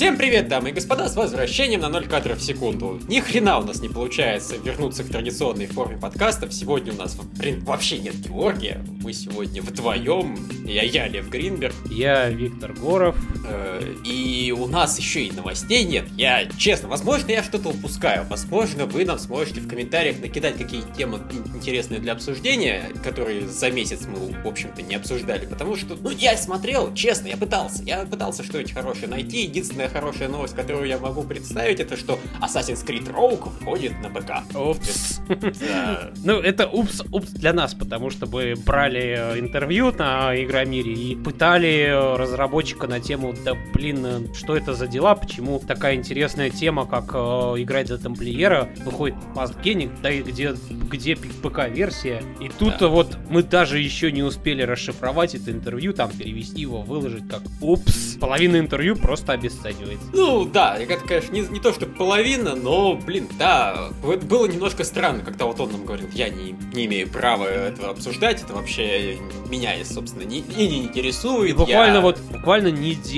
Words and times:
Всем 0.00 0.16
привет, 0.16 0.48
дамы 0.48 0.70
и 0.70 0.72
господа, 0.72 1.10
с 1.10 1.14
возвращением 1.14 1.80
на 1.80 1.90
0 1.90 2.06
кадров 2.06 2.38
в 2.38 2.42
секунду. 2.42 2.98
Ни 3.06 3.20
хрена 3.20 3.58
у 3.58 3.64
нас 3.64 3.82
не 3.82 3.90
получается 3.90 4.56
вернуться 4.56 5.04
к 5.04 5.08
традиционной 5.08 5.66
форме 5.66 5.98
подкастов. 5.98 6.54
Сегодня 6.54 6.94
у 6.94 6.96
нас 6.96 7.14
блин, 7.38 7.62
вообще 7.66 7.98
нет 7.98 8.14
Георгия. 8.14 8.82
Мы 9.02 9.12
сегодня 9.12 9.60
вдвоем. 9.60 10.38
Я, 10.64 10.84
я 10.84 11.06
Гринберг. 11.06 11.74
Я 11.90 12.30
Виктор 12.30 12.72
Горов. 12.72 13.14
Э, 13.50 13.94
и 14.04 14.52
у 14.52 14.66
нас 14.66 14.98
еще 14.98 15.24
и 15.24 15.32
новостей 15.32 15.84
нет. 15.84 16.06
Я, 16.16 16.46
честно, 16.46 16.88
возможно, 16.88 17.30
я 17.30 17.42
что-то 17.42 17.70
упускаю. 17.70 18.24
Возможно, 18.28 18.86
вы 18.86 19.04
нам 19.04 19.18
сможете 19.18 19.60
в 19.60 19.68
комментариях 19.68 20.20
накидать 20.20 20.56
какие 20.56 20.82
темы 20.96 21.20
интересные 21.54 22.00
для 22.00 22.12
обсуждения, 22.12 22.90
которые 23.02 23.46
за 23.48 23.70
месяц 23.70 24.06
мы, 24.06 24.32
в 24.42 24.46
общем-то, 24.46 24.82
не 24.82 24.94
обсуждали. 24.94 25.46
Потому 25.46 25.76
что, 25.76 25.96
ну, 25.96 26.10
я 26.10 26.36
смотрел, 26.36 26.94
честно, 26.94 27.28
я 27.28 27.36
пытался. 27.36 27.82
Я 27.82 28.04
пытался 28.04 28.42
что-нибудь 28.42 28.72
хорошее 28.72 29.08
найти. 29.08 29.42
Единственное 29.42 29.88
хорошая 29.88 30.28
новость, 30.28 30.54
которую 30.54 30.86
я 30.86 30.98
могу 30.98 31.22
представить, 31.22 31.80
это 31.80 31.96
что 31.96 32.18
Assassin's 32.40 32.86
Creed 32.86 33.12
Rogue 33.12 33.50
входит 33.60 33.92
на 34.02 34.10
ПК. 34.10 34.44
Упс. 34.54 35.20
Ну, 36.24 36.40
это 36.40 36.66
упс, 36.66 37.02
упс 37.12 37.30
для 37.30 37.52
нас, 37.52 37.74
потому 37.74 38.10
что 38.10 38.26
мы 38.26 38.54
брали 38.54 39.34
э, 39.34 39.38
интервью 39.38 39.92
на 39.92 40.34
Игромире 40.34 40.92
и 40.92 41.16
пытали 41.16 41.88
э, 41.88 42.16
разработчика 42.16 42.86
на 42.86 43.00
тему, 43.00 43.34
да 43.44 43.54
блин, 43.72 44.04
э, 44.06 44.34
что 44.34 44.56
это 44.56 44.74
за 44.74 44.86
дела, 44.86 45.14
почему 45.14 45.58
такая 45.58 45.94
интересная 45.94 46.50
тема, 46.50 46.86
как 46.86 47.10
играть 47.10 47.88
за 47.88 47.98
тамплиера, 47.98 48.68
выходит 48.84 49.16
пастгеник, 49.34 49.90
да 50.02 50.10
и 50.10 50.22
где, 50.22 50.54
где 50.70 51.16
ПК-версия. 51.16 52.22
И 52.40 52.48
тут 52.48 52.78
да. 52.78 52.88
вот 52.88 53.18
мы 53.28 53.42
даже 53.42 53.78
еще 53.78 54.12
не 54.12 54.22
успели 54.22 54.62
расшифровать 54.62 55.34
это 55.34 55.50
интервью, 55.50 55.92
там 55.92 56.10
перевести 56.10 56.60
его, 56.60 56.82
выложить 56.82 57.28
как 57.28 57.42
упс. 57.60 58.16
Половина 58.20 58.58
интервью 58.58 58.96
просто 58.96 59.32
обесценивается. 59.32 60.06
Ну 60.12 60.44
да, 60.44 60.76
это, 60.76 60.96
конечно, 61.06 61.32
не, 61.32 61.40
не 61.42 61.60
то, 61.60 61.72
что 61.72 61.86
половина, 61.86 62.54
но, 62.54 62.94
блин, 62.94 63.28
да, 63.38 63.90
было 64.02 64.46
немножко 64.46 64.84
странно, 64.84 65.22
когда 65.22 65.46
вот 65.46 65.60
он 65.60 65.72
нам 65.72 65.84
говорил, 65.84 66.08
я 66.12 66.28
не, 66.28 66.54
не 66.72 66.86
имею 66.86 67.08
права 67.08 67.44
этого 67.44 67.90
обсуждать, 67.90 68.42
это 68.42 68.54
вообще 68.54 69.18
меня, 69.48 69.72
собственно, 69.84 70.22
не, 70.22 70.38
и 70.40 70.68
не 70.68 70.82
интересует. 70.82 71.50
И 71.50 71.52
буквально 71.54 71.96
я... 71.96 72.00
вот, 72.00 72.18
буквально 72.30 72.68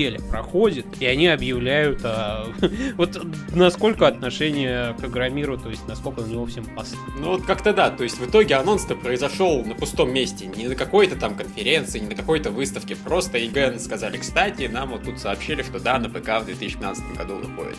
неделя 0.03 0.19
проходит, 0.29 0.85
и 0.99 1.05
они 1.05 1.27
объявляют, 1.27 2.01
а, 2.03 2.51
вот 2.97 3.21
насколько 3.53 4.07
отношение 4.07 4.95
к 4.99 5.05
Игромиру, 5.05 5.57
то 5.57 5.69
есть 5.69 5.87
насколько 5.87 6.21
на 6.21 6.27
него 6.27 6.45
всем 6.45 6.65
пас. 6.65 6.93
Ну 7.17 7.31
вот 7.31 7.45
как-то 7.45 7.73
да, 7.73 7.89
то 7.89 8.03
есть 8.03 8.19
в 8.19 8.29
итоге 8.29 8.55
анонс-то 8.55 8.95
произошел 8.95 9.63
на 9.63 9.75
пустом 9.75 10.13
месте, 10.13 10.45
не 10.45 10.67
на 10.67 10.75
какой-то 10.75 11.15
там 11.15 11.35
конференции, 11.35 11.99
не 11.99 12.07
на 12.07 12.15
какой-то 12.15 12.51
выставке, 12.51 12.95
просто 12.95 13.37
ИГН 13.37 13.79
сказали, 13.79 14.17
кстати, 14.17 14.63
нам 14.63 14.91
вот 14.91 15.03
тут 15.03 15.19
сообщили, 15.19 15.61
что 15.63 15.79
да, 15.79 15.97
на 15.97 16.09
ПК 16.09 16.41
в 16.41 16.45
2015 16.45 17.17
году 17.17 17.35
выходит. 17.35 17.77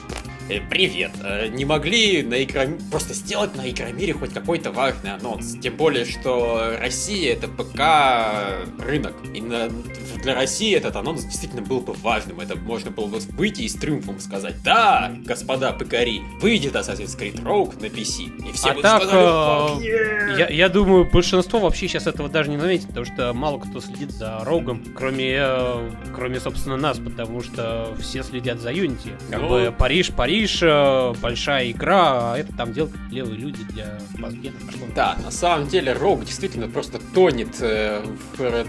Э, 0.48 0.61
привет, 0.61 1.12
э, 1.22 1.48
не 1.48 1.64
могли 1.64 2.22
на 2.22 2.42
Игромире, 2.42 2.78
просто 2.91 3.14
сделать 3.14 3.55
на 3.56 3.70
Игромире 3.70 4.12
хоть 4.12 4.34
какой-то 4.34 4.72
важный 4.72 5.12
анонс, 5.12 5.56
тем 5.62 5.77
более, 5.77 6.05
что 6.05 6.77
Россия 6.78 7.33
это 7.33 7.48
ПК 7.48 8.84
рынок, 8.84 9.14
и 9.33 9.41
на, 9.41 9.70
для 10.22 10.34
России 10.34 10.75
этот 10.75 10.97
анонс 10.97 11.25
действительно 11.25 11.62
был 11.62 11.80
бы 11.80 11.95
важным, 12.15 12.41
это 12.41 12.57
можно 12.57 12.91
было 12.91 13.07
бы 13.07 13.19
выйти 13.19 13.62
и 13.62 13.69
с 13.69 13.75
триумфом 13.75 14.20
сказать, 14.20 14.62
да, 14.62 15.12
господа 15.25 15.73
ПКари, 15.73 16.23
выйдет 16.41 16.75
Assassin's 16.75 17.19
Creed 17.19 17.43
Rogue 17.43 17.81
на 17.81 17.87
PC, 17.87 18.48
и 18.48 18.52
все 18.52 18.70
а 18.70 18.75
так, 18.80 19.02
сказали, 19.02 19.85
yeah! 19.85 20.39
я, 20.39 20.48
я 20.48 20.69
думаю, 20.69 21.08
большинство 21.11 21.58
вообще 21.58 21.89
сейчас 21.89 22.07
этого 22.07 22.29
даже 22.29 22.51
не 22.51 22.58
заметит, 22.58 22.89
потому 22.89 23.07
что 23.07 23.33
мало 23.33 23.58
кто 23.58 23.80
следит 23.80 24.13
за 24.13 24.45
Рогом, 24.45 24.85
кроме, 24.95 25.36
э, 25.39 25.91
кроме 26.14 26.39
собственно, 26.39 26.77
нас, 26.77 26.98
потому 26.98 27.42
что 27.42 27.95
все 27.98 28.23
следят 28.23 28.61
за 28.61 28.70
Unity. 28.70 29.13
Как 29.31 29.41
ну... 29.41 29.48
бы 29.48 29.75
Париж, 29.77 30.13
Париж, 30.13 30.61
э, 30.63 31.14
большая 31.20 31.70
игра, 31.70 32.35
а 32.35 32.39
это 32.39 32.55
там 32.57 32.73
делают 32.73 32.95
левые 33.11 33.39
люди 33.39 33.64
для 33.70 33.98
Басгена. 34.19 34.55
Да, 34.95 35.17
на 35.25 35.31
самом 35.31 35.67
деле 35.67 35.92
Rogue 35.92 36.25
действительно 36.25 36.69
просто 36.69 37.01
тонет 37.14 37.57
э, 37.61 38.05
в... 38.36 38.67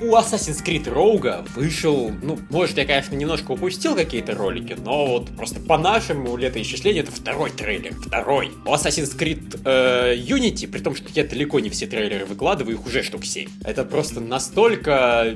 У 0.00 0.14
Assassin's 0.14 0.62
Creed 0.62 0.84
Rogue 0.84 1.48
вышел, 1.54 2.12
ну, 2.22 2.38
может, 2.50 2.75
я, 2.80 2.86
конечно, 2.86 3.14
немножко 3.14 3.52
упустил 3.52 3.94
какие-то 3.94 4.34
ролики, 4.34 4.76
но 4.78 5.06
вот 5.06 5.28
просто 5.36 5.60
по 5.60 5.78
нашему 5.78 6.36
летоисчислению 6.36 7.04
это 7.04 7.12
второй 7.12 7.50
трейлер, 7.50 7.94
второй. 7.94 8.50
У 8.64 8.72
Assassin's 8.72 9.16
Creed 9.16 9.60
э, 9.64 10.16
Unity, 10.16 10.68
при 10.68 10.80
том, 10.80 10.94
что 10.94 11.08
я 11.14 11.24
далеко 11.24 11.60
не 11.60 11.70
все 11.70 11.86
трейлеры 11.86 12.26
выкладываю, 12.26 12.76
их 12.76 12.86
уже 12.86 13.02
штук 13.02 13.24
7. 13.24 13.48
Это 13.64 13.84
просто 13.84 14.20
настолько 14.20 15.34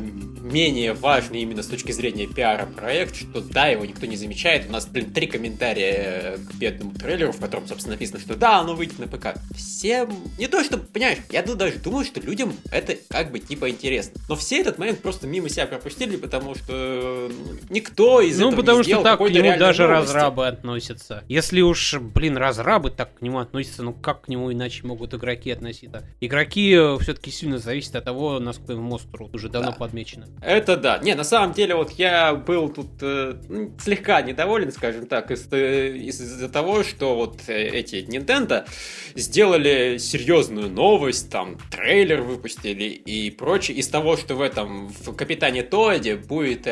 менее 0.51 0.93
важный 0.95 1.43
именно 1.43 1.63
с 1.63 1.67
точки 1.67 1.93
зрения 1.93 2.27
пиара 2.27 2.67
проект, 2.67 3.17
что 3.17 3.41
да, 3.41 3.69
его 3.69 3.85
никто 3.85 4.07
не 4.07 4.17
замечает. 4.17 4.69
У 4.69 4.73
нас, 4.73 4.87
блин, 4.87 5.13
три 5.13 5.27
комментария 5.27 6.39
к 6.39 6.55
бедному 6.55 6.93
трейлеру, 6.93 7.33
в 7.33 7.41
котором, 7.41 7.67
собственно, 7.67 7.95
написано, 7.95 8.21
что 8.21 8.37
да, 8.37 8.59
оно 8.59 8.75
выйдет 8.75 8.99
на 8.99 9.07
ПК. 9.07 9.35
Всем... 9.55 10.11
Не 10.39 10.49
то, 10.49 10.63
что, 10.65 10.79
понимаешь, 10.79 11.19
я 11.31 11.43
даже 11.43 11.79
думаю, 11.79 12.05
что 12.05 12.21
людям 12.21 12.55
это 12.71 12.97
как 13.09 13.31
бы 13.31 13.39
типа 13.39 13.71
интересно. 13.71 14.21
Но 14.29 14.37
все 14.37 14.61
этот 14.61 14.79
момент 14.79 15.01
просто 15.01 15.27
мимо 15.27 15.49
себя 15.49 15.67
пропустили, 15.67 16.17
потому 16.17 16.55
что 16.55 17.30
никто 17.69 18.21
из 18.21 18.39
ну, 18.39 18.49
этого 18.49 18.61
потому 18.61 18.79
не 18.79 18.85
что 18.85 19.03
так 19.03 19.19
к 19.19 19.29
нему 19.29 19.59
даже 19.59 19.83
новости. 19.83 20.13
разрабы 20.13 20.47
относятся. 20.47 21.25
Если 21.29 21.61
уж, 21.61 21.95
блин, 21.95 22.37
разрабы 22.37 22.91
так 22.91 23.15
к 23.15 23.23
нему 23.23 23.39
относятся, 23.39 23.83
ну 23.83 23.93
как 23.93 24.23
к 24.23 24.29
нему 24.29 24.53
иначе 24.53 24.87
могут 24.87 25.15
игроки 25.15 25.51
относиться? 25.51 26.05
Игроки 26.21 26.73
э, 26.75 26.99
все-таки 27.01 27.31
сильно 27.31 27.59
зависят 27.59 27.97
от 27.97 28.05
того, 28.05 28.39
насколько 28.39 28.73
им 28.73 28.81
мозг 28.83 29.07
уже 29.33 29.49
давно 29.49 29.71
да. 29.73 29.77
подмечено. 29.77 30.27
Это 30.43 30.77
да. 30.77 30.99
Не, 30.99 31.15
на 31.15 31.25
самом 31.25 31.53
деле, 31.53 31.75
вот 31.75 31.93
я 31.93 32.35
был 32.35 32.69
тут 32.69 32.89
э, 33.01 33.35
слегка 33.83 34.23
недоволен, 34.23 34.73
скажем 34.73 35.07
так, 35.07 35.31
из- 35.31 35.49
э, 35.53 35.97
из-за 35.97 36.49
того, 36.49 36.83
что 36.83 37.15
вот 37.15 37.41
э, 37.49 37.69
эти 37.69 37.97
Nintendo 37.97 38.67
сделали 39.15 39.99
серьезную 39.99 40.71
новость, 40.71 41.31
там, 41.31 41.59
трейлер 41.71 42.23
выпустили 42.23 42.85
и 42.85 43.31
прочее, 43.31 43.77
из 43.79 43.89
того, 43.89 44.17
что 44.17 44.35
в 44.35 44.41
этом, 44.41 44.89
в 44.89 45.15
Капитане 45.15 45.63
Тоаде 45.63 46.17
будет 46.17 46.67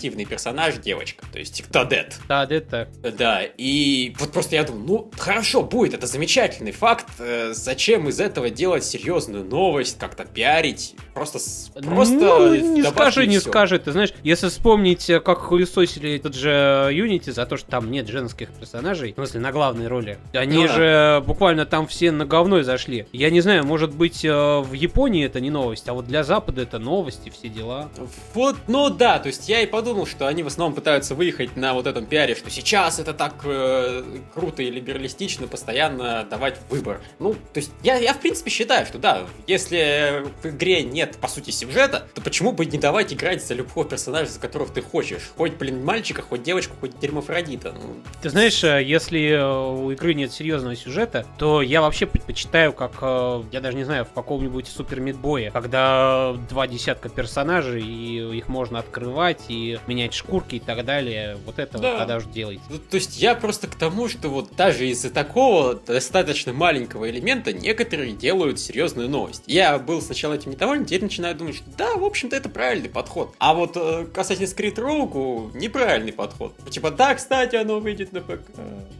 альтернативный 0.00 0.24
персонаж 0.24 0.76
девочка, 0.76 1.24
то 1.30 1.38
есть 1.38 1.62
Тодет. 1.70 2.18
Да, 2.28 2.44
это. 2.44 2.88
Да, 3.02 3.42
и 3.44 4.14
вот 4.18 4.32
просто 4.32 4.56
я 4.56 4.64
думаю, 4.64 4.84
ну, 4.86 5.10
хорошо, 5.18 5.62
будет, 5.62 5.94
это 5.94 6.06
замечательный 6.06 6.72
факт, 6.72 7.08
зачем 7.50 8.08
из 8.08 8.20
этого 8.20 8.50
делать 8.50 8.84
серьезную 8.84 9.44
новость, 9.44 9.98
как-то 9.98 10.24
пиарить, 10.24 10.94
просто, 11.14 11.38
просто 11.82 12.14
ну, 12.14 12.54
не 12.54 12.82
скажи, 12.82 13.26
не 13.26 13.38
все. 13.38 13.48
скажи. 13.48 13.78
Ты 13.78 13.92
знаешь, 13.92 14.12
если 14.22 14.48
вспомнить, 14.48 15.08
э, 15.10 15.20
как 15.20 15.38
хуесосили 15.38 16.16
этот 16.16 16.34
же 16.34 16.88
Unity 16.92 17.32
за 17.32 17.46
то, 17.46 17.56
что 17.56 17.70
там 17.70 17.90
нет 17.90 18.08
женских 18.08 18.48
персонажей, 18.50 19.12
в 19.12 19.14
смысле, 19.14 19.40
на 19.40 19.52
главной 19.52 19.88
роли, 19.88 20.18
они 20.32 20.58
ну, 20.58 20.68
же 20.68 21.20
да. 21.20 21.20
буквально 21.20 21.66
там 21.66 21.86
все 21.86 22.10
на 22.10 22.26
говной 22.26 22.62
зашли. 22.62 23.06
Я 23.12 23.30
не 23.30 23.40
знаю, 23.40 23.64
может 23.64 23.94
быть, 23.94 24.24
э, 24.24 24.60
в 24.60 24.72
Японии 24.72 25.24
это 25.24 25.40
не 25.40 25.50
новость, 25.50 25.88
а 25.88 25.94
вот 25.94 26.06
для 26.06 26.24
Запада 26.24 26.62
это 26.62 26.78
новости, 26.78 27.30
все 27.30 27.48
дела. 27.48 27.88
Вот, 28.34 28.56
ну 28.68 28.90
да, 28.90 29.18
то 29.18 29.28
есть 29.28 29.48
я 29.48 29.60
и 29.62 29.66
подумал, 29.66 30.06
что 30.06 30.26
они 30.26 30.42
в 30.42 30.46
основном 30.46 30.74
пытаются 30.74 31.14
выехать 31.14 31.56
на 31.56 31.74
вот 31.74 31.86
этом 31.86 32.06
пиаре, 32.06 32.34
что 32.34 32.50
сейчас 32.50 32.98
это 32.98 33.14
так 33.14 33.34
э, 33.44 34.02
круто 34.34 34.62
и 34.62 34.70
либералистично 34.70 35.46
постоянно 35.46 36.26
давать 36.28 36.58
выбор. 36.68 37.00
Ну, 37.18 37.34
то 37.34 37.60
есть 37.60 37.70
я, 37.82 37.96
я 37.96 38.14
в 38.14 38.20
принципе 38.20 38.50
считаю, 38.50 38.86
что 38.86 38.98
да, 38.98 39.26
если 39.46 40.24
в 40.42 40.46
игре 40.46 40.82
нет, 40.82 41.09
по 41.16 41.28
сути, 41.28 41.50
сюжета, 41.50 42.06
то 42.14 42.20
почему 42.20 42.52
бы 42.52 42.66
не 42.66 42.78
давать 42.78 43.12
играть 43.12 43.44
за 43.44 43.54
любого 43.54 43.86
персонажа, 43.86 44.30
за 44.30 44.40
которого 44.40 44.68
ты 44.68 44.82
хочешь. 44.82 45.30
Хоть, 45.36 45.54
блин, 45.54 45.84
мальчика, 45.84 46.22
хоть 46.22 46.42
девочку, 46.42 46.74
хоть 46.80 46.98
дерьмофродита. 46.98 47.72
Ну. 47.72 47.96
Ты 48.22 48.30
знаешь, 48.30 48.62
э, 48.64 48.82
если 48.82 49.30
э, 49.30 49.42
у 49.42 49.90
игры 49.90 50.14
нет 50.14 50.32
серьезного 50.32 50.76
сюжета, 50.76 51.26
то 51.38 51.62
я 51.62 51.80
вообще 51.80 52.06
предпочитаю, 52.06 52.72
как, 52.72 52.92
э, 53.00 53.42
я 53.52 53.60
даже 53.60 53.76
не 53.76 53.84
знаю, 53.84 54.04
в 54.04 54.12
каком-нибудь 54.12 54.68
супер 54.68 55.00
мидбое, 55.00 55.50
когда 55.50 56.34
два 56.48 56.66
десятка 56.66 57.08
персонажей, 57.08 57.82
и 57.82 58.36
их 58.36 58.48
можно 58.48 58.78
открывать, 58.78 59.42
и 59.48 59.78
менять 59.86 60.14
шкурки 60.14 60.56
и 60.56 60.60
так 60.60 60.84
далее. 60.84 61.38
Вот 61.46 61.58
это 61.58 61.78
да. 61.78 61.90
вот 61.90 61.98
тогда 61.98 62.16
уже 62.16 62.28
делайте. 62.28 62.62
Ну, 62.68 62.78
то 62.78 62.96
есть 62.96 63.20
я 63.20 63.34
просто 63.34 63.66
к 63.66 63.74
тому, 63.74 64.08
что 64.08 64.28
вот 64.28 64.54
даже 64.56 64.88
из-за 64.88 65.10
такого 65.10 65.74
достаточно 65.74 66.52
маленького 66.52 67.10
элемента 67.10 67.52
некоторые 67.52 68.12
делают 68.12 68.60
серьезную 68.60 69.08
новость. 69.08 69.44
Я 69.46 69.78
был 69.78 70.02
сначала 70.02 70.34
этим 70.34 70.52
недоволен, 70.52 70.84
теперь 70.90 71.04
начинаю 71.04 71.36
думать, 71.36 71.54
что 71.54 71.70
да, 71.78 71.94
в 71.94 72.04
общем-то, 72.04 72.34
это 72.34 72.48
правильный 72.48 72.88
подход. 72.88 73.32
А 73.38 73.54
вот 73.54 73.76
э, 73.76 74.06
Assassin's 74.12 74.56
Creed 74.56 74.74
Rogue 74.74 75.56
неправильный 75.56 76.12
подход. 76.12 76.52
Типа, 76.68 76.90
да, 76.90 77.14
кстати, 77.14 77.54
оно 77.54 77.78
выйдет 77.78 78.12
на 78.12 78.20
ПК. 78.20 78.40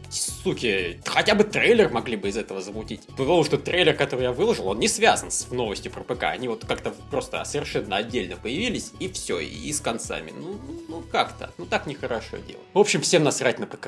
Суки, 0.09 0.99
хотя 1.05 1.35
бы 1.35 1.43
трейлер 1.43 1.89
могли 1.89 2.15
бы 2.15 2.29
из 2.29 2.37
этого 2.37 2.61
замутить. 2.61 3.01
Потому 3.07 3.43
что 3.43 3.57
трейлер, 3.57 3.93
который 3.93 4.23
я 4.23 4.31
выложил, 4.31 4.67
он 4.67 4.79
не 4.79 4.87
связан 4.87 5.31
с 5.31 5.49
новостью 5.51 5.91
про 5.91 6.01
ПК. 6.03 6.23
Они 6.23 6.47
вот 6.47 6.65
как-то 6.65 6.93
просто 7.09 7.43
совершенно 7.43 7.97
отдельно 7.97 8.37
появились, 8.37 8.93
и 8.99 9.09
все, 9.09 9.39
и 9.39 9.71
с 9.71 9.81
концами. 9.81 10.33
Ну, 10.37 10.59
ну, 10.67 10.81
ну 10.87 11.03
как-то. 11.11 11.51
Ну 11.57 11.65
так 11.65 11.87
нехорошо 11.87 12.37
делать. 12.37 12.63
В 12.73 12.79
общем, 12.79 13.01
всем 13.01 13.23
насрать 13.23 13.59
на 13.59 13.67
ПК 13.67 13.87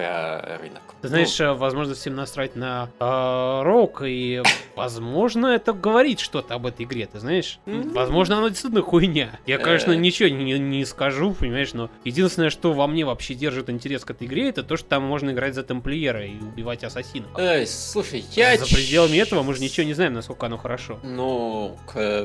рынок. 0.61 0.81
Ты 1.01 1.07
знаешь, 1.07 1.39
ну, 1.39 1.55
возможно, 1.55 1.93
всем 1.95 2.15
насрать 2.15 2.55
на 2.55 2.89
э, 2.99 3.61
Рок, 3.63 4.01
и 4.05 4.41
возможно 4.75 5.47
это 5.47 5.73
говорит 5.73 6.19
что-то 6.19 6.55
об 6.55 6.65
этой 6.65 6.85
игре, 6.85 7.05
ты 7.05 7.19
знаешь? 7.19 7.59
Mm-hmm. 7.65 7.92
Возможно, 7.93 8.37
оно 8.37 8.49
действительно 8.49 8.81
хуйня. 8.81 9.39
Я, 9.45 9.57
конечно, 9.57 9.87
конечно, 9.87 9.93
ничего 10.01 10.29
не, 10.29 10.57
не 10.59 10.85
скажу, 10.85 11.33
понимаешь, 11.33 11.73
но 11.73 11.89
единственное, 12.03 12.49
что 12.49 12.73
во 12.73 12.87
мне 12.87 13.05
вообще 13.05 13.33
держит 13.33 13.69
интерес 13.69 14.03
к 14.05 14.11
этой 14.11 14.27
игре, 14.27 14.49
это 14.49 14.63
то, 14.63 14.77
что 14.77 14.87
там 14.89 15.03
можно 15.03 15.31
играть 15.31 15.55
за 15.55 15.63
тамплиера 15.63 16.25
и 16.25 16.39
убивать 16.39 16.83
ассасинов. 16.83 17.29
Эй, 17.37 17.65
слушай, 17.67 18.23
я... 18.33 18.57
За 18.57 18.65
пределами 18.65 19.17
этого 19.17 19.43
мы 19.43 19.53
же 19.55 19.61
ничего 19.61 19.85
не 19.85 19.93
знаем, 19.93 20.13
насколько 20.13 20.45
оно 20.45 20.57
хорошо. 20.57 20.99
Ну, 21.03 21.77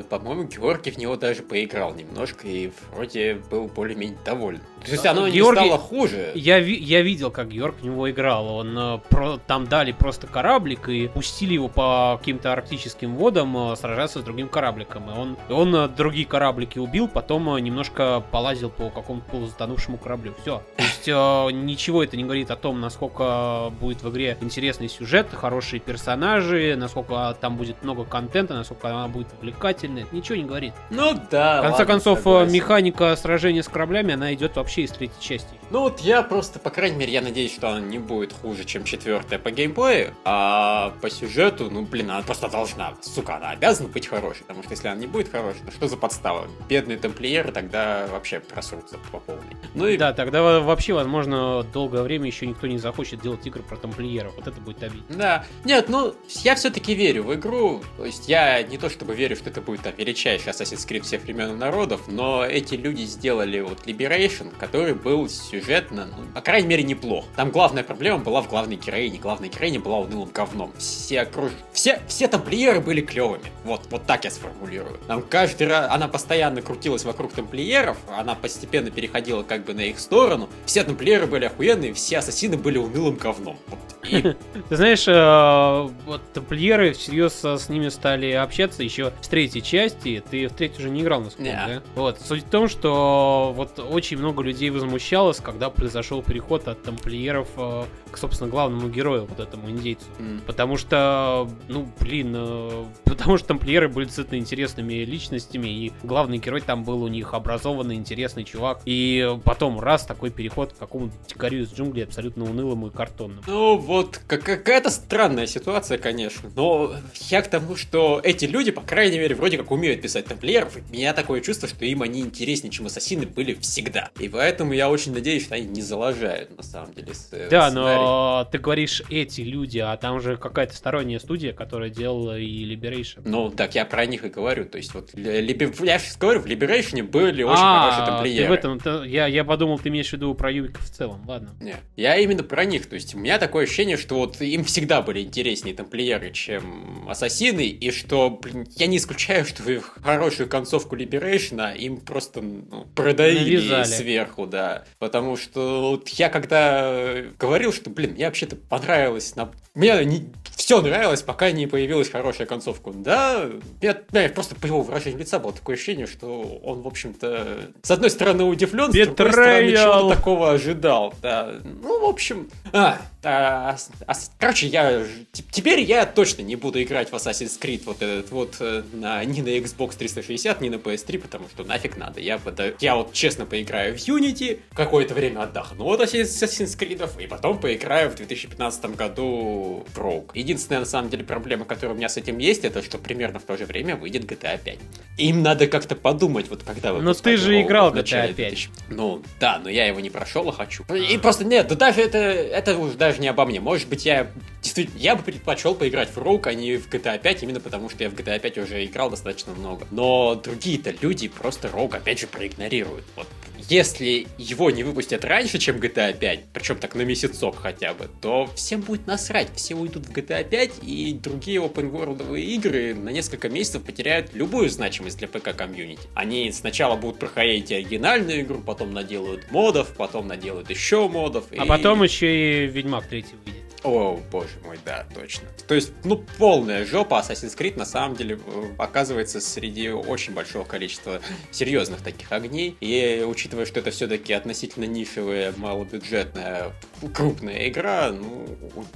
по-моему, 0.09 0.43
Георгий 0.43 0.91
в 0.91 0.97
него 0.97 1.15
даже 1.15 1.43
поиграл 1.43 1.93
немножко 1.95 2.47
и 2.47 2.71
вроде 2.91 3.35
был 3.49 3.67
более-менее 3.67 4.17
доволен. 4.25 4.61
То 4.85 4.91
есть 4.91 5.05
А, 5.05 5.11
оно 5.11 5.27
не 5.27 5.33
Георгий- 5.37 5.65
стало 5.65 5.77
хуже. 5.77 6.31
Я, 6.35 6.57
я 6.57 7.01
видел, 7.01 7.31
как 7.31 7.49
Георг 7.49 7.75
в 7.81 7.83
него 7.83 8.09
играл. 8.09 8.47
Он 8.47 8.77
э, 8.77 8.99
про- 9.09 9.37
там 9.45 9.67
дали 9.67 9.91
просто 9.91 10.25
кораблик 10.27 10.87
и 10.89 11.07
пустили 11.07 11.53
его 11.55 11.67
по 11.67 12.15
каким-то 12.19 12.53
арктическим 12.53 13.15
водам 13.15 13.71
э, 13.71 13.75
сражаться 13.75 14.19
с 14.19 14.23
другим 14.23 14.47
корабликом. 14.47 15.09
И 15.09 15.13
он, 15.17 15.37
и 15.49 15.53
он 15.59 15.75
э, 15.75 15.87
другие 15.89 16.25
кораблики 16.25 16.79
убил, 16.79 17.07
потом 17.07 17.53
э, 17.55 17.59
немножко 17.59 18.23
полазил 18.31 18.69
по 18.69 18.89
какому-то 18.89 19.29
полузатонувшему 19.29 19.97
кораблю. 19.97 20.33
Все. 20.41 20.63
То 20.77 20.83
есть 20.83 21.07
э, 21.07 21.51
ничего 21.55 22.03
это 22.03 22.15
не 22.17 22.23
говорит 22.23 22.49
о 22.51 22.55
том, 22.55 22.79
насколько 22.79 23.71
будет 23.79 24.01
в 24.01 24.09
игре 24.09 24.37
интересный 24.39 24.87
сюжет, 24.87 25.27
хорошие 25.33 25.79
персонажи, 25.79 26.75
насколько 26.77 27.35
там 27.39 27.57
будет 27.57 27.83
много 27.83 28.05
контента, 28.05 28.53
насколько 28.53 28.89
она 28.89 29.07
будет 29.07 29.27
увлекательной. 29.37 30.03
Это 30.03 30.15
ничего 30.15 30.37
не 30.37 30.45
говорит. 30.45 30.73
Ну 30.89 31.13
да, 31.29 31.59
В 31.59 31.63
конце 31.63 31.79
ладно, 31.79 31.85
концов, 31.85 32.19
согласен. 32.19 32.53
механика 32.53 33.15
сражения 33.15 33.63
с 33.63 33.67
кораблями, 33.67 34.13
она 34.13 34.33
идет 34.33 34.55
вообще 34.55 34.83
из 34.83 34.91
третьей 34.91 35.21
части. 35.21 35.49
Ну 35.71 35.81
вот 35.81 35.99
я 35.99 36.23
просто, 36.23 36.59
по 36.59 36.69
крайней 36.69 36.97
мере, 36.97 37.11
я 37.11 37.21
надеюсь, 37.21 37.53
что 37.53 37.69
она 37.69 37.79
не 37.81 37.99
будет 37.99 38.33
хуже, 38.33 38.63
чем 38.65 38.85
четвертая 38.85 39.39
по 39.39 39.51
геймплею, 39.51 40.13
а 40.23 40.93
по 41.01 41.09
сюжету, 41.09 41.69
ну 41.69 41.81
блин, 41.83 42.09
она 42.09 42.21
просто 42.21 42.49
должна, 42.49 42.93
сука, 43.01 43.35
она 43.35 43.51
обязана 43.51 43.89
быть 43.89 44.07
хорошей, 44.07 44.41
потому 44.43 44.63
что 44.63 44.71
если 44.71 44.87
она 44.87 44.99
не 44.99 45.07
будет 45.07 45.29
хорошей, 45.29 45.48
то 45.53 45.71
что 45.71 45.87
за 45.87 45.97
подстава? 45.97 46.47
Бедные 46.67 46.97
тамплиеры 46.97 47.51
тогда 47.51 48.07
вообще 48.11 48.39
просрутся 48.39 48.97
по 49.11 49.19
полной. 49.19 49.43
Ну 49.73 49.87
и 49.87 49.97
Да, 49.97 50.13
тогда 50.13 50.41
во- 50.41 50.59
вообще, 50.61 50.93
возможно, 50.93 51.63
долгое 51.73 52.01
время 52.03 52.27
еще 52.27 52.45
никто 52.47 52.67
не 52.67 52.77
захочет 52.77 53.21
делать 53.21 53.45
игры 53.45 53.63
про 53.63 53.75
тамплиеров. 53.77 54.35
Вот 54.35 54.47
это 54.47 54.59
будет 54.61 54.81
обидно. 54.83 55.15
Да. 55.15 55.45
Нет, 55.65 55.89
ну, 55.89 56.13
я 56.43 56.55
все-таки 56.55 56.93
верю 56.93 57.23
в 57.23 57.33
игру. 57.35 57.81
То 57.97 58.05
есть 58.05 58.27
я 58.29 58.61
не 58.63 58.77
то 58.77 58.89
чтобы 58.89 59.15
верю, 59.15 59.35
что 59.35 59.49
это 59.49 59.61
будет 59.61 59.81
там 59.81 59.93
величайший 59.97 60.51
Assassin's 60.51 60.87
Creed 60.87 61.01
всех 61.01 61.23
времен 61.23 61.51
и 61.51 61.55
народов, 61.55 62.01
но 62.07 62.45
эти 62.45 62.75
люди 62.75 63.03
сделали 63.03 63.59
вот 63.59 63.85
Liberation, 63.85 64.53
который 64.57 64.93
был 64.93 65.27
сюжетно, 65.29 66.05
ну, 66.05 66.23
по 66.33 66.41
крайней 66.41 66.67
мере, 66.67 66.83
неплох. 66.83 67.25
Там 67.35 67.51
главная 67.51 67.83
проблема 67.83 68.19
была 68.19 68.41
в 68.41 68.49
главной 68.49 68.75
героине. 68.75 69.19
Главная 69.19 69.49
героиня 69.49 69.79
была 69.79 69.99
унылым 69.99 70.29
говном. 70.29 70.71
Все 70.77 71.21
окруж... 71.21 71.51
Все, 71.73 72.01
все 72.07 72.27
тамплиеры 72.27 72.79
были 72.79 73.01
клевыми. 73.01 73.43
Вот, 73.63 73.81
вот 73.89 74.05
так 74.05 74.23
я 74.25 74.31
сформулирую. 74.31 74.97
Там 75.07 75.21
каждый 75.39 75.67
раз... 75.67 75.89
Она 75.89 76.07
постоянно 76.07 76.61
крутилась 76.61 77.05
вокруг 77.05 77.33
тамплиеров, 77.33 77.97
она 78.15 78.35
постепенно 78.35 78.91
переходила 78.91 79.43
как 79.43 79.65
бы 79.65 79.73
на 79.73 79.81
их 79.81 79.99
сторону. 79.99 80.49
Все 80.65 80.83
тамплиеры 80.83 81.27
были 81.27 81.45
охуенные, 81.45 81.93
все 81.93 82.17
ассасины 82.17 82.57
были 82.57 82.77
унылым 82.77 83.15
говном. 83.15 83.57
Ты 84.01 84.75
знаешь, 84.75 85.07
э, 85.07 85.93
вот 86.05 86.21
тамплиеры 86.33 86.93
всерьез 86.93 87.43
э, 87.43 87.57
с 87.57 87.69
ними 87.69 87.89
стали 87.89 88.31
общаться 88.31 88.83
еще 88.83 89.13
с 89.21 89.27
третьей 89.27 89.61
части. 89.61 90.23
Ты 90.29 90.47
в 90.47 90.53
третью 90.53 90.79
уже 90.79 90.89
не 90.89 91.01
играл, 91.01 91.21
насколько, 91.21 91.51
да? 91.51 91.81
Вот. 91.95 92.19
Суть 92.21 92.45
в 92.45 92.49
том, 92.49 92.67
что 92.67 93.53
вот 93.55 93.79
очень 93.79 94.17
много 94.17 94.41
людей 94.41 94.69
возмущалось, 94.69 95.37
когда 95.37 95.69
произошел 95.69 96.21
переход 96.21 96.67
от 96.67 96.81
тамплиеров 96.83 97.47
э, 97.57 97.83
к, 98.11 98.17
собственно, 98.17 98.49
главному 98.49 98.89
герою, 98.89 99.25
вот 99.25 99.39
этому 99.39 99.69
индейцу. 99.69 100.05
Потому 100.47 100.77
что, 100.77 101.49
ну, 101.67 101.87
блин, 101.99 102.33
э, 102.35 102.85
потому 103.05 103.37
что 103.37 103.47
тамплиеры 103.49 103.89
были 103.89 104.05
действительно 104.05 104.39
интересными 104.39 104.93
личностями, 104.93 105.28
и 105.37 105.91
главный 106.03 106.37
герой 106.37 106.61
там 106.61 106.83
был 106.83 107.03
у 107.03 107.07
них 107.07 107.33
образованный, 107.33 107.95
интересный 107.95 108.43
чувак. 108.43 108.81
И 108.85 109.27
потом 109.45 109.79
раз 109.79 110.05
такой 110.05 110.29
переход 110.31 110.73
к 110.73 110.77
какому-то 110.77 111.13
дикарю 111.27 111.63
из 111.63 111.73
джунглей 111.73 112.03
абсолютно 112.05 112.45
унылому 112.45 112.87
и 112.87 112.89
картонному. 112.91 113.41
Ну, 113.47 113.77
вот, 113.77 114.19
как- 114.27 114.43
какая-то 114.43 114.89
странная 114.89 115.47
ситуация, 115.47 115.97
конечно. 115.97 116.49
Но 116.55 116.93
я 117.29 117.41
к 117.41 117.47
тому, 117.49 117.75
что 117.75 118.19
эти 118.23 118.45
люди, 118.45 118.71
по 118.71 118.81
крайней 118.81 119.19
мере, 119.19 119.35
вроде 119.35 119.57
как 119.57 119.71
умеют 119.71 120.01
писать 120.01 120.25
тамплиеров. 120.25 120.77
и 120.77 120.81
У 120.81 120.93
меня 120.93 121.13
такое 121.13 121.41
чувство, 121.41 121.67
что 121.67 121.85
им 121.85 122.01
они 122.01 122.21
интереснее, 122.21 122.71
чем 122.71 122.85
ассасины 122.87 123.25
были 123.25 123.53
всегда. 123.55 124.09
И 124.19 124.27
поэтому 124.29 124.73
я 124.73 124.89
очень 124.89 125.13
надеюсь, 125.13 125.43
что 125.45 125.55
они 125.55 125.67
не 125.67 125.81
залажают, 125.81 126.55
на 126.57 126.63
самом 126.63 126.93
деле, 126.93 127.13
с, 127.13 127.29
э, 127.31 127.47
Да, 127.49 127.69
сценарий. 127.69 127.99
но 128.01 128.47
ты 128.51 128.57
говоришь 128.57 129.03
эти 129.09 129.41
люди, 129.41 129.79
а 129.79 129.95
там 129.97 130.19
же 130.21 130.37
какая-то 130.37 130.75
сторонняя 130.75 131.19
студия, 131.19 131.53
которая 131.53 131.89
делала 131.89 132.37
и 132.37 132.65
Liberation. 132.65 133.21
Ну, 133.25 133.49
так 133.49 133.75
я 133.75 133.85
про 133.85 134.05
них 134.05 134.23
и 134.25 134.29
говорю. 134.29 134.65
То 134.65 134.77
есть, 134.77 134.93
вот, 134.93 135.13
ли- 135.19 135.41
либе- 135.41 135.73
я 135.85 135.99
же 135.99 136.05
говорю, 136.19 136.39
в 136.39 136.45
Liberation 136.45 137.03
были 137.03 137.43
очень 137.43 137.61
а, 137.61 137.91
хорошие 137.91 138.05
тамплиеры. 138.05 138.49
в 138.49 138.51
этом, 138.51 139.03
я, 139.03 139.27
я 139.27 139.43
подумал, 139.43 139.79
ты 139.79 139.89
имеешь 139.89 140.09
в 140.09 140.13
виду 140.13 140.33
про 140.33 140.51
Юбика 140.51 140.81
в 140.81 140.89
целом, 140.89 141.21
ладно. 141.27 141.49
Не, 141.59 141.75
я 141.95 142.15
именно 142.17 142.43
про 142.43 142.65
них. 142.65 142.87
То 142.87 142.95
есть 142.95 143.15
у 143.15 143.19
меня 143.19 143.37
такое 143.37 143.65
ощущение, 143.65 143.97
что 143.97 144.15
вот 144.15 144.39
им 144.41 144.63
всегда 144.63 145.01
были 145.01 145.21
интереснее 145.21 145.75
тамплиеры, 145.75 146.31
чем 146.31 147.07
ассасины, 147.09 147.67
и 147.67 147.91
что, 147.91 148.29
блин, 148.29 148.67
я 148.75 148.87
не 148.87 148.97
исключаю, 148.97 149.45
что 149.45 149.63
в 149.63 150.03
хорошую 150.03 150.47
концовку 150.49 150.95
Liberation 150.95 151.77
им 151.77 151.97
просто 151.97 152.41
ну, 152.41 152.85
продавили 152.95 153.57
Навязали. 153.57 153.83
сверху, 153.83 154.45
да. 154.47 154.83
Потому 154.99 155.35
что 155.37 155.91
вот 155.91 156.09
я 156.09 156.29
когда 156.29 157.23
говорил, 157.37 157.73
что, 157.73 157.89
блин, 157.89 158.11
мне 158.11 158.25
вообще-то 158.25 158.55
понравилось, 158.55 159.35
на... 159.35 159.51
мне 159.73 160.03
не... 160.05 160.29
все 160.55 160.81
нравилось, 160.81 161.21
пока 161.21 161.51
не 161.51 161.67
появилась 161.67 162.09
хорошая 162.09 162.47
концовка. 162.47 162.91
Да, 162.91 163.49
я, 163.81 164.01
да, 164.09 164.27
просто 164.29 164.55
по 164.55 164.65
его 164.65 164.81
выражению 164.81 165.08
лица 165.17 165.39
было 165.39 165.53
такое 165.53 165.75
ощущение, 165.75 166.07
что 166.07 166.41
он, 166.63 166.81
в 166.81 166.87
общем-то, 166.87 167.71
с 167.81 167.91
одной 167.91 168.09
стороны 168.09 168.43
удивлен, 168.43 168.91
с 168.91 168.93
другой 168.93 169.13
стороны 169.13 169.71
чего-то 169.71 170.15
такого 170.15 170.51
ожидал. 170.51 171.13
Да. 171.21 171.53
Ну, 171.63 172.05
в 172.05 172.09
общем... 172.09 172.49
А, 172.71 172.99
а, 173.23 173.75
а, 174.07 174.13
короче, 174.37 174.67
я... 174.67 175.03
Теперь 175.51 175.81
я 175.81 176.05
точно 176.05 176.41
не 176.41 176.55
буду 176.55 176.81
играть 176.81 177.11
в 177.11 177.13
Assassin's 177.13 177.59
Creed 177.59 177.83
вот 177.85 178.01
этот 178.01 178.31
вот 178.31 178.55
э, 178.61 178.83
на, 178.93 179.23
ни 179.25 179.41
на 179.41 179.49
Xbox 179.49 179.97
360, 179.97 180.61
ни 180.61 180.69
на 180.69 180.75
PS3, 180.75 181.19
потому 181.19 181.49
что 181.49 181.63
нафиг 181.63 181.97
надо. 181.97 182.21
Я, 182.21 182.37
пода- 182.37 182.73
я 182.79 182.95
вот 182.95 183.11
честно 183.11 183.45
поиграю 183.45 183.97
в 183.97 184.07
Unity, 184.07 184.59
какое-то 184.73 185.13
время 185.13 185.43
отдохну 185.43 185.85
от 185.91 186.01
Assassin's 186.01 186.77
Creed, 186.77 187.21
и 187.21 187.27
потом 187.27 187.59
поиграю 187.59 188.09
в 188.09 188.15
2015 188.15 188.95
году 188.95 189.85
в 189.93 189.97
Rogue. 189.97 190.31
Единственная, 190.33 190.79
на 190.79 190.85
самом 190.85 191.09
деле, 191.09 191.25
проблема, 191.25 191.65
которая 191.65 191.95
у 191.95 191.97
меня 191.97 192.07
с 192.07 192.15
этим 192.15 192.37
есть, 192.37 192.63
это 192.63 192.81
что 192.81 192.97
примерно 192.97 193.39
в 193.39 193.43
то 193.43 193.57
же 193.57 193.65
время 193.65 193.97
выйдет 193.97 194.23
GTA 194.23 194.61
5. 194.63 194.77
Им 195.17 195.43
надо 195.43 195.67
как-то 195.67 195.95
подумать, 195.95 196.47
вот 196.49 196.63
когда 196.63 196.93
вы 196.93 197.01
Но 197.01 197.13
ты 197.13 197.35
же 197.35 197.61
играл 197.61 197.91
в 197.91 197.95
GTA 197.95 198.33
5. 198.33 198.69
Ну, 198.89 199.21
да, 199.39 199.59
но 199.61 199.69
я 199.69 199.87
его 199.87 199.99
не 199.99 200.09
прошел, 200.09 200.47
а 200.47 200.53
хочу. 200.53 200.85
И 200.93 201.17
просто 201.17 201.43
нет, 201.43 201.67
да 201.67 201.75
даже 201.75 202.01
это, 202.01 202.17
это 202.17 202.77
уже 202.77 202.93
даже 202.93 203.08
не 203.17 203.27
обо 203.27 203.45
мне. 203.45 203.59
Может 203.59 203.87
быть, 203.89 204.05
я 204.05 204.29
действительно, 204.61 204.99
я 204.99 205.15
бы 205.15 205.23
предпочел 205.23 205.73
поиграть 205.73 206.09
в 206.09 206.17
Rogue, 206.17 206.47
а 206.47 206.53
не 206.53 206.75
в 206.77 206.89
GTA 206.89 207.17
5, 207.19 207.43
именно 207.43 207.59
потому 207.59 207.89
что 207.89 208.03
я 208.03 208.09
в 208.09 208.13
GTA 208.13 208.39
5 208.39 208.57
уже 208.59 208.85
играл 208.85 209.09
достаточно 209.09 209.53
много. 209.53 209.87
Но 209.89 210.35
другие-то 210.35 210.93
люди 211.01 211.27
просто 211.27 211.69
Rogue 211.69 211.95
опять 211.95 212.19
же 212.19 212.27
проигнорируют. 212.27 213.05
Вот 213.15 213.27
если 213.69 214.27
его 214.37 214.71
не 214.71 214.83
выпустят 214.83 215.23
раньше, 215.25 215.59
чем 215.59 215.77
GTA 215.77 216.17
5, 216.17 216.39
причем 216.53 216.75
так 216.77 216.95
на 216.95 217.01
месяцок 217.01 217.55
хотя 217.57 217.93
бы, 217.93 218.09
то 218.21 218.49
всем 218.55 218.81
будет 218.81 219.05
насрать. 219.07 219.49
Все 219.55 219.75
уйдут 219.75 220.07
в 220.07 220.11
GTA 220.11 220.43
5, 220.43 220.71
и 220.83 221.13
другие 221.13 221.59
open 221.61 221.91
world 221.91 222.39
игры 222.39 222.93
на 222.95 223.09
несколько 223.09 223.49
месяцев 223.49 223.83
потеряют 223.83 224.33
любую 224.33 224.69
значимость 224.69 225.17
для 225.19 225.27
ПК-комьюнити. 225.27 225.99
Они 226.15 226.51
сначала 226.51 226.95
будут 226.95 227.19
проходить 227.19 227.71
оригинальную 227.71 228.41
игру, 228.41 228.59
потом 228.65 228.93
наделают 228.93 229.51
модов, 229.51 229.93
потом 229.95 230.27
наделают 230.27 230.69
еще 230.69 231.07
модов. 231.07 231.45
А 231.57 231.63
и- 231.63 231.67
потом 231.67 232.03
еще 232.03 232.63
и 232.65 232.67
Ведьмак 232.67 232.98
3 233.05 233.25
выйдет. 233.45 233.63
о, 233.83 234.19
боже 234.31 234.49
мой, 234.65 234.77
да, 234.85 235.05
точно. 235.13 235.47
То 235.67 235.75
есть, 235.75 235.93
ну, 236.03 236.23
полная 236.37 236.85
жопа 236.85 237.19
Assassin's 237.21 237.57
Creed 237.57 237.77
на 237.77 237.85
самом 237.85 238.15
деле 238.15 238.37
э, 238.45 238.63
оказывается 238.77 239.39
среди 239.39 239.89
очень 239.89 240.33
большого 240.33 240.65
количества 240.65 241.21
серьезных 241.51 242.01
таких 242.01 242.31
огней. 242.31 242.75
И 242.81 243.23
учитывая, 243.25 243.65
что 243.65 243.79
это 243.79 243.91
все-таки 243.91 244.33
относительно 244.33 244.85
нишевая, 244.85 245.53
малобюджетная, 245.55 246.73
крупная 247.13 247.69
игра, 247.69 248.11
ну, 248.11 248.47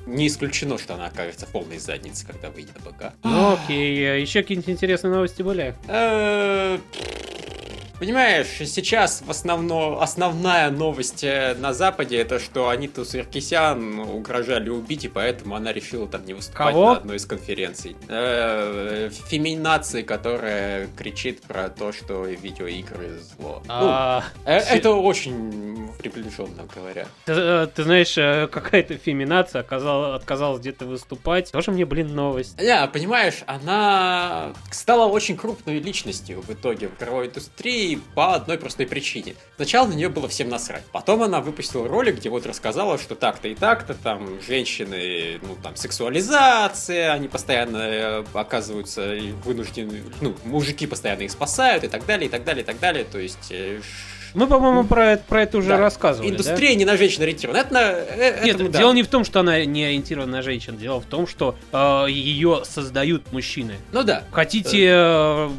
не 0.06 0.28
исключено, 0.28 0.78
что 0.78 0.96
она 0.96 1.08
окажется 1.08 1.46
в 1.46 1.50
полной 1.50 1.78
заднице, 1.78 2.26
когда 2.28 2.50
выйдет 2.50 2.76
ПК. 2.84 3.14
Ну 3.24 3.54
окей, 3.54 4.22
еще 4.22 4.42
какие-нибудь 4.42 4.70
интересные 4.70 5.14
новости 5.14 5.42
были? 5.42 5.76
Э, 7.94 8.00
Понимаешь, 8.00 8.48
сейчас 8.66 9.22
в 9.26 9.30
основном 9.32 10.00
основная 10.00 10.70
новость 10.72 11.24
э, 11.24 11.56
на 11.60 11.74
Западе 11.74 12.18
это 12.18 12.40
что 12.40 12.70
Аниту 12.70 13.06
Саркисян 13.06 14.00
угрожали 14.00 14.70
убить, 14.70 15.06
и 15.06 15.08
поэтому 15.08 15.56
она 15.56 15.72
решила 15.72 16.08
там 16.08 16.26
не 16.26 16.34
выступать 16.34 16.74
Кого? 16.74 16.92
на 16.92 16.98
одной 16.98 17.18
из 17.18 17.26
конференций. 17.26 17.96
Э, 18.10 19.10
Феминации, 19.28 20.02
которая 20.02 20.88
кричит 20.98 21.42
про 21.44 21.70
то, 21.70 21.92
что 21.92 22.26
видеоигры 22.26 23.20
зло. 23.20 23.62
Ну, 23.66 23.74
А, 23.74 24.24
Э, 24.46 24.60
Се- 24.62 24.76
Это 24.78 24.92
очень 24.92 25.90
приближенно 26.00 26.64
говоря. 26.76 27.06
Ты, 27.26 27.32
э, 27.34 27.68
ты 27.74 27.84
знаешь, 27.84 28.18
э, 28.18 28.48
какая-то 28.48 28.98
феминация 28.98 29.62
отказалась 29.62 30.60
где-то 30.60 30.86
выступать. 30.86 31.52
Тоже 31.52 31.72
мне, 31.72 31.86
блин, 31.86 32.14
новость. 32.14 32.60
Не, 32.60 32.88
понимаешь, 32.88 33.44
она 33.48 34.54
стала 34.72 35.06
очень 35.08 35.38
крупной 35.38 35.80
личностью 35.80 36.42
в 36.42 36.50
итоге 36.52 36.90
в 36.90 36.98
игровой 37.02 37.28
индустрии 37.28 37.83
по 38.16 38.34
одной 38.36 38.58
простой 38.58 38.88
причине. 38.88 39.36
Сначала 39.56 39.88
на 39.88 39.94
нее 39.94 40.10
было 40.10 40.28
всем 40.28 40.50
насрать. 40.50 40.84
Потом 40.92 41.24
она 41.24 41.42
выпустила 41.42 41.88
ролик, 41.88 42.18
где 42.18 42.30
вот 42.30 42.46
рассказала, 42.46 42.98
что 42.98 43.16
так-то 43.16 43.48
и 43.48 43.56
так-то, 43.56 43.94
там, 43.94 44.42
женщины, 44.42 45.40
ну, 45.42 45.58
там, 45.62 45.76
сексуализация, 45.76 47.14
они 47.14 47.28
постоянно 47.28 47.78
э, 47.78 48.26
оказываются 48.34 49.16
вынуждены, 49.44 50.04
ну, 50.22 50.36
мужики 50.46 50.88
постоянно 50.88 51.24
их 51.24 51.32
спасают 51.32 51.84
и 51.84 51.88
так 51.88 52.06
далее, 52.06 52.28
и 52.28 52.30
так 52.30 52.44
далее, 52.44 52.64
и 52.64 52.66
так 52.66 52.80
далее. 52.80 53.06
То 53.06 53.20
есть 53.20 53.52
мы, 54.34 54.48
по-моему, 54.48 54.84
про, 54.84 55.18
про 55.18 55.44
это 55.44 55.58
уже 55.58 55.70
да. 55.70 55.78
рассказывали. 55.78 56.30
Индустрия 56.32 56.72
да? 56.72 56.76
не 56.76 56.86
на 56.86 56.98
женщин 56.98 57.24
ориентирована. 57.24 57.58
Это 57.60 57.74
на, 57.74 57.92
э, 57.92 58.46
Нет, 58.46 58.72
да. 58.72 58.80
дело 58.80 58.94
не 58.94 59.04
в 59.04 59.08
том, 59.08 59.24
что 59.24 59.42
она 59.42 59.64
не 59.66 59.84
ориентирована 59.84 60.32
на 60.32 60.42
женщин. 60.42 60.78
Дело 60.78 61.00
в 61.00 61.06
том, 61.06 61.28
что 61.28 61.56
э, 61.72 62.06
ее 62.10 62.64
создают 62.66 63.32
мужчины. 63.32 63.76
Ну 63.92 64.04
да. 64.04 64.24
Хотите 64.32 64.88
э, 64.90 65.50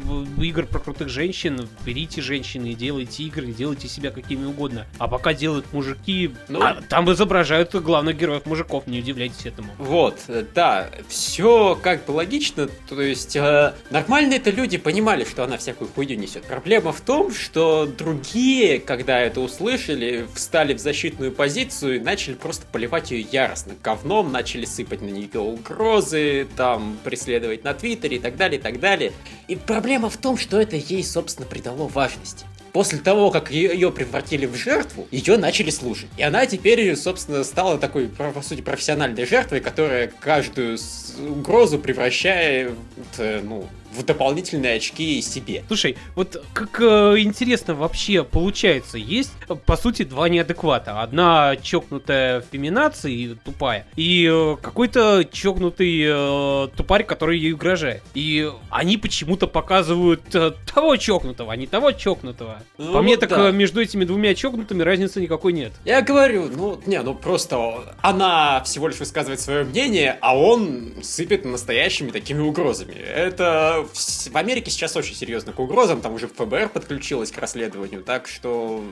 игр 0.41 0.65
про 0.65 0.79
крутых 0.79 1.09
женщин, 1.09 1.67
берите 1.85 2.21
женщины 2.21 2.67
и 2.67 2.73
делайте 2.73 3.23
игры, 3.23 3.47
делайте 3.47 3.87
себя 3.87 4.11
какими 4.11 4.45
угодно. 4.45 4.85
А 4.97 5.07
пока 5.07 5.33
делают 5.33 5.71
мужики, 5.71 6.31
ну, 6.49 6.61
а, 6.61 6.81
там 6.89 7.11
изображают 7.11 7.73
главных 7.75 8.17
героев 8.17 8.45
мужиков, 8.45 8.87
не 8.87 8.99
удивляйтесь 8.99 9.45
этому. 9.45 9.69
Вот, 9.77 10.19
да, 10.53 10.89
все 11.07 11.77
как 11.81 12.05
бы 12.05 12.11
логично. 12.11 12.67
То 12.89 13.01
есть 13.01 13.35
э, 13.35 13.73
нормально 13.89 14.35
это 14.35 14.49
люди 14.49 14.77
понимали, 14.77 15.23
что 15.25 15.43
она 15.43 15.57
всякую 15.57 15.89
хуйню 15.89 16.15
несет. 16.15 16.43
Проблема 16.43 16.91
в 16.91 17.01
том, 17.01 17.33
что 17.33 17.85
другие 17.85 18.64
другие, 18.65 18.79
когда 18.79 19.19
это 19.19 19.41
услышали, 19.41 20.25
встали 20.33 20.73
в 20.73 20.79
защитную 20.79 21.31
позицию 21.31 21.97
и 21.97 21.99
начали 21.99 22.33
просто 22.33 22.65
поливать 22.71 23.11
ее 23.11 23.27
яростно 23.31 23.73
говном, 23.83 24.31
начали 24.31 24.65
сыпать 24.65 25.01
на 25.01 25.09
нее 25.09 25.39
угрозы, 25.39 26.47
там, 26.55 26.97
преследовать 27.03 27.63
на 27.63 27.73
Твиттере 27.73 28.17
и 28.17 28.19
так 28.19 28.37
далее, 28.37 28.59
и 28.59 28.61
так 28.61 28.79
далее. 28.79 29.11
И 29.47 29.55
проблема 29.55 30.09
в 30.09 30.17
том, 30.17 30.37
что 30.37 30.59
это 30.59 30.75
ей, 30.75 31.03
собственно, 31.03 31.47
придало 31.47 31.87
важности 31.87 32.45
после 32.73 32.99
того, 32.99 33.31
как 33.31 33.51
ее 33.51 33.89
превратили 33.89 34.45
в 34.45 34.55
жертву, 34.55 35.07
ее 35.09 35.37
начали 35.37 35.69
слушать. 35.69 36.09
И 36.17 36.23
она 36.23 36.45
теперь, 36.45 36.93
собственно, 36.97 37.45
стала 37.45 37.77
такой, 37.77 38.09
по 38.09 38.41
сути, 38.41 38.59
профессиональной 38.59 39.25
жертвой, 39.25 39.61
которая 39.61 40.11
каждую 40.19 40.77
угрозу 41.17 41.79
превращает, 41.79 42.73
ну, 43.17 43.69
в 43.95 44.03
дополнительные 44.03 44.75
очки 44.75 45.21
себе. 45.21 45.63
Слушай, 45.67 45.97
вот 46.15 46.43
как 46.53 46.81
э, 46.81 47.19
интересно 47.19 47.75
вообще 47.75 48.23
получается, 48.23 48.97
есть 48.97 49.31
по 49.65 49.77
сути 49.77 50.03
два 50.03 50.29
неадеквата. 50.29 51.01
Одна 51.01 51.55
чокнутая 51.55 52.41
феминация 52.51 53.35
тупая, 53.43 53.85
и 53.95 54.29
э, 54.31 54.57
какой-то 54.61 55.27
чокнутый 55.31 56.03
э, 56.05 56.67
тупарь, 56.75 57.03
который 57.03 57.39
ей 57.39 57.53
угрожает. 57.53 58.03
И 58.13 58.51
они 58.69 58.97
почему-то 58.97 59.47
показывают 59.47 60.33
э, 60.33 60.53
того 60.73 60.97
чокнутого, 60.97 61.53
а 61.53 61.55
не 61.55 61.67
того 61.67 61.91
чокнутого. 61.91 62.61
Ну, 62.77 62.93
по 62.93 63.01
мне, 63.01 63.17
так 63.17 63.29
да. 63.29 63.49
Э, 63.49 63.51
между 63.51 63.81
этими 63.81 64.05
двумя 64.05 64.35
чокнутыми 64.35 64.83
разницы 64.83 65.21
никакой 65.21 65.53
нет. 65.53 65.73
Я 65.85 66.01
говорю, 66.01 66.49
ну, 66.55 66.79
не, 66.85 67.01
ну 67.01 67.15
просто 67.15 67.95
она 68.01 68.61
всего 68.63 68.87
лишь 68.87 68.99
высказывает 68.99 69.39
свое 69.39 69.63
мнение, 69.63 70.17
а 70.21 70.37
он 70.37 70.93
сыпет 71.01 71.45
настоящими 71.45 72.11
такими 72.11 72.41
угрозами. 72.41 72.93
Это 72.93 73.84
в 73.93 74.35
Америке 74.35 74.71
сейчас 74.71 74.95
очень 74.95 75.15
серьезно 75.15 75.53
к 75.53 75.59
угрозам, 75.59 76.01
там 76.01 76.13
уже 76.13 76.27
ФБР 76.27 76.69
подключилось 76.69 77.31
к 77.31 77.37
расследованию, 77.37 78.03
так 78.03 78.27
что... 78.27 78.83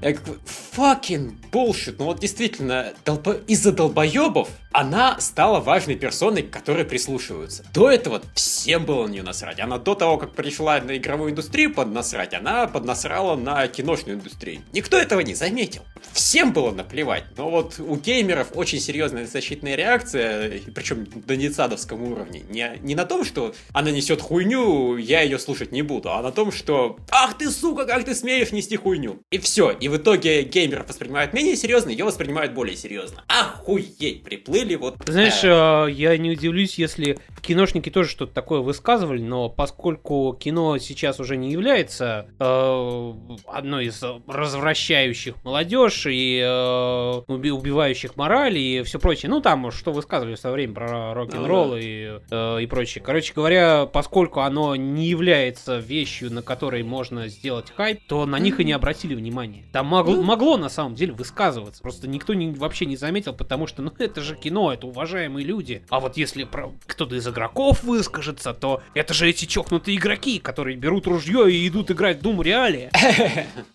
Fucking 0.00 1.34
bullshit. 1.50 1.96
Ну 1.98 2.06
вот 2.06 2.20
действительно, 2.20 2.94
долбо... 3.04 3.34
из-за 3.46 3.72
долбоебов 3.72 4.48
она 4.72 5.20
стала 5.20 5.60
важной 5.60 5.96
персоной, 5.96 6.42
к 6.42 6.50
которой 6.50 6.84
прислушиваются. 6.84 7.64
До 7.74 7.90
этого 7.90 8.22
всем 8.34 8.84
было 8.84 9.06
на 9.06 9.10
нее 9.10 9.22
насрать. 9.22 9.58
Она 9.60 9.78
до 9.78 9.94
того, 9.94 10.16
как 10.16 10.32
пришла 10.32 10.80
на 10.80 10.96
игровую 10.96 11.32
индустрию 11.32 11.74
поднасрать, 11.74 12.34
она 12.34 12.66
поднасрала 12.66 13.36
на 13.36 13.66
киношную 13.66 14.16
индустрию. 14.16 14.62
Никто 14.72 14.96
этого 14.96 15.20
не 15.20 15.34
заметил. 15.34 15.82
Всем 16.12 16.52
было 16.52 16.70
наплевать. 16.70 17.24
Но 17.36 17.50
вот 17.50 17.78
у 17.78 17.96
геймеров 17.96 18.48
очень 18.54 18.80
серьезная 18.80 19.26
защитная 19.26 19.74
реакция, 19.74 20.60
причем 20.74 21.06
до 21.06 21.36
нецадовском 21.36 22.02
уровне. 22.02 22.42
Не, 22.48 22.78
не 22.80 22.94
на 22.94 23.04
том, 23.04 23.24
что 23.24 23.54
она 23.72 23.90
несет 23.90 24.20
хуйню, 24.30 24.96
я 24.96 25.22
ее 25.22 25.40
слушать 25.40 25.72
не 25.72 25.82
буду, 25.82 26.12
а 26.12 26.22
на 26.22 26.30
том, 26.30 26.52
что 26.52 26.96
«Ах 27.10 27.36
ты, 27.36 27.50
сука, 27.50 27.86
как 27.86 28.04
ты 28.04 28.14
смеешь 28.14 28.52
нести 28.52 28.76
хуйню!» 28.76 29.18
И 29.32 29.38
все. 29.38 29.70
И 29.70 29.88
в 29.88 29.96
итоге 29.96 30.44
геймеров 30.44 30.88
воспринимают 30.88 31.32
менее 31.32 31.56
серьезно, 31.56 31.90
ее 31.90 32.04
воспринимают 32.04 32.52
более 32.52 32.76
серьезно. 32.76 33.24
Охуеть, 33.26 34.22
приплыл 34.22 34.60
были 34.60 34.74
вот... 34.76 34.96
Знаешь, 35.06 35.42
э, 35.42 35.90
я 35.92 36.16
не 36.18 36.30
удивлюсь, 36.30 36.78
если 36.78 37.18
киношники 37.40 37.90
тоже 37.90 38.10
что-то 38.10 38.32
такое 38.32 38.60
высказывали, 38.60 39.22
но 39.22 39.48
поскольку 39.48 40.36
кино 40.38 40.78
сейчас 40.78 41.20
уже 41.20 41.36
не 41.36 41.50
является 41.50 42.26
э, 42.38 43.12
одной 43.46 43.86
из 43.86 44.02
развращающих 44.26 45.42
молодежь 45.44 46.06
и 46.06 46.40
э, 46.42 47.22
убивающих 47.28 48.16
мораль 48.16 48.58
и 48.58 48.82
все 48.82 48.98
прочее, 48.98 49.30
ну 49.30 49.40
там 49.40 49.70
что 49.70 49.92
высказывали 49.92 50.34
в 50.34 50.38
свое 50.38 50.54
время 50.54 50.74
про 50.74 51.14
рок-н-ролл 51.14 51.68
ну, 51.68 51.74
да. 51.74 51.80
и, 51.80 52.20
э, 52.30 52.62
и 52.62 52.66
прочее. 52.66 53.02
Короче 53.04 53.32
говоря, 53.34 53.86
поскольку 53.86 54.19
оно 54.26 54.76
не 54.76 55.06
является 55.06 55.78
вещью, 55.78 56.32
на 56.32 56.42
которой 56.42 56.82
можно 56.82 57.28
сделать 57.28 57.72
хайп, 57.74 58.00
то 58.06 58.26
на 58.26 58.38
них 58.38 58.60
и 58.60 58.64
не 58.64 58.72
обратили 58.72 59.14
внимания. 59.14 59.64
Там 59.72 59.86
могло, 59.86 60.16
ну. 60.16 60.22
могло 60.22 60.56
на 60.56 60.68
самом 60.68 60.94
деле 60.94 61.12
высказываться, 61.12 61.82
просто 61.82 62.08
никто 62.08 62.34
не, 62.34 62.52
вообще 62.52 62.86
не 62.86 62.96
заметил, 62.96 63.32
потому 63.32 63.66
что, 63.66 63.82
ну 63.82 63.92
это 63.98 64.20
же 64.20 64.36
кино 64.36 64.72
это 64.72 64.86
уважаемые 64.86 65.44
люди. 65.44 65.82
А 65.88 66.00
вот 66.00 66.16
если 66.16 66.44
про 66.44 66.72
кто-то 66.86 67.16
из 67.16 67.26
игроков 67.26 67.82
выскажется, 67.82 68.52
то 68.54 68.82
это 68.94 69.14
же 69.14 69.28
эти 69.28 69.44
чокнутые 69.44 69.96
игроки, 69.96 70.38
которые 70.38 70.76
берут 70.76 71.06
ружье 71.06 71.50
и 71.50 71.66
идут 71.68 71.90
играть 71.90 72.22
в 72.22 72.26
Doom 72.26 72.42
Реале. 72.42 72.90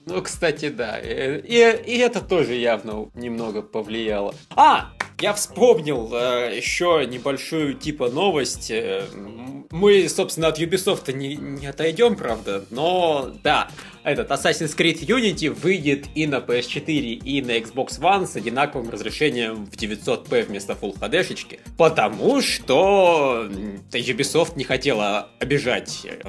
Ну, 0.06 0.22
кстати, 0.22 0.70
да. 0.70 1.00
И, 1.00 1.84
и 1.86 1.98
это 1.98 2.22
тоже 2.22 2.54
явно 2.54 3.10
немного 3.16 3.64
повлияло. 3.64 4.36
А, 4.56 4.92
я 5.20 5.34
вспомнил 5.34 6.14
э, 6.14 6.58
еще 6.58 7.06
небольшую 7.10 7.76
типа 7.76 8.10
новость. 8.10 8.70
Э, 8.72 9.06
мы, 9.72 10.08
собственно, 10.10 10.48
от 10.48 10.60
Ubisoft 10.60 11.12
не, 11.12 11.36
не 11.36 11.68
отойдем, 11.68 12.16
правда, 12.16 12.66
но 12.70 13.34
да, 13.44 13.70
этот 14.04 14.30
Assassin's 14.30 14.76
Creed 14.78 15.00
Unity 15.06 15.50
выйдет 15.50 16.06
и 16.16 16.28
на 16.28 16.36
PS4, 16.36 16.88
и 16.88 17.42
на 17.42 17.58
Xbox 17.58 18.00
One 18.00 18.28
с 18.28 18.36
одинаковым 18.36 18.90
разрешением 18.90 19.66
в 19.66 19.76
900p 19.76 20.44
вместо 20.44 20.74
Full 20.74 20.98
HD, 21.00 21.24
шечки, 21.24 21.60
потому 21.78 22.42
что 22.42 23.50
Ubisoft 23.92 24.54
не 24.56 24.64
хотела 24.64 25.30
обижать 25.40 26.06
э, 26.06 26.22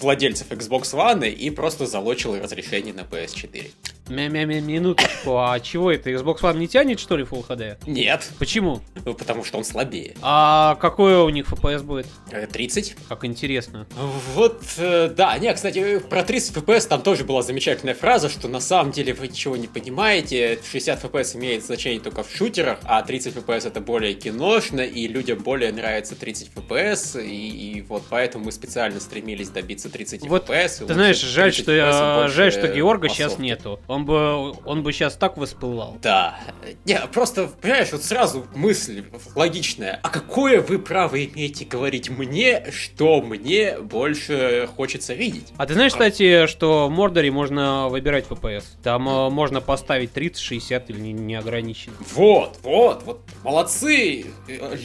владельцев 0.00 0.50
Xbox 0.50 0.92
One 0.92 1.30
и 1.30 1.50
просто 1.50 1.86
залочила 1.86 2.38
разрешение 2.38 2.92
на 2.92 3.00
PS4. 3.00 3.70
Минуточку, 4.08 5.38
а 5.38 5.58
чего 5.60 5.92
это? 5.92 6.10
Xbox 6.10 6.40
One 6.40 6.58
не 6.58 6.68
тянет, 6.68 7.00
что 7.00 7.16
ли, 7.16 7.24
Full 7.24 7.46
HD? 7.46 7.78
Нет. 7.86 8.30
Почему? 8.38 8.80
Ну, 9.04 9.14
потому 9.14 9.44
что 9.44 9.58
он 9.58 9.64
слабее. 9.64 10.14
А 10.22 10.76
какой 10.76 11.16
у 11.16 11.28
них 11.28 11.46
FPS 11.50 11.82
будет? 11.82 12.06
30. 12.52 12.90
Э, 12.90 12.94
как 13.08 13.24
интересно. 13.24 13.86
Вот, 14.34 14.62
э, 14.78 15.08
да, 15.14 15.36
не, 15.38 15.52
кстати, 15.52 15.98
про 15.98 16.22
30 16.22 16.56
FPS 16.56 16.88
там 16.88 17.02
тоже 17.02 17.24
была 17.24 17.42
замечательная 17.42 17.94
фраза, 17.94 18.28
что 18.28 18.48
на 18.48 18.60
самом 18.60 18.92
деле 18.92 19.14
вы 19.14 19.28
ничего 19.28 19.56
не 19.56 19.66
понимаете, 19.66 20.58
60 20.70 21.04
FPS 21.04 21.36
имеет 21.36 21.64
значение 21.64 22.00
только 22.00 22.22
в 22.22 22.30
шутерах, 22.30 22.78
а 22.84 23.02
30 23.02 23.36
FPS 23.36 23.68
это 23.68 23.80
более 23.80 24.14
киношно, 24.14 24.80
и 24.80 25.06
людям 25.08 25.38
более 25.38 25.72
нравится 25.72 26.14
30 26.14 26.50
FPS, 26.54 27.22
и, 27.24 27.78
и 27.78 27.82
вот 27.82 28.04
поэтому 28.08 28.46
мы 28.46 28.52
специально 28.52 29.00
стремились 29.00 29.48
добиться 29.48 29.88
30 29.90 30.28
вот, 30.28 30.48
FPS. 30.48 30.86
Ты 30.86 30.94
знаешь, 30.94 31.20
жаль, 31.20 31.52
что, 31.52 31.72
я, 31.72 32.28
жаль, 32.28 32.52
что 32.52 32.68
Георга 32.68 33.08
массовки. 33.08 33.22
сейчас 33.22 33.38
нету. 33.38 33.80
Он 33.86 33.97
бы, 34.04 34.52
он 34.64 34.82
бы 34.82 34.92
сейчас 34.92 35.14
так 35.14 35.36
воспылал. 35.36 35.98
Да. 36.02 36.38
Не, 36.84 37.00
просто, 37.12 37.48
понимаешь, 37.60 37.92
вот 37.92 38.02
сразу 38.02 38.46
мысль 38.54 39.04
логичная. 39.34 40.00
А 40.02 40.08
какое 40.08 40.60
вы 40.60 40.78
право 40.78 41.22
имеете 41.24 41.64
говорить 41.64 42.10
мне, 42.10 42.70
что 42.70 43.20
мне 43.20 43.78
больше 43.78 44.68
хочется 44.76 45.14
видеть? 45.14 45.52
А 45.56 45.66
ты 45.66 45.74
знаешь, 45.74 45.92
кстати, 45.92 46.46
что 46.46 46.88
в 46.88 46.90
Мордоре 46.90 47.30
можно 47.30 47.88
выбирать 47.88 48.26
FPS? 48.26 48.64
Там 48.82 49.08
э, 49.08 49.30
можно 49.30 49.60
поставить 49.60 50.12
30, 50.12 50.42
60 50.42 50.90
или 50.90 51.00
неограниченно. 51.00 51.96
Вот, 52.14 52.58
вот, 52.62 53.02
вот, 53.04 53.20
молодцы! 53.42 54.26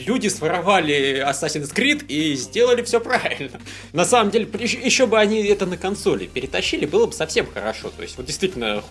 Люди 0.06 0.28
своровали 0.28 1.24
Assassin's 1.28 1.74
Creed 1.74 2.06
и 2.06 2.34
сделали 2.34 2.82
все 2.82 3.00
правильно. 3.00 3.60
На 3.92 4.04
самом 4.04 4.30
деле, 4.30 4.48
еще 4.60 5.06
бы 5.06 5.18
они 5.18 5.42
это 5.44 5.66
на 5.66 5.76
консоли 5.76 6.26
перетащили, 6.26 6.86
было 6.86 7.06
бы 7.06 7.12
совсем 7.12 7.46
хорошо. 7.46 7.90
То 7.90 8.02
есть, 8.02 8.16
вот 8.16 8.26
действительно, 8.26 8.82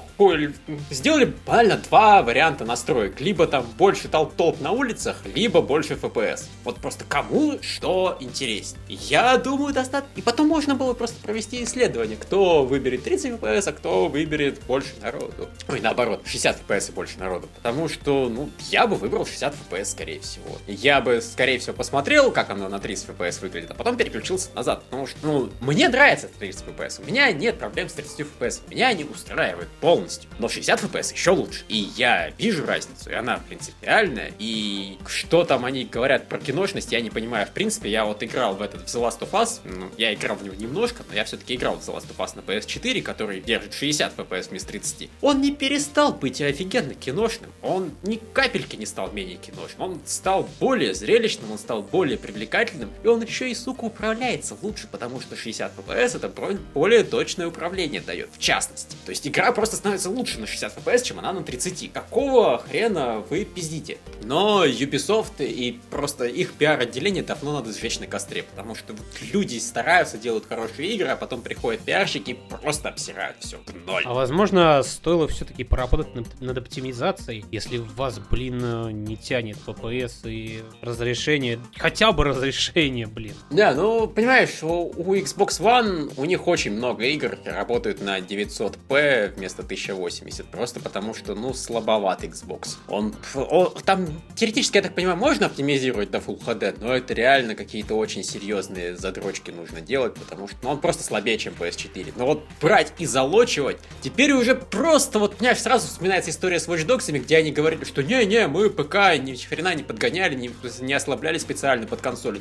сделали 0.89 1.25
буквально 1.25 1.77
два 1.77 2.21
варианта 2.21 2.65
настроек. 2.65 3.19
Либо 3.19 3.47
там 3.47 3.65
больше 3.77 4.07
толп-толп 4.07 4.61
на 4.61 4.71
улицах, 4.71 5.17
либо 5.35 5.61
больше 5.61 5.93
FPS. 5.93 6.45
Вот 6.63 6.77
просто 6.77 7.05
кому 7.07 7.59
что 7.61 8.17
интереснее. 8.19 8.81
Я 8.87 9.37
думаю, 9.37 9.73
достаточно. 9.73 10.13
И 10.15 10.21
потом 10.21 10.47
можно 10.47 10.75
было 10.75 10.93
просто 10.93 11.21
провести 11.21 11.63
исследование, 11.63 12.17
кто 12.17 12.63
выберет 12.63 13.03
30 13.03 13.33
FPS, 13.33 13.69
а 13.69 13.71
кто 13.73 14.07
выберет 14.07 14.61
больше 14.63 14.93
народу. 15.01 15.49
Ой, 15.67 15.79
наоборот, 15.79 16.21
60 16.25 16.61
FPS 16.67 16.89
и 16.89 16.93
больше 16.93 17.17
народу. 17.19 17.47
Потому 17.55 17.89
что, 17.89 18.29
ну, 18.29 18.49
я 18.69 18.87
бы 18.87 18.95
выбрал 18.95 19.25
60 19.25 19.55
FPS, 19.69 19.85
скорее 19.85 20.19
всего. 20.19 20.57
Я 20.67 21.01
бы, 21.01 21.21
скорее 21.21 21.59
всего, 21.59 21.73
посмотрел, 21.73 22.31
как 22.31 22.49
оно 22.49 22.69
на 22.69 22.79
30 22.79 23.09
FPS 23.09 23.41
выглядит, 23.41 23.71
а 23.71 23.73
потом 23.73 23.97
переключился 23.97 24.49
назад. 24.55 24.83
Потому 24.83 25.07
что, 25.07 25.17
ну, 25.23 25.49
мне 25.59 25.89
нравится 25.89 26.27
30 26.39 26.65
FPS. 26.65 27.01
У 27.03 27.07
меня 27.07 27.31
нет 27.31 27.57
проблем 27.57 27.89
с 27.89 27.93
30 27.93 28.19
FPS. 28.19 28.61
Меня 28.69 28.87
они 28.87 29.03
устраивают 29.03 29.69
полностью. 29.81 30.02
Но 30.39 30.49
60 30.49 30.83
FPS 30.83 31.13
еще 31.13 31.31
лучше. 31.31 31.63
И 31.67 31.77
я 31.95 32.31
вижу 32.37 32.65
разницу, 32.65 33.09
и 33.09 33.13
она 33.13 33.39
принципиальная. 33.47 34.31
И 34.39 34.97
что 35.07 35.43
там 35.43 35.65
они 35.65 35.85
говорят 35.85 36.27
про 36.27 36.39
киношность, 36.39 36.91
я 36.91 37.01
не 37.01 37.09
понимаю. 37.09 37.47
В 37.47 37.51
принципе, 37.51 37.89
я 37.89 38.05
вот 38.05 38.23
играл 38.23 38.55
в 38.55 38.61
этот 38.61 38.81
в 38.81 38.85
The 38.85 39.01
Last 39.01 39.19
of 39.19 39.31
Us. 39.31 39.59
Ну, 39.63 39.89
я 39.97 40.13
играл 40.13 40.35
в 40.35 40.43
него 40.43 40.55
немножко, 40.55 41.03
но 41.09 41.15
я 41.15 41.23
все-таки 41.23 41.55
играл 41.55 41.75
в 41.75 41.79
The 41.79 41.95
Last 41.95 42.07
of 42.09 42.17
Us 42.17 42.35
на 42.35 42.41
PS4, 42.41 43.01
который 43.01 43.41
держит 43.41 43.73
60 43.73 44.17
FPS 44.17 44.49
вместо 44.49 44.69
30. 44.69 45.09
Он 45.21 45.41
не 45.41 45.51
перестал 45.51 46.13
быть 46.13 46.41
офигенно 46.41 46.93
киношным. 46.93 47.51
Он 47.61 47.91
ни 48.03 48.15
капельки 48.33 48.75
не 48.75 48.85
стал 48.85 49.11
менее 49.11 49.37
киношным. 49.37 49.81
Он 49.81 50.01
стал 50.05 50.49
более 50.59 50.93
зрелищным, 50.93 51.51
он 51.51 51.57
стал 51.57 51.83
более 51.83 52.17
привлекательным. 52.17 52.91
И 53.03 53.07
он 53.07 53.21
еще 53.21 53.49
и, 53.49 53.55
сука, 53.55 53.85
управляется 53.85 54.57
лучше, 54.61 54.87
потому 54.91 55.21
что 55.21 55.35
60 55.35 55.71
FPS 55.77 56.17
это 56.17 56.29
более 56.73 57.03
точное 57.03 57.47
управление 57.47 58.01
дает, 58.01 58.29
в 58.33 58.39
частности. 58.39 58.95
То 59.05 59.11
есть 59.11 59.27
игра 59.27 59.51
просто 59.51 59.75
становится 59.75 59.92
лучше 60.05 60.39
на 60.39 60.47
60 60.47 60.77
FPS, 60.77 61.03
чем 61.03 61.19
она 61.19 61.33
на 61.33 61.43
30. 61.43 61.91
Какого 61.91 62.57
хрена 62.57 63.23
вы 63.29 63.45
пиздите? 63.45 63.97
Но 64.23 64.65
Ubisoft 64.65 65.43
и 65.45 65.79
просто 65.89 66.25
их 66.25 66.53
пиар-отделение 66.53 67.23
давно 67.23 67.53
надо 67.53 67.73
сжечь 67.73 67.99
на 67.99 68.07
костре, 68.07 68.43
потому 68.43 68.75
что 68.75 68.93
люди 69.33 69.57
стараются, 69.57 70.17
делают 70.17 70.45
хорошие 70.47 70.93
игры, 70.93 71.09
а 71.09 71.15
потом 71.15 71.41
приходят 71.41 71.81
пиарщики 71.81 72.31
и 72.31 72.33
просто 72.33 72.89
обсирают 72.89 73.37
все 73.39 73.57
в 73.57 73.85
ноль. 73.85 74.03
А 74.05 74.13
возможно, 74.13 74.81
стоило 74.83 75.27
все-таки 75.27 75.63
поработать 75.63 76.15
над, 76.15 76.41
над 76.41 76.57
оптимизацией, 76.57 77.45
если 77.51 77.77
вас, 77.77 78.19
блин, 78.19 79.03
не 79.03 79.17
тянет 79.17 79.57
FPS 79.65 80.29
и 80.29 80.63
разрешение, 80.81 81.59
хотя 81.77 82.11
бы 82.11 82.23
разрешение, 82.23 83.07
блин. 83.07 83.33
Да, 83.51 83.73
ну, 83.73 84.07
понимаешь, 84.07 84.63
у, 84.63 84.91
у 84.95 85.15
Xbox 85.15 85.59
One 85.59 86.13
у 86.17 86.25
них 86.25 86.47
очень 86.47 86.71
много 86.71 87.03
игр 87.05 87.37
работают 87.45 88.01
на 88.01 88.19
900p 88.19 89.35
вместо 89.35 89.63
1080, 89.91 90.45
просто 90.47 90.79
потому 90.79 91.13
что, 91.13 91.35
ну, 91.35 91.53
слабоват 91.53 92.23
Xbox. 92.23 92.77
Он, 92.87 93.13
он 93.35 93.73
там, 93.85 94.07
теоретически, 94.35 94.77
я 94.77 94.83
так 94.83 94.95
понимаю, 94.95 95.17
можно 95.17 95.47
оптимизировать 95.47 96.11
до 96.11 96.19
Full 96.19 96.43
HD, 96.43 96.77
но 96.79 96.93
это 96.93 97.13
реально 97.13 97.55
какие-то 97.55 97.95
очень 97.95 98.23
серьезные 98.23 98.95
задрочки 98.95 99.51
нужно 99.51 99.81
делать, 99.81 100.13
потому 100.15 100.47
что 100.47 100.57
ну, 100.63 100.69
он 100.69 100.79
просто 100.79 101.03
слабее, 101.03 101.37
чем 101.37 101.53
PS4. 101.59 102.13
Но 102.15 102.25
вот 102.25 102.43
брать 102.61 102.93
и 102.99 103.05
залочивать, 103.05 103.77
теперь 104.01 104.31
уже 104.31 104.55
просто, 104.55 105.19
вот 105.19 105.41
меня 105.41 105.55
сразу 105.55 105.87
вспоминается 105.87 106.31
история 106.31 106.59
с 106.59 106.67
Watch 106.67 106.85
Dogs, 106.85 107.11
где 107.11 107.37
они 107.37 107.51
говорили, 107.51 107.83
что 107.83 108.01
не-не, 108.01 108.47
мы 108.47 108.69
ПК 108.69 109.17
ни 109.19 109.35
хрена 109.35 109.75
не 109.75 109.83
подгоняли, 109.83 110.35
не, 110.35 110.51
не 110.81 110.93
ослабляли 110.93 111.37
специально 111.37 111.87
под 111.87 112.01
консоли. 112.01 112.39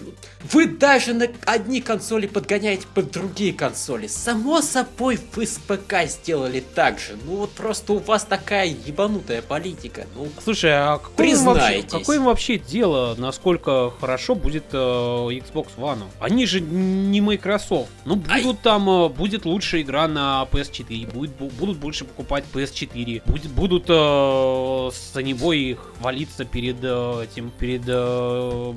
Вы 0.51 0.67
даже 0.67 1.15
на 1.15 1.29
одни 1.45 1.81
консоли 1.81 2.27
подгоняете 2.27 2.87
под 2.95 3.11
другие 3.11 3.53
консоли. 3.53 4.07
Само 4.07 4.63
собой, 4.63 5.19
вы 5.35 5.47
с 5.47 5.59
ПК 5.59 6.07
сделали 6.07 6.63
так 6.75 6.99
же. 6.99 7.17
Ну 7.25 7.32
вот 7.37 7.51
просто 7.53 7.95
у 7.95 7.99
вас 7.99 8.25
такая 8.25 8.67
ебанутая 8.67 9.43
политика. 9.43 10.07
Ну, 10.15 10.29
Слушай, 10.43 10.73
а 10.73 10.99
какое 10.99 11.29
им, 11.29 11.45
вообще, 11.45 11.83
какое 11.83 12.17
им 12.17 12.25
вообще 12.25 12.59
дело, 12.59 13.15
насколько 13.17 13.93
хорошо 14.01 14.35
будет 14.35 14.65
э, 14.73 14.77
Xbox 14.77 15.69
One? 15.77 16.05
Они 16.21 16.47
же 16.47 16.61
не 16.61 17.21
Microsoft. 17.21 17.91
Ну, 18.05 18.17
будут 18.17 18.31
Ай. 18.31 18.57
там, 18.63 18.89
э, 18.89 19.09
будет 19.09 19.45
лучшая 19.45 19.83
игра 19.83 20.09
на 20.09 20.47
PS4, 20.51 21.13
будет, 21.13 21.31
будут 21.33 21.79
больше 21.79 22.05
покупать 22.05 22.45
PS4, 22.53 23.23
будет, 23.27 23.51
будут 23.51 23.85
э, 23.89 24.91
с 24.93 25.15
Boy 25.15 25.79
хвалиться 25.99 26.45
перед 26.45 26.77
э, 26.83 27.25
этим, 27.25 27.51
перед 27.51 27.83
э, 27.87 28.75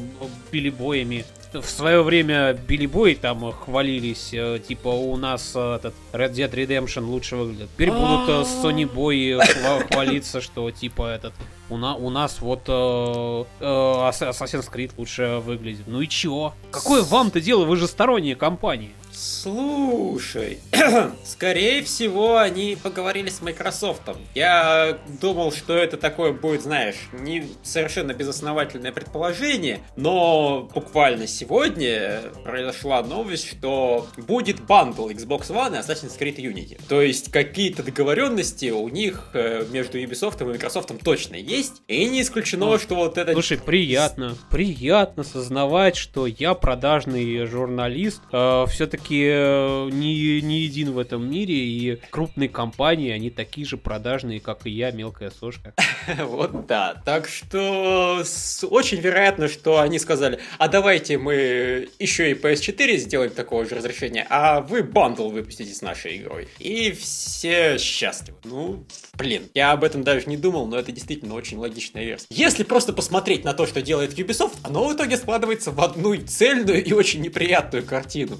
билибоями 0.51 1.25
в 1.61 1.69
свое 1.69 2.01
время 2.03 2.53
Билли 2.53 2.85
Бой 2.85 3.15
там 3.15 3.51
хвалились, 3.51 4.29
э, 4.33 4.59
типа 4.59 4.89
у 4.89 5.15
нас 5.17 5.53
э, 5.55 5.75
этот 5.75 5.93
Red 6.13 6.33
Dead 6.33 6.51
Redemption 6.51 7.05
лучше 7.05 7.35
выглядит. 7.35 7.69
Теперь 7.73 7.91
будут 7.91 8.29
э, 8.29 8.43
Sony 8.43 8.91
Boy 8.91 9.39
хвалиться, 9.91 10.41
что 10.41 10.69
типа 10.71 11.07
этот 11.07 11.33
у, 11.69 11.77
на, 11.77 11.95
у 11.95 12.09
нас 12.09 12.41
вот 12.41 12.63
э, 12.67 13.45
э, 13.59 13.65
Assassin's 13.65 14.71
Creed 14.71 14.91
лучше 14.97 15.41
выглядит. 15.45 15.87
Ну 15.87 16.01
и 16.01 16.07
чё? 16.07 16.53
Какое 16.71 17.03
вам-то 17.03 17.41
дело? 17.41 17.65
Вы 17.65 17.77
же 17.77 17.87
сторонние 17.87 18.35
компании. 18.35 18.91
Слушай, 19.15 20.59
скорее 21.23 21.83
всего, 21.83 22.37
они 22.37 22.77
поговорили 22.81 23.29
с 23.29 23.41
Microsoft. 23.41 24.01
Я 24.33 24.97
думал, 25.21 25.53
что 25.53 25.73
это 25.77 25.95
такое 25.95 26.33
будет, 26.33 26.63
знаешь, 26.63 26.95
не 27.13 27.47
совершенно 27.63 28.13
безосновательное 28.13 28.91
предположение, 28.91 29.79
но 29.95 30.69
буквально 30.73 31.27
сегодня 31.27 32.23
произошла 32.43 33.01
новость, 33.03 33.47
что 33.47 34.07
будет 34.17 34.61
бандл 34.65 35.09
Xbox 35.09 35.49
One 35.49 35.75
и 35.75 35.79
Assassin's 35.79 36.19
Creed 36.19 36.35
Unity. 36.35 36.79
То 36.89 37.01
есть 37.01 37.31
какие-то 37.31 37.83
договоренности 37.83 38.69
у 38.71 38.89
них 38.89 39.29
э, 39.33 39.65
между 39.71 39.97
Ubisoft 39.97 40.41
и 40.41 40.43
Microsoft 40.43 40.91
точно 41.03 41.35
есть, 41.35 41.81
и 41.87 42.05
не 42.05 42.21
исключено, 42.21 42.65
ну, 42.65 42.79
что 42.79 42.95
вот 42.95 43.17
это... 43.17 43.31
Слушай, 43.31 43.59
приятно, 43.59 44.35
приятно 44.51 45.23
сознавать, 45.23 45.95
что 45.95 46.27
я 46.27 46.53
продажный 46.53 47.45
журналист, 47.45 48.21
э, 48.31 48.65
все-таки 48.69 49.04
все-таки 49.05 49.25
э, 49.27 49.89
не, 49.91 50.41
не 50.41 50.59
един 50.61 50.91
в 50.91 50.99
этом 50.99 51.29
мире, 51.29 51.53
и 51.53 51.99
крупные 52.09 52.49
компании, 52.49 53.11
они 53.11 53.29
такие 53.29 53.65
же 53.65 53.77
продажные, 53.77 54.39
как 54.39 54.65
и 54.65 54.69
я, 54.69 54.91
мелкая 54.91 55.31
сошка. 55.31 55.73
Вот 56.17 56.67
да. 56.67 57.01
Так 57.03 57.27
что 57.27 58.23
очень 58.69 58.99
вероятно, 58.99 59.47
что 59.47 59.79
они 59.79 59.97
сказали, 59.99 60.39
а 60.59 60.67
давайте 60.67 61.17
мы 61.17 61.87
еще 61.99 62.31
и 62.31 62.33
PS4 62.33 62.97
сделаем 62.97 63.31
такого 63.31 63.65
же 63.65 63.75
разрешения, 63.75 64.25
а 64.29 64.61
вы 64.61 64.83
бандл 64.83 65.29
выпустите 65.29 65.73
с 65.73 65.81
нашей 65.81 66.17
игрой. 66.17 66.47
И 66.59 66.91
все 66.91 67.77
счастливы. 67.79 68.37
Ну, 68.43 68.85
блин, 69.17 69.43
я 69.53 69.71
об 69.71 69.83
этом 69.83 70.03
даже 70.03 70.27
не 70.27 70.37
думал, 70.37 70.67
но 70.67 70.77
это 70.77 70.91
действительно 70.91 71.33
очень 71.33 71.57
логичная 71.57 72.05
версия. 72.05 72.27
Если 72.29 72.63
просто 72.63 72.93
посмотреть 72.93 73.43
на 73.43 73.53
то, 73.53 73.65
что 73.65 73.81
делает 73.81 74.17
Ubisoft, 74.17 74.57
оно 74.63 74.87
в 74.87 74.95
итоге 74.95 75.17
складывается 75.17 75.71
в 75.71 75.81
одну 75.81 76.15
цельную 76.15 76.83
и 76.83 76.93
очень 76.93 77.21
неприятную 77.21 77.83
картину. 77.83 78.37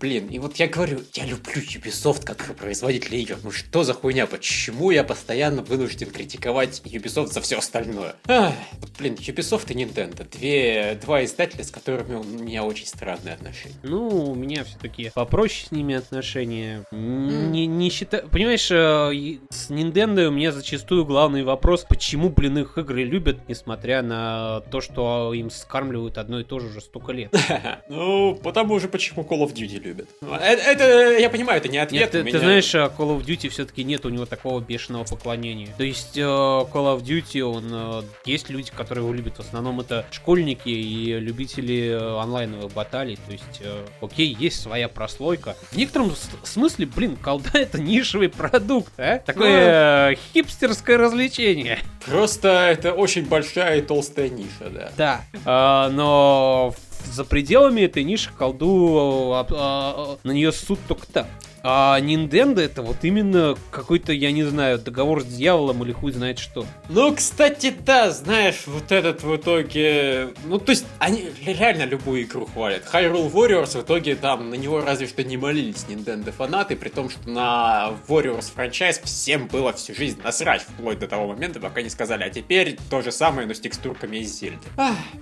Блин, 0.00 0.28
и 0.28 0.38
вот 0.38 0.56
я 0.56 0.68
говорю, 0.68 1.00
я 1.14 1.24
люблю 1.24 1.62
Ubisoft 1.62 2.24
как 2.24 2.56
производитель 2.56 3.16
игр. 3.16 3.36
Ну 3.42 3.50
что 3.50 3.84
за 3.84 3.94
хуйня? 3.94 4.26
Почему 4.26 4.90
я 4.90 5.04
постоянно 5.04 5.62
вынужден 5.62 6.10
критиковать 6.10 6.80
Ubisoft 6.84 7.28
за 7.28 7.40
все 7.40 7.58
остальное? 7.58 8.16
Ах, 8.26 8.52
вот, 8.80 8.90
блин, 8.98 9.14
Ubisoft 9.14 9.72
и 9.72 9.74
Nintendo. 9.74 10.28
Две, 10.30 10.98
два 11.02 11.24
издателя, 11.24 11.64
с 11.64 11.70
которыми 11.70 12.14
у 12.14 12.24
меня 12.24 12.64
очень 12.64 12.86
странные 12.86 13.34
отношения. 13.34 13.76
Ну, 13.82 14.08
у 14.08 14.34
меня 14.34 14.64
все-таки 14.64 15.10
попроще 15.14 15.66
с 15.68 15.72
ними 15.72 15.94
отношения. 15.94 16.84
Mm. 16.92 17.50
Не, 17.50 17.66
не 17.66 17.90
считаю... 17.90 18.28
Понимаешь, 18.28 18.70
э, 18.70 19.38
с 19.50 19.70
Nintendo 19.70 20.26
у 20.26 20.30
меня 20.30 20.52
зачастую 20.52 21.04
главный 21.04 21.42
вопрос, 21.42 21.84
почему, 21.88 22.30
блин, 22.30 22.58
их 22.58 22.78
игры 22.78 23.04
любят, 23.04 23.48
несмотря 23.48 24.02
на 24.02 24.60
то, 24.70 24.80
что 24.80 25.32
им 25.34 25.50
скармливают 25.50 26.18
одно 26.18 26.40
и 26.40 26.44
то 26.44 26.58
же 26.58 26.68
уже 26.68 26.80
столько 26.80 27.12
лет. 27.12 27.34
Ну, 27.88 28.34
потому 28.34 28.78
же 28.78 28.88
почему 28.88 29.22
Call 29.22 29.46
of 29.46 29.54
Duty 29.54 29.67
люди 29.68 29.86
любят. 29.86 30.08
Это, 30.22 30.62
это 30.62 31.18
я 31.18 31.30
понимаю, 31.30 31.58
это 31.58 31.68
не 31.68 31.78
ответ. 31.78 32.00
Нет, 32.00 32.10
ты, 32.10 32.22
меня... 32.22 32.32
ты 32.32 32.38
знаешь, 32.38 32.74
а 32.74 32.86
Call 32.86 33.18
of 33.18 33.24
Duty 33.24 33.48
все-таки 33.48 33.84
нет 33.84 34.04
у 34.06 34.08
него 34.08 34.26
такого 34.26 34.60
бешеного 34.60 35.04
поклонения. 35.04 35.68
То 35.76 35.84
есть 35.84 36.16
э, 36.16 36.22
Call 36.22 36.96
of 36.96 37.02
Duty, 37.02 37.40
он 37.42 37.68
э, 37.70 38.02
есть 38.24 38.48
люди, 38.50 38.70
которые 38.74 39.04
его 39.04 39.14
любят. 39.14 39.36
В 39.36 39.40
основном 39.40 39.80
это 39.80 40.06
школьники 40.10 40.68
и 40.68 41.18
любители 41.18 41.90
э, 41.90 42.20
онлайновых 42.20 42.72
баталий. 42.72 43.18
То 43.26 43.32
есть, 43.32 43.62
окей, 44.00 44.34
есть 44.38 44.60
своя 44.60 44.88
прослойка. 44.88 45.56
В 45.70 45.76
некотором 45.76 46.12
смысле, 46.44 46.86
блин, 46.86 47.16
колда 47.16 47.50
это 47.54 47.80
нишевый 47.80 48.28
продукт, 48.28 48.92
а? 48.98 49.18
Такое 49.18 50.10
ну, 50.10 50.16
хипстерское 50.32 50.96
развлечение. 50.96 51.78
Просто 52.06 52.48
это 52.48 52.92
очень 52.92 53.26
большая 53.26 53.78
и 53.78 53.82
толстая 53.82 54.28
ниша, 54.28 54.70
да. 54.70 54.92
Да, 54.96 55.88
э, 55.88 55.90
но 55.92 56.74
за 57.12 57.24
пределами 57.24 57.82
этой 57.82 58.04
ниши 58.04 58.30
колду 58.36 59.32
а, 59.34 59.46
а, 59.50 60.18
на 60.24 60.32
нее 60.32 60.52
суд 60.52 60.78
только 60.86 61.06
так. 61.06 61.26
А 61.62 61.98
Nintendo 62.00 62.60
это 62.60 62.82
вот 62.82 62.98
именно 63.02 63.56
какой-то, 63.70 64.12
я 64.12 64.30
не 64.32 64.44
знаю, 64.44 64.78
договор 64.78 65.22
с 65.22 65.26
дьяволом 65.26 65.82
или 65.84 65.92
хуй 65.92 66.12
знает 66.12 66.38
что. 66.38 66.64
Ну, 66.88 67.14
кстати, 67.14 67.74
да, 67.84 68.10
знаешь, 68.10 68.62
вот 68.66 68.92
этот 68.92 69.22
в 69.22 69.36
итоге... 69.36 70.28
Ну, 70.44 70.58
то 70.58 70.70
есть, 70.70 70.86
они 70.98 71.30
реально 71.44 71.84
любую 71.84 72.22
игру 72.22 72.46
хвалят. 72.46 72.84
Hyrule 72.92 73.30
Warriors 73.32 73.78
в 73.78 73.82
итоге 73.82 74.14
там 74.14 74.50
на 74.50 74.54
него 74.54 74.80
разве 74.80 75.06
что 75.06 75.24
не 75.24 75.36
молились 75.36 75.84
Nintendo 75.88 76.30
фанаты, 76.32 76.76
при 76.76 76.88
том, 76.88 77.10
что 77.10 77.28
на 77.28 77.92
Warriors 78.08 78.52
франчайз 78.52 79.00
всем 79.04 79.48
было 79.48 79.72
всю 79.72 79.94
жизнь 79.94 80.20
насрать, 80.22 80.62
вплоть 80.62 80.98
до 80.98 81.08
того 81.08 81.26
момента, 81.28 81.60
пока 81.60 81.82
не 81.82 81.90
сказали, 81.90 82.22
а 82.22 82.30
теперь 82.30 82.78
то 82.90 83.02
же 83.02 83.10
самое, 83.12 83.46
но 83.46 83.54
с 83.54 83.60
текстурками 83.60 84.18
из 84.18 84.38
Зельды. 84.38 84.58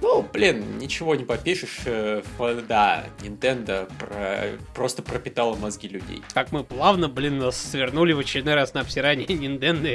Ну, 0.02 0.26
блин, 0.32 0.78
ничего 0.78 1.14
не 1.14 1.24
попишешь. 1.24 1.80
э, 1.86 2.22
Да, 2.68 3.04
Nintendo 3.22 3.90
про- 3.98 4.58
просто 4.74 5.02
пропитала 5.02 5.56
мозги 5.56 5.88
людей. 5.88 6.22
Как 6.34 6.52
мы 6.52 6.64
плавно, 6.64 7.08
блин, 7.08 7.38
нас 7.38 7.56
свернули 7.60 8.12
в 8.12 8.18
очередной 8.18 8.54
раз 8.54 8.74
на 8.74 8.80
обсирание. 8.82 9.26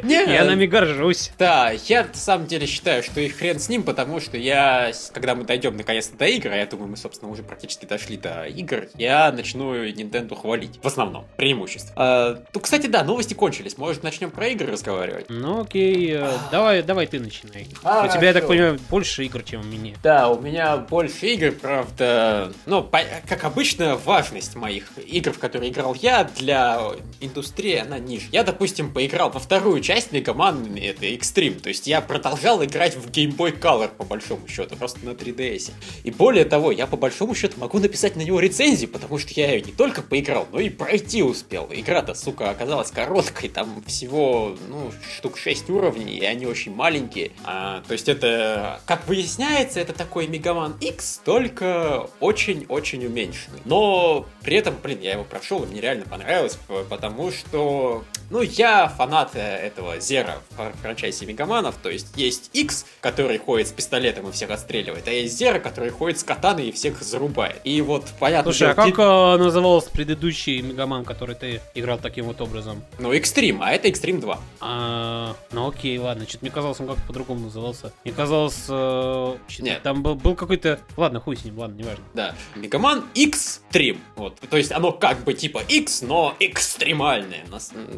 Не. 0.04 0.34
Я 0.34 0.46
нами 0.46 0.66
горжусь. 0.66 1.32
Да, 1.38 1.72
я 1.88 2.04
на 2.04 2.14
самом 2.14 2.48
деле 2.48 2.66
считаю, 2.66 3.04
что 3.04 3.20
и 3.22 3.28
хрен 3.30 3.60
с 3.60 3.70
ним, 3.70 3.84
потому 3.84 4.20
что 4.20 4.38
я, 4.38 4.92
когда 5.14 5.36
мы 5.36 5.44
дойдем 5.44 5.78
наконец-то 5.78 6.18
до 6.18 6.26
игр, 6.26 6.50
а 6.52 6.56
я 6.56 6.66
думаю, 6.66 6.90
мы, 6.90 6.98
собственно, 6.98 7.32
уже 7.32 7.44
практически 7.44 7.86
дошли 7.86 8.18
до 8.18 8.46
игр, 8.46 8.88
я 8.96 9.32
начну 9.32 9.76
Nintendo 9.86 10.36
хвалить. 10.36 10.80
В 10.82 10.88
основном, 10.88 11.26
преимущество. 11.38 11.94
А, 11.96 12.44
ну, 12.54 12.60
кстати, 12.60 12.88
да, 12.88 13.04
новости 13.04 13.34
кончились. 13.34 13.78
Может, 13.78 14.04
начнем 14.04 14.32
про 14.32 14.48
игры 14.48 14.72
разговаривать? 14.72 15.26
Ну 15.30 15.62
окей, 15.62 16.12
э, 16.14 16.32
давай, 16.52 16.82
давай 16.84 17.08
ты 17.08 17.20
начинай. 17.20 17.68
А, 17.84 18.06
У 18.06 18.10
тебя, 18.12 18.28
я 18.30 18.34
так 18.34 18.48
понимаю, 18.48 18.80
больше 18.90 19.26
игр, 19.26 19.44
чем 19.44 19.62
у 19.62 19.66
меня. 19.66 19.96
Да, 20.04 20.30
у 20.30 20.40
меня 20.42 20.78
больше 20.78 21.28
игр, 21.28 21.52
правда. 21.52 22.52
Ну, 22.66 22.84
по- 22.84 23.02
как 23.28 23.44
обычно, 23.44 23.96
важность 23.96 24.56
моих 24.56 24.86
игр, 24.98 25.32
в 25.32 25.40
которые 25.40 25.72
играл 25.72 25.94
я, 25.96 26.21
для 26.24 26.80
индустрии, 27.20 27.76
она 27.76 28.00
ниже. 28.00 28.28
Я, 28.32 28.44
допустим, 28.44 28.92
поиграл 28.92 29.30
во 29.30 29.40
вторую 29.40 29.82
часть 29.82 30.12
Мегаман, 30.12 30.76
это 30.76 31.06
Extreme. 31.06 31.60
То 31.60 31.70
есть 31.70 31.88
я 31.88 32.02
продолжал 32.02 32.64
играть 32.64 32.96
в 32.96 33.10
Game 33.10 33.36
Boy 33.36 33.60
Color, 33.60 33.90
по 33.90 34.04
большому 34.04 34.48
счету, 34.48 34.76
просто 34.76 35.06
на 35.06 35.12
3DS. 35.12 35.72
И 36.04 36.12
более 36.12 36.46
того, 36.46 36.72
я 36.72 36.88
по 36.88 36.98
большому 36.98 37.36
счету 37.36 37.60
могу 37.60 37.80
написать 37.80 38.16
на 38.16 38.22
него 38.22 38.40
рецензии, 38.40 38.86
потому 38.86 39.18
что 39.18 39.34
я 39.36 39.52
ее 39.52 39.62
не 39.62 39.72
только 39.72 40.02
поиграл, 40.02 40.48
но 40.52 40.60
и 40.60 40.70
пройти 40.70 41.24
успел. 41.24 41.70
Игра-то, 41.72 42.14
сука, 42.14 42.50
оказалась 42.50 42.92
короткой, 42.92 43.50
там 43.50 43.84
всего, 43.86 44.56
ну, 44.70 44.92
штук 45.18 45.38
6 45.38 45.70
уровней, 45.70 46.18
и 46.18 46.26
они 46.26 46.46
очень 46.46 46.74
маленькие. 46.74 47.32
А, 47.44 47.82
то 47.88 47.94
есть 47.94 48.10
это, 48.10 48.82
как 48.86 49.08
выясняется, 49.08 49.80
это 49.80 49.94
такой 49.94 50.28
Мегаман 50.28 50.76
X, 50.80 51.22
только 51.24 52.10
очень-очень 52.20 53.06
уменьшенный. 53.06 53.60
Но 53.66 54.26
при 54.42 54.58
этом, 54.58 54.76
блин, 54.82 55.00
я 55.02 55.14
его 55.14 55.24
прошел, 55.24 55.64
и 55.64 55.68
мне 55.68 55.82
реально 55.82 56.06
понравилось, 56.12 56.60
потому 56.90 57.32
что, 57.32 58.04
ну, 58.30 58.42
я 58.42 58.90
фанат 58.90 59.32
э, 59.36 59.40
этого 59.40 59.98
Зера 60.02 60.40
в 60.50 60.74
франчайзе 60.82 61.26
Мегаманов, 61.26 61.76
то 61.82 61.90
есть 61.90 62.18
есть 62.18 62.50
X, 62.54 62.86
который 63.00 63.38
ходит 63.38 63.70
с 63.70 63.72
пистолетом 63.72 64.28
и 64.28 64.32
всех 64.34 64.50
отстреливает, 64.50 65.08
а 65.08 65.12
есть 65.12 65.38
Зера, 65.38 65.60
который 65.60 65.90
ходит 65.90 66.20
с 66.20 66.24
катаной 66.24 66.68
и 66.68 66.72
всех 66.74 67.02
зарубает. 67.02 67.62
И 67.64 67.82
вот, 67.82 68.06
понятно, 68.20 68.52
Слушай, 68.52 68.72
а 68.72 68.74
как 68.76 69.00
э, 69.00 69.38
назывался 69.42 69.90
предыдущий 69.90 70.62
Мегаман, 70.62 71.06
который 71.06 71.36
ты 71.36 71.62
играл 71.76 71.98
таким 71.98 72.26
вот 72.26 72.42
образом? 72.42 72.84
Ну, 73.00 73.14
Extreme, 73.14 73.60
а 73.62 73.72
это 73.72 73.88
Extreme 73.88 74.20
2. 74.20 74.40
А, 74.60 75.36
ну 75.54 75.70
окей, 75.70 75.98
ладно, 75.98 76.26
что-то 76.28 76.40
мне 76.44 76.52
казалось, 76.52 76.80
он 76.82 76.88
как-то 76.88 77.04
по-другому 77.08 77.46
назывался. 77.46 77.94
Мне 78.04 78.14
казалось, 78.14 78.66
э, 78.68 79.38
Нет. 79.60 79.82
там 79.82 80.04
был, 80.04 80.16
был 80.16 80.36
какой-то... 80.36 80.80
Ладно, 80.98 81.22
хуй 81.22 81.38
с 81.38 81.46
ним, 81.46 81.58
ладно, 81.58 81.78
неважно. 81.78 82.04
Да, 82.14 82.36
Мегаман 82.56 83.06
X-Treme. 83.14 84.00
Вот. 84.18 84.38
То 84.50 84.58
есть 84.58 84.74
оно 84.74 84.92
как 84.92 85.24
бы 85.24 85.34
типа 85.34 85.62
X, 85.70 86.01
но 86.02 86.36
экстремальное. 86.40 87.44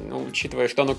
Ну, 0.09 0.23
учитывая, 0.25 0.67
что 0.67 0.83
оно 0.83 0.95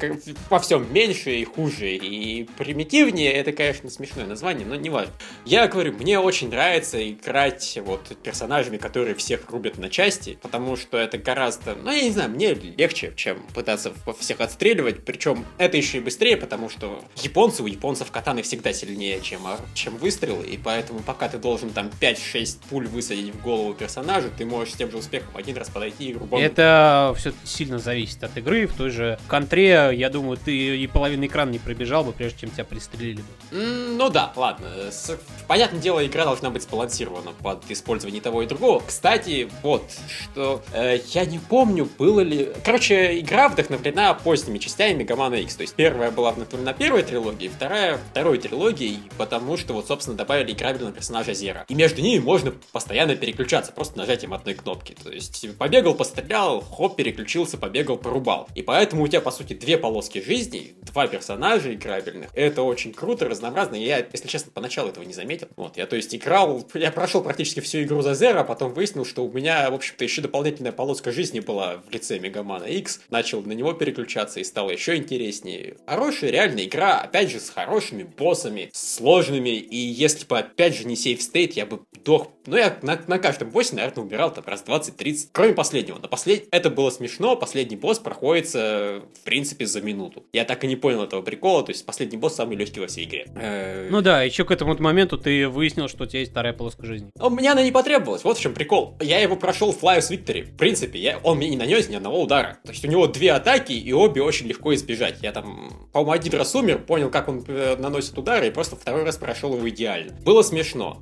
во 0.50 0.58
всем 0.58 0.92
меньше 0.92 1.34
и 1.36 1.44
хуже 1.44 1.94
и 1.96 2.44
примитивнее, 2.58 3.32
это, 3.32 3.52
конечно, 3.52 3.90
смешное 3.90 4.26
название, 4.26 4.66
но 4.66 4.74
не 4.76 4.90
важно. 4.90 5.12
Я 5.44 5.66
говорю, 5.68 5.92
мне 5.94 6.18
очень 6.18 6.48
нравится 6.50 7.10
играть 7.10 7.78
вот 7.84 8.16
персонажами, 8.22 8.76
которые 8.76 9.14
всех 9.14 9.48
рубят 9.50 9.78
на 9.78 9.88
части, 9.90 10.38
потому 10.42 10.76
что 10.76 10.98
это 10.98 11.18
гораздо, 11.18 11.74
ну, 11.74 11.90
я 11.90 12.02
не 12.02 12.10
знаю, 12.10 12.30
мне 12.30 12.54
легче, 12.54 13.12
чем 13.16 13.42
пытаться 13.54 13.92
всех 14.18 14.40
отстреливать, 14.40 15.04
причем 15.04 15.44
это 15.58 15.76
еще 15.76 15.98
и 15.98 16.00
быстрее, 16.00 16.36
потому 16.36 16.68
что 16.68 17.02
японцы, 17.16 17.62
у 17.62 17.66
японцев 17.66 18.10
катаны 18.10 18.42
всегда 18.42 18.72
сильнее, 18.72 19.20
чем, 19.20 19.44
ор- 19.46 19.58
чем 19.74 19.96
выстрелы, 19.96 20.46
и 20.46 20.56
поэтому 20.58 21.00
пока 21.00 21.28
ты 21.28 21.38
должен 21.38 21.70
там 21.70 21.90
5-6 22.00 22.58
пуль 22.70 22.86
высадить 22.86 23.34
в 23.34 23.42
голову 23.42 23.74
персонажу, 23.74 24.28
ты 24.36 24.44
можешь 24.44 24.74
с 24.74 24.76
тем 24.76 24.90
же 24.90 24.98
успехом 24.98 25.36
один 25.36 25.56
раз 25.56 25.68
подойти 25.70 26.10
и 26.10 26.14
рубануть. 26.14 26.44
Это 26.46 26.93
все 27.16 27.32
сильно 27.44 27.78
зависит 27.78 28.22
от 28.24 28.36
игры. 28.36 28.66
В 28.66 28.74
той 28.74 28.90
же 28.90 29.18
контре, 29.28 29.90
я 29.94 30.10
думаю, 30.10 30.36
ты 30.36 30.54
и 30.78 30.86
половину 30.86 31.26
экрана 31.26 31.50
не 31.50 31.58
пробежал 31.58 32.04
бы, 32.04 32.12
прежде 32.12 32.40
чем 32.40 32.50
тебя 32.50 32.64
пристрелили 32.64 33.20
бы. 33.22 33.58
М, 33.58 33.96
Ну 33.98 34.10
да, 34.10 34.32
ладно. 34.36 34.66
С- 34.90 35.16
Понятное 35.46 35.80
дело, 35.80 36.04
игра 36.04 36.24
должна 36.24 36.50
быть 36.50 36.62
сбалансирована 36.62 37.32
под 37.42 37.70
использование 37.70 38.20
того 38.20 38.42
и 38.42 38.46
другого. 38.46 38.82
Кстати, 38.86 39.48
вот, 39.62 39.84
что 40.08 40.62
э, 40.72 40.98
я 41.12 41.24
не 41.26 41.38
помню, 41.38 41.88
было 41.98 42.20
ли... 42.20 42.50
Короче, 42.64 43.18
игра 43.20 43.48
вдохновлена 43.48 44.14
поздними 44.14 44.58
частями 44.58 44.94
Мегамана 45.02 45.34
X. 45.36 45.56
То 45.56 45.62
есть 45.62 45.74
первая 45.74 46.10
была 46.10 46.32
вдохновлена 46.32 46.72
первой 46.72 47.02
трилогией, 47.02 47.50
вторая 47.54 47.98
второй 48.10 48.38
трилогией, 48.38 48.98
потому 49.18 49.56
что 49.56 49.74
вот, 49.74 49.86
собственно, 49.86 50.16
добавили 50.16 50.52
играбельного 50.52 50.92
персонажа 50.92 51.34
Зера. 51.34 51.64
И 51.68 51.74
между 51.74 52.00
ними 52.02 52.20
можно 52.20 52.52
постоянно 52.72 53.14
переключаться, 53.16 53.72
просто 53.72 53.98
нажатием 53.98 54.32
одной 54.34 54.54
кнопки. 54.54 54.94
То 55.02 55.10
есть 55.10 55.46
побегал, 55.58 55.94
пострелял, 55.94 56.60
хоп, 56.84 56.96
переключился, 56.96 57.56
побегал, 57.56 57.96
порубал. 57.96 58.48
И 58.54 58.62
поэтому 58.62 59.04
у 59.04 59.08
тебя, 59.08 59.20
по 59.20 59.30
сути, 59.30 59.54
две 59.54 59.78
полоски 59.78 60.20
жизни, 60.20 60.74
два 60.82 61.06
персонажа 61.06 61.72
играбельных. 61.72 62.30
Это 62.34 62.62
очень 62.62 62.92
круто, 62.92 63.26
разнообразно. 63.26 63.76
Я, 63.76 64.06
если 64.12 64.28
честно, 64.28 64.52
поначалу 64.52 64.90
этого 64.90 65.04
не 65.04 65.14
заметил. 65.14 65.48
Вот, 65.56 65.76
я, 65.76 65.86
то 65.86 65.96
есть, 65.96 66.14
играл, 66.14 66.66
я 66.74 66.90
прошел 66.90 67.22
практически 67.22 67.60
всю 67.60 67.82
игру 67.82 68.02
за 68.02 68.14
Зера, 68.14 68.40
а 68.40 68.44
потом 68.44 68.74
выяснил, 68.74 69.06
что 69.06 69.24
у 69.24 69.32
меня, 69.32 69.70
в 69.70 69.74
общем-то, 69.74 70.04
еще 70.04 70.20
дополнительная 70.20 70.72
полоска 70.72 71.10
жизни 71.10 71.40
была 71.40 71.78
в 71.88 71.90
лице 71.90 72.18
Мегамана 72.18 72.64
X. 72.64 73.00
Начал 73.08 73.42
на 73.42 73.52
него 73.52 73.72
переключаться 73.72 74.40
и 74.40 74.44
стало 74.44 74.70
еще 74.70 74.96
интереснее. 74.96 75.76
Хорошая, 75.86 76.30
реальная 76.30 76.64
игра, 76.64 77.00
опять 77.00 77.30
же, 77.30 77.40
с 77.40 77.48
хорошими 77.48 78.02
боссами, 78.02 78.70
сложными. 78.74 79.50
И 79.50 79.76
если 79.76 80.26
бы, 80.26 80.38
опять 80.38 80.76
же, 80.76 80.84
не 80.84 80.96
сейф 80.96 81.22
стейт, 81.22 81.54
я 81.54 81.64
бы 81.64 81.80
дох. 82.04 82.28
Ну, 82.46 82.56
я 82.56 82.76
на, 82.82 83.00
на 83.06 83.18
каждом 83.18 83.50
боссе, 83.50 83.74
наверное, 83.74 84.04
умирал 84.04 84.32
там 84.32 84.44
раз 84.46 84.62
20-30. 84.66 85.28
Кроме 85.32 85.54
последнего. 85.54 85.98
На 85.98 86.08
послед... 86.08 86.46
Это 86.50 86.70
было 86.74 86.90
смешно. 86.90 87.36
Последний 87.36 87.76
босс 87.76 87.98
проходится, 87.98 89.02
в 89.20 89.24
принципе, 89.24 89.66
за 89.66 89.80
минуту. 89.80 90.24
Я 90.32 90.44
так 90.44 90.62
и 90.64 90.66
не 90.66 90.76
понял 90.76 91.02
этого 91.02 91.22
прикола. 91.22 91.62
То 91.62 91.70
есть, 91.72 91.86
последний 91.86 92.18
босс 92.18 92.34
самый 92.34 92.56
легкий 92.56 92.80
во 92.80 92.86
всей 92.86 93.04
игре. 93.04 93.26
Э, 93.36 93.88
Ну 93.90 94.00
да, 94.02 94.22
еще 94.22 94.44
к 94.44 94.50
этому 94.50 94.76
моменту 94.78 95.18
ты 95.18 95.48
выяснил, 95.48 95.88
что 95.88 96.04
у 96.04 96.06
тебя 96.06 96.20
есть 96.20 96.32
вторая 96.32 96.52
полоска 96.52 96.84
жизни. 96.86 97.10
У 97.18 97.30
меня 97.30 97.52
она 97.52 97.62
не 97.62 97.72
потребовалась, 97.72 98.24
вот 98.24 98.38
в 98.38 98.40
чем 98.40 98.54
прикол. 98.54 98.96
Я 99.00 99.20
его 99.20 99.36
прошел 99.36 99.72
в 99.72 99.82
Flyers 99.82 100.10
Victory. 100.10 100.42
В 100.42 100.56
принципе, 100.56 100.98
я, 100.98 101.18
он 101.22 101.38
мне 101.38 101.48
не 101.48 101.56
нанес 101.56 101.88
ни 101.88 101.94
одного 101.94 102.22
удара. 102.22 102.58
То 102.64 102.72
есть 102.72 102.84
у 102.84 102.88
него 102.88 103.06
две 103.06 103.32
атаки, 103.32 103.72
и 103.72 103.92
обе 103.92 104.22
очень 104.22 104.46
легко 104.46 104.74
избежать. 104.74 105.18
Я 105.22 105.32
там, 105.32 105.88
по-моему, 105.92 106.12
один 106.12 106.34
раз 106.34 106.54
умер, 106.54 106.78
понял, 106.80 107.10
как 107.10 107.28
он 107.28 107.44
э, 107.46 107.76
наносит 107.78 108.16
удары, 108.18 108.48
и 108.48 108.50
просто 108.50 108.76
второй 108.76 109.04
раз 109.04 109.16
прошел 109.16 109.54
его 109.54 109.68
идеально. 109.68 110.12
Было 110.22 110.42
смешно. 110.42 110.98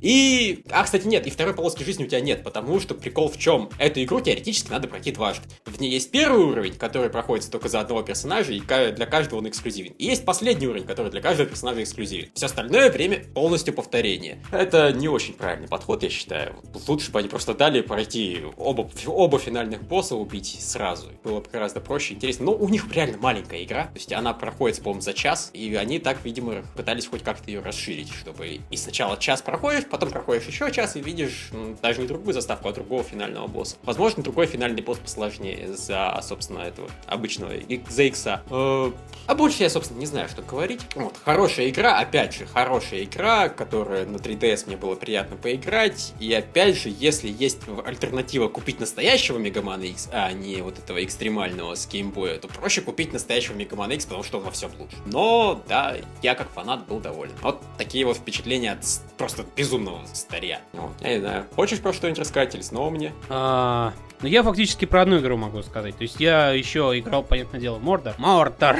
И... 0.00 0.64
А, 0.70 0.84
кстати, 0.84 1.06
нет, 1.06 1.26
и 1.26 1.30
второй 1.30 1.54
полоски 1.54 1.82
жизни 1.82 2.04
у 2.04 2.06
тебя 2.06 2.20
нет, 2.20 2.42
потому 2.42 2.80
что 2.80 2.94
прикол 2.94 3.28
в 3.28 3.38
чем? 3.38 3.70
Эту 3.78 4.02
игру 4.02 4.20
теоретически 4.20 4.70
надо 4.70 4.88
пройти 4.90 5.12
дважды. 5.12 5.48
В 5.64 5.80
ней 5.80 5.90
есть 5.90 6.10
первый 6.10 6.44
уровень, 6.44 6.74
который 6.74 7.08
проходится 7.08 7.50
только 7.50 7.68
за 7.68 7.80
одного 7.80 8.02
персонажа, 8.02 8.52
и 8.52 8.60
для 8.60 9.06
каждого 9.06 9.38
он 9.38 9.48
эксклюзивен. 9.48 9.92
И 9.92 10.04
есть 10.04 10.24
последний 10.24 10.66
уровень, 10.66 10.84
который 10.86 11.10
для 11.10 11.20
каждого 11.20 11.48
персонажа 11.48 11.82
эксклюзивен. 11.82 12.28
Все 12.34 12.46
остальное 12.46 12.90
время 12.90 13.24
полностью 13.34 13.72
повторение. 13.72 14.42
Это 14.50 14.92
не 14.92 15.08
очень 15.08 15.34
правильный 15.34 15.68
подход, 15.68 16.02
я 16.02 16.10
считаю. 16.10 16.56
Лучше 16.86 17.10
бы 17.10 17.20
они 17.20 17.28
просто 17.28 17.54
дали 17.54 17.80
пройти 17.80 18.42
оба, 18.56 18.90
оба 19.06 19.38
финальных 19.38 19.82
босса 19.82 20.16
убить 20.16 20.58
сразу. 20.60 21.08
Было 21.24 21.40
бы 21.40 21.48
гораздо 21.50 21.80
проще 21.80 22.14
интересно. 22.14 22.46
Но 22.46 22.54
у 22.54 22.68
них 22.68 22.84
реально 22.92 23.18
маленькая 23.18 23.62
игра. 23.62 23.84
То 23.84 23.96
есть 23.96 24.12
она 24.12 24.34
проходит, 24.34 24.78
по-моему, 24.82 25.00
за 25.00 25.14
час. 25.14 25.50
И 25.52 25.74
они 25.74 25.98
так, 25.98 26.24
видимо, 26.24 26.62
пытались 26.76 27.06
хоть 27.06 27.22
как-то 27.22 27.50
ее 27.50 27.60
расширить, 27.60 28.12
чтобы 28.12 28.60
и 28.70 28.76
сначала 28.76 29.16
час 29.16 29.42
проходишь, 29.42 29.84
потом 29.86 30.10
проходишь 30.10 30.46
еще 30.46 30.70
час 30.72 30.96
и 30.96 31.00
видишь 31.00 31.50
даже 31.82 32.00
не 32.00 32.06
другую 32.06 32.34
заставку, 32.34 32.68
а 32.68 32.72
другого 32.72 33.02
финального 33.02 33.46
босса. 33.46 33.76
Возможно, 33.82 34.22
другой 34.22 34.46
финальный 34.46 34.69
босс 34.80 34.98
посложнее 34.98 35.74
за, 35.74 36.18
собственно, 36.22 36.60
этого 36.60 36.88
обычного 37.06 37.52
за 37.88 38.02
икса. 38.04 38.42
Э, 38.50 38.92
А 39.26 39.34
больше 39.34 39.62
я, 39.62 39.70
собственно, 39.70 39.98
не 39.98 40.06
знаю, 40.06 40.28
что 40.28 40.42
говорить. 40.42 40.80
Вот, 40.94 41.16
хорошая 41.24 41.68
игра, 41.68 41.98
опять 41.98 42.34
же, 42.34 42.46
хорошая 42.46 43.02
игра, 43.04 43.48
которая 43.48 44.06
на 44.06 44.16
3DS 44.16 44.66
мне 44.66 44.76
было 44.76 44.94
приятно 44.94 45.36
поиграть. 45.36 46.12
И 46.20 46.32
опять 46.32 46.76
же, 46.76 46.88
если 46.88 47.28
есть 47.28 47.58
альтернатива 47.84 48.48
купить 48.48 48.78
настоящего 48.80 49.38
Мегамана 49.38 49.82
X, 49.84 50.08
а 50.12 50.30
не 50.32 50.62
вот 50.62 50.78
этого 50.78 51.02
экстремального 51.02 51.74
с 51.74 51.88
геймбоя, 51.88 52.38
то 52.38 52.48
проще 52.48 52.80
купить 52.82 53.12
настоящего 53.12 53.54
Мегамана 53.54 53.92
X, 53.92 54.04
потому 54.04 54.22
что 54.22 54.38
он 54.38 54.44
во 54.44 54.50
всем 54.50 54.70
лучше. 54.78 54.96
Но, 55.06 55.62
да, 55.68 55.96
я 56.22 56.34
как 56.34 56.50
фанат 56.50 56.86
был 56.86 57.00
доволен. 57.00 57.32
Вот 57.42 57.60
такие 57.78 58.04
вот 58.04 58.16
впечатления 58.16 58.72
от 58.72 58.84
просто 59.16 59.44
безумного 59.56 60.04
старья. 60.12 60.60
Вот, 60.72 60.92
я 61.00 61.14
не 61.14 61.20
знаю. 61.20 61.46
Хочешь 61.56 61.80
про 61.80 61.92
что-нибудь 61.92 62.18
рассказать 62.20 62.54
или 62.54 62.62
снова 62.62 62.90
мне? 62.90 63.12
А, 63.28 63.92
Но 64.22 64.28
я 64.28 64.42
фактически 64.42 64.84
про 64.84 65.02
одну 65.02 65.18
игру 65.18 65.36
могу 65.38 65.62
сказать. 65.62 65.96
То 65.96 66.02
есть 66.02 66.20
я 66.20 66.50
еще 66.50 66.92
играл, 66.94 67.22
понятное 67.22 67.60
дело, 67.60 67.78
Мордор. 67.78 68.14
Мордор! 68.18 68.76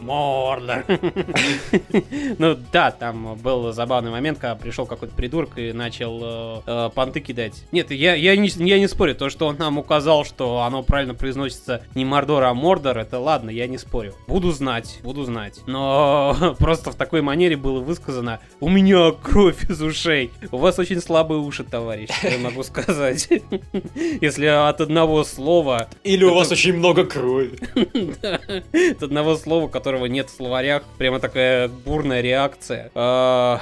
Мордор! 0.00 0.84
Ну 2.38 2.56
да, 2.72 2.90
там 2.90 3.36
был 3.36 3.72
забавный 3.72 4.10
момент, 4.10 4.38
когда 4.38 4.54
пришел 4.54 4.86
какой-то 4.86 5.14
придурок 5.14 5.58
и 5.58 5.72
начал 5.72 6.20
э, 6.22 6.60
э, 6.66 6.90
понты 6.94 7.20
кидать. 7.20 7.64
Нет, 7.72 7.90
я, 7.90 8.14
я, 8.14 8.36
не, 8.36 8.48
я 8.48 8.78
не 8.78 8.88
спорю. 8.88 9.14
То, 9.14 9.30
что 9.30 9.46
он 9.46 9.56
нам 9.56 9.78
указал, 9.78 10.24
что 10.24 10.60
оно 10.60 10.82
правильно 10.82 11.14
произносится 11.14 11.82
не 11.94 12.04
Мордор, 12.04 12.42
а 12.44 12.54
Мордор, 12.54 12.98
это 12.98 13.18
ладно, 13.18 13.50
я 13.50 13.66
не 13.66 13.78
спорю. 13.78 14.14
Буду 14.26 14.52
знать, 14.52 15.00
буду 15.02 15.24
знать. 15.24 15.60
Но 15.66 16.54
просто 16.58 16.90
в 16.90 16.94
такой 16.94 17.22
манере 17.22 17.56
было 17.56 17.80
высказано 17.80 18.40
«У 18.60 18.68
меня 18.68 19.12
кровь 19.12 19.70
из 19.70 19.80
ушей». 19.80 20.30
У 20.50 20.58
вас 20.58 20.78
очень 20.78 21.00
слабые 21.00 21.40
уши, 21.40 21.64
товарищ, 21.64 22.10
я 22.22 22.38
могу 22.38 22.62
сказать. 22.62 23.28
Если 24.20 24.46
от 24.74 24.80
одного 24.80 25.24
слова... 25.24 25.88
Или 26.02 26.24
у 26.24 26.34
вас 26.34 26.50
очень 26.50 26.74
много 26.76 27.04
крови. 27.04 27.58
От 28.90 29.02
одного 29.02 29.36
слова, 29.36 29.68
которого 29.68 30.06
нет 30.06 30.28
в 30.30 30.36
словарях, 30.36 30.82
прямо 30.98 31.20
такая 31.20 31.68
бурная 31.68 32.20
реакция. 32.20 32.90
А, 32.94 33.60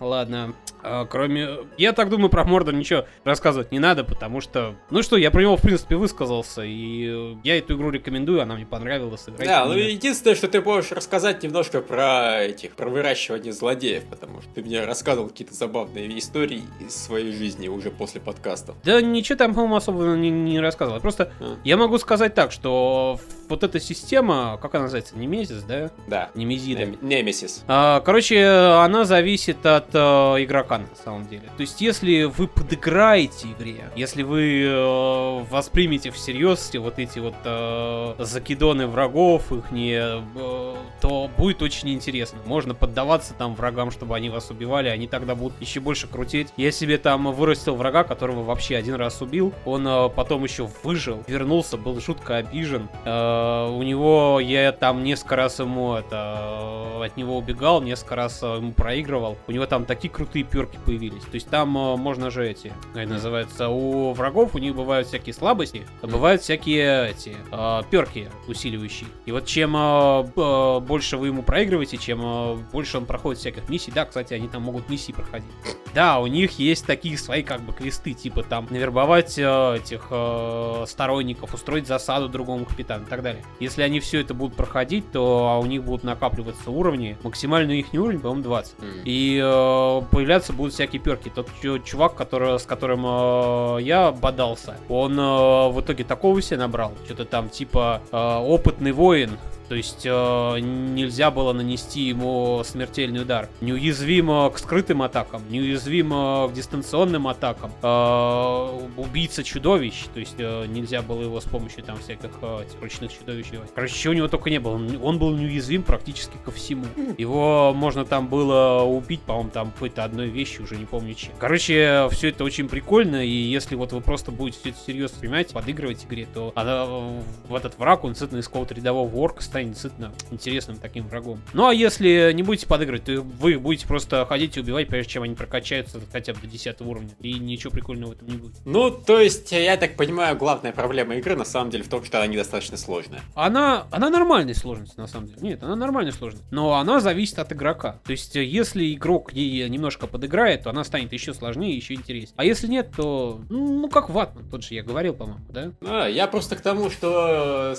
Ладно. 0.00 0.54
А, 0.84 1.06
кроме... 1.06 1.48
Я 1.78 1.92
так 1.92 2.10
думаю, 2.10 2.28
про 2.28 2.44
Мордор 2.44 2.74
ничего 2.74 3.06
рассказывать 3.24 3.72
не 3.72 3.78
надо, 3.78 4.04
потому 4.04 4.40
что... 4.42 4.74
Ну 4.90 5.02
что, 5.02 5.16
я 5.16 5.30
про 5.30 5.40
него, 5.40 5.56
в 5.56 5.62
принципе, 5.62 5.96
высказался, 5.96 6.62
и 6.62 7.06
э, 7.08 7.36
я 7.42 7.58
эту 7.58 7.74
игру 7.74 7.90
рекомендую, 7.90 8.42
она 8.42 8.54
мне 8.54 8.66
понравилась. 8.66 9.24
Играть 9.26 9.48
да, 9.48 9.64
ну 9.64 9.72
единственное, 9.72 10.36
что 10.36 10.46
ты 10.48 10.60
можешь 10.60 10.92
рассказать 10.92 11.42
немножко 11.42 11.80
про 11.80 12.42
этих, 12.42 12.76
про 12.76 12.90
выращивание 12.90 13.52
злодеев, 13.52 14.04
потому 14.04 14.42
что 14.42 14.50
ты 14.54 14.62
мне 14.62 14.84
рассказывал 14.84 15.28
какие-то 15.28 15.54
забавные 15.54 16.18
истории 16.18 16.62
из 16.80 16.94
своей 16.94 17.32
жизни 17.32 17.68
уже 17.68 17.90
после 17.90 18.20
подкастов. 18.20 18.76
Да 18.84 19.00
ничего 19.00 19.38
там, 19.38 19.54
по-моему, 19.54 19.76
особо 19.76 20.04
не, 20.16 20.30
не 20.30 20.60
рассказывал. 20.60 21.00
Просто 21.00 21.32
а. 21.40 21.56
я 21.64 21.78
могу 21.78 21.96
сказать 21.96 22.34
так, 22.34 22.52
что 22.52 23.18
вот 23.48 23.64
эта 23.64 23.80
система, 23.80 24.58
как 24.60 24.74
она 24.74 24.84
называется, 24.84 25.16
Немезис, 25.16 25.62
да? 25.62 25.90
Да. 26.06 26.30
Немезида. 26.34 26.96
Немесис. 27.00 27.64
А, 27.68 28.00
короче, 28.00 28.44
она 28.44 29.04
зависит 29.04 29.64
от 29.64 29.94
э, 29.94 29.98
игрока 29.98 30.73
на 30.82 30.96
самом 30.96 31.26
деле. 31.26 31.44
То 31.56 31.60
есть, 31.60 31.80
если 31.80 32.24
вы 32.24 32.48
подыграете 32.48 33.48
игре, 33.52 33.90
если 33.96 34.22
вы 34.22 34.64
э, 34.64 35.44
воспримете 35.50 36.10
всерьез 36.10 36.70
вот 36.74 36.98
эти 36.98 37.18
вот 37.18 37.34
э, 37.44 38.14
закидоны 38.18 38.86
врагов, 38.86 39.52
их 39.52 39.70
не, 39.70 39.96
э, 39.96 40.74
то 41.00 41.30
будет 41.36 41.62
очень 41.62 41.90
интересно. 41.90 42.38
Можно 42.46 42.74
поддаваться 42.74 43.34
там 43.34 43.54
врагам, 43.54 43.90
чтобы 43.90 44.16
они 44.16 44.30
вас 44.30 44.50
убивали, 44.50 44.88
они 44.88 45.06
тогда 45.06 45.34
будут 45.34 45.60
еще 45.60 45.80
больше 45.80 46.06
крутить. 46.06 46.48
Я 46.56 46.72
себе 46.72 46.98
там 46.98 47.32
вырастил 47.32 47.76
врага, 47.76 48.04
которого 48.04 48.42
вообще 48.42 48.76
один 48.76 48.94
раз 48.94 49.20
убил, 49.22 49.52
он 49.64 49.86
э, 49.86 50.08
потом 50.10 50.44
еще 50.44 50.68
выжил, 50.82 51.22
вернулся, 51.26 51.76
был 51.76 52.00
жутко 52.00 52.36
обижен. 52.36 52.88
Э, 53.04 53.68
у 53.70 53.82
него 53.82 54.40
я 54.40 54.72
там 54.72 55.04
несколько 55.04 55.36
раз 55.36 55.58
ему 55.58 55.94
это 55.94 57.02
от 57.02 57.16
него 57.16 57.36
убегал, 57.36 57.82
несколько 57.82 58.16
раз 58.16 58.42
ему 58.42 58.72
проигрывал. 58.72 59.36
У 59.46 59.52
него 59.52 59.66
там 59.66 59.84
такие 59.84 60.10
крутые 60.10 60.44
перки 60.64 60.78
появились. 60.84 61.22
То 61.22 61.34
есть 61.34 61.48
там 61.48 61.76
э, 61.76 61.96
можно 61.96 62.30
же 62.30 62.48
эти, 62.48 62.72
как 62.92 63.08
называется, 63.08 63.68
у 63.68 64.12
врагов 64.12 64.54
у 64.54 64.58
них 64.58 64.74
бывают 64.74 65.08
всякие 65.08 65.34
слабости, 65.34 65.86
а 66.02 66.06
бывают 66.06 66.42
всякие 66.42 67.10
эти 67.10 67.36
э, 67.50 67.82
перки 67.90 68.30
усиливающие. 68.48 69.08
И 69.26 69.32
вот 69.32 69.46
чем 69.46 69.76
э, 69.76 70.80
больше 70.80 71.16
вы 71.16 71.28
ему 71.28 71.42
проигрываете, 71.42 71.96
чем 71.96 72.20
э, 72.22 72.54
больше 72.72 72.98
он 72.98 73.06
проходит 73.06 73.40
всяких 73.40 73.68
миссий. 73.68 73.92
Да, 73.92 74.04
кстати, 74.04 74.34
они 74.34 74.48
там 74.48 74.62
могут 74.62 74.88
миссии 74.88 75.12
проходить. 75.12 75.50
Да, 75.94 76.18
у 76.18 76.26
них 76.26 76.58
есть 76.58 76.86
такие 76.86 77.16
свои 77.18 77.42
как 77.42 77.60
бы 77.60 77.72
квесты, 77.72 78.14
типа 78.14 78.42
там 78.42 78.66
навербовать 78.70 79.38
э, 79.38 79.76
этих 79.76 80.08
э, 80.10 80.84
сторонников, 80.86 81.54
устроить 81.54 81.86
засаду 81.86 82.28
другому 82.28 82.64
капитану 82.64 83.04
и 83.04 83.08
так 83.08 83.22
далее. 83.22 83.44
Если 83.60 83.82
они 83.82 84.00
все 84.00 84.20
это 84.20 84.34
будут 84.34 84.56
проходить, 84.56 85.10
то 85.12 85.60
у 85.62 85.66
них 85.66 85.84
будут 85.84 86.04
накапливаться 86.04 86.70
уровни. 86.70 87.16
Максимальный 87.22 87.80
их 87.80 87.92
уровень, 87.92 88.20
по-моему, 88.20 88.42
20. 88.42 88.74
Mm. 88.78 89.02
И 89.04 89.40
э, 89.42 90.02
появляться 90.10 90.52
будут 90.54 90.72
всякие 90.72 91.00
перки. 91.00 91.30
Тот 91.34 91.48
чувак, 91.84 92.14
который, 92.14 92.58
с 92.58 92.64
которым 92.64 93.04
э, 93.06 93.82
я 93.82 94.12
бодался, 94.12 94.76
он 94.88 95.18
э, 95.18 95.68
в 95.70 95.80
итоге 95.80 96.04
такого 96.04 96.40
себе 96.42 96.58
набрал. 96.58 96.92
Что-то 97.04 97.24
там 97.24 97.48
типа 97.48 98.00
э, 98.10 98.16
опытный 98.16 98.92
воин, 98.92 99.38
то 99.68 99.74
есть 99.74 100.02
э, 100.04 100.58
нельзя 100.60 101.30
было 101.30 101.52
нанести 101.52 102.02
ему 102.02 102.62
смертельный 102.64 103.22
удар. 103.22 103.48
Неуязвим 103.60 104.50
к 104.50 104.58
скрытым 104.58 105.02
атакам, 105.02 105.42
неуязвим 105.48 106.10
к 106.10 106.52
дистанционным 106.52 107.28
атакам. 107.28 107.72
Э, 107.82 108.80
убийца 108.96 109.42
чудовищ, 109.42 110.04
то 110.12 110.20
есть 110.20 110.36
э, 110.38 110.66
нельзя 110.66 111.02
было 111.02 111.22
его 111.22 111.40
с 111.40 111.44
помощью 111.44 111.82
там 111.82 111.98
всяких 111.98 112.30
э, 112.42 112.64
ручных 112.80 113.12
чудовищ. 113.12 113.46
Короче, 113.74 113.94
чего 113.94 114.12
у 114.12 114.16
него 114.16 114.28
только 114.28 114.50
не 114.50 114.58
было. 114.58 114.74
Он 115.02 115.18
был 115.18 115.30
неуязвим 115.36 115.82
практически 115.82 116.36
ко 116.44 116.50
всему. 116.50 116.86
Его 117.18 117.72
можно 117.74 118.04
там 118.04 118.28
было 118.28 118.82
убить, 118.82 119.20
по-моему, 119.22 119.50
там 119.50 119.70
какой-то 119.70 120.04
одной 120.04 120.28
вещи, 120.28 120.60
уже 120.60 120.76
не 120.76 120.84
помню 120.84 121.14
чем. 121.14 121.32
Короче, 121.38 122.08
все 122.10 122.28
это 122.28 122.44
очень 122.44 122.68
прикольно, 122.68 123.24
и 123.24 123.30
если 123.30 123.76
вот 123.76 123.92
вы 123.92 124.00
просто 124.00 124.30
будете 124.30 124.70
это 124.70 124.78
серьезно 124.78 125.18
принимать, 125.20 125.52
подыгрывать 125.52 126.04
игре, 126.04 126.26
то 126.32 126.52
она, 126.54 126.86
в 126.86 127.54
этот 127.54 127.78
враг, 127.78 128.04
он 128.04 128.10
действительно 128.10 128.40
из 128.40 128.46
какого-то 128.46 128.74
рядового 128.74 129.14
орка 129.16 129.42
станет 129.54 129.70
действительно 129.70 130.12
интересным 130.32 130.78
таким 130.78 131.06
врагом. 131.06 131.40
Ну 131.52 131.68
а 131.68 131.72
если 131.72 132.32
не 132.32 132.42
будете 132.42 132.66
подыгрывать, 132.66 133.04
то 133.04 133.20
вы 133.20 133.56
будете 133.56 133.86
просто 133.86 134.26
ходить 134.26 134.56
и 134.56 134.60
убивать, 134.60 134.88
прежде 134.88 135.12
чем 135.12 135.22
они 135.22 135.36
прокачаются 135.36 136.00
хотя 136.10 136.32
бы 136.32 136.40
до 136.40 136.48
10 136.48 136.80
уровня. 136.80 137.10
И 137.20 137.34
ничего 137.34 137.70
прикольного 137.70 138.10
в 138.10 138.12
этом 138.14 138.26
не 138.26 138.36
будет. 138.36 138.56
Ну, 138.64 138.90
то 138.90 139.20
есть, 139.20 139.52
я 139.52 139.76
так 139.76 139.94
понимаю, 139.96 140.36
главная 140.36 140.72
проблема 140.72 141.14
игры 141.14 141.36
на 141.36 141.44
самом 141.44 141.70
деле 141.70 141.84
в 141.84 141.88
том, 141.88 142.04
что 142.04 142.18
она 142.18 142.26
недостаточно 142.26 142.76
сложная. 142.76 143.20
Она, 143.36 143.86
она 143.92 144.10
нормальной 144.10 144.56
сложности, 144.56 144.98
на 144.98 145.06
самом 145.06 145.28
деле. 145.28 145.38
Нет, 145.40 145.62
она 145.62 145.76
нормальной 145.76 146.12
сложности. 146.12 146.46
Но 146.50 146.74
она 146.74 146.98
зависит 146.98 147.38
от 147.38 147.52
игрока. 147.52 148.00
То 148.04 148.10
есть, 148.10 148.34
если 148.34 148.92
игрок 148.92 149.32
ей 149.32 149.68
немножко 149.68 150.08
подыграет, 150.08 150.64
то 150.64 150.70
она 150.70 150.82
станет 150.82 151.12
еще 151.12 151.32
сложнее, 151.32 151.76
еще 151.76 151.94
интереснее. 151.94 152.34
А 152.36 152.44
если 152.44 152.66
нет, 152.66 152.90
то, 152.96 153.40
ну, 153.48 153.88
как 153.88 154.10
Ватман, 154.10 154.50
тот 154.50 154.64
же 154.64 154.74
я 154.74 154.82
говорил, 154.82 155.14
по-моему, 155.14 155.44
да? 155.48 155.70
А, 155.82 156.08
я 156.08 156.26
просто 156.26 156.56
к 156.56 156.60
тому, 156.60 156.90
что 156.90 157.76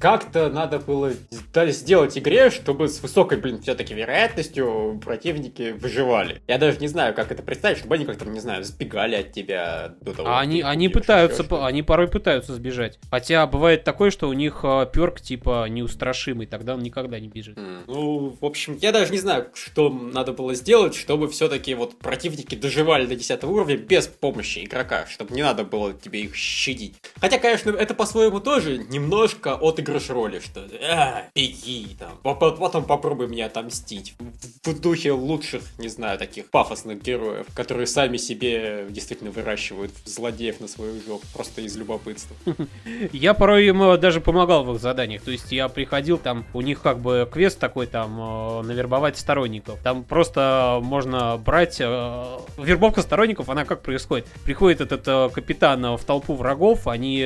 как-то 0.00 0.48
надо 0.48 0.78
было 0.78 1.12
сделать 1.54 2.18
игре, 2.18 2.50
чтобы 2.50 2.88
с 2.88 3.02
высокой, 3.02 3.38
блин, 3.38 3.60
все-таки 3.62 3.94
вероятностью 3.94 5.00
противники 5.04 5.72
выживали. 5.72 6.42
Я 6.46 6.58
даже 6.58 6.78
не 6.78 6.88
знаю, 6.88 7.14
как 7.14 7.32
это 7.32 7.42
представить, 7.42 7.78
чтобы 7.78 7.94
они 7.94 8.04
как-то, 8.04 8.24
не 8.24 8.40
знаю, 8.40 8.64
сбегали 8.64 9.16
от 9.16 9.32
тебя 9.32 9.94
до 10.00 10.12
того. 10.12 10.28
А 10.28 10.40
они, 10.40 10.62
они 10.62 10.88
пытаются, 10.88 11.44
они 11.64 11.82
порой 11.82 12.08
пытаются 12.08 12.54
сбежать. 12.54 12.98
Хотя 13.10 13.46
бывает 13.46 13.84
такое, 13.84 14.10
что 14.10 14.28
у 14.28 14.32
них 14.32 14.60
э, 14.62 14.86
перк 14.92 15.20
типа 15.20 15.66
неустрашимый, 15.68 16.46
тогда 16.46 16.74
он 16.74 16.82
никогда 16.82 17.20
не 17.20 17.28
бежит. 17.28 17.56
Mm. 17.56 17.84
Ну, 17.86 18.36
в 18.40 18.44
общем, 18.44 18.76
я 18.80 18.92
даже 18.92 19.12
не 19.12 19.18
знаю, 19.18 19.48
что 19.54 19.88
надо 19.90 20.32
было 20.32 20.54
сделать, 20.54 20.94
чтобы 20.94 21.28
все-таки 21.28 21.74
вот 21.74 21.98
противники 21.98 22.54
доживали 22.54 23.06
до 23.06 23.16
10 23.16 23.44
уровня 23.44 23.76
без 23.76 24.06
помощи 24.06 24.64
игрока, 24.64 25.06
чтобы 25.06 25.34
не 25.34 25.42
надо 25.42 25.64
было 25.64 25.92
тебе 25.92 26.22
их 26.22 26.34
щадить. 26.34 26.94
Хотя, 27.20 27.38
конечно, 27.38 27.70
это 27.70 27.94
по-своему 27.94 28.40
тоже 28.40 28.78
немножко 28.78 29.54
от 29.54 29.73
отыгрыш 29.74 30.10
роли, 30.10 30.40
что 30.40 30.66
а, 30.82 31.24
беги 31.34 31.96
там, 31.98 32.18
потом 32.22 32.84
попробуй 32.84 33.28
меня 33.28 33.46
отомстить. 33.46 34.14
В 34.64 34.80
духе 34.80 35.12
лучших, 35.12 35.62
не 35.78 35.88
знаю, 35.88 36.18
таких 36.18 36.50
пафосных 36.50 37.02
героев, 37.02 37.46
которые 37.54 37.86
сами 37.86 38.16
себе 38.16 38.86
действительно 38.88 39.30
выращивают 39.30 39.92
злодеев 40.04 40.60
на 40.60 40.68
свою 40.68 41.00
жопу, 41.02 41.26
просто 41.34 41.60
из 41.60 41.76
любопытства. 41.76 42.36
Я 43.12 43.34
порой 43.34 43.66
им 43.66 43.82
э, 43.82 43.98
даже 43.98 44.20
помогал 44.20 44.64
в 44.64 44.74
их 44.74 44.80
заданиях, 44.80 45.22
то 45.22 45.30
есть 45.30 45.50
я 45.52 45.68
приходил 45.68 46.18
там, 46.18 46.44
у 46.54 46.60
них 46.60 46.80
как 46.80 47.00
бы 47.00 47.28
квест 47.30 47.58
такой 47.58 47.86
там, 47.86 48.60
э, 48.60 48.62
навербовать 48.62 49.18
сторонников. 49.18 49.78
Там 49.82 50.04
просто 50.04 50.78
можно 50.82 51.36
брать... 51.36 51.78
Э, 51.80 52.38
вербовка 52.58 53.02
сторонников, 53.02 53.48
она 53.48 53.64
как 53.64 53.82
происходит? 53.82 54.26
Приходит 54.44 54.80
этот 54.80 55.32
капитан 55.32 55.96
в 55.96 56.04
толпу 56.04 56.34
врагов, 56.34 56.86
они 56.86 57.22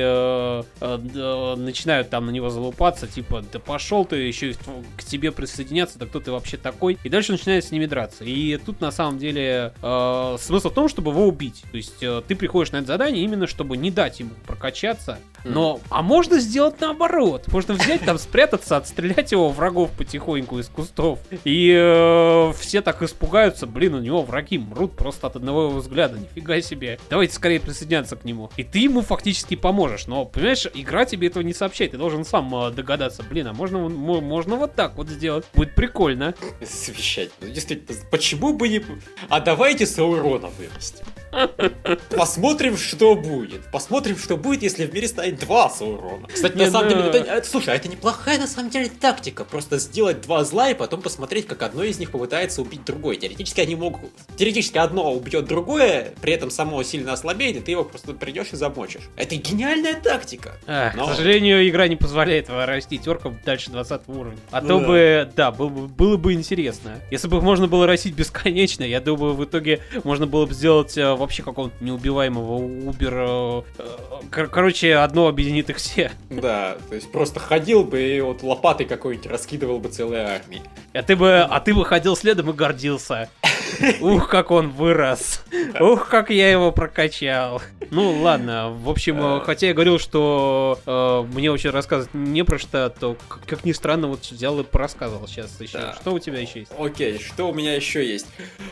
начинают 0.79 2.09
там 2.09 2.25
на 2.25 2.31
него 2.31 2.38
залупаться, 2.47 3.07
типа, 3.07 3.43
да 3.51 3.59
пошел 3.59 4.05
ты 4.05 4.15
еще 4.15 4.53
к 4.95 5.03
тебе 5.03 5.31
присоединяться, 5.33 5.99
да 5.99 6.05
кто 6.05 6.21
ты 6.21 6.31
вообще 6.31 6.55
такой? 6.55 6.97
И 7.03 7.09
дальше 7.09 7.33
начинает 7.33 7.65
с 7.65 7.71
ними 7.71 7.85
драться. 7.85 8.23
И 8.23 8.57
тут 8.57 8.79
на 8.79 8.91
самом 8.91 9.19
деле 9.19 9.73
э, 9.81 10.37
смысл 10.39 10.69
в 10.69 10.73
том, 10.73 10.87
чтобы 10.87 11.11
его 11.11 11.27
убить. 11.27 11.63
То 11.71 11.77
есть 11.77 12.01
э, 12.01 12.21
ты 12.25 12.35
приходишь 12.35 12.71
на 12.71 12.77
это 12.77 12.87
задание 12.87 13.23
именно, 13.23 13.47
чтобы 13.47 13.75
не 13.75 13.91
дать 13.91 14.21
ему 14.21 14.31
прокачаться. 14.47 15.19
Но, 15.43 15.79
а 15.89 16.01
можно 16.01 16.39
сделать 16.39 16.79
наоборот. 16.79 17.47
Можно 17.47 17.75
взять 17.75 18.01
там, 18.01 18.17
спрятаться, 18.17 18.77
отстрелять 18.77 19.31
его 19.31 19.49
врагов 19.49 19.91
потихоньку 19.91 20.59
из 20.59 20.67
кустов. 20.67 21.19
И 21.43 21.73
э, 21.75 22.53
все 22.59 22.81
так 22.81 23.01
испугаются, 23.01 23.67
блин, 23.67 23.95
у 23.95 23.99
него 23.99 24.21
враги 24.23 24.57
мрут 24.57 24.95
просто 24.95 25.27
от 25.27 25.35
одного 25.35 25.65
его 25.65 25.79
взгляда. 25.79 26.17
Нифига 26.17 26.61
себе. 26.61 26.99
Давайте 27.09 27.33
скорее 27.33 27.59
присоединяться 27.59 28.15
к 28.15 28.25
нему. 28.25 28.49
И 28.57 28.63
ты 28.63 28.79
ему 28.79 29.01
фактически 29.01 29.55
поможешь. 29.55 30.07
Но, 30.07 30.25
понимаешь, 30.25 30.67
игра 30.73 31.05
тебе 31.05 31.27
этого 31.27 31.43
не 31.43 31.53
сообщает. 31.53 31.91
Ты 31.91 31.97
должен 31.97 32.25
сам 32.25 32.53
э, 32.55 32.71
догадаться, 32.71 33.23
блин, 33.23 33.47
а 33.47 33.53
можно, 33.53 33.89
можно 33.89 34.55
вот 34.55 34.75
так 34.75 34.95
вот 34.95 35.09
сделать. 35.09 35.45
Будет 35.53 35.75
прикольно. 35.75 36.33
Совещать. 36.65 37.29
Ну, 37.41 37.47
действительно, 37.47 37.97
почему 38.11 38.53
бы 38.53 38.69
не... 38.69 38.81
А 39.29 39.39
давайте 39.39 39.85
Саурона 39.85 40.47
вырастим. 40.47 41.05
Посмотрим, 42.09 42.77
что 42.77 43.15
будет. 43.15 43.61
Посмотрим, 43.71 44.17
что 44.17 44.37
будет, 44.37 44.63
если 44.63 44.85
в 44.85 44.93
мире 44.93 45.07
станет 45.07 45.39
два 45.39 45.69
Саурона. 45.69 46.27
Кстати, 46.27 46.57
на 46.57 46.69
самом 46.69 46.89
деле, 46.89 47.01
это, 47.09 47.47
слушай, 47.47 47.73
а 47.73 47.75
это 47.75 47.87
неплохая 47.87 48.39
на 48.39 48.47
самом 48.47 48.69
деле 48.69 48.89
тактика. 48.89 49.45
Просто 49.45 49.79
сделать 49.79 50.21
два 50.21 50.43
зла 50.43 50.69
и 50.69 50.73
потом 50.73 51.01
посмотреть, 51.01 51.47
как 51.47 51.61
одно 51.63 51.83
из 51.83 51.99
них 51.99 52.11
попытается 52.11 52.61
убить 52.61 52.85
другое. 52.85 53.15
Теоретически 53.15 53.61
они 53.61 53.75
могут... 53.75 54.11
Теоретически 54.35 54.77
одно 54.77 55.13
убьет 55.13 55.45
другое, 55.45 56.13
при 56.21 56.33
этом 56.33 56.49
само 56.49 56.81
сильно 56.83 57.13
ослабеет, 57.13 57.57
и 57.57 57.59
ты 57.59 57.71
его 57.71 57.83
просто 57.83 58.13
придешь 58.13 58.47
и 58.53 58.55
замочишь. 58.55 59.09
Это 59.15 59.35
гениальная 59.35 59.95
тактика. 59.95 60.57
А, 60.67 60.91
Но... 60.95 61.07
К 61.07 61.15
сожалению, 61.15 61.67
игра 61.67 61.87
не 61.87 61.95
позволяет 61.95 62.49
растить 62.49 63.07
орков 63.07 63.33
дальше 63.43 63.71
20 63.71 64.01
уровня. 64.07 64.39
А 64.51 64.61
ну, 64.61 64.67
то 64.67 64.79
да. 64.79 64.87
бы, 64.87 65.31
да, 65.35 65.51
было, 65.51 65.69
было 65.69 66.17
бы 66.17 66.33
интересно. 66.33 66.99
Если 67.11 67.27
бы 67.27 67.41
можно 67.41 67.67
было 67.67 67.85
растить 67.87 68.15
бесконечно, 68.15 68.83
я 68.83 69.01
думаю, 69.01 69.33
в 69.33 69.43
итоге 69.43 69.81
можно 70.03 70.27
было 70.27 70.45
бы 70.45 70.53
сделать 70.53 70.97
э, 70.97 71.13
вообще 71.19 71.43
какого-то 71.43 71.75
неубиваемого 71.81 72.55
Убер. 72.89 73.13
Э, 73.15 73.61
короче, 74.31 74.95
одно 74.95 75.27
объединит 75.27 75.69
их 75.69 75.77
все. 75.77 76.11
Да, 76.29 76.77
то 76.89 76.95
есть 76.95 77.11
просто 77.11 77.39
ходил 77.39 77.83
бы 77.83 78.01
и 78.01 78.21
вот 78.21 78.41
лопатой 78.41 78.85
какой-нибудь 78.85 79.29
раскидывал 79.29 79.79
бы 79.79 79.89
целые 79.89 80.23
армии. 80.23 80.61
А 80.93 81.03
ты 81.03 81.15
бы, 81.15 81.39
а 81.39 81.59
ты 81.59 81.73
бы 81.73 81.85
ходил 81.85 82.15
следом 82.15 82.49
и 82.49 82.53
гордился. 82.53 83.29
Ух, 84.01 84.27
как 84.29 84.51
он 84.51 84.69
вырос. 84.69 85.43
Ух, 85.79 86.07
как 86.07 86.29
я 86.29 86.49
его 86.49 86.71
прокачал. 86.71 87.61
Ну, 87.91 88.21
ладно. 88.21 88.69
В 88.69 88.89
общем, 88.89 89.19
э, 89.19 89.41
хотя 89.41 89.67
я 89.67 89.73
говорил, 89.73 89.99
что 89.99 90.79
э, 90.85 91.33
мне 91.33 91.51
очень 91.51 91.69
рассказывать 91.69 92.13
не 92.13 92.43
про 92.43 92.59
что, 92.59 92.89
то, 92.89 93.15
как, 93.27 93.45
как 93.45 93.65
ни 93.65 93.71
странно, 93.71 94.07
вот 94.07 94.25
взял 94.25 94.59
и 94.59 94.63
порассказывал 94.63 95.27
сейчас 95.27 95.59
еще. 95.59 95.77
Да. 95.77 95.95
Что 95.99 96.13
у 96.13 96.19
тебя 96.19 96.39
еще 96.39 96.59
есть? 96.59 96.71
Окей, 96.77 97.19
что 97.19 97.49
у 97.49 97.53
меня 97.53 97.75
еще 97.75 98.07
есть? 98.07 98.27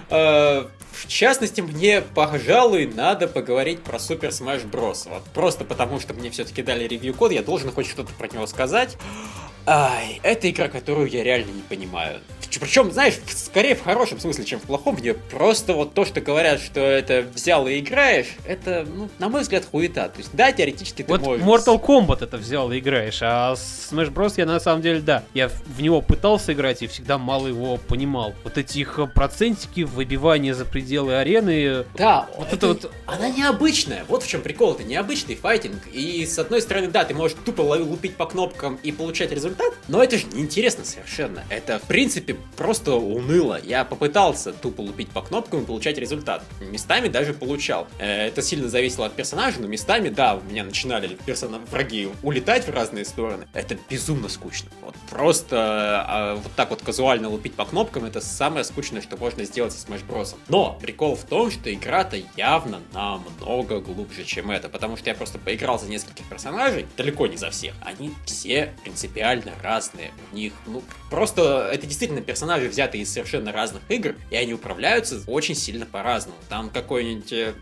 Э, 0.10 0.66
в 0.92 1.08
частности, 1.08 1.62
мне, 1.62 2.02
пожалуй, 2.38 2.86
надо 2.86 3.28
поговорить 3.28 3.82
про 3.82 3.98
Super 3.98 4.30
Smash 4.30 4.70
Bros. 4.70 5.10
Вот 5.10 5.24
просто 5.34 5.66
потому, 5.66 6.00
что 6.00 6.14
мне 6.14 6.30
все-таки 6.30 6.62
дали 6.62 6.88
ревью-код, 6.88 7.32
я 7.32 7.42
должен 7.42 7.72
хоть 7.72 7.88
что-то 7.88 8.14
про 8.14 8.28
него 8.28 8.46
сказать. 8.46 8.96
Ай, 9.70 10.22
это 10.24 10.50
игра, 10.50 10.70
которую 10.70 11.10
я 11.10 11.26
реально 11.26 11.52
не 11.52 11.62
понимаю. 11.62 12.22
Причем, 12.58 12.90
знаешь, 12.92 13.16
скорее 13.28 13.76
в 13.76 13.84
хорошем 13.84 14.18
смысле, 14.20 14.46
чем 14.46 14.60
в 14.60 14.64
плохом. 14.64 14.96
Мне 14.96 15.14
просто 15.14 15.74
вот 15.74 15.94
то, 15.94 16.06
что 16.06 16.22
говорят, 16.22 16.62
что 16.62 16.80
это 16.80 17.26
взял 17.34 17.68
и 17.68 17.80
играешь, 17.80 18.28
это, 18.46 18.88
ну, 18.88 19.10
на 19.20 19.28
мой 19.28 19.42
взгляд, 19.42 19.66
хуета. 19.70 20.08
То 20.08 20.20
есть, 20.20 20.30
да, 20.34 20.54
теоретически 20.54 21.04
ты 21.04 21.12
вот 21.12 21.22
можешь... 21.22 21.46
Mortal 21.46 21.84
Kombat 21.84 22.24
это 22.24 22.38
взял 22.38 22.72
и 22.72 22.80
играешь, 22.80 23.20
а 23.22 23.54
Smash 23.54 24.12
Bros. 24.12 24.34
я 24.38 24.46
на 24.46 24.60
самом 24.60 24.82
деле, 24.82 25.02
да, 25.02 25.24
я 25.34 25.50
в 25.50 25.82
него 25.82 26.02
пытался 26.02 26.54
играть 26.54 26.82
и 26.82 26.88
всегда 26.88 27.18
мало 27.18 27.48
его 27.48 27.76
понимал. 27.78 28.34
Вот 28.46 28.58
эти 28.58 28.80
их 28.80 29.00
процентики, 29.14 29.82
выбивания 29.82 30.54
за 30.54 30.64
пределы 30.64 31.18
арены... 31.18 31.86
Да, 31.96 32.30
вот 32.38 32.48
это, 32.48 32.56
это 32.56 32.68
вот... 32.68 32.92
Она 33.06 33.30
необычная. 33.30 34.06
Вот 34.08 34.24
в 34.24 34.28
чем 34.28 34.42
прикол. 34.42 34.76
Это 34.76 34.84
необычный 34.84 35.36
файтинг. 35.36 35.88
И, 35.92 36.26
с 36.26 36.40
одной 36.40 36.62
стороны, 36.62 36.88
да, 36.88 37.04
ты 37.04 37.14
можешь 37.14 37.38
тупо 37.46 37.62
лупить 37.62 38.16
по 38.16 38.26
кнопкам 38.26 38.80
и 38.82 38.92
получать 38.92 39.32
результат, 39.32 39.57
но 39.88 40.04
это 40.04 40.18
же 40.18 40.26
неинтересно 40.28 40.84
совершенно. 40.84 41.44
Это, 41.50 41.80
в 41.80 41.84
принципе, 41.84 42.36
просто 42.56 42.94
уныло. 42.94 43.60
Я 43.64 43.86
попытался 43.86 44.52
тупо 44.54 44.82
лупить 44.82 45.10
по 45.10 45.22
кнопкам 45.22 45.64
и 45.64 45.66
получать 45.66 45.98
результат. 45.98 46.44
Местами 46.60 47.08
даже 47.08 47.34
получал. 47.34 47.88
Э, 48.00 48.28
это 48.28 48.42
сильно 48.42 48.68
зависело 48.70 49.06
от 49.06 49.14
персонажа, 49.14 49.60
но 49.60 49.68
местами, 49.68 50.10
да, 50.10 50.36
у 50.36 50.42
меня 50.42 50.64
начинали 50.64 51.18
персона... 51.26 51.60
враги 51.72 52.10
улетать 52.24 52.68
в 52.68 52.72
разные 52.72 53.06
стороны. 53.06 53.48
Это 53.54 53.78
безумно 53.90 54.30
скучно. 54.30 54.70
Вот 54.82 54.96
просто 55.10 56.06
а, 56.08 56.36
вот 56.36 56.52
так 56.56 56.70
вот 56.70 56.82
казуально 56.82 57.30
лупить 57.30 57.54
по 57.54 57.66
кнопкам, 57.66 58.06
это 58.06 58.20
самое 58.20 58.64
скучное, 58.64 59.02
что 59.02 59.18
можно 59.18 59.46
сделать 59.46 59.74
со 59.74 59.88
Smash 59.88 60.06
Bros. 60.08 60.36
Но 60.50 60.78
прикол 60.82 61.16
в 61.16 61.24
том, 61.24 61.50
что 61.50 61.74
игра-то 61.74 62.18
явно 62.36 62.82
намного 62.94 63.80
глубже, 63.80 64.26
чем 64.26 64.52
это, 64.52 64.70
потому 64.70 64.98
что 64.98 65.10
я 65.10 65.16
просто 65.16 65.40
поиграл 65.40 65.80
за 65.80 65.88
нескольких 65.88 66.28
персонажей, 66.28 66.86
далеко 66.98 67.28
не 67.28 67.38
за 67.38 67.50
всех. 67.52 67.74
Они 67.84 68.12
все 68.26 68.74
принципиально 68.84 69.47
разные. 69.62 70.12
У 70.32 70.36
них, 70.36 70.54
ну, 70.66 70.84
просто 71.10 71.70
это 71.72 71.86
действительно 71.86 72.22
персонажи, 72.22 72.70
взятые 72.70 73.04
из 73.04 73.12
совершенно 73.12 73.52
разных 73.52 73.82
игр, 73.90 74.16
и 74.30 74.36
они 74.36 74.54
управляются 74.54 75.22
очень 75.28 75.56
сильно 75.56 75.86
по-разному. 75.86 76.38
Там 76.50 76.70
какой-нибудь 76.70 77.32
э, 77.34 77.54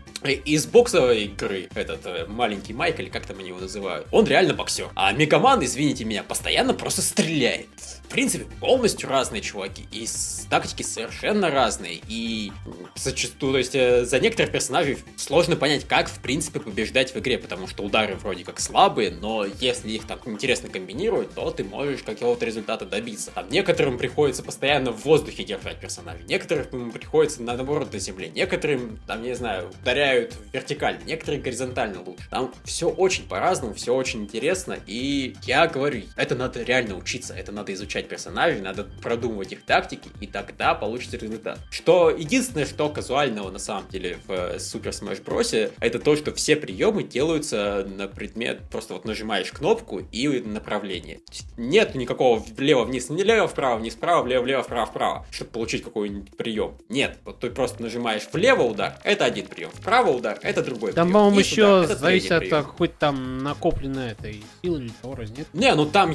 из 0.44 0.66
боксовой 0.66 1.24
игры, 1.24 1.68
этот 1.74 2.06
э, 2.06 2.26
маленький 2.26 2.72
Майк, 2.72 3.00
или 3.00 3.08
как 3.08 3.26
там 3.26 3.38
они 3.38 3.48
его 3.48 3.60
называют, 3.60 4.06
он 4.10 4.26
реально 4.26 4.54
боксер. 4.54 4.88
А 4.94 5.12
Мегаман, 5.12 5.64
извините 5.64 6.04
меня, 6.04 6.22
постоянно 6.22 6.74
просто 6.74 7.02
стреляет. 7.02 7.68
В 8.04 8.08
принципе, 8.08 8.46
полностью 8.60 9.08
разные 9.08 9.42
чуваки. 9.42 9.86
И 9.90 10.06
тактики 10.48 10.82
совершенно 10.82 11.50
разные. 11.50 12.00
И 12.08 12.52
зачастую, 12.94 13.52
то 13.52 13.58
есть, 13.58 13.74
э, 13.74 14.04
за 14.04 14.20
некоторых 14.20 14.52
персонажей 14.52 14.98
сложно 15.16 15.56
понять, 15.56 15.86
как, 15.86 16.08
в 16.08 16.20
принципе, 16.20 16.60
побеждать 16.60 17.14
в 17.14 17.18
игре, 17.18 17.38
потому 17.38 17.66
что 17.66 17.82
удары 17.82 18.14
вроде 18.14 18.44
как 18.44 18.60
слабые, 18.60 19.10
но 19.10 19.44
если 19.60 19.90
их 19.90 20.06
там 20.06 20.18
интересно 20.26 20.68
комбинировать, 20.68 21.34
то 21.34 21.50
ты 21.50 21.64
можешь 21.64 22.02
какого-то 22.02 22.44
результата 22.44 22.84
добиться. 22.84 23.32
Там 23.36 23.50
некоторым 23.50 23.98
приходится 23.98 24.42
постоянно 24.42 24.92
в 24.92 25.04
воздухе 25.04 25.44
держать 25.44 25.78
персонажей, 25.78 26.24
некоторым 26.26 26.90
приходится 26.90 27.42
наоборот 27.42 27.92
на 27.92 27.98
земле, 27.98 28.30
некоторым, 28.30 28.98
там, 29.06 29.22
не 29.22 29.34
знаю, 29.34 29.70
ударяют 29.82 30.32
вертикально, 30.54 31.00
некоторые 31.04 31.42
горизонтально 31.42 32.00
лучше. 32.00 32.26
Там 32.30 32.54
все 32.64 32.88
очень 32.88 33.28
по-разному, 33.28 33.74
все 33.74 33.94
очень 33.94 34.22
интересно, 34.22 34.78
и 34.86 35.36
я 35.42 35.66
говорю, 35.66 36.04
это 36.16 36.34
надо 36.34 36.62
реально 36.62 36.96
учиться, 36.96 37.34
это 37.34 37.52
надо 37.52 37.74
изучать 37.74 38.08
персонажей, 38.08 38.62
надо 38.62 38.84
продумывать 39.02 39.52
их 39.52 39.66
тактики, 39.66 40.08
и 40.18 40.26
тогда 40.26 40.74
получится 40.74 41.18
результат. 41.18 41.58
Что 41.70 42.08
единственное, 42.08 42.64
что 42.64 42.88
казуального 42.88 43.50
на 43.50 43.58
самом 43.58 43.86
деле 43.90 44.16
в 44.26 44.30
Super 44.56 44.92
Smash 44.92 45.22
Bros. 45.22 45.72
это 45.78 45.98
то, 45.98 46.16
что 46.16 46.32
все 46.32 46.56
приемы 46.56 47.02
делаются 47.02 47.86
на 47.86 48.08
предмет, 48.08 48.62
просто 48.70 48.94
вот 48.94 49.04
нажимаешь 49.04 49.52
кнопку 49.52 49.98
и 50.10 50.26
направление. 50.40 51.20
Нет 51.58 51.94
никакого 51.94 52.38
влево-вниз, 52.38 53.10
не 53.10 53.25
лево-вправо, 53.26 53.80
не 53.80 53.90
справа, 53.90 54.22
влево-влево, 54.22 54.62
вправо-вправо, 54.62 55.26
чтобы 55.30 55.50
получить 55.50 55.82
какой-нибудь 55.82 56.36
прием. 56.36 56.76
Нет, 56.88 57.18
вот 57.24 57.40
ты 57.40 57.50
просто 57.50 57.82
нажимаешь 57.82 58.22
влево 58.32 58.62
удар, 58.62 58.98
это 59.04 59.24
один 59.24 59.46
прием, 59.46 59.70
вправо 59.72 60.10
удар, 60.10 60.38
это 60.42 60.62
другой 60.62 60.92
там, 60.92 61.08
прием. 61.08 61.12
Там, 61.12 61.12
по-моему, 61.12 61.40
еще 61.40 61.82
удар, 61.84 61.96
зависит 61.96 62.32
от 62.32 62.48
какой-то 62.48 62.94
там 62.98 63.38
накопленной 63.38 64.12
этой 64.12 64.42
силы 64.62 64.80
или 64.80 64.92
того, 65.02 65.16
раз 65.16 65.30
нет? 65.30 65.48
Не, 65.52 65.74
ну 65.74 65.86
там, 65.86 66.14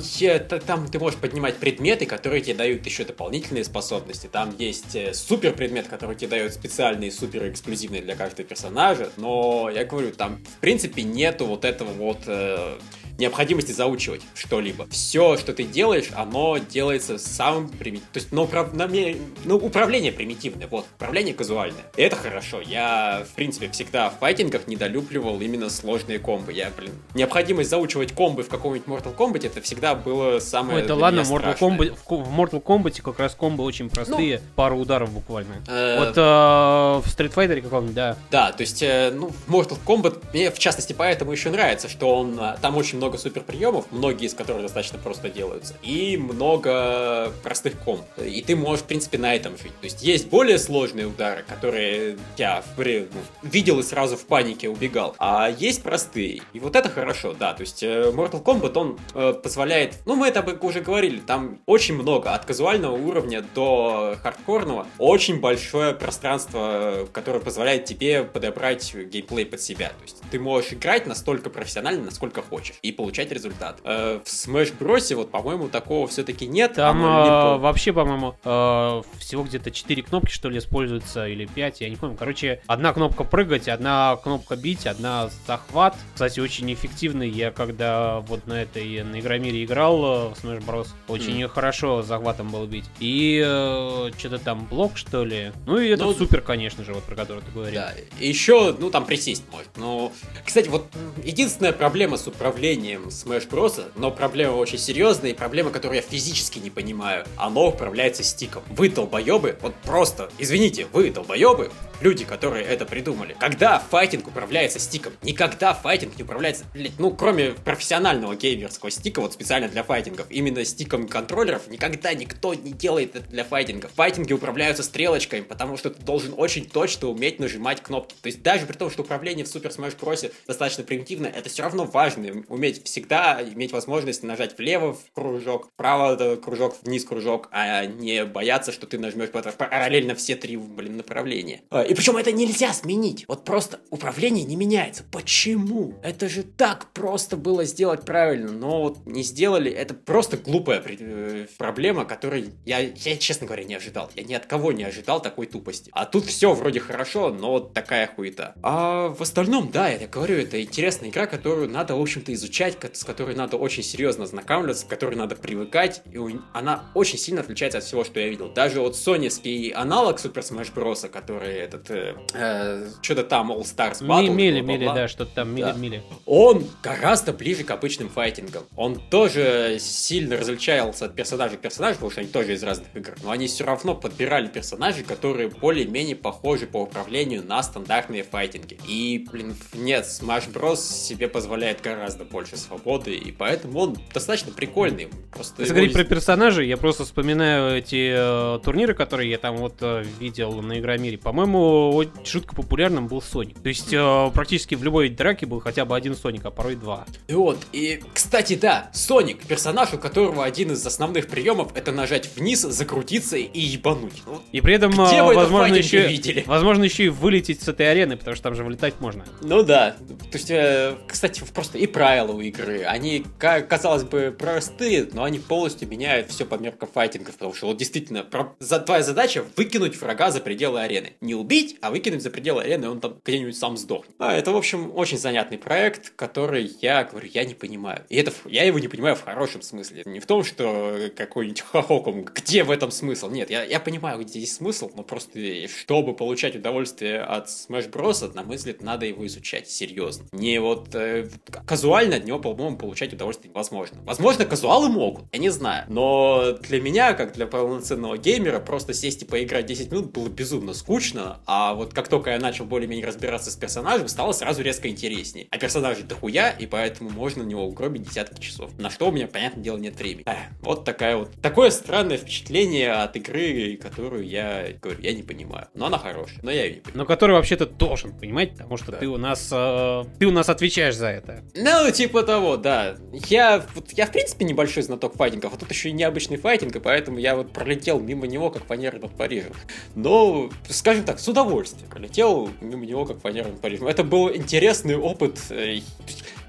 там 0.65 0.87
ты 0.87 0.99
можешь 0.99 1.19
поднимать 1.19 1.57
предметы, 1.57 2.05
которые 2.05 2.41
тебе 2.41 2.55
дают 2.55 2.85
еще 2.85 3.03
дополнительные 3.03 3.63
способности. 3.63 4.27
Там 4.31 4.55
есть 4.57 4.95
э, 4.95 5.13
супер 5.13 5.53
предмет, 5.53 5.87
который 5.87 6.15
тебе 6.15 6.29
дает 6.29 6.53
специальные 6.53 7.11
супер 7.11 7.49
эксклюзивные 7.49 8.01
для 8.01 8.15
каждого 8.15 8.47
персонажа, 8.47 9.09
но 9.17 9.69
я 9.69 9.85
говорю, 9.85 10.11
там 10.11 10.37
в 10.37 10.57
принципе 10.59 11.03
нету 11.03 11.45
вот 11.45 11.65
этого 11.65 11.91
вот 11.91 12.19
э, 12.27 12.77
необходимости 13.21 13.71
заучивать 13.71 14.21
что-либо. 14.35 14.87
Все, 14.89 15.37
что 15.37 15.53
ты 15.53 15.63
делаешь, 15.63 16.09
оно 16.15 16.57
делается 16.57 17.17
самым 17.17 17.69
примитивным. 17.69 18.11
То 18.11 18.19
есть, 18.19 18.31
ну, 18.31 18.43
управ... 18.43 18.69
ну, 18.73 19.55
управление 19.55 20.11
примитивное, 20.11 20.67
вот, 20.67 20.85
управление 20.95 21.33
казуальное. 21.33 21.83
И 21.95 22.01
это 22.01 22.15
хорошо. 22.15 22.61
Я, 22.61 23.23
в 23.29 23.35
принципе, 23.35 23.69
всегда 23.69 24.09
в 24.09 24.17
файтингах 24.19 24.67
недолюбливал 24.67 25.39
именно 25.39 25.69
сложные 25.69 26.19
комбы. 26.19 26.51
Я, 26.51 26.71
блин, 26.75 26.91
необходимость 27.13 27.69
заучивать 27.69 28.11
комбы 28.13 28.43
в 28.43 28.49
каком-нибудь 28.49 28.87
Mortal 28.87 29.15
Kombat, 29.15 29.45
это 29.45 29.61
всегда 29.61 29.95
было 29.95 30.39
самое 30.39 30.81
Ой, 30.81 30.87
да 30.87 30.95
ладно, 30.95 31.21
Mortal 31.21 31.57
Kombat, 31.57 31.97
в 32.07 32.39
Mortal 32.39 32.61
Kombat 32.61 33.01
как 33.01 33.19
раз 33.19 33.35
комбы 33.35 33.63
очень 33.63 33.89
простые, 33.89 34.37
ну, 34.37 34.43
пару 34.55 34.77
ударов 34.77 35.11
буквально. 35.11 35.55
Э... 35.67 35.99
Вот 35.99 36.17
э, 36.17 36.21
в 36.21 37.05
Street 37.05 37.33
Fighter 37.33 37.61
каком-нибудь, 37.61 37.95
да. 37.95 38.17
Да, 38.31 38.51
то 38.51 38.61
есть, 38.61 38.81
э, 38.81 39.11
ну, 39.13 39.31
Mortal 39.47 39.77
Kombat 39.85 40.23
мне, 40.33 40.51
в 40.51 40.59
частности, 40.59 40.93
поэтому 40.93 41.31
еще 41.31 41.49
нравится, 41.49 41.87
что 41.87 42.15
он, 42.15 42.39
э, 42.39 42.57
там 42.61 42.77
очень 42.77 42.97
много 42.97 43.10
супер 43.17 43.41
приемов, 43.41 43.85
многие 43.91 44.25
из 44.25 44.33
которых 44.33 44.61
достаточно 44.61 44.99
просто 44.99 45.29
делаются, 45.29 45.75
и 45.81 46.17
много 46.17 47.31
простых 47.43 47.77
комп. 47.79 48.05
И 48.17 48.41
ты 48.41 48.55
можешь, 48.55 48.83
в 48.83 48.87
принципе, 48.87 49.17
на 49.17 49.35
этом 49.35 49.57
жить. 49.57 49.77
То 49.79 49.85
есть 49.85 50.01
есть 50.03 50.27
более 50.29 50.59
сложные 50.59 51.07
удары, 51.07 51.43
которые 51.47 52.17
я 52.37 52.63
ну, 52.77 53.21
видел 53.43 53.79
и 53.79 53.83
сразу 53.83 54.17
в 54.17 54.25
панике 54.25 54.69
убегал, 54.69 55.15
а 55.17 55.49
есть 55.49 55.83
простые. 55.83 56.41
И 56.53 56.59
вот 56.59 56.75
это 56.75 56.89
хорошо, 56.89 57.33
да. 57.37 57.53
То 57.53 57.61
есть 57.61 57.83
э, 57.83 58.11
Mortal 58.11 58.43
Kombat, 58.43 58.77
он 58.77 58.99
э, 59.13 59.33
позволяет, 59.33 59.97
ну 60.05 60.15
мы 60.15 60.27
это 60.27 60.41
уже 60.61 60.81
говорили, 60.81 61.19
там 61.19 61.59
очень 61.65 61.95
много, 61.95 62.33
от 62.33 62.45
казуального 62.45 62.95
уровня 62.95 63.43
до 63.55 64.17
хардкорного, 64.21 64.87
очень 64.97 65.39
большое 65.39 65.93
пространство, 65.93 67.07
которое 67.11 67.39
позволяет 67.39 67.85
тебе 67.85 68.23
подобрать 68.23 68.93
геймплей 68.93 69.45
под 69.45 69.61
себя. 69.61 69.89
То 69.89 70.03
есть 70.03 70.21
ты 70.31 70.39
можешь 70.39 70.73
играть 70.73 71.05
настолько 71.05 71.49
профессионально, 71.49 72.05
насколько 72.05 72.41
хочешь. 72.41 72.75
И 72.81 72.90
и 72.91 72.93
получать 72.93 73.31
результат. 73.31 73.79
Э, 73.83 74.19
в 74.23 74.27
Smash 74.27 74.77
Bros. 74.77 75.15
вот, 75.15 75.31
по-моему, 75.31 75.69
такого 75.69 76.07
все-таки 76.07 76.45
нет. 76.45 76.73
Там 76.73 77.03
э, 77.03 77.57
вообще, 77.57 77.93
по-моему, 77.93 78.35
э, 78.43 79.01
всего 79.17 79.43
где-то 79.43 79.71
4 79.71 80.03
кнопки, 80.03 80.31
что 80.31 80.49
ли, 80.49 80.59
используются, 80.59 81.27
или 81.27 81.45
5, 81.45 81.81
я 81.81 81.89
не 81.89 81.95
помню. 81.95 82.15
Короче, 82.17 82.61
одна 82.67 82.93
кнопка 82.93 83.23
прыгать, 83.23 83.67
одна 83.67 84.17
кнопка 84.21 84.55
бить, 84.55 84.85
одна 84.85 85.29
захват. 85.47 85.95
Кстати, 86.13 86.39
очень 86.39 86.71
эффективный. 86.73 87.29
Я 87.29 87.51
когда 87.51 88.19
вот 88.19 88.45
на 88.47 88.61
этой 88.61 89.03
на 89.03 89.19
Игромире 89.19 89.63
играл 89.63 90.31
в 90.31 90.43
Smash 90.43 90.65
Bros. 90.65 90.87
Очень 91.07 91.41
mm. 91.43 91.47
хорошо 91.47 92.03
захватом 92.03 92.49
был 92.49 92.65
бить. 92.65 92.85
И 92.99 93.41
э, 93.43 94.11
что-то 94.17 94.39
там 94.39 94.65
блок, 94.65 94.97
что 94.97 95.23
ли. 95.23 95.51
Ну 95.65 95.77
и 95.77 95.89
это 95.89 96.03
ну, 96.03 96.13
супер, 96.13 96.41
конечно 96.41 96.83
же, 96.83 96.93
вот 96.93 97.03
про 97.03 97.15
который 97.15 97.41
ты 97.41 97.51
говорил. 97.51 97.81
Да, 97.81 97.93
еще, 98.19 98.75
ну 98.77 98.89
там 98.89 99.05
присесть 99.05 99.43
может. 99.51 99.69
Ну, 99.77 100.11
кстати, 100.45 100.67
вот 100.67 100.87
единственная 101.23 101.71
проблема 101.71 102.17
с 102.17 102.27
управлением 102.27 102.80
Smash 102.81 103.49
Bros. 103.49 103.91
Но 103.95 104.11
проблема 104.11 104.53
очень 104.53 104.77
серьезная 104.77 105.31
и 105.31 105.33
проблема, 105.33 105.71
которую 105.71 105.97
я 105.97 106.01
физически 106.01 106.59
не 106.59 106.69
понимаю. 106.69 107.25
Оно 107.37 107.67
управляется 107.67 108.23
стиком. 108.23 108.63
Вы 108.69 108.89
долбоебы, 108.89 109.57
вот 109.61 109.75
просто, 109.83 110.29
извините, 110.37 110.87
вы 110.91 111.11
долбоебы, 111.11 111.71
люди, 112.01 112.25
которые 112.25 112.65
это 112.65 112.85
придумали. 112.85 113.35
Когда 113.39 113.79
файтинг 113.79 114.27
управляется 114.27 114.79
стиком? 114.79 115.13
Никогда 115.21 115.73
файтинг 115.73 116.17
не 116.17 116.23
управляется, 116.23 116.65
блядь, 116.73 116.97
ну, 116.99 117.11
кроме 117.11 117.51
профессионального 117.51 118.35
геймерского 118.35 118.91
стика, 118.91 119.21
вот 119.21 119.33
специально 119.33 119.69
для 119.69 119.83
файтингов, 119.83 120.25
именно 120.29 120.65
стиком 120.65 121.07
контроллеров, 121.07 121.67
никогда 121.67 122.13
никто 122.13 122.53
не 122.53 122.71
делает 122.71 123.15
это 123.15 123.29
для 123.29 123.43
файтингов. 123.43 123.91
Файтинги 123.95 124.33
управляются 124.33 124.83
стрелочками, 124.83 125.41
потому 125.41 125.77
что 125.77 125.89
ты 125.89 126.01
должен 126.01 126.33
очень 126.35 126.65
точно 126.65 127.09
уметь 127.09 127.39
нажимать 127.39 127.81
кнопки. 127.81 128.15
То 128.21 128.27
есть 128.27 128.41
даже 128.41 128.65
при 128.65 128.75
том, 128.75 128.89
что 128.89 129.03
управление 129.03 129.45
в 129.45 129.53
Super 129.53 129.75
Smash 129.75 129.97
Bros. 129.97 130.31
достаточно 130.47 130.83
примитивно, 130.83 131.27
это 131.27 131.49
все 131.49 131.63
равно 131.63 131.85
важно. 131.85 132.43
Уметь 132.49 132.70
всегда 132.79 133.41
иметь 133.41 133.71
возможность 133.71 134.23
нажать 134.23 134.57
влево 134.57 134.93
в 134.93 135.11
кружок, 135.13 135.69
вправо 135.73 136.35
кружок, 136.37 136.75
вниз 136.83 137.05
кружок, 137.05 137.49
а 137.51 137.85
не 137.85 138.25
бояться, 138.25 138.71
что 138.71 138.87
ты 138.87 138.97
нажмешь 138.99 139.29
параллельно 139.29 140.15
все 140.15 140.35
три, 140.35 140.57
блин, 140.57 140.97
направления. 140.97 141.61
А, 141.69 141.81
и 141.81 141.93
причем 141.93 142.17
это 142.17 142.31
нельзя 142.31 142.73
сменить. 142.73 143.25
Вот 143.27 143.45
просто 143.45 143.79
управление 143.89 144.45
не 144.45 144.55
меняется. 144.55 145.03
Почему? 145.11 145.99
Это 146.03 146.29
же 146.29 146.43
так 146.43 146.91
просто 146.93 147.37
было 147.37 147.65
сделать 147.65 148.05
правильно, 148.05 148.51
но 148.51 148.81
вот 148.81 149.05
не 149.05 149.23
сделали. 149.23 149.71
Это 149.71 149.93
просто 149.93 150.37
глупая 150.37 150.83
э, 150.85 151.47
проблема, 151.57 152.05
которой 152.05 152.51
я, 152.65 152.79
я, 152.79 153.17
честно 153.17 153.47
говоря, 153.47 153.63
не 153.63 153.75
ожидал. 153.75 154.09
Я 154.15 154.23
ни 154.23 154.33
от 154.33 154.45
кого 154.45 154.71
не 154.71 154.83
ожидал 154.83 155.21
такой 155.21 155.47
тупости. 155.47 155.89
А 155.93 156.05
тут 156.05 156.25
все 156.25 156.53
вроде 156.53 156.79
хорошо, 156.79 157.29
но 157.29 157.51
вот 157.51 157.73
такая 157.73 158.07
хуета. 158.07 158.55
А 158.63 159.09
в 159.09 159.21
остальном, 159.21 159.71
да, 159.71 159.89
я 159.89 160.07
говорю, 160.07 160.37
это 160.37 160.61
интересная 160.61 161.09
игра, 161.09 161.27
которую 161.27 161.69
надо, 161.69 161.95
в 161.95 162.01
общем-то, 162.01 162.33
изучать, 162.33 162.60
с 162.69 163.03
которой 163.03 163.35
надо 163.35 163.57
очень 163.57 163.83
серьезно 163.83 164.25
знакомиться, 164.25 164.85
к 164.85 164.89
которой 164.89 165.15
надо 165.15 165.35
привыкать. 165.35 166.01
И 166.11 166.17
она 166.53 166.85
очень 166.93 167.17
сильно 167.17 167.41
отличается 167.41 167.79
от 167.79 167.83
всего, 167.83 168.03
что 168.03 168.19
я 168.19 168.27
видел. 168.27 168.49
Даже 168.49 168.79
вот 168.79 168.95
соневский 168.95 169.69
аналог 169.69 170.17
Super 170.17 170.41
Smash 170.41 170.73
Bros., 170.73 171.07
который 171.09 171.53
этот 171.53 171.81
этот, 171.81 171.91
э, 171.91 172.15
э, 172.33 172.89
что-то 173.01 173.23
там 173.23 173.51
All 173.51 173.61
Stars 173.61 174.01
Battle. 174.01 174.29
Мили, 174.29 174.61
Мили, 174.61 174.85
да, 174.85 175.07
что-то 175.07 175.35
там, 175.35 175.53
Мили, 175.53 175.65
да. 175.65 175.73
Мили. 175.73 176.03
Он 176.25 176.65
гораздо 176.83 177.33
ближе 177.33 177.63
к 177.63 177.71
обычным 177.71 178.09
файтингам. 178.09 178.63
Он 178.75 178.95
тоже 179.09 179.77
сильно 179.79 180.37
различался 180.37 181.05
от 181.05 181.15
персонажей 181.15 181.57
к 181.57 181.61
персонажу, 181.61 181.95
потому 181.95 182.11
что 182.11 182.21
они 182.21 182.29
тоже 182.29 182.53
из 182.53 182.63
разных 182.63 182.95
игр, 182.95 183.15
но 183.23 183.31
они 183.31 183.47
все 183.47 183.63
равно 183.63 183.95
подбирали 183.95 184.47
персонажей, 184.47 185.03
которые 185.03 185.49
более-менее 185.49 186.15
похожи 186.15 186.67
по 186.67 186.77
управлению 186.77 187.43
на 187.45 187.61
стандартные 187.63 188.23
файтинги. 188.23 188.79
И, 188.87 189.25
блин, 189.31 189.55
нет, 189.73 190.05
Smash 190.05 190.51
Bros. 190.51 190.77
себе 190.77 191.27
позволяет 191.27 191.81
гораздо 191.81 192.25
больше 192.25 192.50
свободы, 192.57 193.15
и 193.15 193.31
поэтому 193.31 193.79
он 193.79 193.97
достаточно 194.13 194.51
прикольный. 194.51 195.09
Просто 195.31 195.61
Если 195.61 195.73
говорить 195.73 195.93
про 195.93 196.03
персонажей, 196.03 196.67
я 196.67 196.77
просто 196.77 197.05
вспоминаю 197.05 197.77
эти 197.77 198.13
э, 198.13 198.59
турниры, 198.63 198.93
которые 198.93 199.29
я 199.29 199.37
там 199.37 199.57
вот 199.57 199.75
э, 199.81 200.03
видел 200.19 200.61
на 200.61 200.79
Игромире. 200.79 201.17
По-моему, 201.17 202.03
жутко 202.25 202.55
популярным 202.55 203.07
был 203.07 203.21
Соник. 203.21 203.59
То 203.59 203.69
есть 203.69 203.93
э, 203.93 204.31
практически 204.33 204.75
в 204.75 204.83
любой 204.83 205.09
драке 205.09 205.45
был 205.45 205.59
хотя 205.59 205.85
бы 205.85 205.95
один 205.95 206.15
Соник, 206.15 206.45
а 206.45 206.51
порой 206.51 206.75
два. 206.75 207.05
И 207.27 207.33
вот, 207.33 207.57
и, 207.71 208.01
кстати, 208.13 208.55
да, 208.55 208.89
Соник, 208.93 209.43
персонаж, 209.45 209.93
у 209.93 209.97
которого 209.97 210.43
один 210.43 210.71
из 210.71 210.85
основных 210.85 211.27
приемов 211.27 211.75
это 211.75 211.91
нажать 211.91 212.29
вниз, 212.35 212.61
закрутиться 212.61 213.37
и 213.37 213.59
ебануть. 213.59 214.23
Ну, 214.25 214.41
и 214.51 214.61
при 214.61 214.75
этом, 214.75 214.91
Где 214.91 215.17
э, 215.17 215.23
возможно, 215.23 215.75
еще, 215.75 216.07
видели? 216.07 216.43
возможно, 216.45 216.83
еще 216.83 217.05
и 217.05 217.09
вылететь 217.09 217.61
с 217.61 217.67
этой 217.67 217.89
арены, 217.89 218.17
потому 218.17 218.35
что 218.35 218.43
там 218.43 218.55
же 218.55 218.63
вылетать 218.63 218.99
можно. 218.99 219.25
Ну 219.41 219.63
да. 219.63 219.95
То 220.31 220.37
есть, 220.37 220.51
э, 220.51 220.95
кстати, 221.07 221.43
просто 221.53 221.77
и 221.77 221.87
правила 221.87 222.31
игры, 222.41 222.83
они, 222.83 223.25
казалось 223.37 224.03
бы, 224.03 224.35
простые, 224.37 225.07
но 225.13 225.23
они 225.23 225.39
полностью 225.39 225.87
меняют 225.87 226.29
все 226.29 226.45
по 226.45 226.55
меркам 226.55 226.89
файтингов, 226.91 227.35
потому 227.35 227.53
что 227.53 227.67
вот 227.67 227.77
действительно, 227.77 228.23
твоя 228.23 229.03
задача 229.03 229.45
выкинуть 229.55 229.99
врага 229.99 230.31
за 230.31 230.39
пределы 230.39 230.81
арены. 230.81 231.13
Не 231.21 231.35
убить, 231.35 231.77
а 231.81 231.91
выкинуть 231.91 232.21
за 232.21 232.29
пределы 232.29 232.63
арены, 232.63 232.89
он 232.89 232.99
там 232.99 233.19
где-нибудь 233.23 233.57
сам 233.57 233.77
сдохнет. 233.77 234.15
А, 234.19 234.33
это, 234.33 234.51
в 234.51 234.57
общем, 234.57 234.91
очень 234.95 235.17
занятный 235.17 235.57
проект, 235.57 236.11
который 236.15 236.71
я 236.81 237.03
говорю, 237.03 237.29
я 237.33 237.45
не 237.45 237.53
понимаю. 237.53 238.05
И 238.09 238.15
это 238.15 238.31
я 238.45 238.63
его 238.63 238.79
не 238.79 238.87
понимаю 238.87 239.15
в 239.15 239.23
хорошем 239.23 239.61
смысле. 239.61 240.03
Не 240.05 240.19
в 240.19 240.25
том, 240.25 240.43
что 240.43 240.97
какой-нибудь 241.15 241.61
хохоком, 241.61 242.23
где 242.23 242.63
в 242.63 242.71
этом 242.71 242.91
смысл? 242.91 243.29
Нет, 243.29 243.49
я, 243.49 243.63
я 243.63 243.79
понимаю, 243.79 244.19
где 244.19 244.39
здесь 244.39 244.55
смысл, 244.55 244.91
но 244.95 245.03
просто 245.03 245.39
чтобы 245.67 246.15
получать 246.15 246.55
удовольствие 246.55 247.21
от 247.21 247.47
Smash 247.47 247.89
Bros, 247.91 248.33
на 248.33 248.43
мой 248.43 248.57
взгляд, 248.57 248.81
надо 248.81 249.05
его 249.05 249.25
изучать 249.27 249.69
серьезно. 249.69 250.25
Не 250.31 250.59
вот 250.59 250.93
э, 250.95 251.29
казуально 251.65 252.19
него, 252.31 252.39
по-моему, 252.39 252.77
получать 252.77 253.13
удовольствие 253.13 253.49
невозможно. 253.51 253.99
Возможно, 254.03 254.45
казуалы 254.45 254.89
могут, 254.89 255.25
я 255.31 255.39
не 255.39 255.49
знаю. 255.49 255.85
Но 255.87 256.53
для 256.61 256.81
меня, 256.81 257.13
как 257.13 257.33
для 257.33 257.47
полноценного 257.47 258.17
геймера, 258.17 258.59
просто 258.59 258.93
сесть 258.93 259.23
и 259.23 259.25
поиграть 259.25 259.65
10 259.65 259.91
минут 259.91 260.11
было 260.11 260.29
безумно 260.29 260.73
скучно, 260.73 261.39
а 261.45 261.73
вот 261.73 261.93
как 261.93 262.07
только 262.07 262.31
я 262.31 262.39
начал 262.39 262.65
более-менее 262.65 263.05
разбираться 263.05 263.51
с 263.51 263.55
персонажем, 263.55 264.07
стало 264.07 264.31
сразу 264.31 264.61
резко 264.61 264.87
интереснее. 264.87 265.47
А 265.51 265.57
персонажей 265.57 266.03
дохуя, 266.03 266.49
и 266.51 266.65
поэтому 266.65 267.09
можно 267.09 267.43
на 267.43 267.47
него 267.47 267.65
угробить 267.65 268.03
десятки 268.03 268.39
часов. 268.41 268.77
На 268.77 268.89
что 268.89 269.09
у 269.09 269.11
меня, 269.11 269.27
понятное 269.27 269.63
дело, 269.63 269.77
нет 269.77 269.97
времени. 269.97 270.23
Эх, 270.25 270.37
вот 270.61 270.85
такая 270.85 271.17
вот. 271.17 271.31
Такое 271.41 271.69
странное 271.71 272.17
впечатление 272.17 272.91
от 272.91 273.15
игры, 273.15 273.77
которую 273.81 274.27
я 274.27 274.67
говорю, 274.81 274.99
я 275.01 275.13
не 275.13 275.23
понимаю. 275.23 275.67
Но 275.73 275.87
она 275.87 275.97
хорошая, 275.97 276.39
но 276.43 276.51
я 276.51 276.65
ее 276.65 276.75
не 276.75 276.79
понимаю. 276.81 276.97
Но 276.97 277.05
которую 277.05 277.37
вообще-то 277.37 277.65
должен 277.65 278.17
понимать, 278.17 278.53
потому 278.53 278.77
что 278.77 278.91
да. 278.91 278.97
ты 278.97 279.07
у 279.07 279.17
нас 279.17 279.49
э, 279.51 280.03
ты 280.19 280.25
у 280.25 280.31
нас 280.31 280.49
отвечаешь 280.49 280.95
за 280.95 281.07
это. 281.07 281.43
Ну, 281.55 281.91
типа 281.91 282.20
того, 282.23 282.57
да. 282.57 282.95
Я, 283.11 283.65
вот, 283.75 283.91
я 283.91 284.05
в 284.05 284.11
принципе 284.11 284.45
небольшой 284.45 284.83
знаток 284.83 285.15
файтингов, 285.15 285.53
а 285.53 285.57
тут 285.57 285.69
еще 285.69 285.89
и 285.89 285.91
необычный 285.91 286.37
файтинг, 286.37 286.75
и 286.75 286.79
поэтому 286.79 287.17
я 287.17 287.35
вот 287.35 287.51
пролетел 287.51 287.99
мимо 287.99 288.27
него, 288.27 288.49
как 288.49 288.65
фанера 288.65 288.97
над 288.99 289.11
Парижем. 289.11 289.53
Но, 289.95 290.49
скажем 290.69 291.03
так, 291.03 291.19
с 291.19 291.27
удовольствием 291.27 291.89
пролетел 291.89 292.49
мимо 292.61 292.85
него, 292.85 293.05
как 293.05 293.19
фанера 293.21 293.47
над 293.47 293.61
Парижем. 293.61 293.87
Это 293.87 294.03
был 294.03 294.33
интересный 294.33 294.95
опыт. 294.95 295.39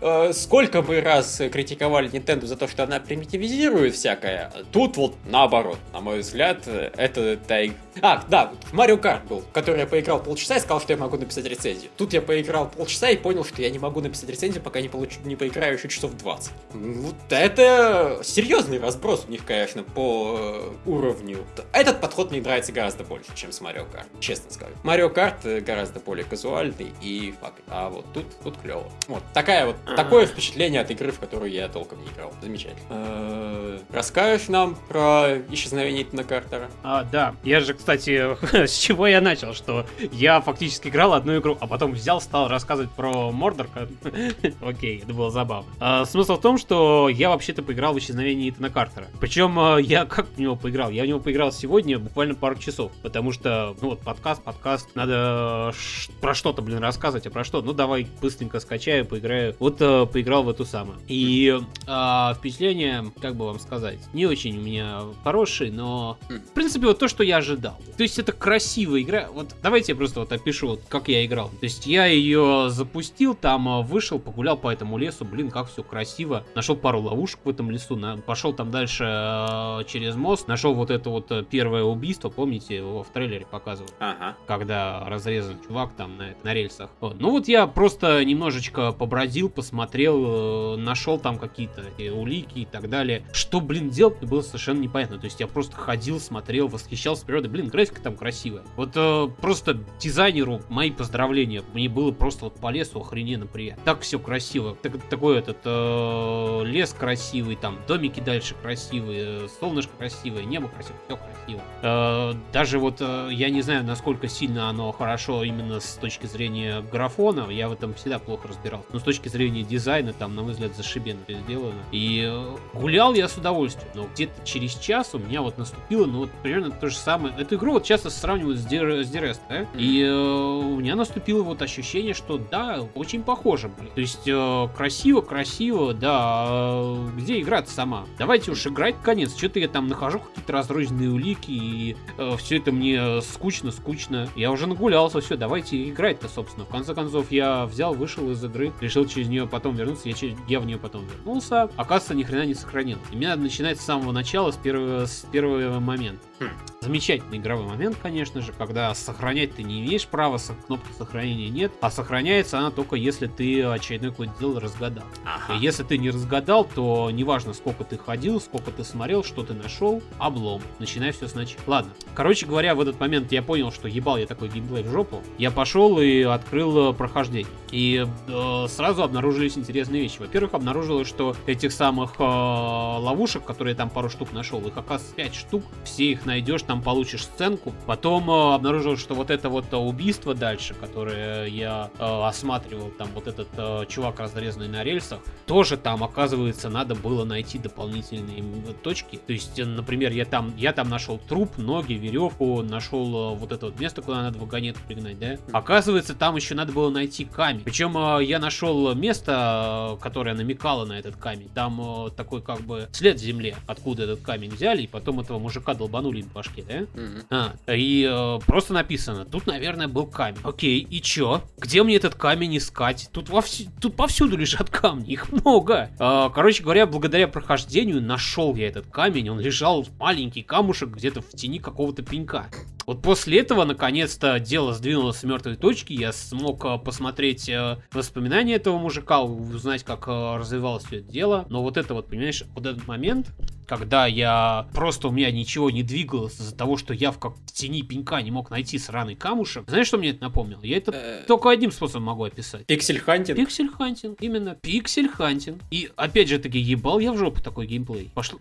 Э, 0.03 0.13
Э, 0.13 0.33
сколько 0.33 0.83
мы 0.83 1.01
раз 1.01 1.41
критиковали 1.51 2.11
Nintendo 2.11 2.47
за 2.47 2.57
то, 2.57 2.69
что 2.69 2.85
она 2.85 3.01
примитивизирует 3.01 3.95
всякое, 3.95 4.53
тут 4.71 4.97
вот 4.97 5.17
наоборот, 5.27 5.79
на 5.93 6.01
мой 6.01 6.21
взгляд, 6.21 6.67
это 6.67 7.37
тай... 7.37 7.73
А, 8.01 8.25
да, 8.29 8.53
Марио 8.73 8.97
Карт 8.97 9.25
был, 9.27 9.45
который 9.53 9.81
я 9.81 9.87
поиграл 9.87 10.23
полчаса 10.23 10.57
и 10.57 10.61
сказал, 10.61 10.81
что 10.81 10.93
я 10.93 10.99
могу 10.99 11.17
написать 11.19 11.45
рецензию. 11.45 11.91
Тут 11.97 12.13
я 12.13 12.23
поиграл 12.23 12.69
полчаса 12.69 13.11
и 13.11 13.17
понял, 13.17 13.45
что 13.45 13.61
я 13.63 13.71
не 13.71 13.79
могу 13.79 14.01
написать 14.01 14.29
рецензию, 14.31 14.63
пока 14.63 14.81
не, 14.81 14.89
получу, 14.89 15.21
не 15.25 15.37
поиграю 15.37 15.77
еще 15.77 15.89
часов 15.89 16.17
20. 16.17 16.53
Вот 16.73 17.15
это 17.31 18.21
серьезный 18.23 18.79
разброс 18.79 19.25
у 19.29 19.31
них, 19.31 19.45
конечно, 19.45 19.83
по 19.83 20.37
э, 20.39 20.89
уровню. 20.89 21.45
Этот 21.73 22.01
подход 22.01 22.31
мне 22.31 22.41
нравится 22.41 22.73
гораздо 22.73 23.05
больше, 23.05 23.31
чем 23.35 23.53
с 23.53 23.61
Марио 23.61 23.85
Карт, 23.85 24.09
честно 24.21 24.51
скажу. 24.51 24.73
Марио 24.83 25.11
Карт 25.11 25.45
гораздо 25.45 26.01
более 26.01 26.25
казуальный 26.25 26.93
и 27.03 27.35
факт. 27.41 27.63
А 27.69 27.91
вот 27.91 28.07
тут, 28.13 28.25
тут 28.43 28.59
клево. 28.59 28.91
Вот, 29.09 29.23
такая 29.35 29.67
вот 29.67 29.77
Такое 29.97 30.27
впечатление 30.27 30.81
от 30.81 30.91
игры, 30.91 31.13
в 31.13 31.19
которую 31.19 31.51
я 31.51 31.69
толком 31.69 32.01
не 32.03 32.09
играл. 32.09 32.33
Замечательно. 32.41 32.87
Э, 32.91 33.79
расскажешь 33.93 34.49
нам 34.49 34.77
про 34.89 35.39
исчезновение 35.51 36.03
Итана 36.03 36.25
Картера? 36.25 36.71
А, 36.83 37.05
да. 37.05 37.35
Я 37.45 37.61
же, 37.61 37.75
кстати, 37.75 38.37
с 38.67 38.73
чего 38.77 39.07
я 39.07 39.21
начал, 39.21 39.55
что 39.55 39.87
я 40.13 40.41
фактически 40.41 40.89
играл 40.89 41.13
одну 41.13 41.39
игру, 41.39 41.57
а 41.61 41.67
потом 41.67 41.93
взял, 41.93 42.21
стал 42.21 42.49
рассказывать 42.49 42.91
про 42.91 43.31
Мордор. 43.31 43.69
Окей, 44.63 45.01
это 45.03 45.13
было 45.13 45.31
забавно. 45.31 45.71
А, 45.81 46.05
смысл 46.05 46.37
в 46.37 46.41
том, 46.41 46.59
что 46.59 47.09
я 47.09 47.29
вообще-то 47.29 47.63
поиграл 47.63 47.95
в 47.95 47.99
исчезновение 47.99 48.51
Итана 48.51 48.71
Картера. 48.71 49.07
Причем 49.21 49.59
а, 49.59 49.77
я 49.79 50.05
как 50.07 50.27
в 50.29 50.39
него 50.39 50.57
поиграл? 50.57 50.91
Я 50.91 51.05
в 51.05 51.07
него 51.07 51.21
поиграл 51.21 51.53
сегодня 51.53 51.99
буквально 51.99 52.35
пару 52.35 52.57
часов, 52.57 52.93
потому 53.03 53.33
что, 53.33 53.77
ну 53.81 53.91
вот, 53.91 54.01
подкаст, 54.01 54.43
подкаст, 54.43 54.89
надо 54.95 55.73
про 56.21 56.35
что-то, 56.35 56.63
блин, 56.63 56.79
рассказывать, 56.79 57.27
а 57.27 57.31
про 57.31 57.45
что? 57.45 57.63
Ну 57.63 57.73
давай 57.73 58.07
быстренько 58.21 58.61
скачаю, 58.61 59.05
поиграю. 59.05 59.55
Вот 59.59 59.82
э, 59.83 60.07
поиграл 60.07 60.43
в 60.45 60.49
эту 60.49 60.65
самую. 60.65 60.99
И 61.09 61.59
э, 61.87 62.35
впечатление, 62.37 63.05
как 63.21 63.37
бы 63.37 63.47
вам 63.47 63.59
сказать, 63.59 63.99
не 64.13 64.27
очень 64.27 64.59
у 64.59 64.63
меня 64.63 65.01
хорошие, 65.25 65.71
но 65.73 66.19
Хм. 66.29 66.41
в 66.41 66.53
принципе 66.53 66.87
вот 66.87 66.99
то, 66.99 67.09
что 67.09 67.23
я 67.23 67.39
ожидал. 67.39 67.77
То 67.97 68.03
есть 68.03 68.19
это 68.19 68.33
красивая 68.33 69.03
игра. 69.03 69.29
Вот 69.33 69.55
давайте 69.63 69.93
я 69.93 69.97
просто 69.97 70.21
вот 70.21 70.33
опишу, 70.33 70.69
вот, 70.69 70.83
как 70.89 71.09
я 71.09 71.25
играл. 71.25 71.49
То 71.49 71.65
есть 71.65 71.87
я 71.87 72.07
ее 72.07 72.67
запустил, 72.69 73.35
там 73.35 73.69
э, 73.69 73.83
вышел, 73.83 74.19
погулял 74.19 74.57
по 74.57 74.71
этому 74.71 74.97
лесу, 74.99 75.25
блин, 75.25 75.51
как 75.51 75.69
все 75.69 75.83
красиво. 75.83 76.45
Нашел 76.55 76.77
пару 76.77 77.01
ловушек 77.01 77.41
в 77.45 77.49
этом 77.49 77.71
лесу, 77.71 77.97
на, 77.97 78.17
пошел 78.19 78.53
там 78.53 78.71
дальше 78.71 79.05
э, 79.05 79.85
через 79.89 80.15
мост, 80.15 80.49
нашел 80.49 80.75
вот 80.75 80.91
это 80.91 81.11
вот 81.11 81.31
э, 81.33 81.45
первое 81.49 81.83
убийство, 81.83 82.29
помните, 82.29 82.77
его 82.77 83.03
в 83.03 83.09
трейлере 83.09 83.47
показывал 83.47 83.91
Ага. 83.99 84.37
когда 84.47 85.05
разрезан 85.07 85.59
чувак 85.67 85.93
там 85.95 86.17
на, 86.17 86.35
на 86.43 86.55
рельсах. 86.55 86.91
Вот. 87.01 87.21
Ну 87.21 87.31
вот 87.31 87.49
я 87.49 87.67
просто 87.67 88.25
немножечко 88.25 88.93
побродил, 88.93 89.49
посмотрел, 89.49 89.72
э, 89.73 90.77
нашел 90.77 91.19
там 91.19 91.39
какие-то 91.39 91.85
э, 91.99 92.11
улики 92.11 92.61
и 92.61 92.65
так 92.65 92.89
далее. 92.89 93.25
Что, 93.33 93.61
блин, 93.61 93.91
делать, 93.91 94.21
было 94.21 94.43
совершенно 94.43 94.81
непонятно. 94.81 95.19
То 95.19 95.25
есть 95.25 95.41
я 95.41 95.47
просто 95.47 95.77
ходил, 95.77 96.21
смотрел, 96.21 96.69
восхищался 96.69 97.25
природой. 97.25 97.51
Блин, 97.51 97.69
графика 97.69 98.01
там 98.01 98.17
красивая. 98.17 98.63
Вот 98.77 98.91
э, 98.95 99.29
просто 99.41 99.79
дизайнеру 99.99 100.61
мои 100.69 100.91
поздравления. 100.91 101.63
Мне 101.73 101.89
было 101.89 102.13
просто 102.13 102.45
вот 102.45 102.55
по 102.57 102.71
лесу 102.71 103.01
охрененно 103.01 103.47
приятно. 103.47 103.83
Так 103.85 104.01
все 104.01 104.19
красиво. 104.19 104.77
Так- 104.83 105.03
такой 105.09 105.39
этот 105.39 105.59
э, 105.65 106.63
лес 106.65 106.95
красивый, 106.99 107.57
там 107.57 107.79
домики 107.87 108.21
дальше 108.21 108.55
красивые, 108.61 109.49
солнышко 109.61 109.93
красивое, 109.97 110.45
небо 110.45 110.69
красивое, 110.69 110.99
все 111.07 111.17
красиво. 111.17 111.63
Э, 111.83 112.35
даже 112.53 112.79
вот 112.79 112.97
э, 113.01 113.29
я 113.33 113.51
не 113.51 113.63
знаю, 113.63 113.85
насколько 113.85 114.29
сильно 114.29 114.69
оно 114.69 114.93
хорошо 114.93 115.45
именно 115.45 115.81
с 115.81 115.95
точки 115.95 116.27
зрения 116.27 116.81
графона, 116.81 117.49
я 117.51 117.69
в 117.69 117.73
этом 117.73 117.95
всегда 117.95 118.19
плохо 118.19 118.49
разбирался. 118.49 118.87
Но 118.93 118.99
с 118.99 119.03
точки 119.03 119.29
зрения 119.29 119.62
дизайна, 119.65 120.13
там, 120.13 120.35
на 120.35 120.43
мой 120.43 120.53
взгляд, 120.53 120.77
зашибенно 120.77 121.21
сделано. 121.29 121.83
И 121.91 122.23
э, 122.25 122.57
гулял 122.75 123.15
я 123.15 123.29
с 123.29 123.37
удовольствием, 123.37 123.89
но 123.95 124.09
где-то 124.13 124.45
через 124.45 124.75
час 124.75 125.15
у 125.15 125.19
меня 125.19 125.43
вот 125.43 125.59
наступило, 125.59 126.07
ну 126.07 126.21
вот 126.21 126.31
примерно 126.43 126.71
то 126.71 126.89
же 126.89 126.97
самое. 126.97 127.35
Эту 127.39 127.57
игру 127.57 127.73
вот 127.73 127.85
часто 127.85 128.11
сравнивают 128.11 128.59
с, 128.59 128.67
Дер- 128.67 129.03
с 129.03 129.41
да? 129.49 129.67
И 129.75 130.03
э, 130.03 130.13
у 130.13 130.79
меня 130.79 130.97
наступило 130.97 131.43
вот 131.43 131.63
ощущение, 131.63 132.15
что 132.15 132.39
да, 132.39 132.81
очень 132.95 133.23
похоже, 133.23 133.69
блин. 133.69 133.91
То 133.95 134.01
есть 134.01 134.27
э, 134.27 134.69
красиво, 134.77 135.21
красиво, 135.21 135.95
да. 135.95 136.47
э, 136.49 137.09
где 137.17 137.41
игра 137.41 137.65
сама? 137.65 138.07
Давайте 138.19 138.51
уж 138.51 138.67
играть 138.67 138.97
конец. 139.03 139.37
Что-то 139.37 139.59
я 139.59 139.69
там 139.69 139.89
нахожу 139.89 140.21
какие-то 140.21 140.53
разрозненные 140.53 141.11
улики, 141.11 141.51
и 141.51 141.97
все 142.39 142.59
это 142.59 142.73
мне 142.73 143.21
скучно, 143.23 143.71
скучно. 143.71 144.29
Я 144.37 144.51
уже 144.51 144.67
нагулялся, 144.67 145.21
все, 145.21 145.37
давайте 145.37 145.89
играть-то, 145.89 146.29
собственно. 146.29 146.65
В 146.65 146.69
конце 146.69 146.95
концов, 146.95 147.31
я 147.31 147.67
взял, 147.67 147.95
вышел 147.95 148.31
из 148.31 148.43
игры, 148.45 148.73
решил 148.81 149.07
через 149.07 149.29
нее 149.29 149.42
потом 149.47 149.75
вернуться, 149.75 150.09
я, 150.09 150.15
че- 150.15 150.37
я 150.49 150.61
в 150.61 150.67
нее 150.67 150.79
потом 150.79 151.05
вернулся. 151.07 151.65
Оказывается, 151.77 152.15
ни 152.15 152.23
хрена 152.23 152.47
не 152.47 152.55
сохранил. 152.55 152.99
И 153.11 153.17
мне 153.17 153.29
надо 153.29 153.43
начинать 153.43 153.81
с 153.81 153.85
самого 153.85 154.13
начала, 154.13 154.51
с 154.51 154.57
первого, 154.57 155.07
с 155.07 155.27
первого 155.31 155.81
момента. 155.81 156.23
Хм. 156.43 156.73
Замечательный 156.83 157.39
игровой 157.39 157.67
момент, 157.67 157.97
конечно 158.03 158.41
же, 158.41 158.53
когда 158.53 158.93
сохранять 158.95 159.55
ты 159.55 159.63
не 159.63 159.81
имеешь 159.81 160.05
права, 160.09 160.41
кнопки 160.67 160.93
сохранения 160.99 161.49
нет, 161.49 161.71
а 161.81 161.93
сохраняется 161.93 162.59
она 162.59 162.73
только 162.73 162.97
если 162.97 163.29
ты 163.29 163.63
очередной 163.63 164.11
какое-то 164.11 164.35
дело 164.41 164.61
разгадал. 164.61 165.05
Ага. 165.25 165.55
Если 165.61 165.85
ты 165.85 165.97
не 165.97 166.11
разгадал, 166.11 166.65
то 166.65 167.09
неважно, 167.13 167.53
сколько 167.53 167.85
ты 167.85 167.97
ходил, 167.97 168.41
сколько 168.41 168.73
ты 168.73 168.83
смотрел, 168.83 169.23
что 169.23 169.45
ты 169.45 169.55
нашел, 169.55 170.03
облом. 170.19 170.61
Начинай 170.81 171.13
все 171.13 171.29
сначала. 171.29 171.63
Ладно. 171.67 171.93
Короче 172.15 172.47
говоря, 172.47 172.75
в 172.75 172.81
этот 172.81 172.99
момент 172.99 173.31
я 173.31 173.43
понял, 173.43 173.71
что 173.71 173.87
ебал 173.87 174.17
я 174.17 174.27
такой 174.27 174.49
геймплей 174.49 174.83
в 174.83 174.91
жопу. 174.91 175.23
Я 175.39 175.53
пошел 175.53 176.01
и 176.01 176.23
открыл 176.23 176.91
э, 176.91 176.95
прохождение. 176.95 177.47
И 177.71 178.05
э, 178.27 178.67
сразу 178.69 179.05
обнаружились 179.05 179.57
интересные 179.57 180.03
вещи. 180.03 180.19
Во-первых, 180.19 180.55
обнаружилось, 180.55 181.07
что 181.07 181.37
этих 181.47 181.71
самых 181.71 182.15
э, 182.19 182.23
ловушек, 182.23 183.45
которые 183.45 183.73
я 183.73 183.79
там 183.79 183.89
пару 183.89 184.11
штук 184.11 184.33
нашел, 184.33 184.61
их 184.67 184.77
оказывается 184.77 185.15
5 185.15 185.35
штук. 185.35 185.63
Все 185.85 186.11
их 186.11 186.27
найдешь, 186.33 186.63
там 186.63 186.83
получишь 186.83 187.25
сценку. 187.25 187.75
Потом 187.87 188.31
э, 188.31 188.55
обнаружилось, 188.55 189.01
что 189.01 189.15
вот 189.15 189.31
это 189.31 189.49
вот 189.49 189.67
э, 189.73 189.77
убийство 189.77 190.35
дальше, 190.35 190.75
которое 190.75 191.47
я 191.47 191.91
э, 191.99 192.23
осматривал, 192.25 192.91
там 192.91 193.09
вот 193.15 193.27
этот 193.27 193.49
э, 193.57 193.85
чувак 193.89 194.21
разрезанный 194.21 194.69
на 194.69 194.83
рельсах, 194.83 195.21
тоже 195.47 195.77
там, 195.77 196.03
оказывается, 196.03 196.71
надо 196.71 196.95
было 196.95 197.25
найти 197.25 197.59
дополнительные 197.59 198.43
точки. 198.83 199.17
То 199.17 199.33
есть, 199.33 199.59
э, 199.59 199.65
например, 199.65 200.13
я 200.13 200.25
там, 200.25 200.55
я 200.57 200.73
там 200.73 200.89
нашел 200.89 201.19
труп, 201.19 201.59
ноги, 201.59 201.95
веревку, 201.95 202.63
нашел 202.63 203.35
э, 203.35 203.37
вот 203.37 203.53
это 203.53 203.67
вот 203.67 203.79
место, 203.79 204.01
куда 204.01 204.23
надо 204.23 204.39
вагонетку 204.39 204.83
пригнать, 204.87 205.19
да? 205.19 205.37
Оказывается, 205.53 206.15
там 206.15 206.37
еще 206.37 206.55
надо 206.55 206.73
было 206.73 206.91
найти 206.91 207.25
камень. 207.25 207.63
Причем 207.65 207.97
э, 207.99 208.25
я 208.25 208.39
нашел 208.39 208.95
место, 208.95 209.97
э, 209.99 210.03
которое 210.03 210.35
намекало 210.35 210.87
на 210.87 210.99
этот 210.99 211.17
камень. 211.17 211.51
Там 211.55 212.07
э, 212.07 212.11
такой 212.11 212.41
как 212.41 212.61
бы 212.63 212.89
след 212.93 213.21
в 213.21 213.23
земле, 213.23 213.57
откуда 213.67 214.05
этот 214.05 214.23
камень 214.23 214.51
взяли, 214.51 214.83
и 214.83 214.87
потом 214.87 215.21
этого 215.21 215.39
мужика 215.39 215.75
долбанули 215.75 216.22
по 216.23 216.35
башке, 216.37 216.65
да? 216.69 216.81
Мгм. 217.01 217.23
А, 217.31 217.55
и 217.73 218.09
э, 218.11 218.39
просто 218.47 218.73
написано, 218.75 219.25
тут, 219.25 219.47
наверное, 219.47 219.89
был 219.89 220.07
камень. 220.07 220.41
Окей, 220.45 220.81
и 220.81 221.01
чё? 221.01 221.43
Где 221.59 221.83
мне 221.83 221.97
этот 221.97 222.15
камень 222.15 222.57
искать? 222.57 223.09
Тут, 223.13 223.29
во 223.29 223.41
вс- 223.41 223.69
тут 223.81 223.97
повсюду 223.97 224.37
лежат 224.37 224.71
камни, 224.71 225.13
их 225.13 225.31
много. 225.33 225.91
А, 225.99 226.31
короче 226.31 226.63
говоря, 226.63 226.87
благодаря 226.87 227.29
прохождению 227.29 228.03
нашел 228.03 228.55
я 228.57 228.69
этот 228.69 228.87
камень, 228.87 229.29
он 229.31 229.41
лежал 229.41 229.87
маленький 229.99 230.43
камушек 230.43 230.91
где-то 230.91 231.21
в 231.21 231.29
тени 231.31 231.59
какого-то 231.59 232.03
пенька. 232.03 232.47
Вот 232.87 233.03
после 233.03 233.41
этого, 233.41 233.65
наконец-то, 233.65 234.39
дело 234.41 234.73
сдвинулось 234.73 235.19
с 235.19 235.23
мертвой 235.23 235.57
точки, 235.57 235.93
я 235.93 236.13
смог 236.13 236.65
э, 236.65 236.79
посмотреть 236.79 237.49
э, 237.49 237.79
воспоминания 237.93 238.55
этого 238.55 238.79
мужика, 238.79 239.23
узнать, 239.23 239.85
как 239.85 240.09
э, 240.09 240.37
развивалось 240.37 240.85
все 240.85 240.99
это 240.99 241.11
дело. 241.11 241.47
Но 241.49 241.63
вот 241.63 241.77
это 241.77 241.95
вот, 241.95 242.09
понимаешь, 242.09 242.45
вот 242.55 242.67
этот 242.67 242.87
момент, 242.87 243.29
когда 243.67 244.07
я 244.07 244.67
просто 244.75 245.09
у 245.09 245.13
меня 245.13 245.31
ничего 245.31 245.71
не 245.71 245.83
двигалось 245.83 246.35
из-за 246.35 246.55
того, 246.55 246.77
что 246.77 246.93
я 246.93 247.11
в, 247.11 247.19
как 247.19 247.35
в 247.37 247.53
тени 247.53 247.83
пенька 247.83 248.21
не 248.21 248.31
мог 248.31 248.51
найти 248.51 248.79
сраный 248.79 249.15
камушек. 249.15 249.65
Знаешь, 249.69 249.87
что 249.87 249.99
мне 249.99 250.11
это 250.11 250.23
напомнило? 250.23 250.61
Я 250.63 250.77
это 250.77 251.25
только 251.27 251.51
одним 251.51 251.71
способом 251.71 252.05
могу 252.05 252.25
описать. 252.25 252.67
Pixel 252.67 252.99
hunting. 252.99 253.39
Pixel 253.39 253.71
hunting, 253.71 254.21
именно 254.21 254.55
pixel 254.57 255.09
hunting. 255.09 255.63
И 255.71 255.91
опять 255.97 256.29
же 256.29 256.39
таки, 256.39 256.59
ебал 256.59 256.99
я 256.99 257.13
в 257.13 257.17
жопу 257.17 257.41
такой 257.41 257.67
геймплей. 257.67 258.11
Пошло... 258.15 258.39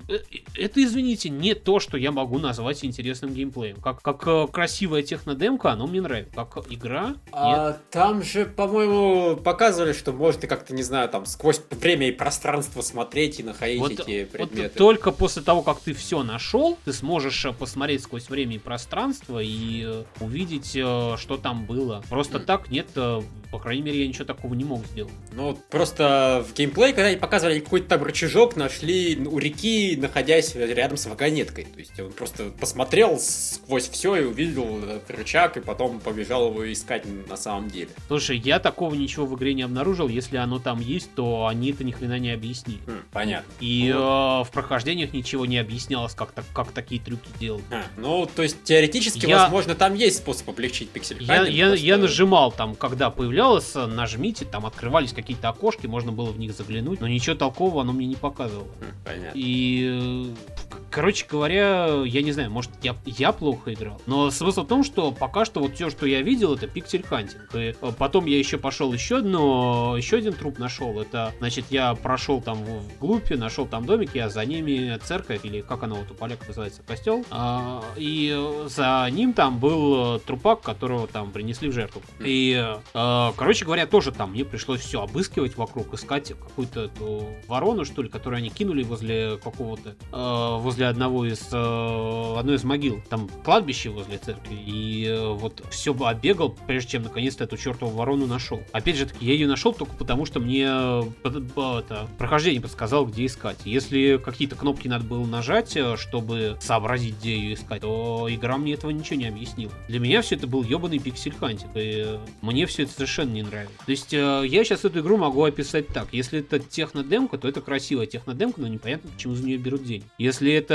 Это, 0.58 0.84
извините, 0.84 1.30
не 1.30 1.54
то, 1.54 1.80
что 1.80 1.98
я 1.98 2.12
могу 2.12 2.40
назвать 2.40 2.84
интересным 2.84 3.34
геймплеем. 3.34 3.78
Как, 3.78 4.02
как 4.02 4.41
э, 4.48 4.52
красивая 4.52 5.02
технодемка, 5.04 5.72
оно 5.72 5.88
мне 5.88 6.02
нравится. 6.02 6.34
Как 6.36 6.66
игра, 6.70 7.08
нет. 7.10 7.18
А, 7.32 7.78
там 7.92 8.24
же, 8.24 8.46
по-моему, 8.46 9.36
показывали, 9.38 9.94
что 9.94 10.12
можно 10.14 10.48
как-то, 10.48 10.74
не 10.74 10.84
знаю, 10.84 11.10
там 11.10 11.26
сквозь 11.26 11.62
время 11.70 12.08
и 12.08 12.12
пространство 12.12 12.82
смотреть 12.82 13.40
и 13.40 13.44
находить 13.44 13.80
Вот, 13.80 13.92
эти 13.92 14.22
вот 14.24 14.32
предметы. 14.32 14.78
только 14.78 15.12
после 15.12 15.42
того, 15.42 15.62
как 15.62 15.80
ты 15.80 15.94
все 15.94 16.24
нашел, 16.24 16.78
ты 16.86 16.94
сможешь 16.94 17.46
э, 17.46 17.54
посмотреть 17.54 18.04
сквозь 18.04 18.30
время 18.30 18.56
и 18.56 18.60
пространство 18.60 19.40
и 19.40 19.84
э, 19.86 20.04
увидеть, 20.20 20.72
э, 20.76 21.16
что 21.18 21.38
там 21.38 21.66
было. 21.66 22.04
Просто 22.10 22.38
Мгм. 22.38 22.46
так 22.48 22.70
нет, 22.70 22.88
э, 22.96 23.22
по 23.52 23.60
крайней 23.60 23.82
мере, 23.82 24.02
я 24.02 24.08
ничего 24.08 24.24
такого 24.26 24.54
не 24.54 24.64
мог 24.64 24.86
сделать. 24.86 25.12
Ну, 25.34 25.48
вот 25.50 25.66
просто 25.66 26.46
в 26.48 26.54
геймплей, 26.54 26.94
когда 26.94 27.08
они 27.08 27.18
показывали 27.18 27.60
какой-то 27.60 27.90
там 27.90 28.04
рычажок, 28.04 28.56
нашли 28.56 29.18
у 29.26 29.38
реки, 29.40 29.98
находясь 29.98 30.56
рядом 30.56 30.96
с 30.98 31.06
вагонеткой. 31.06 31.66
То 31.66 31.80
есть 31.80 32.00
он 32.00 32.12
просто 32.14 32.46
посмотрел 32.60 33.20
сквозь 33.20 33.90
все 33.90 34.16
и 34.16 34.21
увидел 34.28 34.84
этот 34.84 35.10
рычаг, 35.12 35.58
и 35.58 35.60
потом 35.60 36.00
побежал 36.00 36.50
его 36.50 36.72
искать 36.72 37.06
на 37.28 37.38
самом 37.38 37.70
деле. 37.70 37.90
Слушай, 38.08 38.38
я 38.38 38.60
такого 38.60 38.94
ничего 38.96 39.26
в 39.26 39.36
игре 39.36 39.54
не 39.54 39.64
обнаружил. 39.64 40.08
Если 40.08 40.38
оно 40.38 40.60
там 40.60 40.80
есть, 40.80 41.14
то 41.16 41.48
они 41.48 41.72
это 41.72 41.84
ни 41.84 41.92
хрена 41.92 42.20
не 42.20 42.32
объяснили. 42.32 42.80
Хм, 42.86 42.92
понятно. 43.12 43.52
И 43.60 43.90
э, 43.90 43.94
в 43.96 44.48
прохождениях 44.52 45.14
ничего 45.14 45.46
не 45.46 45.58
объяснялось, 45.58 46.14
как, 46.14 46.32
так, 46.32 46.46
как 46.54 46.72
такие 46.72 47.02
трюки 47.02 47.30
делать. 47.40 47.64
А, 47.72 47.84
ну, 47.98 48.28
то 48.34 48.44
есть 48.44 48.64
теоретически, 48.64 49.26
Я- 49.26 49.44
возможно, 49.44 49.76
там 49.76 49.96
есть 49.96 50.18
способ 50.18 50.50
облегчить 50.50 50.90
пиксель 50.90 51.22
Я, 51.24 51.46
я, 51.46 51.68
просто- 51.68 51.86
я 51.86 51.98
нажимал 51.98 52.52
там, 52.52 52.76
когда 52.76 53.10
появлялось, 53.10 53.72
э, 53.76 53.86
нажмите, 53.86 54.46
там 54.46 54.66
открывались 54.66 55.14
какие-то 55.14 55.50
окошки, 55.50 55.88
можно 55.88 56.12
было 56.12 56.32
в 56.32 56.40
них 56.40 56.54
заглянуть, 56.54 57.02
но 57.02 57.08
ничего 57.08 57.36
толкового 57.36 57.82
оно 57.82 57.94
мне 57.94 58.06
не 58.08 58.16
показывало. 58.16 58.68
Хм, 58.80 58.86
Понятно. 59.06 59.32
И, 59.38 60.26
э, 60.32 60.71
короче 60.92 61.26
говоря, 61.28 62.04
я 62.06 62.22
не 62.22 62.32
знаю, 62.32 62.52
может, 62.52 62.72
я, 62.84 62.96
я 63.06 63.32
плохо 63.32 63.74
играл. 63.74 64.02
Но 64.06 64.30
смысл 64.30 64.64
в 64.64 64.68
том, 64.68 64.84
что 64.84 65.12
пока 65.12 65.46
что 65.46 65.62
вот 65.62 65.76
все, 65.76 65.90
что 65.90 66.06
я 66.06 66.22
видел, 66.22 66.54
это 66.54 66.68
пиксель 66.68 67.04
хантинг. 67.04 67.56
И 67.56 67.74
э, 67.82 67.92
потом 67.98 68.26
я 68.26 68.38
еще 68.38 68.58
пошел 68.58 68.92
еще 68.94 69.18
одно, 69.18 69.96
еще 69.98 70.18
один 70.18 70.34
труп 70.34 70.60
нашел. 70.60 71.00
Это, 71.00 71.34
значит, 71.40 71.66
я 71.70 71.96
прошел 71.96 72.42
там 72.42 72.64
в- 72.64 72.82
вглубь, 72.98 73.32
нашел 73.32 73.66
там 73.66 73.86
домики, 73.86 74.18
а 74.18 74.30
за 74.30 74.46
ними 74.46 74.98
церковь, 75.04 75.40
или 75.44 75.62
как 75.62 75.84
она 75.84 75.96
вот 75.96 76.12
у 76.12 76.14
поляков 76.14 76.50
называется, 76.50 76.82
костел. 76.84 77.26
А, 77.32 77.84
и 77.96 78.38
за 78.68 79.08
ним 79.12 79.34
там 79.34 79.60
был 79.60 80.20
трупак, 80.20 80.62
которого 80.62 81.08
там 81.08 81.32
принесли 81.32 81.70
в 81.70 81.74
жертву. 81.74 82.02
И, 82.20 82.54
э, 82.94 83.32
короче 83.38 83.66
говоря, 83.66 83.88
тоже 83.88 84.12
там 84.12 84.32
мне 84.32 84.44
пришлось 84.44 84.82
все 84.82 85.02
обыскивать 85.02 85.56
вокруг, 85.56 85.94
искать 85.94 86.30
какую-то 86.30 86.82
эту 86.82 87.28
ворону, 87.48 87.86
что 87.86 88.02
ли, 88.02 88.10
которую 88.10 88.40
они 88.40 88.50
кинули 88.50 88.84
возле 88.84 89.38
какого-то, 89.38 89.96
э, 90.12 90.58
возле 90.60 90.81
возле 90.82 90.88
одного 90.88 91.26
из, 91.26 91.50
э, 91.52 92.36
одной 92.40 92.56
из 92.56 92.64
могил. 92.64 93.02
Там 93.10 93.30
кладбище 93.44 93.90
возле 93.90 94.18
церкви. 94.18 94.56
И 94.56 95.06
э, 95.06 95.28
вот 95.34 95.64
все 95.70 95.94
оббегал, 95.94 96.56
прежде 96.68 96.92
чем 96.92 97.04
наконец-то 97.04 97.44
эту 97.44 97.58
чертову 97.58 97.92
ворону 97.92 98.26
нашел. 98.26 98.64
Опять 98.72 98.98
же, 98.98 99.08
я 99.20 99.34
ее 99.34 99.48
нашел 99.48 99.74
только 99.74 99.94
потому, 99.94 100.26
что 100.26 100.40
мне 100.40 100.66
э, 100.68 101.04
это, 101.24 102.08
прохождение 102.18 102.62
подсказал, 102.62 103.06
где 103.06 103.26
искать. 103.26 103.60
Если 103.66 104.20
какие-то 104.24 104.56
кнопки 104.56 104.88
надо 104.88 105.06
было 105.06 105.26
нажать, 105.26 105.76
э, 105.78 105.98
чтобы 105.98 106.58
сообразить, 106.60 107.16
где 107.20 107.36
ее 107.36 107.54
искать, 107.54 107.82
то 107.82 108.28
игра 108.30 108.58
мне 108.58 108.74
этого 108.74 108.92
ничего 108.92 109.20
не 109.20 109.28
объяснила. 109.28 109.74
Для 109.88 110.00
меня 110.00 110.22
все 110.22 110.36
это 110.36 110.48
был 110.48 110.64
ебаный 110.64 110.98
pixel 110.98 111.25
hunting, 111.25 111.70
и 111.76 112.04
э, 112.06 112.20
мне 112.42 112.66
все 112.66 112.84
это 112.84 112.94
совершенно 112.94 113.32
не 113.32 113.44
нравится. 113.44 113.78
То 113.86 113.92
есть 113.92 114.12
я 114.14 114.64
сейчас 114.64 114.86
эту 114.86 115.00
игру 115.00 115.18
могу 115.18 115.44
описать 115.44 115.88
так. 115.88 116.08
Если 116.12 116.40
это 116.40 116.60
технодемка, 116.60 117.38
то 117.38 117.48
это 117.48 117.62
красивая 117.62 118.06
технодемка, 118.08 118.62
но 118.62 118.68
непонятно, 118.68 119.10
почему 119.12 119.36
за 119.36 119.46
нее 119.46 119.58
берут 119.58 119.84
деньги. 119.84 120.06
Если 120.18 120.52
это 120.52 120.71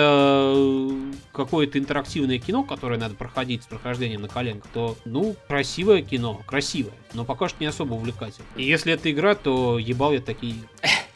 какое-то 1.33 1.79
интерактивное 1.79 2.39
кино, 2.39 2.63
которое 2.63 2.99
надо 2.99 3.15
проходить 3.15 3.63
с 3.63 3.67
прохождением 3.67 4.23
на 4.23 4.29
коленках, 4.29 4.71
то, 4.73 4.97
ну, 5.05 5.35
красивое 5.49 6.03
кино, 6.03 6.43
красивое, 6.47 6.95
но 7.17 7.25
пока 7.25 7.49
что 7.49 7.59
не 7.61 7.67
особо 7.67 7.95
увлекательное. 7.95 8.49
И 8.57 8.65
если 8.65 8.93
это 8.93 9.11
игра, 9.11 9.35
то 9.35 9.79
ебал 9.79 10.13
я 10.13 10.21
такие 10.21 10.57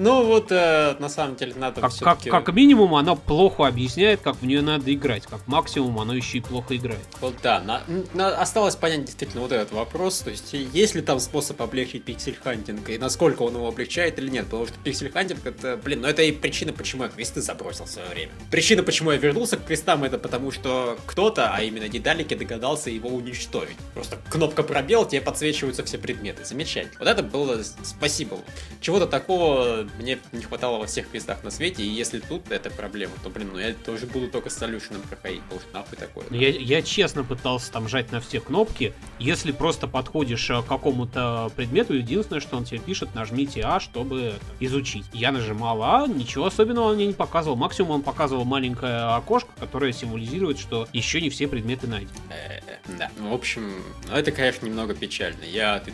ну 0.00 0.24
вот, 0.24 0.50
э, 0.50 0.96
на 0.98 1.10
самом 1.10 1.36
деле, 1.36 1.52
надо 1.56 1.82
как, 1.82 1.92
как, 1.98 2.22
как 2.22 2.54
минимум, 2.54 2.94
она 2.94 3.14
плохо 3.14 3.66
объясняет, 3.66 4.20
как 4.22 4.36
в 4.36 4.46
нее 4.46 4.62
надо 4.62 4.92
играть. 4.92 5.26
Как 5.26 5.46
максимум, 5.46 5.98
оно 5.98 6.14
еще 6.14 6.38
и 6.38 6.40
плохо 6.40 6.74
играет. 6.74 7.04
Вот 7.20 7.34
да, 7.42 7.60
на, 7.60 7.82
на, 8.14 8.28
осталось 8.28 8.76
понять 8.76 9.04
действительно 9.04 9.42
вот 9.42 9.52
этот 9.52 9.72
вопрос. 9.72 10.20
То 10.20 10.30
есть, 10.30 10.54
есть 10.54 10.94
ли 10.94 11.02
там 11.02 11.20
способ 11.20 11.60
облегчить 11.60 12.04
pixel 12.04 12.36
hunting, 12.36 12.88
и 12.88 12.96
насколько 12.96 13.42
он 13.42 13.54
его 13.54 13.68
облегчает 13.68 14.18
или 14.18 14.30
нет. 14.30 14.46
Потому 14.46 14.66
что 14.66 14.78
pixel 14.82 15.04
hunting, 15.04 15.40
это, 15.44 15.76
блин, 15.76 16.00
ну 16.00 16.08
это 16.08 16.22
и 16.22 16.32
причина, 16.32 16.72
почему 16.72 17.04
я 17.04 17.10
квесты 17.10 17.42
забросил 17.42 17.84
в 17.84 17.90
свое 17.90 18.08
время. 18.08 18.32
Причина, 18.50 18.82
почему 18.82 19.10
я 19.12 19.18
вернулся 19.18 19.58
к 19.58 19.66
квестам, 19.66 20.04
это 20.04 20.18
потому 20.18 20.50
что 20.50 20.96
кто-то, 21.04 21.54
а 21.54 21.62
именно 21.62 21.88
Дедалики, 21.88 22.34
догадался 22.34 22.88
его 22.88 23.10
уничтожить. 23.10 23.76
Просто 23.92 24.18
кнопка 24.30 24.62
пробел, 24.62 25.04
тебе 25.04 25.20
подсвечиваются 25.50 25.84
все 25.84 25.98
предметы. 25.98 26.44
Замечательно. 26.44 26.94
Вот 26.98 27.08
это 27.08 27.22
было 27.22 27.60
спасибо. 27.82 28.38
Чего-то 28.80 29.06
такого 29.06 29.88
мне 29.98 30.18
не 30.32 30.42
хватало 30.42 30.78
во 30.78 30.86
всех 30.86 31.10
квестах 31.10 31.42
на 31.42 31.50
свете, 31.50 31.82
и 31.82 31.88
если 31.88 32.20
тут 32.20 32.50
это 32.50 32.70
проблема, 32.70 33.12
то, 33.22 33.30
блин, 33.30 33.50
ну 33.52 33.58
я 33.58 33.74
тоже 33.74 34.06
буду 34.06 34.28
только 34.28 34.48
с 34.48 34.54
солюшеном 34.54 35.02
проходить, 35.02 35.42
потому 35.42 35.60
что 35.60 35.72
нахуй 35.74 35.98
такое. 35.98 36.24
Ну, 36.30 36.36
я, 36.36 36.50
я 36.50 36.82
честно 36.82 37.24
пытался 37.24 37.72
там 37.72 37.88
жать 37.88 38.12
на 38.12 38.20
все 38.20 38.40
кнопки, 38.40 38.92
если 39.18 39.50
просто 39.50 39.88
подходишь 39.88 40.48
э, 40.50 40.62
к 40.62 40.66
какому-то 40.66 41.50
предмету, 41.56 41.94
единственное, 41.94 42.40
что 42.40 42.56
он 42.56 42.64
тебе 42.64 42.78
пишет, 42.78 43.14
нажмите 43.14 43.62
А, 43.62 43.80
чтобы 43.80 44.34
изучить. 44.60 45.04
Я 45.12 45.32
нажимал 45.32 45.82
А, 45.82 46.06
ничего 46.06 46.46
особенного 46.46 46.90
он 46.90 46.96
мне 46.96 47.06
не 47.06 47.12
показывал, 47.12 47.56
максимум 47.56 47.90
он 47.90 48.02
показывал 48.02 48.44
маленькое 48.44 49.16
окошко, 49.16 49.50
которое 49.58 49.92
символизирует, 49.92 50.58
что 50.58 50.86
еще 50.92 51.20
не 51.20 51.28
все 51.28 51.48
предметы 51.48 51.86
найдены. 51.86 52.14
Э, 52.30 52.60
да, 52.98 53.10
ну, 53.18 53.30
в 53.30 53.34
общем, 53.34 53.82
ну, 54.08 54.14
это, 54.14 54.30
конечно, 54.32 54.66
немного 54.66 54.94
печально. 54.94 55.29
Я 55.42 55.76
от 55.76 55.88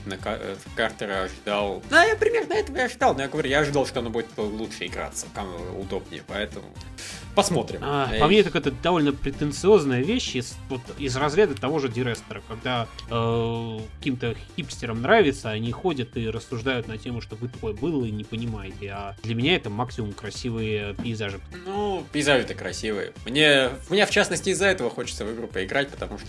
Картера 0.74 1.24
ожидал... 1.24 1.82
Да, 1.90 2.04
я 2.04 2.16
примерно 2.16 2.54
этого 2.54 2.76
и 2.76 2.80
ожидал, 2.80 3.14
но 3.14 3.22
я 3.22 3.28
говорю, 3.28 3.48
я 3.48 3.60
ожидал, 3.60 3.86
что 3.86 4.00
оно 4.00 4.10
будет 4.10 4.26
лучше 4.36 4.86
играться, 4.86 5.26
удобнее, 5.78 6.22
поэтому 6.26 6.66
посмотрим. 7.36 7.80
А, 7.82 8.10
по 8.18 8.26
мне, 8.26 8.42
так 8.42 8.56
это 8.56 8.70
довольно 8.72 9.12
претенциозная 9.12 10.02
вещь 10.02 10.34
из, 10.34 10.56
вот, 10.70 10.80
из 10.98 11.14
разряда 11.16 11.54
того 11.54 11.78
же 11.78 11.88
Дирестера, 11.88 12.42
когда 12.48 12.88
э, 13.10 13.78
каким-то 13.98 14.34
хипстерам 14.56 15.02
нравится, 15.02 15.50
они 15.50 15.70
ходят 15.70 16.16
и 16.16 16.28
рассуждают 16.28 16.88
на 16.88 16.96
тему, 16.96 17.20
что 17.20 17.36
вы 17.36 17.48
такое 17.48 17.74
было 17.74 18.06
и 18.06 18.10
не 18.10 18.24
понимаете, 18.24 18.90
а 18.90 19.16
для 19.22 19.34
меня 19.34 19.54
это 19.54 19.68
максимум 19.68 20.14
красивые 20.14 20.94
пейзажи. 20.94 21.38
Ну, 21.66 22.04
пейзажи-то 22.10 22.54
красивые. 22.54 23.12
Мне, 23.26 23.68
мне 23.90 24.06
в 24.06 24.10
частности 24.10 24.48
из-за 24.48 24.66
этого 24.66 24.88
хочется 24.88 25.26
в 25.26 25.34
игру 25.34 25.46
поиграть, 25.46 25.90
потому 25.90 26.18
что... 26.18 26.26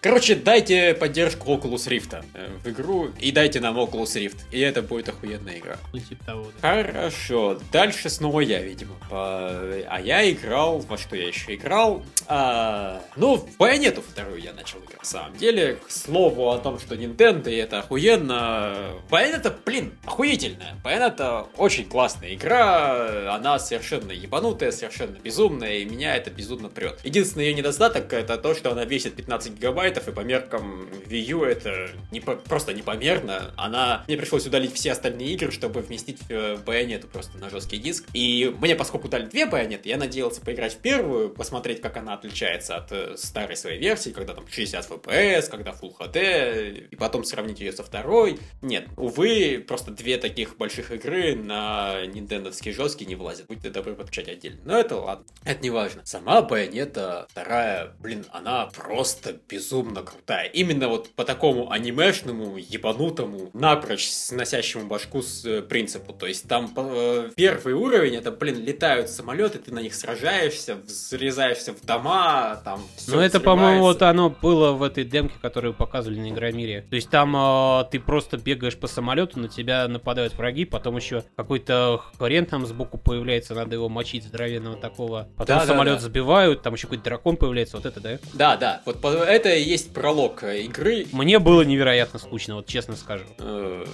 Короче, 0.00 0.36
дайте 0.36 0.94
поддержку 0.94 1.52
Oculus 1.52 1.86
Rift 1.86 2.24
э, 2.32 2.48
в 2.64 2.68
игру 2.70 3.10
и 3.20 3.30
дайте 3.30 3.60
нам 3.60 3.76
Oculus 3.78 4.16
Rift, 4.16 4.38
и 4.50 4.60
это 4.60 4.80
будет 4.80 5.10
охуенная 5.10 5.58
игра. 5.58 5.76
Ну, 5.92 5.98
типа 5.98 6.24
того, 6.24 6.46
да. 6.62 6.82
Хорошо, 6.84 7.60
дальше 7.70 8.08
снова 8.08 8.40
я, 8.40 8.62
видимо. 8.62 8.94
По... 9.10 9.50
А 9.88 10.00
я 10.02 10.28
играю 10.30 10.45
играл, 10.46 10.78
во 10.78 10.96
что 10.96 11.16
я 11.16 11.26
еще 11.26 11.54
играл. 11.54 12.04
А, 12.28 13.02
ну, 13.16 13.36
в 13.36 13.56
Байонету 13.56 14.00
вторую 14.00 14.40
я 14.40 14.52
начал 14.52 14.78
играть. 14.78 15.00
На 15.00 15.04
самом 15.04 15.36
деле, 15.36 15.78
к 15.86 15.90
слову 15.90 16.50
о 16.50 16.58
том, 16.58 16.78
что 16.78 16.94
Nintendo, 16.94 17.50
и 17.50 17.56
это 17.56 17.80
охуенно. 17.80 18.92
Байонета, 19.10 19.54
блин, 19.64 19.92
охуительная. 20.04 20.76
Байонета 20.84 21.46
очень 21.56 21.88
классная 21.88 22.34
игра. 22.34 23.34
Она 23.34 23.58
совершенно 23.58 24.12
ебанутая, 24.12 24.70
совершенно 24.70 25.16
безумная, 25.16 25.78
и 25.78 25.84
меня 25.84 26.16
это 26.16 26.30
безумно 26.30 26.68
прет. 26.68 27.00
Единственный 27.04 27.46
ее 27.46 27.54
недостаток 27.54 28.12
это 28.12 28.36
то, 28.36 28.54
что 28.54 28.70
она 28.70 28.84
весит 28.84 29.14
15 29.14 29.54
гигабайтов, 29.54 30.08
и 30.08 30.12
по 30.12 30.20
меркам 30.20 30.88
Wii 31.06 31.20
U 31.30 31.44
это 31.44 31.90
не 32.10 32.20
просто 32.20 32.72
непомерно. 32.72 33.52
Она... 33.56 34.04
Мне 34.06 34.16
пришлось 34.16 34.46
удалить 34.46 34.74
все 34.74 34.92
остальные 34.92 35.34
игры, 35.34 35.50
чтобы 35.50 35.80
вместить 35.80 36.20
э, 36.28 36.56
Байонету 36.64 37.08
просто 37.08 37.36
на 37.38 37.50
жесткий 37.50 37.78
диск. 37.78 38.04
И 38.12 38.54
мне, 38.60 38.76
поскольку 38.76 39.08
дали 39.08 39.26
две 39.26 39.46
Байонеты, 39.46 39.88
я 39.88 39.96
надеялся 39.96 40.35
попытался 40.36 40.40
поиграть 40.40 40.74
в 40.74 40.78
первую, 40.78 41.30
посмотреть, 41.30 41.80
как 41.80 41.96
она 41.96 42.14
отличается 42.14 42.76
от 42.76 42.92
э, 42.92 43.16
старой 43.16 43.56
своей 43.56 43.78
версии, 43.78 44.10
когда 44.10 44.34
там 44.34 44.46
60 44.48 44.90
FPS, 44.90 45.50
когда 45.50 45.70
Full 45.70 45.96
HD, 45.98 46.88
и 46.90 46.96
потом 46.96 47.24
сравнить 47.24 47.60
ее 47.60 47.72
со 47.72 47.82
второй. 47.82 48.38
Нет, 48.62 48.88
увы, 48.96 49.64
просто 49.66 49.90
две 49.90 50.18
таких 50.18 50.56
больших 50.56 50.90
игры 50.90 51.34
на 51.34 52.06
нинтендовский 52.06 52.72
жесткий 52.72 53.06
не 53.06 53.14
влазят. 53.14 53.46
Будьте 53.46 53.70
добры 53.70 53.94
подключать 53.94 54.28
отдельно. 54.28 54.60
Но 54.64 54.78
это 54.78 54.96
ладно, 54.96 55.24
это 55.44 55.62
не 55.62 55.70
важно. 55.70 56.02
Сама 56.04 56.42
Байонета 56.42 57.26
вторая, 57.30 57.92
блин, 58.00 58.24
она 58.32 58.66
просто 58.66 59.36
безумно 59.48 60.02
крутая. 60.02 60.46
Именно 60.48 60.88
вот 60.88 61.10
по 61.10 61.24
такому 61.24 61.70
анимешному, 61.70 62.56
ебанутому, 62.56 63.50
напрочь 63.52 64.08
сносящему 64.08 64.86
башку 64.86 65.22
с 65.22 65.44
э, 65.44 65.62
принципу. 65.62 66.12
То 66.12 66.26
есть 66.26 66.48
там 66.48 66.72
э, 66.76 67.30
первый 67.36 67.74
уровень, 67.74 68.16
это, 68.16 68.30
блин, 68.30 68.62
летают 68.62 69.10
самолеты, 69.10 69.58
ты 69.58 69.72
на 69.72 69.80
них 69.80 69.94
сражаешься, 69.94 70.15
сражаешься, 70.16 70.76
взрезаешься 70.76 71.72
в 71.72 71.84
дома, 71.84 72.60
там 72.64 72.80
Ну 73.06 73.20
это, 73.20 73.40
по-моему, 73.40 73.82
вот 73.82 74.02
оно 74.02 74.30
было 74.30 74.72
в 74.72 74.82
этой 74.82 75.04
демке, 75.04 75.34
которую 75.40 75.74
показывали 75.74 76.18
на 76.18 76.30
Игромире. 76.30 76.86
То 76.88 76.96
есть 76.96 77.10
там 77.10 77.36
э, 77.36 77.84
ты 77.90 78.00
просто 78.00 78.36
бегаешь 78.36 78.76
по 78.76 78.86
самолету, 78.86 79.38
на 79.38 79.48
тебя 79.48 79.86
нападают 79.88 80.34
враги, 80.34 80.64
потом 80.64 80.96
еще 80.96 81.24
какой-то 81.36 82.00
хрен 82.18 82.46
там 82.46 82.66
сбоку 82.66 82.98
появляется, 82.98 83.54
надо 83.54 83.74
его 83.74 83.88
мочить 83.88 84.24
здоровенного 84.24 84.76
такого. 84.76 85.28
Потом 85.36 85.58
да, 85.58 85.66
самолет 85.66 85.94
да, 85.94 85.98
да. 85.98 86.02
забивают, 86.02 86.62
там 86.62 86.74
еще 86.74 86.86
какой-то 86.86 87.04
дракон 87.04 87.36
появляется, 87.36 87.76
вот 87.76 87.86
это, 87.86 88.00
да? 88.00 88.18
Да, 88.34 88.56
да, 88.56 88.82
вот 88.84 89.04
это 89.04 89.54
и 89.54 89.62
есть 89.62 89.92
пролог 89.92 90.42
э, 90.42 90.62
игры. 90.62 91.06
Мне 91.12 91.38
было 91.38 91.62
невероятно 91.62 92.18
скучно, 92.18 92.56
вот 92.56 92.66
честно 92.66 92.96
скажу. 92.96 93.24
Э, 93.38 93.84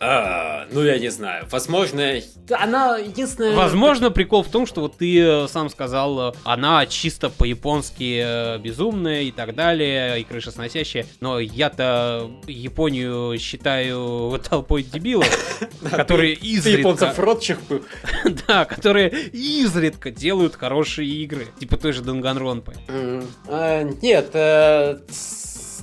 а, 0.00 0.66
ну 0.70 0.82
я 0.82 0.98
не 0.98 1.08
знаю, 1.08 1.46
возможно, 1.50 2.14
она 2.50 2.98
единственная... 2.98 3.54
Возможно, 3.54 4.10
прикол 4.10 4.42
в 4.42 4.48
том, 4.48 4.66
что 4.66 4.80
вот 4.80 4.98
ты 4.98 5.03
э, 5.12 5.48
сам 5.48 5.68
сказал, 5.68 6.30
э, 6.30 6.32
она 6.44 6.86
чисто 6.86 7.30
по-японски 7.30 8.22
э, 8.24 8.58
безумная 8.58 9.22
и 9.22 9.30
так 9.30 9.54
далее, 9.54 10.20
и 10.20 10.24
крышесносящая, 10.24 11.06
но 11.20 11.38
я-то 11.38 12.30
Японию 12.46 13.38
считаю 13.38 14.40
толпой 14.48 14.82
дебилов, 14.82 15.28
которые 15.90 16.34
изредка... 16.34 16.80
японцев 16.80 17.18
ротчих 17.18 17.60
был. 17.68 17.82
Да, 18.46 18.64
которые 18.64 19.08
изредка 19.10 20.10
делают 20.10 20.56
хорошие 20.56 21.08
игры, 21.08 21.48
типа 21.58 21.76
той 21.76 21.92
же 21.92 22.02
Данганронпы. 22.02 22.74
Нет, 24.02 24.34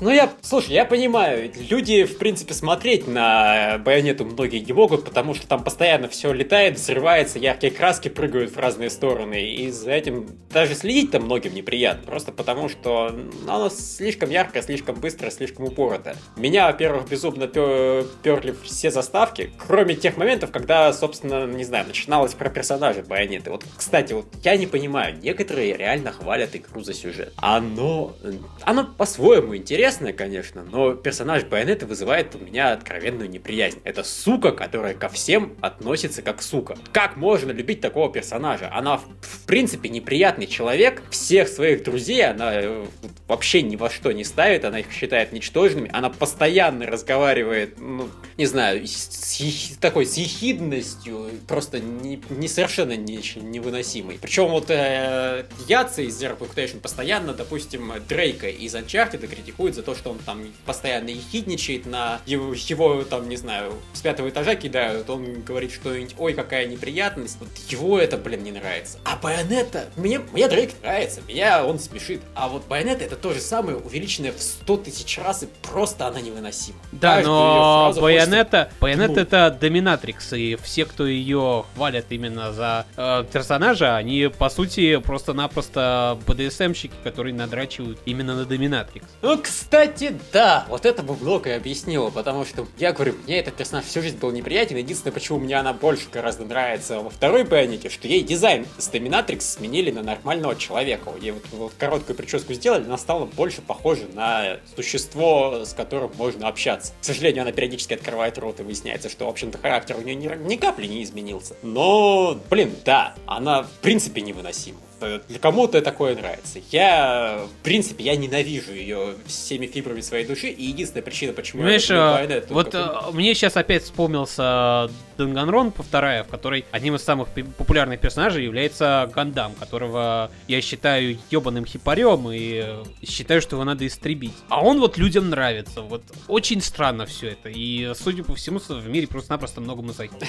ну, 0.02 0.10
я, 0.10 0.34
слушай, 0.42 0.72
я 0.72 0.84
понимаю, 0.84 1.52
люди, 1.70 2.04
в 2.06 2.18
принципе, 2.18 2.56
смотреть 2.56 3.08
на 3.08 3.78
байонету 3.78 4.26
многие 4.26 4.58
не 4.58 4.74
могут, 4.74 5.06
потому 5.06 5.36
что 5.36 5.48
там 5.48 5.64
постоянно 5.64 6.08
все 6.08 6.34
летает, 6.34 6.78
взрывается, 6.78 7.38
яркие 7.38 7.72
краски 7.72 8.10
прыгают 8.10 8.52
в 8.52 8.58
разные 8.58 8.90
стороны, 8.90 9.46
и 9.54 9.70
за 9.70 9.92
этим 9.92 10.28
даже 10.52 10.74
следить 10.74 11.12
там 11.12 11.26
многим 11.26 11.54
неприятно, 11.54 12.04
просто 12.08 12.32
потому 12.32 12.68
что 12.68 13.16
ну, 13.46 13.54
оно 13.54 13.70
слишком 13.70 14.32
яркое, 14.32 14.64
слишком 14.64 14.96
быстро, 14.96 15.30
слишком 15.30 15.66
упорото. 15.66 16.16
Меня, 16.36 16.66
во-первых, 16.66 17.08
безумно 17.08 17.48
перли 17.48 18.56
все 18.64 18.90
заставки, 18.90 19.52
кроме 19.60 19.94
тех 19.94 20.18
моментов, 20.18 20.50
когда, 20.50 20.92
собственно, 20.94 21.46
не 21.46 21.64
знаю, 21.64 21.88
начиналось 21.88 22.34
про 22.34 22.50
персонажа 22.50 23.04
байонеты. 23.04 23.52
Вот, 23.52 23.66
кстати, 23.78 24.14
вот 24.14 24.26
я 24.44 24.58
не 24.58 24.66
понимаю, 24.66 25.16
некоторые 25.22 25.78
реально 25.78 26.12
хвалят 26.12 26.56
игру 26.56 26.82
за 26.82 26.96
сюжет. 26.96 27.34
Оно, 27.36 28.16
оно 28.64 28.84
по-своему 28.98 29.56
интересно, 29.56 29.91
интересная, 29.92 30.14
конечно, 30.14 30.64
но 30.64 30.94
персонаж 30.94 31.44
Байонета 31.44 31.86
вызывает 31.86 32.34
у 32.36 32.40
меня 32.40 32.72
откровенную 32.72 33.30
неприязнь. 33.30 33.80
Это 33.84 34.04
сука, 34.04 34.54
которая 34.54 34.94
ко 34.94 35.10
всем 35.10 35.54
относится 35.60 36.22
как 36.22 36.42
сука. 36.42 36.78
Как 36.94 37.18
можно 37.18 37.52
любить 37.52 37.82
такого 37.82 38.12
персонажа? 38.12 38.70
Она, 38.74 38.98
в 38.98 39.46
принципе, 39.46 39.90
неприятный 39.90 40.48
человек. 40.48 41.02
Всех 41.10 41.50
своих 41.50 41.84
друзей 41.84 42.26
она 42.26 42.52
э, 42.54 42.86
вообще 43.28 43.62
ни 43.62 43.76
во 43.76 43.90
что 43.90 44.14
не 44.14 44.24
ставит, 44.24 44.64
она 44.64 44.80
их 44.80 44.92
считает 44.92 45.34
ничтожными. 45.34 45.90
Она 45.92 46.10
постоянно 46.10 46.86
разговаривает, 46.86 47.78
ну, 47.78 48.10
не 48.38 48.46
знаю, 48.46 48.88
с, 48.88 49.78
такой 49.82 50.06
с 50.06 50.16
ехидностью, 50.16 51.28
просто 51.48 51.82
не, 51.82 52.22
не 52.30 52.48
совершенно 52.48 52.96
не, 52.96 53.20
невыносимой. 53.42 54.20
Причем 54.22 54.48
вот 54.48 54.70
э, 54.70 55.46
Яца 55.68 56.02
из 56.02 56.22
Zero 56.22 56.38
Punctuation 56.38 56.80
постоянно, 56.80 57.34
допустим, 57.34 57.92
Дрейка 58.08 58.48
из 58.48 58.74
Uncharted 58.74 59.28
критикует 59.28 59.71
за 59.74 59.84
то, 59.84 59.96
что 59.96 60.12
он 60.12 60.20
там 60.20 60.42
постоянно 60.66 61.10
ехидничает 61.10 61.86
на 61.86 62.22
его, 62.26 62.54
его 62.54 63.04
там, 63.04 63.30
не 63.30 63.36
знаю, 63.36 63.74
с 63.94 64.02
пятого 64.02 64.30
этажа 64.30 64.56
кидают, 64.56 65.10
он 65.10 65.42
говорит 65.42 65.72
что-нибудь, 65.72 66.16
ой, 66.18 66.34
какая 66.34 66.66
неприятность, 66.66 67.38
вот 67.40 67.50
его 67.70 68.00
это, 68.00 68.18
блин, 68.18 68.44
не 68.44 68.52
нравится. 68.52 69.00
А 69.04 69.18
Байонета, 69.18 69.86
мне, 69.96 70.20
мне 70.20 70.48
Дрейк 70.48 70.72
нравится, 70.82 71.22
меня 71.28 71.66
он 71.66 71.80
смешит, 71.80 72.22
а 72.36 72.48
вот 72.48 72.68
Байонета 72.68 73.04
это 73.04 73.16
то 73.16 73.34
же 73.34 73.40
самое, 73.40 73.78
увеличенное 73.78 74.32
в 74.32 74.42
100 74.42 74.78
тысяч 74.78 75.18
раз, 75.18 75.44
и 75.44 75.48
просто 75.62 76.08
она 76.08 76.22
невыносима. 76.22 76.80
Да, 76.92 77.16
Каждую 77.16 77.36
но 77.36 77.94
Байонета, 78.00 78.58
хочется... 78.64 78.82
Байонета 78.82 79.22
это 79.22 79.58
доминатрикс, 79.60 80.34
и 80.34 80.58
все, 80.62 80.86
кто 80.86 81.06
ее 81.06 81.66
хвалят 81.74 82.06
именно 82.10 82.54
за 82.54 82.86
э, 82.96 83.26
персонажа, 83.32 83.96
они, 83.96 84.30
по 84.38 84.50
сути, 84.50 84.98
просто-напросто 84.98 86.20
БДСМщики, 86.28 86.94
которые 87.04 87.34
надрачивают 87.34 88.00
именно 88.06 88.36
на 88.36 88.46
доминатрикс. 88.46 89.06
Ну, 89.22 89.42
кстати, 89.62 90.20
да, 90.34 90.66
вот 90.70 90.88
это 90.88 91.04
бы 91.04 91.14
Блок 91.14 91.46
и 91.46 91.52
объяснило, 91.52 92.10
потому 92.10 92.46
что, 92.46 92.68
я 92.80 92.94
говорю, 92.94 93.14
мне 93.26 93.38
этот 93.38 93.56
персонаж 93.56 93.86
всю 93.86 94.02
жизнь 94.02 94.18
был 94.18 94.32
неприятен, 94.32 94.76
единственное, 94.76 95.14
почему 95.14 95.38
мне 95.38 95.56
она 95.56 95.72
больше 95.72 96.10
гораздо 96.12 96.46
нравится 96.46 97.00
во 97.00 97.12
второй 97.12 97.44
Байонете, 97.44 97.90
что 97.90 98.08
ей 98.08 98.24
дизайн 98.24 98.66
с 98.80 98.88
доминатрикс 98.88 99.54
сменили 99.54 99.92
на 99.92 100.02
нормального 100.02 100.56
человека. 100.56 101.12
Ей 101.22 101.32
вот, 101.32 101.44
вот 101.52 101.74
короткую 101.78 102.16
прическу 102.16 102.54
сделали, 102.54 102.86
она 102.86 102.98
стала 102.98 103.26
больше 103.26 103.62
похожа 103.62 104.08
на 104.14 104.58
существо, 104.76 105.64
с 105.64 105.74
которым 105.74 106.12
можно 106.18 106.48
общаться. 106.48 106.94
К 107.00 107.06
сожалению, 107.06 107.44
она 107.44 107.52
периодически 107.52 107.94
открывает 107.94 108.40
рот 108.40 108.60
и 108.62 108.64
выясняется, 108.64 109.10
что, 109.10 109.28
в 109.28 109.30
общем-то, 109.30 109.60
характер 109.60 109.96
у 109.96 110.02
нее 110.02 110.16
ни, 110.16 110.28
ни 110.48 110.56
капли 110.56 110.88
не 110.88 111.04
изменился. 111.04 111.56
Но, 111.62 112.36
блин, 112.50 112.74
да, 112.84 113.14
она 113.28 113.62
в 113.62 113.72
принципе 113.82 114.22
невыносима. 114.22 114.80
Для 115.28 115.40
кому-то 115.40 115.82
такое 115.82 116.16
нравится. 116.16 116.60
Я, 116.72 117.42
в 117.46 117.64
принципе, 117.64 118.04
я 118.04 118.16
ненавижу 118.16 118.74
ее 118.74 119.16
всеми 119.26 119.66
фибрами 119.66 120.02
своей 120.02 120.26
души, 120.26 120.48
и 120.48 120.66
единственная 120.66 121.04
причина, 121.04 121.34
почему 121.34 121.62
Понимаешь, 121.62 121.90
я 121.90 122.22
люблю 122.22 122.42
вот 122.50 122.72
как... 122.72 123.14
мне 123.14 123.34
сейчас 123.34 123.58
опять 123.58 123.84
вспомнился 123.84 124.90
Данганронпа 125.18 125.84
вторая, 125.84 126.24
в 126.24 126.28
которой 126.28 126.66
одним 126.72 126.96
из 126.96 127.04
самых 127.04 127.30
популярных 127.30 128.00
персонажей 128.00 128.44
является 128.44 129.10
Гандам, 129.14 129.54
которого 129.54 130.32
я 130.48 130.62
считаю 130.62 131.18
ебаным 131.30 131.66
хипарем 131.66 132.30
и 132.32 132.84
считаю, 133.06 133.42
что 133.42 133.56
его 133.56 133.64
надо 133.64 133.86
истребить. 133.86 134.34
А 134.50 134.62
он 134.64 134.80
вот 134.80 134.98
людям 134.98 135.30
нравится. 135.30 135.82
Вот 135.82 136.04
очень 136.28 136.62
странно 136.62 137.06
все 137.06 137.30
это. 137.30 137.50
И, 137.50 137.92
судя 137.96 138.24
по 138.24 138.36
всему, 138.36 138.60
в 138.60 138.88
мире 138.88 139.08
просто-напросто 139.08 139.62
много 139.62 139.82
мазохи. 139.82 140.12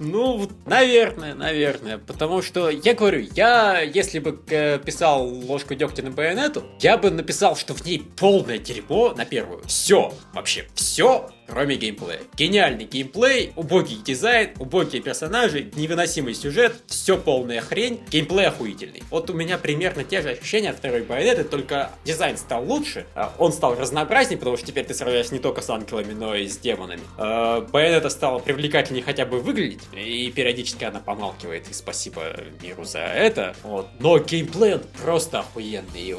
Ну, 0.00 0.48
наверное, 0.64 1.34
наверное. 1.34 1.98
Потому 1.98 2.40
что, 2.40 2.70
я 2.70 2.94
говорю, 2.94 3.26
я 3.34 3.82
если 3.92 4.18
бы 4.18 4.40
э, 4.48 4.78
писал 4.78 5.26
ложку 5.26 5.74
дегтя 5.74 6.02
на 6.02 6.10
байонету, 6.10 6.64
я 6.80 6.96
бы 6.96 7.10
написал, 7.10 7.56
что 7.56 7.74
в 7.74 7.84
ней 7.84 8.00
полное 8.16 8.58
дерьмо 8.58 9.14
на 9.14 9.24
первую. 9.24 9.62
Все, 9.66 10.12
вообще, 10.32 10.66
все 10.74 11.30
кроме 11.48 11.76
геймплея. 11.76 12.20
Гениальный 12.36 12.84
геймплей, 12.84 13.52
убогий 13.56 13.96
дизайн, 13.96 14.50
убогие 14.58 15.02
персонажи, 15.02 15.70
невыносимый 15.74 16.34
сюжет, 16.34 16.74
все 16.86 17.16
полная 17.16 17.60
хрень, 17.60 18.00
геймплей 18.10 18.46
охуительный. 18.46 19.02
Вот 19.10 19.30
у 19.30 19.32
меня 19.32 19.58
примерно 19.58 20.04
те 20.04 20.22
же 20.22 20.30
ощущения 20.30 20.70
от 20.70 20.76
второй 20.76 21.02
Байонеты, 21.02 21.44
только 21.44 21.90
дизайн 22.04 22.36
стал 22.36 22.64
лучше, 22.64 23.06
а 23.14 23.34
он 23.38 23.52
стал 23.52 23.74
разнообразнее, 23.74 24.38
потому 24.38 24.56
что 24.56 24.66
теперь 24.66 24.84
ты 24.84 24.94
сражаешься 24.94 25.34
не 25.34 25.40
только 25.40 25.62
с 25.62 25.70
ангелами, 25.70 26.12
но 26.12 26.34
и 26.34 26.46
с 26.46 26.58
демонами. 26.58 27.00
А, 27.16 27.62
Байонета 27.62 28.10
стала 28.10 28.38
привлекательнее 28.38 29.02
хотя 29.02 29.24
бы 29.24 29.40
выглядеть, 29.40 29.80
и 29.94 30.30
периодически 30.30 30.84
она 30.84 31.00
помалкивает, 31.00 31.68
и 31.70 31.72
спасибо 31.72 32.36
миру 32.62 32.84
за 32.84 33.00
это. 33.00 33.54
Вот. 33.62 33.88
Но 33.98 34.18
геймплей 34.18 34.74
он 34.74 34.82
просто 35.02 35.40
охуенный. 35.40 36.14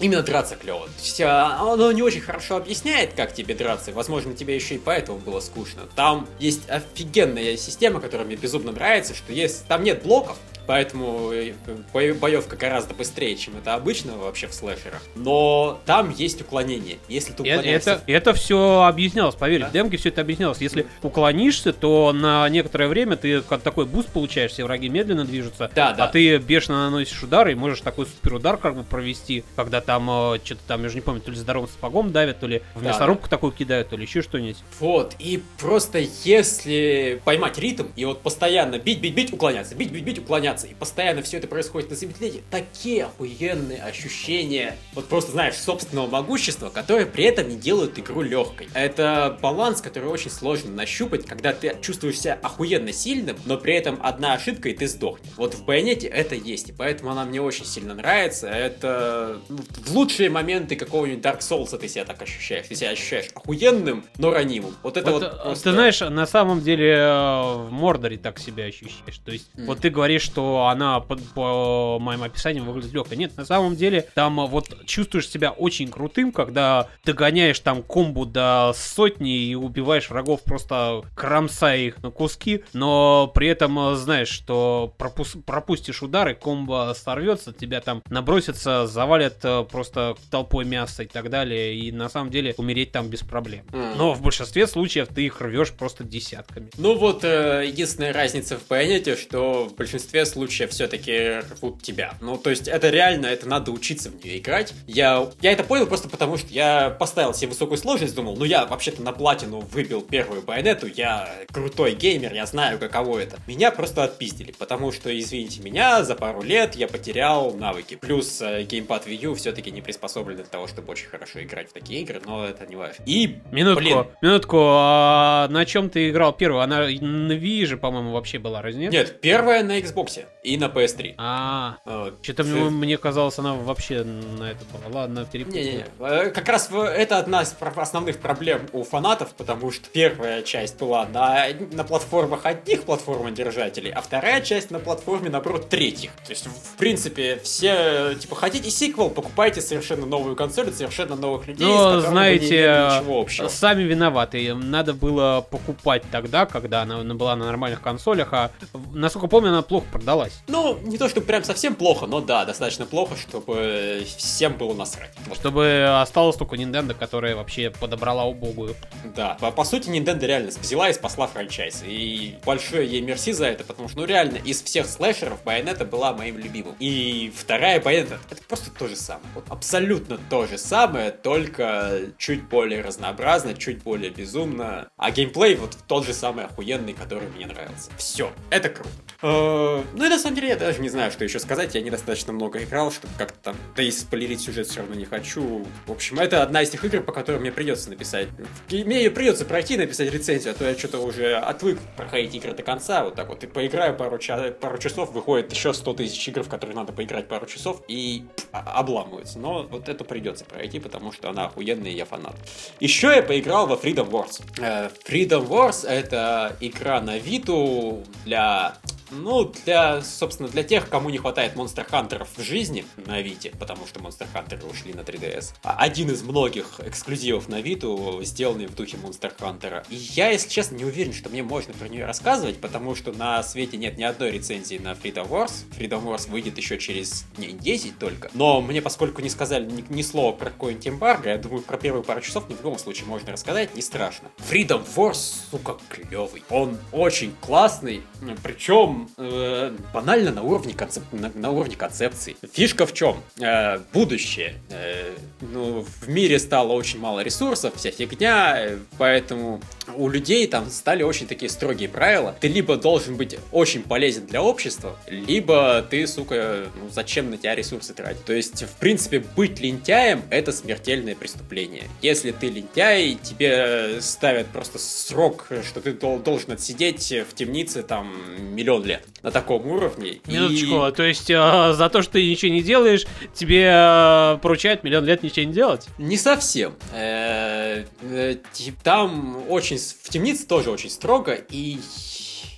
Именно 0.00 0.22
драться 0.22 0.56
клево. 0.56 0.88
Все, 0.96 1.26
оно 1.26 1.92
не 1.92 2.02
очень 2.02 2.20
хорошо 2.20 2.56
объясняет, 2.56 3.12
как 3.14 3.32
тебе 3.32 3.54
драться. 3.54 3.92
Возможно, 4.02 4.34
тебе 4.34 4.56
еще 4.56 4.74
и 4.74 4.78
поэтому 4.78 5.18
было 5.20 5.38
скучно. 5.38 5.82
Там 5.94 6.26
есть 6.40 6.68
офигенная 6.68 7.56
система, 7.56 8.00
которая 8.00 8.26
мне 8.26 8.34
безумно 8.34 8.72
нравится, 8.72 9.14
что 9.14 9.32
есть, 9.32 9.64
там 9.68 9.84
нет 9.84 10.02
блоков, 10.02 10.38
поэтому 10.66 11.32
э, 11.32 11.52
боевка 11.92 12.56
гораздо 12.56 12.94
быстрее, 12.94 13.36
чем 13.36 13.56
это 13.56 13.74
обычно 13.74 14.16
вообще 14.16 14.46
в 14.46 14.54
слэшерах. 14.54 15.02
Но 15.14 15.80
там 15.86 16.10
есть 16.10 16.40
уклонение. 16.40 16.98
Если 17.08 17.32
ты 17.32 17.42
уклоняешься... 17.42 17.92
Это, 17.92 18.02
это 18.06 18.34
все 18.34 18.82
объяснялось, 18.82 19.34
поверь, 19.34 19.62
да? 19.62 19.68
в 19.68 19.72
демке 19.72 19.96
все 19.96 20.08
это 20.10 20.20
объяснялось. 20.20 20.58
Если 20.60 20.86
уклонишься, 21.02 21.72
то 21.72 22.12
на 22.12 22.48
некоторое 22.48 22.88
время 22.88 23.16
ты 23.16 23.42
как 23.42 23.62
такой 23.62 23.86
буст 23.86 24.08
получаешь, 24.12 24.52
все 24.52 24.64
враги 24.64 24.88
медленно 24.88 25.24
движутся, 25.24 25.70
да, 25.74 25.92
да. 25.92 26.04
а 26.04 26.08
ты 26.08 26.38
бешено 26.38 26.84
наносишь 26.84 27.22
удары 27.22 27.52
и 27.52 27.54
можешь 27.54 27.80
такой 27.80 28.06
суперудар 28.06 28.56
как 28.56 28.76
бы 28.76 28.84
провести, 28.84 29.44
когда 29.56 29.80
там 29.80 30.08
э, 30.34 30.38
что-то 30.44 30.60
там, 30.66 30.82
я 30.82 30.88
же 30.88 30.94
не 30.94 31.00
помню, 31.00 31.20
то 31.20 31.30
ли 31.30 31.36
здоровым 31.36 31.68
сапогом 31.68 32.12
давят, 32.12 32.40
то 32.40 32.46
ли 32.46 32.62
в 32.74 32.82
мясорубку 32.82 33.24
да. 33.24 33.30
такую 33.30 33.52
кидают, 33.52 33.88
то 33.88 33.96
ли 33.96 34.04
еще 34.04 34.22
что-нибудь. 34.22 34.58
Вот, 34.80 35.14
и 35.18 35.42
просто 35.58 35.98
если 36.24 37.20
поймать 37.24 37.58
ритм 37.58 37.86
и 37.96 38.04
вот 38.04 38.22
постоянно 38.22 38.78
бить, 38.78 39.00
бить, 39.00 39.14
бить, 39.14 39.32
уклоняться, 39.32 39.74
бить, 39.74 39.90
бить, 39.90 40.04
бить, 40.04 40.18
уклоняться, 40.18 40.51
меняться. 40.52 40.66
И 40.66 40.74
постоянно 40.74 41.22
все 41.22 41.38
это 41.38 41.48
происходит 41.48 41.90
на 41.90 41.96
замедлении. 41.96 42.42
Такие 42.50 43.04
охуенные 43.04 43.82
ощущения, 43.82 44.76
вот 44.94 45.08
просто, 45.08 45.32
знаешь, 45.32 45.56
собственного 45.56 46.06
могущества, 46.06 46.68
которые 46.68 47.06
при 47.06 47.24
этом 47.24 47.48
не 47.48 47.56
делают 47.56 47.98
игру 47.98 48.22
легкой. 48.22 48.68
Это 48.74 49.38
баланс, 49.40 49.80
который 49.80 50.08
очень 50.08 50.30
сложно 50.30 50.70
нащупать, 50.70 51.26
когда 51.26 51.52
ты 51.52 51.76
чувствуешь 51.80 52.20
себя 52.20 52.38
охуенно 52.42 52.92
сильным, 52.92 53.36
но 53.44 53.56
при 53.56 53.74
этом 53.74 53.98
одна 54.02 54.34
ошибка 54.34 54.68
и 54.68 54.74
ты 54.74 54.86
сдохнешь. 54.86 55.32
Вот 55.36 55.54
в 55.54 55.64
Байонете 55.64 56.06
это 56.06 56.34
есть, 56.34 56.68
и 56.70 56.72
поэтому 56.72 57.10
она 57.10 57.24
мне 57.24 57.40
очень 57.40 57.64
сильно 57.64 57.94
нравится. 57.94 58.48
Это 58.48 59.40
ну, 59.48 59.58
в 59.58 59.92
лучшие 59.94 60.30
моменты 60.30 60.76
какого-нибудь 60.76 61.24
Dark 61.24 61.40
Souls 61.40 61.76
ты 61.78 61.88
себя 61.88 62.04
так 62.04 62.20
ощущаешь. 62.22 62.66
Ты 62.68 62.74
себя 62.74 62.90
ощущаешь 62.90 63.28
охуенным, 63.34 64.04
но 64.18 64.30
ранимым. 64.30 64.74
Вот 64.82 64.96
это 64.96 65.10
вот, 65.10 65.22
вот 65.22 65.32
э, 65.32 65.42
просто... 65.42 65.64
Ты 65.64 65.72
знаешь, 65.72 66.00
на 66.00 66.26
самом 66.26 66.60
деле 66.60 66.92
э, 66.92 67.02
в 67.02 67.68
Мордоре 67.70 68.18
так 68.18 68.38
себя 68.38 68.64
ощущаешь. 68.64 69.18
То 69.24 69.32
есть, 69.32 69.50
mm. 69.54 69.66
вот 69.66 69.80
ты 69.80 69.90
говоришь, 69.90 70.22
что 70.22 70.41
она 70.68 71.00
по, 71.00 71.16
по 71.16 71.98
моим 72.00 72.22
описаниям 72.22 72.66
выглядит 72.66 72.92
легко. 72.92 73.14
Нет, 73.14 73.36
на 73.36 73.44
самом 73.44 73.76
деле 73.76 74.08
там 74.14 74.40
а, 74.40 74.46
вот 74.46 74.84
чувствуешь 74.86 75.28
себя 75.28 75.50
очень 75.50 75.88
крутым, 75.88 76.32
когда 76.32 76.88
догоняешь 77.04 77.60
там 77.60 77.82
комбу 77.82 78.24
до 78.24 78.72
сотни 78.74 79.38
и 79.38 79.54
убиваешь 79.54 80.10
врагов 80.10 80.42
просто 80.42 81.02
кромсая 81.14 81.78
их 81.78 82.02
на 82.02 82.10
куски, 82.10 82.64
но 82.72 83.30
при 83.34 83.48
этом 83.48 83.78
а, 83.78 83.94
знаешь, 83.96 84.28
что 84.28 84.94
пропус 84.98 85.36
пропустишь 85.44 86.02
удары, 86.02 86.34
комбо 86.34 86.94
сорвется, 86.96 87.52
тебя 87.52 87.80
там 87.80 88.02
набросятся, 88.08 88.86
завалят 88.86 89.38
а, 89.44 89.64
просто 89.64 90.16
толпой 90.30 90.64
мяса 90.64 91.02
и 91.02 91.06
так 91.06 91.30
далее, 91.30 91.74
и 91.74 91.92
на 91.92 92.08
самом 92.08 92.30
деле 92.30 92.54
умереть 92.56 92.92
там 92.92 93.08
без 93.08 93.20
проблем. 93.20 93.64
Mm. 93.72 93.94
Но 93.96 94.14
в 94.14 94.22
большинстве 94.22 94.66
случаев 94.66 95.08
ты 95.14 95.26
их 95.26 95.40
рвешь 95.40 95.72
просто 95.72 96.04
десятками. 96.04 96.70
Ну 96.76 96.96
вот, 96.96 97.24
э, 97.24 97.64
единственная 97.66 98.12
разница 98.12 98.56
в 98.56 98.62
понятии, 98.62 99.16
что 99.16 99.68
в 99.68 99.74
большинстве 99.74 100.24
случаев 100.32 100.52
случае 100.52 100.68
все-таки 100.68 101.40
рвут 101.54 101.82
тебя. 101.82 102.14
Ну, 102.20 102.36
то 102.36 102.50
есть 102.50 102.68
это 102.68 102.90
реально, 102.90 103.26
это 103.26 103.48
надо 103.48 103.70
учиться 103.70 104.10
в 104.10 104.24
нее 104.24 104.38
играть. 104.38 104.74
Я, 104.86 105.30
я 105.40 105.52
это 105.52 105.64
понял 105.64 105.86
просто 105.86 106.08
потому, 106.08 106.36
что 106.36 106.48
я 106.52 106.90
поставил 106.90 107.32
себе 107.32 107.48
высокую 107.48 107.78
сложность, 107.78 108.14
думал, 108.14 108.36
ну 108.36 108.44
я 108.44 108.66
вообще-то 108.66 109.02
на 109.02 109.12
платину 109.12 109.60
выбил 109.60 110.02
первую 110.02 110.42
байонету, 110.42 110.86
я 110.86 111.28
крутой 111.52 111.94
геймер, 111.94 112.34
я 112.34 112.46
знаю, 112.46 112.78
каково 112.78 113.20
это. 113.20 113.38
Меня 113.46 113.70
просто 113.70 114.04
отпиздили, 114.04 114.52
потому 114.52 114.92
что, 114.92 115.16
извините 115.16 115.62
меня, 115.62 116.04
за 116.04 116.14
пару 116.14 116.42
лет 116.42 116.74
я 116.74 116.88
потерял 116.88 117.54
навыки. 117.54 117.96
Плюс 117.96 118.40
э, 118.42 118.62
геймпад 118.64 119.06
Wii 119.06 119.24
U 119.26 119.34
все-таки 119.34 119.70
не 119.70 119.80
приспособлен 119.80 120.36
для 120.36 120.44
того, 120.44 120.66
чтобы 120.66 120.92
очень 120.92 121.08
хорошо 121.08 121.42
играть 121.42 121.70
в 121.70 121.72
такие 121.72 122.02
игры, 122.02 122.20
но 122.24 122.44
это 122.44 122.66
не 122.66 122.76
важно. 122.76 123.02
И, 123.06 123.38
минутку, 123.50 123.80
блин. 123.80 124.06
минутку, 124.20 124.58
а 124.60 125.48
на 125.48 125.64
чем 125.64 125.88
ты 125.88 126.10
играл 126.10 126.32
первую? 126.32 126.62
Она 126.62 126.80
на 126.80 127.32
Wii 127.32 127.66
же, 127.66 127.76
по-моему, 127.76 128.12
вообще 128.12 128.38
была, 128.38 128.60
разве 128.60 128.82
нет? 128.82 128.92
Нет, 128.92 129.20
первая 129.20 129.62
на 129.62 129.78
Xbox 129.78 130.21
увидимся! 130.22 130.41
И 130.42 130.56
на 130.56 130.64
PS3. 130.64 131.14
А, 131.18 131.78
что-то 132.22 132.44
мне, 132.44 132.62
мне 132.64 132.98
казалось, 132.98 133.38
она 133.38 133.54
вообще 133.54 134.02
на 134.02 134.50
это 134.50 134.64
была. 134.72 135.02
Ладно, 135.02 135.24
перепутал. 135.24 135.60
Не-не-не. 135.60 135.86
Э, 136.00 136.30
как 136.30 136.48
раз 136.48 136.68
это 136.70 137.18
одна 137.18 137.42
из 137.42 137.54
основных 137.76 138.18
проблем 138.18 138.68
у 138.72 138.82
фанатов, 138.82 139.34
потому 139.34 139.70
что 139.70 139.88
первая 139.90 140.42
часть 140.42 140.78
была 140.78 141.06
на, 141.06 141.46
на 141.72 141.84
платформах 141.84 142.44
одних 142.44 142.82
платформодержателей, 142.82 143.90
а 143.92 144.00
вторая 144.02 144.40
часть 144.40 144.70
на 144.70 144.80
платформе, 144.80 145.30
наоборот, 145.30 145.68
третьих. 145.68 146.10
То 146.26 146.30
есть, 146.30 146.46
в 146.46 146.76
принципе, 146.76 147.38
все, 147.42 148.14
типа, 148.18 148.34
хотите 148.34 148.70
сиквел, 148.70 149.10
покупайте 149.10 149.60
совершенно 149.60 150.06
новую 150.06 150.34
консоль, 150.34 150.72
совершенно 150.72 151.14
новых 151.14 151.46
людей, 151.46 151.66
Но, 151.66 152.00
знаете, 152.00 153.02
сами 153.48 153.82
виноваты. 153.84 154.54
Надо 154.54 154.92
было 154.92 155.46
покупать 155.48 156.02
тогда, 156.10 156.46
когда 156.46 156.82
она 156.82 157.02
была 157.14 157.36
на 157.36 157.46
нормальных 157.46 157.80
консолях, 157.80 158.32
а, 158.32 158.50
насколько 158.92 159.28
помню, 159.28 159.50
она 159.50 159.62
плохо 159.62 159.86
продалась. 159.92 160.31
Ну, 160.48 160.78
не 160.82 160.98
то, 160.98 161.08
чтобы 161.08 161.26
прям 161.26 161.44
совсем 161.44 161.74
плохо, 161.74 162.06
но 162.06 162.20
да, 162.20 162.44
достаточно 162.44 162.84
плохо, 162.86 163.16
чтобы 163.16 164.04
всем 164.16 164.54
было 164.54 164.74
насрать. 164.74 165.12
Вот. 165.26 165.38
Чтобы 165.38 165.98
осталось 166.00 166.36
только 166.36 166.56
Nintendo, 166.56 166.94
которая 166.94 167.36
вообще 167.36 167.70
подобрала 167.70 168.24
убогую. 168.24 168.74
Да, 169.14 169.36
по, 169.40 169.50
по 169.50 169.64
сути, 169.64 169.88
Nintendo 169.88 170.26
реально 170.26 170.50
взяла 170.50 170.90
и 170.90 170.92
спасла 170.92 171.26
франчайз. 171.26 171.82
И 171.86 172.36
большое 172.44 172.88
ей 172.88 173.00
мерси 173.00 173.32
за 173.32 173.46
это, 173.46 173.64
потому 173.64 173.88
что, 173.88 173.98
ну 173.98 174.04
реально, 174.04 174.36
из 174.36 174.62
всех 174.62 174.86
слэшеров 174.86 175.44
Bayonetta 175.44 175.84
была 175.84 176.12
моим 176.12 176.38
любимым. 176.38 176.74
И 176.78 177.32
вторая 177.36 177.80
Bayonetta, 177.80 178.18
это 178.30 178.42
просто 178.48 178.70
то 178.70 178.88
же 178.88 178.96
самое. 178.96 179.26
Вот 179.34 179.44
абсолютно 179.48 180.18
то 180.30 180.46
же 180.46 180.58
самое, 180.58 181.10
только 181.10 182.00
чуть 182.18 182.48
более 182.48 182.82
разнообразно, 182.82 183.54
чуть 183.54 183.82
более 183.82 184.10
безумно. 184.10 184.88
А 184.96 185.10
геймплей 185.10 185.54
вот 185.56 185.76
тот 185.86 186.04
же 186.06 186.14
самый 186.14 186.44
охуенный, 186.44 186.92
который 186.92 187.28
мне 187.28 187.46
нравился. 187.46 187.90
Все, 187.96 188.32
это 188.50 188.68
круто. 188.68 188.90
Э, 189.22 189.82
ну 189.94 190.08
на 190.08 190.18
самом 190.22 190.36
деле 190.36 190.48
я 190.48 190.56
даже 190.56 190.80
не 190.80 190.88
знаю, 190.88 191.10
что 191.10 191.24
еще 191.24 191.38
сказать. 191.38 191.74
Я 191.74 191.82
недостаточно 191.82 192.32
много 192.32 192.62
играл, 192.62 192.90
чтобы 192.90 193.12
как-то 193.18 193.38
там... 193.42 193.56
Да 193.76 193.82
и 193.82 193.90
спойлерить 193.90 194.40
сюжет 194.40 194.66
все 194.68 194.80
равно 194.80 194.94
не 194.94 195.04
хочу. 195.04 195.66
В 195.86 195.92
общем, 195.92 196.18
это 196.18 196.42
одна 196.42 196.62
из 196.62 196.70
тех 196.70 196.84
игр, 196.84 197.02
по 197.02 197.12
которым 197.12 197.42
мне 197.42 197.52
придется 197.52 197.90
написать. 197.90 198.28
Мне 198.70 199.10
придется 199.10 199.44
пройти 199.44 199.76
написать 199.76 200.10
рецензию, 200.12 200.54
а 200.54 200.56
то 200.56 200.64
я 200.64 200.76
что-то 200.76 200.98
уже 200.98 201.36
отвык 201.36 201.78
проходить 201.96 202.34
игры 202.34 202.52
до 202.54 202.62
конца. 202.62 203.04
Вот 203.04 203.16
так 203.16 203.28
вот. 203.28 203.42
И 203.44 203.46
поиграю 203.46 203.96
пару, 203.96 204.18
ча- 204.18 204.52
пару 204.52 204.78
часов, 204.78 205.12
выходит 205.12 205.52
еще 205.52 205.74
100 205.74 205.94
тысяч 205.94 206.26
игр, 206.28 206.42
в 206.42 206.48
которые 206.48 206.76
надо 206.76 206.92
поиграть 206.92 207.28
пару 207.28 207.46
часов, 207.46 207.82
и 207.88 208.24
обламывается. 208.52 209.38
Но 209.38 209.64
вот 209.64 209.88
это 209.88 210.04
придется 210.04 210.44
пройти, 210.44 210.78
потому 210.78 211.12
что 211.12 211.30
она 211.30 211.46
охуенная, 211.46 211.90
и 211.90 211.96
я 211.96 212.04
фанат. 212.04 212.36
Еще 212.80 213.08
я 213.08 213.22
поиграл 213.22 213.66
во 213.66 213.74
Freedom 213.74 214.08
Wars. 214.08 214.42
Э, 214.58 214.88
Freedom 215.06 215.46
Wars 215.48 215.86
это 215.86 216.56
игра 216.60 217.00
на 217.00 217.18
Виту 217.18 218.04
для 218.24 218.76
ну, 219.12 219.52
для, 219.64 220.00
собственно, 220.12 220.48
для 220.48 220.62
тех, 220.62 220.88
кому 220.88 221.10
не 221.10 221.18
хватает 221.18 221.54
Monster 221.54 221.88
Hunter 221.88 222.26
в 222.36 222.42
жизни 222.42 222.84
на 223.06 223.20
Вите, 223.20 223.52
потому 223.58 223.86
что 223.86 224.00
Monster 224.00 224.26
Hunter 224.32 224.68
ушли 224.70 224.92
на 224.92 225.00
3DS. 225.00 225.54
А 225.62 225.76
один 225.78 226.10
из 226.10 226.22
многих 226.22 226.80
эксклюзивов 226.80 227.48
на 227.48 227.60
Виту, 227.60 228.20
сделанный 228.22 228.66
в 228.66 228.74
духе 228.74 228.96
Monster 228.96 229.32
Hunter. 229.38 229.84
И 229.88 229.96
я, 229.96 230.30
если 230.30 230.48
честно, 230.48 230.76
не 230.76 230.84
уверен, 230.84 231.12
что 231.12 231.28
мне 231.28 231.42
можно 231.42 231.72
про 231.74 231.88
нее 231.88 232.04
рассказывать, 232.04 232.60
потому 232.60 232.94
что 232.94 233.12
на 233.12 233.42
свете 233.42 233.76
нет 233.76 233.98
ни 233.98 234.04
одной 234.04 234.30
рецензии 234.30 234.78
на 234.78 234.92
Freedom 234.92 235.28
Wars. 235.28 235.64
Freedom 235.76 236.04
Wars 236.04 236.30
выйдет 236.30 236.56
еще 236.56 236.78
через 236.78 237.24
дней 237.36 237.52
10 237.52 237.98
только. 237.98 238.30
Но 238.34 238.60
мне, 238.60 238.82
поскольку 238.82 239.22
не 239.22 239.30
сказали 239.30 239.64
ни, 239.64 239.84
ни 239.88 240.02
слова 240.02 240.32
про 240.32 240.50
какой-нибудь 240.50 240.88
эмбарго, 240.88 241.30
я 241.30 241.38
думаю, 241.38 241.62
про 241.62 241.76
первые 241.76 242.04
пару 242.04 242.20
часов 242.20 242.48
ни 242.48 242.54
в 242.54 242.58
любом 242.58 242.78
случае 242.78 243.06
можно 243.06 243.32
рассказать, 243.32 243.74
не 243.74 243.82
страшно. 243.82 244.28
Freedom 244.50 244.84
Wars, 244.96 245.36
сука, 245.50 245.76
клевый. 245.88 246.42
Он 246.50 246.78
очень 246.92 247.34
классный, 247.40 248.02
причем 248.42 249.08
э, 249.16 249.76
банально 250.02 250.32
на 250.32 250.42
уровне, 250.42 250.74
концеп... 250.74 251.04
на, 251.12 251.30
на 251.34 251.50
уровне 251.50 251.76
концепции. 251.76 252.36
Фишка 252.52 252.86
в 252.86 252.92
чем? 252.92 253.22
Э, 253.38 253.78
будущее. 253.92 254.54
Э, 254.70 255.14
ну, 255.40 255.86
в 256.00 256.08
мире 256.08 256.40
стало 256.40 256.72
очень 256.72 256.98
мало 256.98 257.20
ресурсов, 257.20 257.74
вся 257.76 257.92
фигня, 257.92 258.54
э, 258.58 258.78
поэтому 258.98 259.60
у 259.94 260.08
людей 260.08 260.48
там 260.48 260.68
стали 260.70 261.04
очень 261.04 261.28
такие 261.28 261.48
строгие 261.48 261.88
правила. 261.88 262.34
Ты 262.40 262.48
либо 262.48 262.76
должен 262.76 263.16
быть 263.16 263.38
очень 263.52 263.82
полезен 263.84 264.26
для 264.26 264.42
общества, 264.42 264.98
либо 265.06 265.86
ты, 265.88 266.06
сука, 266.08 266.66
ну 266.74 266.88
зачем 266.90 267.30
на 267.30 267.36
тебя 267.36 267.54
ресурсы 267.54 267.94
тратить? 267.94 268.24
То 268.24 268.32
есть, 268.32 268.64
в 268.64 268.74
принципе, 268.80 269.20
быть 269.20 269.60
лентяем— 269.60 270.22
это 270.30 270.50
смертельное 270.50 271.14
преступление. 271.14 271.84
Если 272.00 272.32
ты 272.32 272.48
лентяй, 272.48 273.18
тебе 273.22 274.00
ставят 274.00 274.48
просто 274.48 274.80
срок, 274.80 275.46
что 275.64 275.80
ты 275.80 275.92
должен 275.92 276.50
отсидеть 276.50 277.12
в 277.30 277.34
темнице 277.36 277.84
там 277.84 278.12
миллион 278.52 278.84
лет. 278.84 279.04
На 279.22 279.30
таком 279.30 279.64
уровне. 279.68 279.91
Минуточку, 279.98 280.86
и... 280.86 280.92
то 280.92 281.02
есть 281.02 281.30
э, 281.30 281.72
за 281.72 281.88
то, 281.88 282.02
что 282.02 282.12
ты 282.12 282.28
ничего 282.28 282.52
не 282.52 282.62
делаешь, 282.62 283.06
тебе 283.34 283.70
э, 283.72 284.38
поручают 284.42 284.84
миллион 284.84 285.04
лет 285.04 285.22
ничего 285.22 285.46
не 285.46 285.52
делать? 285.52 285.86
Не 285.98 286.16
совсем. 286.16 286.74
Э, 286.92 287.84
э, 288.02 288.36
там 288.82 289.44
очень, 289.48 289.78
в 289.78 290.08
темнице 290.08 290.46
тоже 290.46 290.70
очень 290.70 290.90
строго, 290.90 291.34
и 291.34 291.78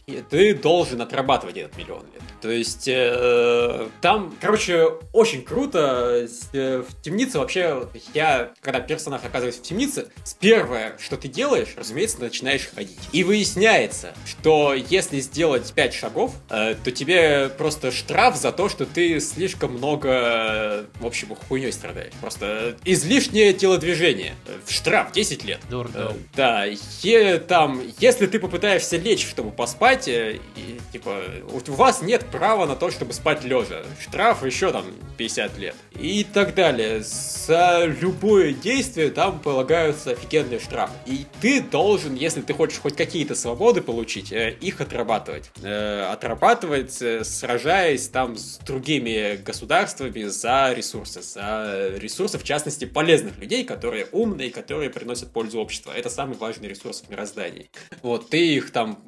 ты 0.07 0.55
должен 0.55 1.01
отрабатывать 1.01 1.57
этот 1.57 1.77
миллион 1.77 2.03
лет. 2.13 2.23
То 2.41 2.51
есть 2.51 2.89
э, 2.89 3.89
там, 4.03 4.35
короче, 4.41 4.91
очень 5.13 5.43
круто. 5.43 6.29
Э, 6.53 6.85
в 6.87 7.03
темнице 7.03 7.39
вообще, 7.39 7.89
я, 8.13 8.51
когда 8.61 8.81
персонаж 8.81 9.23
оказывается 9.25 9.63
в 9.63 9.65
темнице, 9.65 10.09
с 10.25 10.35
первое, 10.35 10.97
что 10.99 11.17
ты 11.17 11.29
делаешь, 11.29 11.75
разумеется, 11.77 12.21
начинаешь 12.21 12.69
ходить. 12.75 12.99
И 13.13 13.25
выясняется, 13.25 14.13
что 14.27 14.75
если 14.75 15.21
сделать 15.21 15.73
5 15.73 15.95
шагов, 15.95 16.35
э, 16.51 16.75
то 16.83 16.91
тебе 16.93 17.49
просто 17.49 17.91
штраф 17.91 18.37
за 18.37 18.53
то, 18.53 18.69
что 18.69 18.85
ты 18.85 19.21
слишком 19.21 19.73
много, 19.73 20.85
в 21.01 21.07
общем, 21.07 21.35
хуйней 21.49 21.73
страдаешь. 21.73 22.13
Просто 22.21 22.77
излишнее 22.85 23.55
телодвижение. 23.55 24.35
Штраф 24.69 25.13
10 25.13 25.45
лет. 25.45 25.61
Дурдом. 25.71 26.13
Э, 26.13 26.17
да, 26.37 26.65
е, 27.03 27.39
там, 27.39 27.81
если 28.01 28.27
ты 28.27 28.39
попытаешься 28.39 28.97
лечь, 28.97 29.27
чтобы 29.27 29.51
поспать, 29.51 29.94
э, 30.09 30.39
и, 30.57 30.81
типа, 30.93 31.23
у 31.51 31.73
вас 31.73 32.03
нет 32.03 32.27
право 32.31 32.67
на 32.67 32.77
то, 32.77 32.91
чтобы 32.91 33.13
спать 33.13 33.45
лежа. 33.45 33.83
Штраф 34.01 34.45
еще 34.45 34.73
там 34.73 34.85
50 35.17 35.59
лет. 35.59 35.75
И 35.99 36.25
так 36.25 36.55
далее. 36.55 37.03
За 37.03 37.85
любое 37.85 38.53
действие 38.53 39.11
там 39.11 39.39
полагаются 39.39 40.13
офигенные 40.13 40.59
штрафы. 40.59 40.93
И 41.07 41.27
ты 41.41 41.61
должен, 41.61 42.15
если 42.15 42.41
ты 42.41 42.53
хочешь 42.53 42.79
хоть 42.79 42.97
какие-то 42.97 43.35
свободы 43.35 43.81
получить, 43.81 44.33
э, 44.33 44.57
их 44.61 44.81
отрабатывать. 44.81 45.51
Э, 45.63 46.11
отрабатывать, 46.13 47.01
э, 47.01 47.25
сражаясь 47.25 48.09
там 48.09 48.37
с 48.37 48.59
другими 48.59 49.37
государствами 49.37 50.25
за 50.25 50.73
ресурсы. 50.73 51.23
За 51.23 51.93
ресурсы, 51.97 52.39
в 52.39 52.45
частности, 52.45 52.85
полезных 52.85 53.39
людей, 53.39 53.65
которые 53.65 54.07
умные, 54.13 54.51
которые 54.51 54.91
приносят 54.91 55.31
пользу 55.31 55.61
обществу. 55.61 55.93
Это 55.93 56.11
самый 56.11 56.37
важный 56.37 56.69
ресурс 56.69 57.05
в 57.07 57.11
мироздании. 57.11 57.71
Вот, 58.03 58.31
ты 58.31 58.55
их 58.57 58.71
там, 58.73 59.03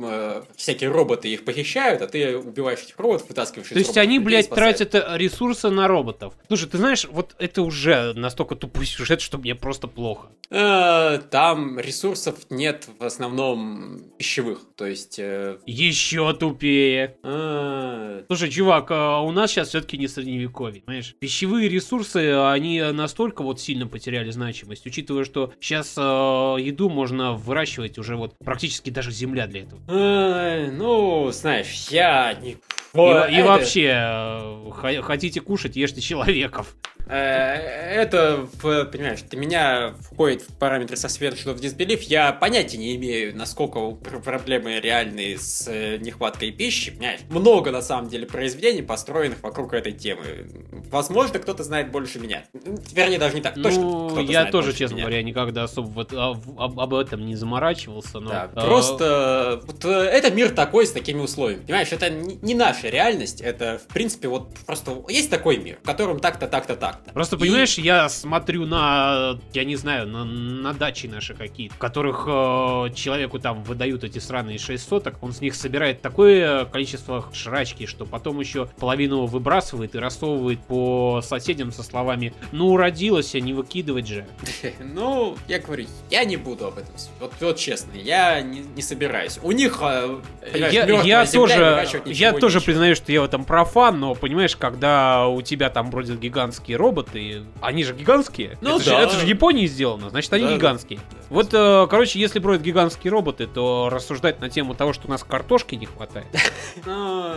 всякие 0.57 0.76
роботы 0.85 1.29
их 1.29 1.45
похищают, 1.45 2.03
а 2.03 2.07
ты 2.07 2.37
убиваешь 2.37 2.81
этих 2.83 2.99
роботов, 2.99 3.29
вытаскиваешь 3.29 3.69
То 3.69 3.79
есть 3.79 3.97
они, 3.97 4.19
блядь, 4.19 4.49
тратят 4.49 4.95
э, 4.95 5.05
ресурсы 5.15 5.71
на 5.71 5.89
роботов. 5.89 6.35
Слушай, 6.49 6.69
ты 6.69 6.79
знаешь, 6.79 7.07
вот 7.11 7.35
это 7.39 7.63
уже 7.63 8.13
настолько 8.15 8.55
тупой 8.55 8.87
сюжет, 8.87 9.21
что 9.21 9.39
мне 9.39 9.55
просто 9.55 9.89
плохо. 9.89 10.29
Э, 10.51 11.19
там 11.31 11.79
ресурсов 11.79 12.37
нет 12.51 12.89
в 12.99 13.05
основном 13.05 14.01
пищевых, 14.19 14.61
то 14.77 14.87
есть... 14.87 15.19
Э, 15.19 15.59
Еще 15.67 16.33
тупее. 16.35 17.17
А. 17.23 18.25
Слушай, 18.27 18.51
чувак, 18.51 18.87
а 18.91 19.21
у 19.21 19.33
нас 19.33 19.51
сейчас 19.51 19.69
все-таки 19.69 19.99
не 19.99 20.09
средневековье, 20.09 20.83
понимаешь? 20.83 21.17
Пищевые 21.19 21.69
ресурсы, 21.69 22.35
они 22.35 22.81
настолько 22.81 23.43
вот 23.43 23.61
сильно 23.61 23.87
потеряли 23.87 24.31
значимость, 24.31 24.87
учитывая, 24.87 25.25
что 25.25 25.53
сейчас 25.61 25.97
еду 25.97 26.89
можно 26.89 27.33
выращивать 27.35 27.99
уже 27.99 28.17
вот 28.17 28.37
практически 28.39 28.91
даже 28.91 29.11
земля 29.11 29.47
для 29.47 29.63
этого. 29.63 29.81
Ну, 30.73 31.31
знаешь, 31.31 31.89
я 31.91 32.35
не 32.35 32.59
и, 32.97 33.39
и 33.39 33.43
вообще, 33.43 33.95
э, 33.95 35.01
хотите 35.03 35.41
кушать, 35.41 35.77
ешьте 35.77 36.01
человеков. 36.01 36.75
Э, 37.09 37.55
это, 38.03 38.49
понимаешь, 38.61 39.23
для 39.23 39.39
меня 39.39 39.95
входит 40.01 40.43
в 40.43 40.53
параметры 40.59 40.97
со 40.97 41.07
Suspension 41.07 41.55
of 41.55 41.61
Disbelief. 41.61 42.01
Я 42.03 42.33
понятия 42.33 42.79
не 42.79 42.97
имею, 42.97 43.37
насколько 43.37 43.91
проблемы 43.91 44.81
реальные 44.81 45.39
с 45.39 45.69
э, 45.69 45.99
нехваткой 45.99 46.51
пищи. 46.51 46.91
Понимаешь? 46.91 47.21
Много, 47.31 47.71
на 47.71 47.83
самом 47.83 48.09
деле, 48.09 48.27
произведений, 48.27 48.83
построенных 48.83 49.43
вокруг 49.43 49.73
этой 49.73 49.93
темы. 49.93 50.49
возможно, 50.91 51.39
кто-то 51.39 51.63
знает 51.63 51.93
больше 51.93 52.19
меня. 52.19 52.45
Вернее, 52.93 53.19
даже 53.19 53.37
не 53.37 53.41
так. 53.41 53.55
Точно 53.55 53.83
ну, 53.83 54.21
я 54.21 54.47
тоже, 54.47 54.73
честно 54.73 54.97
меня. 54.97 55.05
говоря, 55.05 55.23
никогда 55.23 55.63
особо 55.65 55.87
вот, 55.87 56.13
об, 56.13 56.61
об, 56.61 56.81
об 56.81 56.95
этом 56.95 57.25
не 57.25 57.37
заморачивался. 57.37 58.19
Но, 58.19 58.31
да, 58.31 58.51
а... 58.53 58.67
Просто 58.67 59.63
вот, 59.65 59.85
это 59.85 60.33
мир 60.33 60.51
такой 60.51 60.87
с 60.87 60.91
такими 60.91 61.21
условиями. 61.21 61.63
Понимаешь, 61.63 61.93
это 61.93 62.11
не, 62.11 62.37
не 62.43 62.55
наша 62.87 62.97
реальность. 62.97 63.41
Это, 63.41 63.79
в 63.79 63.93
принципе, 63.93 64.29
вот 64.29 64.55
просто 64.67 65.03
есть 65.09 65.31
такой 65.31 65.59
мир, 65.59 65.79
в 65.83 65.87
котором 65.87 66.21
так-то, 66.21 66.47
так-то, 66.47 66.77
так-то. 66.77 67.13
Просто, 67.13 67.37
И... 67.37 67.39
понимаешь, 67.39 67.79
я 67.79 68.09
смотрю 68.09 68.67
на, 68.67 69.39
я 69.53 69.65
не 69.65 69.77
знаю, 69.77 70.07
на, 70.07 70.25
на 70.25 70.73
дачи 70.73 71.07
наши 71.07 71.35
какие-то, 71.35 71.75
в 71.75 71.79
которых 71.79 72.25
э, 72.27 72.95
человеку 72.95 73.39
там 73.39 73.63
выдают 73.65 74.05
эти 74.05 74.19
сраные 74.19 74.59
6 74.59 74.89
соток, 74.89 75.23
он 75.23 75.33
с 75.33 75.41
них 75.41 75.55
собирает 75.55 76.03
такое 76.03 76.65
количество 76.67 77.27
шрачки, 77.33 77.87
что 77.87 78.05
потом 78.05 78.41
еще 78.41 78.67
половину 78.79 79.27
выбрасывает 79.27 79.95
и 79.95 79.99
рассовывает 79.99 80.61
по 80.61 81.21
соседям 81.23 81.73
со 81.73 81.83
словами 81.83 82.35
«Ну, 82.53 82.69
уродилась, 82.69 83.35
а 83.35 83.41
не 83.41 83.53
выкидывать 83.53 84.07
же». 84.07 84.27
Ну, 84.97 85.37
я 85.49 85.59
говорю, 85.59 85.87
я 86.11 86.25
не 86.25 86.37
буду 86.37 86.67
об 86.67 86.79
этом. 86.79 86.95
Вот, 87.21 87.33
вот 87.41 87.57
честно, 87.59 87.93
я 87.95 88.41
не, 88.41 88.61
не 88.61 88.83
собираюсь. 88.83 89.39
У 89.43 89.53
них, 89.53 89.79
э, 89.83 90.19
я, 90.55 91.03
я 91.03 91.27
тоже, 91.27 91.87
я 92.07 92.33
тоже 92.33 92.61
признаю, 92.77 92.95
что 92.95 93.11
я 93.11 93.23
в 93.23 93.25
этом 93.25 93.47
профан, 93.47 93.99
но 93.99 94.15
понимаешь, 94.15 94.55
когда 94.55 95.29
у 95.29 95.41
тебя 95.41 95.71
там 95.71 95.89
бродят 95.89 96.19
гигантские 96.19 96.77
роботы, 96.77 97.45
они 97.63 97.85
же 97.85 97.95
гигантские. 97.95 98.59
Ну, 98.61 98.77
это, 98.77 98.85
да. 98.85 98.99
же, 98.99 99.07
это 99.07 99.15
же 99.15 99.25
в 99.25 99.29
Японии 99.29 99.65
сделано, 99.65 100.11
значит, 100.11 100.31
они 100.35 100.45
да, 100.45 100.57
гигантские. 100.57 100.99
Да. 100.99 101.17
Вот, 101.31 101.55
э, 101.55 101.87
короче, 101.89 102.21
если 102.21 102.39
бродят 102.39 102.63
гигантские 102.63 103.11
роботы, 103.11 103.47
то 103.47 103.89
рассуждать 103.91 104.41
на 104.41 104.51
тему 104.51 104.75
того, 104.75 104.93
что 104.93 105.09
у 105.09 105.11
нас 105.11 105.25
картошки 105.25 105.75
не 105.75 105.87
хватает. 105.87 106.27
Ну, 106.85 107.35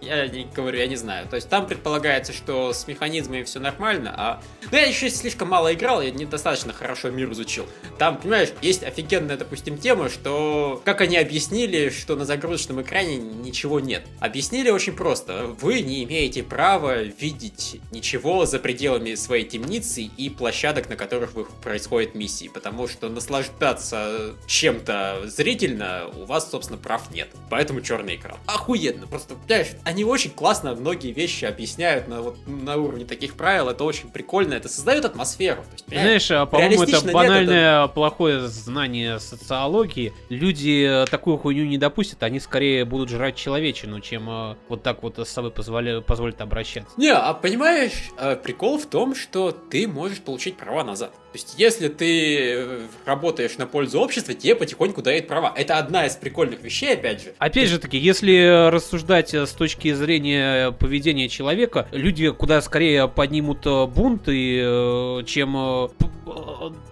я 0.00 0.26
не 0.26 0.46
говорю, 0.52 0.78
я 0.78 0.88
не 0.88 0.96
знаю. 0.96 1.28
То 1.28 1.36
есть 1.36 1.48
там 1.48 1.66
предполагается, 1.66 2.32
что 2.32 2.72
с 2.72 2.88
механизмами 2.88 3.44
все 3.44 3.60
нормально, 3.60 4.12
а... 4.16 4.40
Ну, 4.70 4.76
я 4.76 4.86
еще 4.86 5.08
слишком 5.10 5.48
мало 5.48 5.72
играл, 5.72 6.02
я 6.02 6.10
недостаточно 6.10 6.72
хорошо 6.72 7.10
мир 7.10 7.30
изучил. 7.32 7.66
Там, 7.98 8.16
понимаешь, 8.16 8.48
есть 8.62 8.82
офигенная, 8.82 9.36
допустим, 9.36 9.78
тема, 9.78 10.08
что... 10.08 10.82
Как 10.84 11.00
они 11.00 11.16
объяснили, 11.16 11.90
что 11.90 12.16
на 12.16 12.24
загрузочном 12.24 12.82
экране 12.82 13.16
ничего 13.16 13.78
нет. 13.78 14.04
Объяснили 14.18 14.53
очень 14.62 14.94
просто. 14.94 15.54
Вы 15.60 15.80
не 15.80 16.04
имеете 16.04 16.42
права 16.42 17.02
видеть 17.02 17.80
ничего 17.90 18.46
за 18.46 18.58
пределами 18.58 19.14
своей 19.14 19.44
темницы 19.44 20.02
и 20.02 20.30
площадок, 20.30 20.88
на 20.88 20.96
которых 20.96 21.32
происходят 21.62 22.14
миссии, 22.14 22.48
потому 22.52 22.86
что 22.86 23.08
наслаждаться 23.08 24.34
чем-то 24.46 25.22
зрительно 25.24 26.04
у 26.16 26.24
вас, 26.24 26.50
собственно, 26.50 26.78
прав 26.78 27.10
нет. 27.12 27.28
Поэтому 27.50 27.80
черный 27.80 28.16
экран. 28.16 28.38
Охуенно. 28.46 29.06
Просто, 29.06 29.34
понимаешь, 29.34 29.72
они 29.84 30.04
очень 30.04 30.30
классно 30.30 30.74
многие 30.74 31.12
вещи 31.12 31.44
объясняют 31.44 32.08
на, 32.08 32.22
вот, 32.22 32.36
на 32.46 32.76
уровне 32.76 33.04
таких 33.04 33.34
правил. 33.34 33.68
Это 33.68 33.84
очень 33.84 34.10
прикольно. 34.10 34.54
Это 34.54 34.68
создает 34.68 35.04
атмосферу. 35.04 35.62
То 35.62 35.72
есть, 35.72 35.86
Знаешь, 35.88 36.30
а, 36.30 36.46
по-моему, 36.46 36.82
это 36.82 37.12
банальное 37.12 37.80
нет, 37.80 37.84
это... 37.84 37.92
плохое 37.94 38.48
знание 38.48 39.18
социологии. 39.18 40.12
Люди 40.28 41.04
э, 41.04 41.06
такую 41.10 41.38
хуйню 41.38 41.64
не 41.64 41.78
допустят. 41.78 42.22
Они 42.22 42.40
скорее 42.40 42.84
будут 42.84 43.08
жрать 43.08 43.36
человечину, 43.36 44.00
чем 44.00 44.28
вот 44.68 44.82
так 44.82 45.02
вот 45.02 45.18
с 45.18 45.28
собой 45.28 45.50
позволя... 45.50 46.00
позволят 46.00 46.40
обращаться. 46.40 46.92
Не, 46.98 47.12
а 47.12 47.34
понимаешь, 47.34 48.10
э, 48.18 48.36
прикол 48.36 48.78
в 48.78 48.86
том, 48.86 49.14
что 49.14 49.52
ты 49.52 49.86
можешь 49.88 50.20
получить 50.20 50.56
права 50.56 50.84
назад. 50.84 51.12
То 51.34 51.38
есть, 51.38 51.54
если 51.58 51.88
ты 51.88 52.86
работаешь 53.04 53.58
на 53.58 53.66
пользу 53.66 53.98
общества, 53.98 54.34
тебе 54.34 54.54
потихоньку 54.54 55.02
дают 55.02 55.26
права. 55.26 55.52
Это 55.56 55.78
одна 55.78 56.06
из 56.06 56.14
прикольных 56.14 56.62
вещей, 56.62 56.94
опять 56.94 57.24
же. 57.24 57.34
Опять 57.38 57.70
же 57.70 57.80
таки, 57.80 57.98
если 57.98 58.70
рассуждать 58.70 59.34
с 59.34 59.50
точки 59.50 59.92
зрения 59.94 60.70
поведения 60.70 61.28
человека, 61.28 61.88
люди 61.90 62.30
куда 62.30 62.62
скорее 62.62 63.08
поднимут 63.08 63.66
бунт, 63.88 64.28
и, 64.28 64.62
э, 64.64 65.24
чем 65.26 65.56
э, 65.56 65.88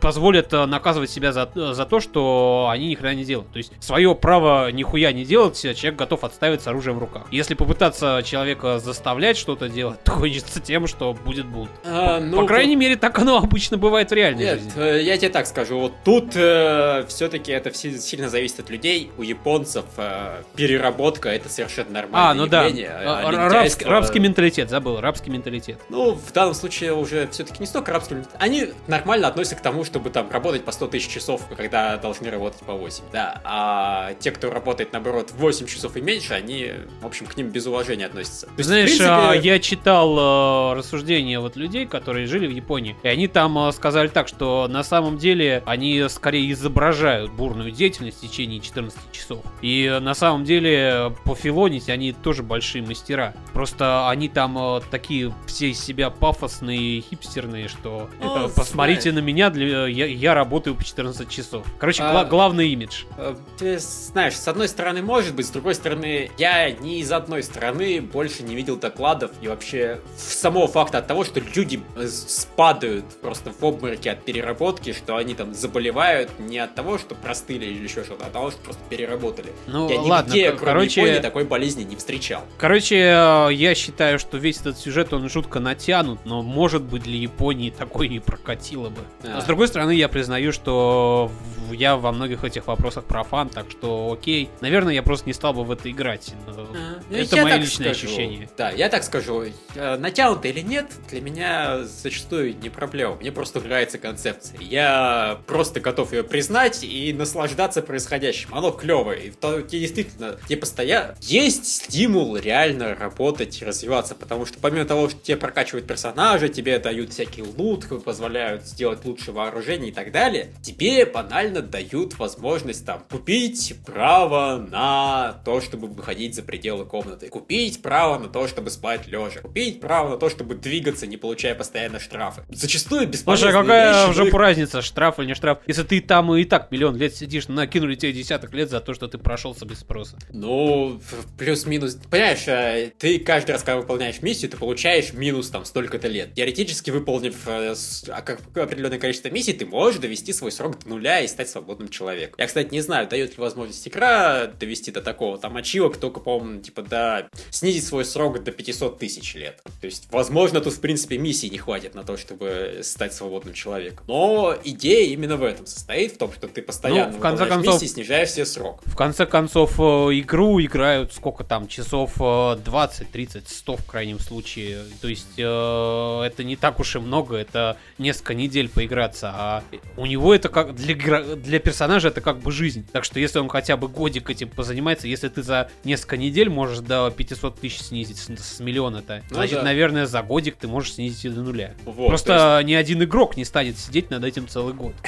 позволят 0.01 0.51
наказывать 0.51 1.11
себя 1.11 1.32
за, 1.32 1.49
за 1.55 1.86
то, 1.86 2.01
что 2.01 2.68
они 2.68 2.88
ни 2.88 2.95
хрена 2.97 3.14
не 3.14 3.24
делают. 3.24 3.53
То 3.53 3.59
есть, 3.59 3.72
свое 3.78 4.12
право 4.16 4.72
нихуя 4.72 5.12
не 5.12 5.24
делать, 5.24 5.61
человек 5.61 5.95
готов 5.95 6.24
отставить 6.24 6.62
с 6.62 6.66
оружием 6.66 6.97
в 6.97 6.99
руках. 6.99 7.26
Если 7.30 7.55
попытаться 7.55 8.22
человека 8.24 8.80
заставлять 8.80 9.36
что-то 9.36 9.68
делать, 9.68 10.03
то 10.05 10.11
кончится 10.11 10.59
тем, 10.59 10.88
что 10.88 11.14
будет 11.14 11.47
бунт. 11.47 11.70
А, 11.84 12.18
ну, 12.18 12.38
По 12.38 12.47
крайней 12.47 12.74
мере, 12.74 12.97
так 12.97 13.16
оно 13.20 13.38
обычно 13.38 13.78
бывает 13.78 14.11
в 14.11 14.14
реальности 14.14 14.31
реальной 14.32 14.44
Нет, 14.44 14.62
жизни. 14.62 14.82
Э, 14.82 15.02
я 15.02 15.16
тебе 15.16 15.28
так 15.30 15.46
скажу, 15.46 15.78
вот 15.78 15.92
тут 16.04 16.34
э, 16.34 17.04
все-таки 17.08 17.52
это 17.52 17.70
все, 17.70 17.98
сильно 17.98 18.28
зависит 18.28 18.60
от 18.60 18.70
людей. 18.70 19.10
У 19.18 19.22
японцев 19.22 19.84
э, 19.96 20.42
переработка 20.54 21.28
это 21.28 21.48
совершенно 21.48 21.90
нормальное 21.90 22.30
а, 22.30 22.34
ну 22.34 22.44
явление. 22.46 22.88
Да. 22.88 23.20
А, 23.20 23.48
рабский, 23.50 23.86
рабский 23.86 24.20
менталитет, 24.20 24.70
забыл, 24.70 25.00
рабский 25.00 25.32
менталитет. 25.32 25.78
Ну, 25.88 26.12
в 26.12 26.32
данном 26.32 26.54
случае 26.54 26.94
уже 26.94 27.28
все-таки 27.28 27.60
не 27.60 27.66
столько 27.66 27.92
рабский 27.92 28.16
менталитет. 28.16 28.40
Они 28.42 28.68
нормально 28.86 29.28
относятся 29.28 29.56
к 29.56 29.62
тому, 29.62 29.84
чтобы 29.84 30.10
там 30.10 30.30
работать 30.30 30.64
по 30.64 30.72
100 30.72 30.88
тысяч 30.88 31.08
часов, 31.08 31.42
когда 31.56 31.96
должны 31.96 32.30
работать 32.30 32.60
по 32.60 32.74
8. 32.74 33.04
Да, 33.12 33.40
а 33.44 34.14
те, 34.20 34.30
кто 34.30 34.50
работает, 34.50 34.92
наоборот, 34.92 35.30
8 35.32 35.66
часов 35.66 35.96
и 35.96 36.00
меньше, 36.00 36.34
они, 36.34 36.72
в 37.00 37.06
общем, 37.06 37.26
к 37.26 37.36
ним 37.36 37.48
без 37.48 37.66
уважения 37.66 38.06
относятся. 38.06 38.46
То 38.46 38.52
есть, 38.58 38.68
Знаешь, 38.68 38.88
принципе... 38.88 39.10
А, 39.10 39.32
я 39.32 39.58
читал 39.58 40.72
э, 40.72 40.78
рассуждения 40.78 41.40
вот 41.40 41.56
людей, 41.56 41.86
которые 41.86 42.26
жили 42.26 42.46
в 42.46 42.50
Японии, 42.50 42.96
и 43.02 43.08
они 43.08 43.28
там 43.28 43.58
э, 43.58 43.72
сказали 43.72 44.08
так, 44.08 44.21
так, 44.22 44.28
что 44.28 44.68
на 44.68 44.84
самом 44.84 45.18
деле 45.18 45.64
они 45.66 46.04
скорее 46.08 46.52
изображают 46.52 47.32
бурную 47.32 47.72
деятельность 47.72 48.18
в 48.18 48.20
течение 48.20 48.60
14 48.60 48.96
часов. 49.10 49.40
И 49.62 49.98
на 50.00 50.14
самом 50.14 50.44
деле 50.44 51.12
по 51.24 51.34
филонить 51.34 51.88
они 51.88 52.12
тоже 52.12 52.44
большие 52.44 52.84
мастера. 52.84 53.34
Просто 53.52 54.08
они 54.08 54.28
там 54.28 54.56
э, 54.58 54.80
такие 54.90 55.34
все 55.46 55.70
из 55.70 55.80
себя 55.80 56.10
пафосные, 56.10 57.00
хипстерные, 57.00 57.66
что 57.66 58.08
О, 58.20 58.48
посмотрите 58.48 59.10
знаешь. 59.10 59.16
на 59.16 59.26
меня, 59.26 59.50
для, 59.50 59.86
я, 59.86 60.06
я 60.06 60.34
работаю 60.34 60.76
по 60.76 60.84
14 60.84 61.28
часов. 61.28 61.66
Короче, 61.80 62.04
а, 62.04 62.12
гла- 62.12 62.24
главный 62.24 62.68
имидж. 62.68 63.04
Э, 63.16 63.34
ты 63.58 63.80
знаешь, 63.80 64.36
с 64.36 64.46
одной 64.46 64.68
стороны 64.68 65.02
может 65.02 65.34
быть, 65.34 65.46
с 65.46 65.50
другой 65.50 65.74
стороны 65.74 66.30
я 66.38 66.70
ни 66.70 67.00
из 67.00 67.10
одной 67.10 67.42
стороны 67.42 68.00
больше 68.00 68.44
не 68.44 68.54
видел 68.54 68.76
докладов 68.76 69.32
и 69.40 69.48
вообще 69.48 70.00
самого 70.16 70.68
факта 70.68 70.98
от 70.98 71.08
того, 71.08 71.24
что 71.24 71.40
люди 71.40 71.82
э, 71.96 72.06
спадают 72.06 73.04
просто 73.20 73.50
в 73.50 73.64
обмороке 74.03 74.11
от 74.11 74.24
переработки, 74.24 74.92
что 74.92 75.16
они 75.16 75.34
там 75.34 75.55
заболевают 75.55 76.30
не 76.38 76.59
от 76.59 76.74
того, 76.74 76.98
что 76.98 77.14
простыли 77.14 77.66
или 77.66 77.82
еще 77.82 78.05
что-то, 78.05 78.24
а 78.24 78.26
от 78.26 78.32
того, 78.32 78.50
что 78.50 78.61
просто 78.61 78.82
переработали. 78.88 79.53
Ну, 79.66 79.88
я 79.88 80.00
ладно, 80.00 80.32
нигде, 80.32 80.53
кроме 80.53 80.72
короче, 80.72 81.00
Японии, 81.00 81.20
такой 81.20 81.44
болезни 81.44 81.84
не 81.84 81.96
встречал. 81.96 82.42
Короче, 82.59 82.96
я 82.96 83.74
считаю, 83.74 84.18
что 84.18 84.38
весь 84.38 84.61
этот 84.61 84.78
сюжет, 84.78 85.12
он 85.12 85.28
жутко 85.28 85.61
натянут, 85.61 86.20
но 86.24 86.42
может 86.42 86.82
быть 86.82 87.03
для 87.03 87.16
Японии 87.16 87.70
такой 87.70 88.09
и 88.09 88.18
прокатило 88.18 88.88
бы. 88.88 89.03
А. 89.24 89.40
С 89.40 89.44
другой 89.44 89.68
стороны, 89.68 89.92
я 89.92 90.09
признаю, 90.09 90.53
что 90.53 91.30
я 91.70 91.96
во 91.96 92.12
многих 92.12 92.44
этих 92.44 92.66
вопросах 92.66 93.05
профан, 93.05 93.48
так 93.48 93.70
что 93.70 94.12
окей. 94.12 94.50
Наверное, 94.61 94.94
я 94.94 95.03
просто 95.03 95.26
не 95.26 95.32
стал 95.32 95.55
бы 95.55 95.64
в 95.64 95.70
это 95.70 95.90
играть. 95.90 96.34
А, 96.46 97.00
это 97.11 97.36
мои 97.42 97.59
личные 97.59 97.94
скажу. 97.94 98.07
ощущения. 98.07 98.48
Да, 98.57 98.70
я 98.70 98.88
так 98.88 99.05
скажу. 99.05 99.44
Э, 99.74 99.96
натянуто 99.96 100.48
или 100.48 100.61
нет, 100.61 100.86
для 101.09 101.20
меня 101.20 101.84
зачастую 101.84 102.57
не 102.59 102.68
проблема. 102.68 103.16
Мне 103.16 103.32
просто 103.32 103.61
нравится 103.61 103.91
концепция. 103.99 104.59
Я 104.61 105.40
просто 105.47 105.80
готов 105.80 106.12
ее 106.12 106.22
признать 106.22 106.82
и 106.84 107.12
наслаждаться 107.12 107.82
происходящим. 107.82 108.55
Оно 108.55 108.70
клевое. 108.70 109.26
И 109.26 109.30
то, 109.30 109.61
действительно, 109.61 110.36
тебе 110.49 110.59
постоянно 110.59 111.16
есть 111.20 111.66
стимул 111.66 112.36
реально 112.36 112.95
работать, 112.95 113.62
развиваться, 113.62 114.14
потому 114.14 114.47
что 114.47 114.59
помимо 114.61 114.84
того, 114.84 115.09
что 115.09 115.18
тебе 115.20 115.36
прокачивают 115.36 115.86
персонажа, 115.86 116.49
тебе 116.49 116.78
дают 116.78 117.12
всякий 117.12 117.43
лут, 117.43 117.86
позволяют 118.05 118.64
сделать 118.64 119.05
лучше 119.05 119.32
вооружение 119.32 119.90
и 119.90 119.95
так 119.95 120.12
далее, 120.12 120.53
тебе 120.62 121.07
банально 121.07 121.62
дают 121.62 122.18
возможность 122.18 122.84
там 122.84 123.05
купить 123.11 123.74
право 123.86 124.57
на 124.59 125.40
то, 125.45 125.61
чтобы 125.61 125.88
выходить 125.88 126.34
за 126.34 126.43
пределы 126.43 126.84
комнаты, 126.84 127.28
купить 127.28 127.82
право 127.82 128.18
на 128.18 128.28
то, 128.28 128.47
чтобы 128.49 128.70
спать 128.70 129.07
лежа, 129.07 129.40
купить 129.40 129.80
право 129.80 130.11
на 130.11 130.16
то, 130.16 130.28
чтобы 130.28 130.55
двигаться, 130.55 131.07
не 131.07 131.16
получая 131.16 131.55
постоянно 131.55 132.01
штрафы. 132.01 132.43
Зачастую 132.51 133.09
бесполезные 133.09 133.53
Слушай, 133.53 133.62
какая 133.62 133.81
вещи, 133.90 134.10
уже 134.10 134.30
разница, 134.30 134.82
штраф 134.82 135.18
или 135.18 135.26
не 135.26 135.34
штраф, 135.34 135.58
если 135.66 135.82
ты 135.82 136.00
там 136.00 136.34
и 136.34 136.44
так 136.44 136.70
миллион 136.70 136.96
лет 136.96 137.14
сидишь, 137.14 137.48
накинули 137.48 137.94
тебе 137.94 138.12
десяток 138.12 138.52
лет 138.52 138.70
за 138.70 138.80
то, 138.80 138.94
что 138.94 139.08
ты 139.08 139.18
прошелся 139.18 139.64
без 139.64 139.80
спроса. 139.80 140.16
Ну, 140.30 141.00
плюс-минус. 141.38 141.98
Понимаешь, 142.10 142.46
э, 142.46 142.92
ты 142.98 143.18
каждый 143.18 143.52
раз, 143.52 143.62
когда 143.62 143.78
выполняешь 143.78 144.22
миссию, 144.22 144.50
ты 144.50 144.56
получаешь 144.56 145.12
минус 145.12 145.50
там 145.50 145.64
столько-то 145.64 146.08
лет. 146.08 146.34
Теоретически, 146.34 146.90
выполнив 146.90 147.36
э, 147.46 147.74
а 148.08 148.22
определенное 148.62 148.98
количество 148.98 149.28
миссий, 149.28 149.52
ты 149.52 149.66
можешь 149.66 150.00
довести 150.00 150.32
свой 150.32 150.52
срок 150.52 150.82
до 150.82 150.88
нуля 150.88 151.20
и 151.20 151.28
стать 151.28 151.48
свободным 151.48 151.88
человеком. 151.88 152.34
Я, 152.38 152.46
кстати, 152.46 152.72
не 152.72 152.80
знаю, 152.80 153.08
дает 153.08 153.30
ли 153.30 153.36
возможность 153.38 153.86
игра 153.86 154.46
довести 154.46 154.90
до 154.90 155.02
такого. 155.02 155.38
Там 155.38 155.56
ачивок 155.56 155.96
только, 155.96 156.20
по-моему, 156.20 156.60
типа, 156.60 156.82
до... 156.82 157.28
снизить 157.50 157.84
свой 157.84 158.04
срок 158.04 158.42
до 158.42 158.52
500 158.52 158.98
тысяч 158.98 159.34
лет. 159.34 159.60
То 159.80 159.86
есть, 159.86 160.08
возможно, 160.10 160.60
тут, 160.60 160.74
в 160.74 160.80
принципе, 160.80 161.18
миссии 161.18 161.46
не 161.46 161.58
хватит 161.58 161.94
на 161.94 162.04
то, 162.04 162.16
чтобы 162.16 162.80
стать 162.82 163.14
свободным 163.14 163.54
человеком. 163.54 163.71
Но 164.06 164.54
идея 164.64 165.12
именно 165.12 165.36
в 165.36 165.42
этом 165.42 165.66
состоит, 165.66 166.12
в 166.12 166.18
том, 166.18 166.32
что 166.32 166.48
ты 166.48 166.62
постоянно 166.62 167.12
ну, 167.12 167.18
в 167.18 167.20
конце 167.20 167.46
концов, 167.46 167.80
миссии, 167.80 167.92
снижаешь 167.92 168.30
себе 168.30 168.46
срок. 168.46 168.80
В 168.86 168.96
конце 168.96 169.26
концов, 169.26 169.78
э, 169.78 169.82
игру 169.82 170.60
играют 170.60 171.12
сколько 171.12 171.44
там, 171.44 171.68
часов 171.68 172.16
20, 172.16 173.10
30, 173.10 173.48
100 173.48 173.76
в 173.76 173.86
крайнем 173.86 174.18
случае 174.18 174.78
То 175.00 175.08
есть 175.08 175.38
э, 175.38 176.22
это 176.24 176.44
не 176.44 176.56
так 176.56 176.80
уж 176.80 176.96
и 176.96 176.98
много, 176.98 177.36
это 177.36 177.76
несколько 177.98 178.34
недель 178.34 178.68
поиграться. 178.68 179.32
А 179.34 179.64
у 179.96 180.06
него 180.06 180.34
это 180.34 180.48
как 180.48 180.74
для, 180.74 181.22
для 181.22 181.58
персонажа 181.58 182.08
это 182.08 182.20
как 182.20 182.40
бы 182.40 182.52
жизнь. 182.52 182.86
Так 182.92 183.04
что 183.04 183.20
если 183.20 183.38
он 183.38 183.48
хотя 183.48 183.76
бы 183.76 183.88
годик 183.88 184.30
этим 184.30 184.48
позанимается, 184.48 185.08
если 185.08 185.28
ты 185.28 185.42
за 185.42 185.70
несколько 185.84 186.16
недель 186.16 186.48
можешь 186.48 186.78
до 186.80 187.10
500 187.10 187.60
тысяч 187.60 187.80
снизить 187.82 188.18
с, 188.18 188.28
с 188.28 188.60
миллиона-то, 188.60 189.22
ну, 189.30 189.36
значит, 189.36 189.56
да. 189.56 189.62
наверное, 189.62 190.06
за 190.06 190.22
годик 190.22 190.56
ты 190.56 190.68
можешь 190.68 190.94
снизить 190.94 191.24
и 191.24 191.28
до 191.28 191.42
нуля. 191.42 191.74
Вот, 191.84 192.08
Просто 192.08 192.58
есть... 192.58 192.68
ни 192.68 192.74
один 192.74 193.02
игрок 193.02 193.36
не 193.36 193.44
станет 193.44 193.61
сидеть 193.64 194.10
над 194.10 194.24
этим 194.24 194.48
целый 194.48 194.74
год. 194.74 194.94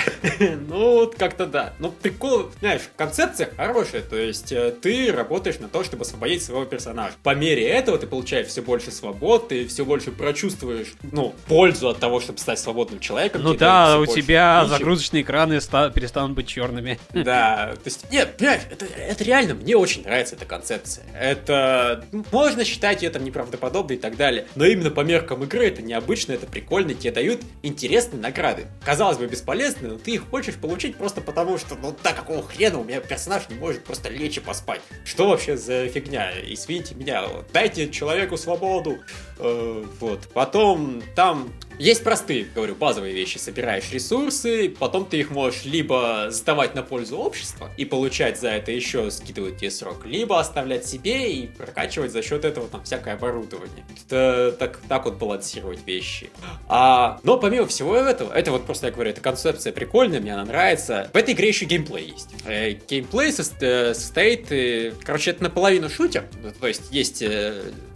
Ну, 0.66 0.94
вот 0.94 1.14
как-то 1.14 1.46
да. 1.46 1.74
Ну, 1.78 1.90
прикол, 1.90 2.50
знаешь, 2.60 2.82
концепция 2.96 3.50
хорошая. 3.56 4.02
То 4.02 4.16
есть 4.16 4.50
э, 4.52 4.72
ты 4.72 5.12
работаешь 5.12 5.58
на 5.58 5.68
то, 5.68 5.84
чтобы 5.84 6.02
освободить 6.02 6.42
своего 6.42 6.64
персонажа. 6.64 7.14
По 7.22 7.34
мере 7.34 7.68
этого 7.68 7.98
ты 7.98 8.06
получаешь 8.06 8.48
все 8.48 8.62
больше 8.62 8.90
свобод, 8.90 9.48
ты 9.48 9.66
все 9.66 9.84
больше 9.84 10.10
прочувствуешь, 10.10 10.94
ну, 11.12 11.34
пользу 11.46 11.88
от 11.88 11.98
того, 11.98 12.20
чтобы 12.20 12.38
стать 12.38 12.58
свободным 12.58 13.00
человеком. 13.00 13.42
Ну 13.42 13.54
да, 13.54 13.98
у 13.98 14.06
тебя 14.06 14.60
ничего. 14.62 14.76
загрузочные 14.76 15.22
экраны 15.22 15.60
перестанут 15.94 16.32
быть 16.32 16.46
черными. 16.46 16.98
Да, 17.24 17.72
то 17.74 17.86
есть, 17.86 18.10
нет, 18.12 18.36
понимаешь, 18.36 18.62
это, 18.70 18.84
это 18.84 19.24
реально, 19.24 19.54
мне 19.54 19.76
очень 19.76 20.02
нравится 20.02 20.34
эта 20.34 20.44
концепция. 20.44 21.06
Это, 21.18 22.04
можно 22.32 22.64
считать 22.64 23.02
это 23.02 23.18
неправдоподобно 23.18 23.94
и 23.94 23.96
так 23.96 24.16
далее, 24.16 24.46
но 24.56 24.66
именно 24.66 24.90
по 24.90 25.00
меркам 25.00 25.42
игры 25.44 25.66
это 25.66 25.80
необычно, 25.80 26.32
это 26.32 26.46
прикольно, 26.46 26.92
тебе 26.92 27.12
дают 27.12 27.40
интересные 27.62 28.20
награды. 28.44 28.66
Казалось 28.84 29.16
бы, 29.16 29.26
бесполезные, 29.26 29.92
но 29.92 29.98
ты 29.98 30.12
их 30.12 30.28
хочешь 30.28 30.54
получить 30.56 30.96
просто 30.96 31.20
потому, 31.20 31.58
что, 31.58 31.76
ну, 31.76 31.92
так 31.92 32.16
какого 32.16 32.42
хрена 32.42 32.78
у 32.78 32.84
меня 32.84 33.00
персонаж 33.00 33.48
не 33.48 33.56
может 33.56 33.84
просто 33.84 34.08
лечь 34.08 34.36
и 34.36 34.40
поспать. 34.40 34.80
Что 35.04 35.28
вообще 35.28 35.56
за 35.56 35.88
фигня? 35.88 36.30
Извините 36.46 36.94
меня, 36.94 37.24
дайте 37.52 37.90
человеку 37.90 38.36
свободу. 38.36 38.98
Э, 39.38 39.84
вот. 40.00 40.28
Потом 40.32 41.02
там 41.16 41.52
есть 41.78 42.04
простые, 42.04 42.46
говорю, 42.54 42.74
базовые 42.74 43.14
вещи. 43.14 43.38
Собираешь 43.38 43.90
ресурсы, 43.92 44.68
потом 44.68 45.06
ты 45.06 45.18
их 45.18 45.30
можешь 45.30 45.64
либо 45.64 46.28
сдавать 46.30 46.74
на 46.74 46.82
пользу 46.82 47.18
общества 47.18 47.70
и 47.76 47.84
получать 47.84 48.40
за 48.40 48.50
это 48.50 48.70
еще 48.72 49.10
скидывать 49.10 49.58
тебе 49.58 49.70
срок, 49.70 50.04
либо 50.04 50.38
оставлять 50.38 50.86
себе 50.86 51.32
и 51.32 51.46
прокачивать 51.46 52.12
за 52.12 52.22
счет 52.22 52.44
этого 52.44 52.68
там 52.68 52.84
всякое 52.84 53.14
оборудование. 53.14 53.84
Это 54.06 54.54
так, 54.58 54.80
так 54.88 55.04
вот 55.04 55.14
балансировать 55.14 55.86
вещи. 55.86 56.30
А, 56.68 57.18
но 57.22 57.38
помимо 57.38 57.66
всего 57.66 57.96
этого, 57.96 58.32
это 58.32 58.50
вот 58.50 58.66
просто, 58.66 58.86
я 58.86 58.92
говорю, 58.92 59.10
эта 59.10 59.20
концепция 59.20 59.72
прикольная, 59.72 60.20
мне 60.20 60.34
она 60.34 60.44
нравится. 60.44 61.10
В 61.12 61.16
этой 61.16 61.34
игре 61.34 61.48
еще 61.48 61.64
геймплей 61.64 62.10
есть. 62.10 62.30
Э, 62.44 62.72
геймплей 62.72 63.30
э, 63.30 63.94
состоит, 63.94 64.52
э, 64.52 64.92
короче, 65.02 65.32
это 65.32 65.42
наполовину 65.44 65.88
шутер, 65.88 66.24
то 66.60 66.68
есть 66.68 66.90
есть 66.90 67.22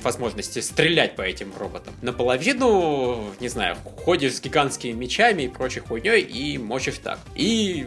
возможности 0.02 0.60
стрелять 0.60 1.16
по 1.16 1.22
этим 1.22 1.52
роботам. 1.58 1.94
Наполовину, 2.02 3.34
не 3.40 3.48
знаю, 3.48 3.76
ходишь 4.04 4.36
с 4.36 4.40
гигантскими 4.40 4.92
мечами 4.92 5.42
и 5.42 5.48
прочей 5.48 5.80
хуйней 5.80 6.22
и 6.22 6.58
мочишь 6.58 6.98
так. 6.98 7.18
И 7.34 7.86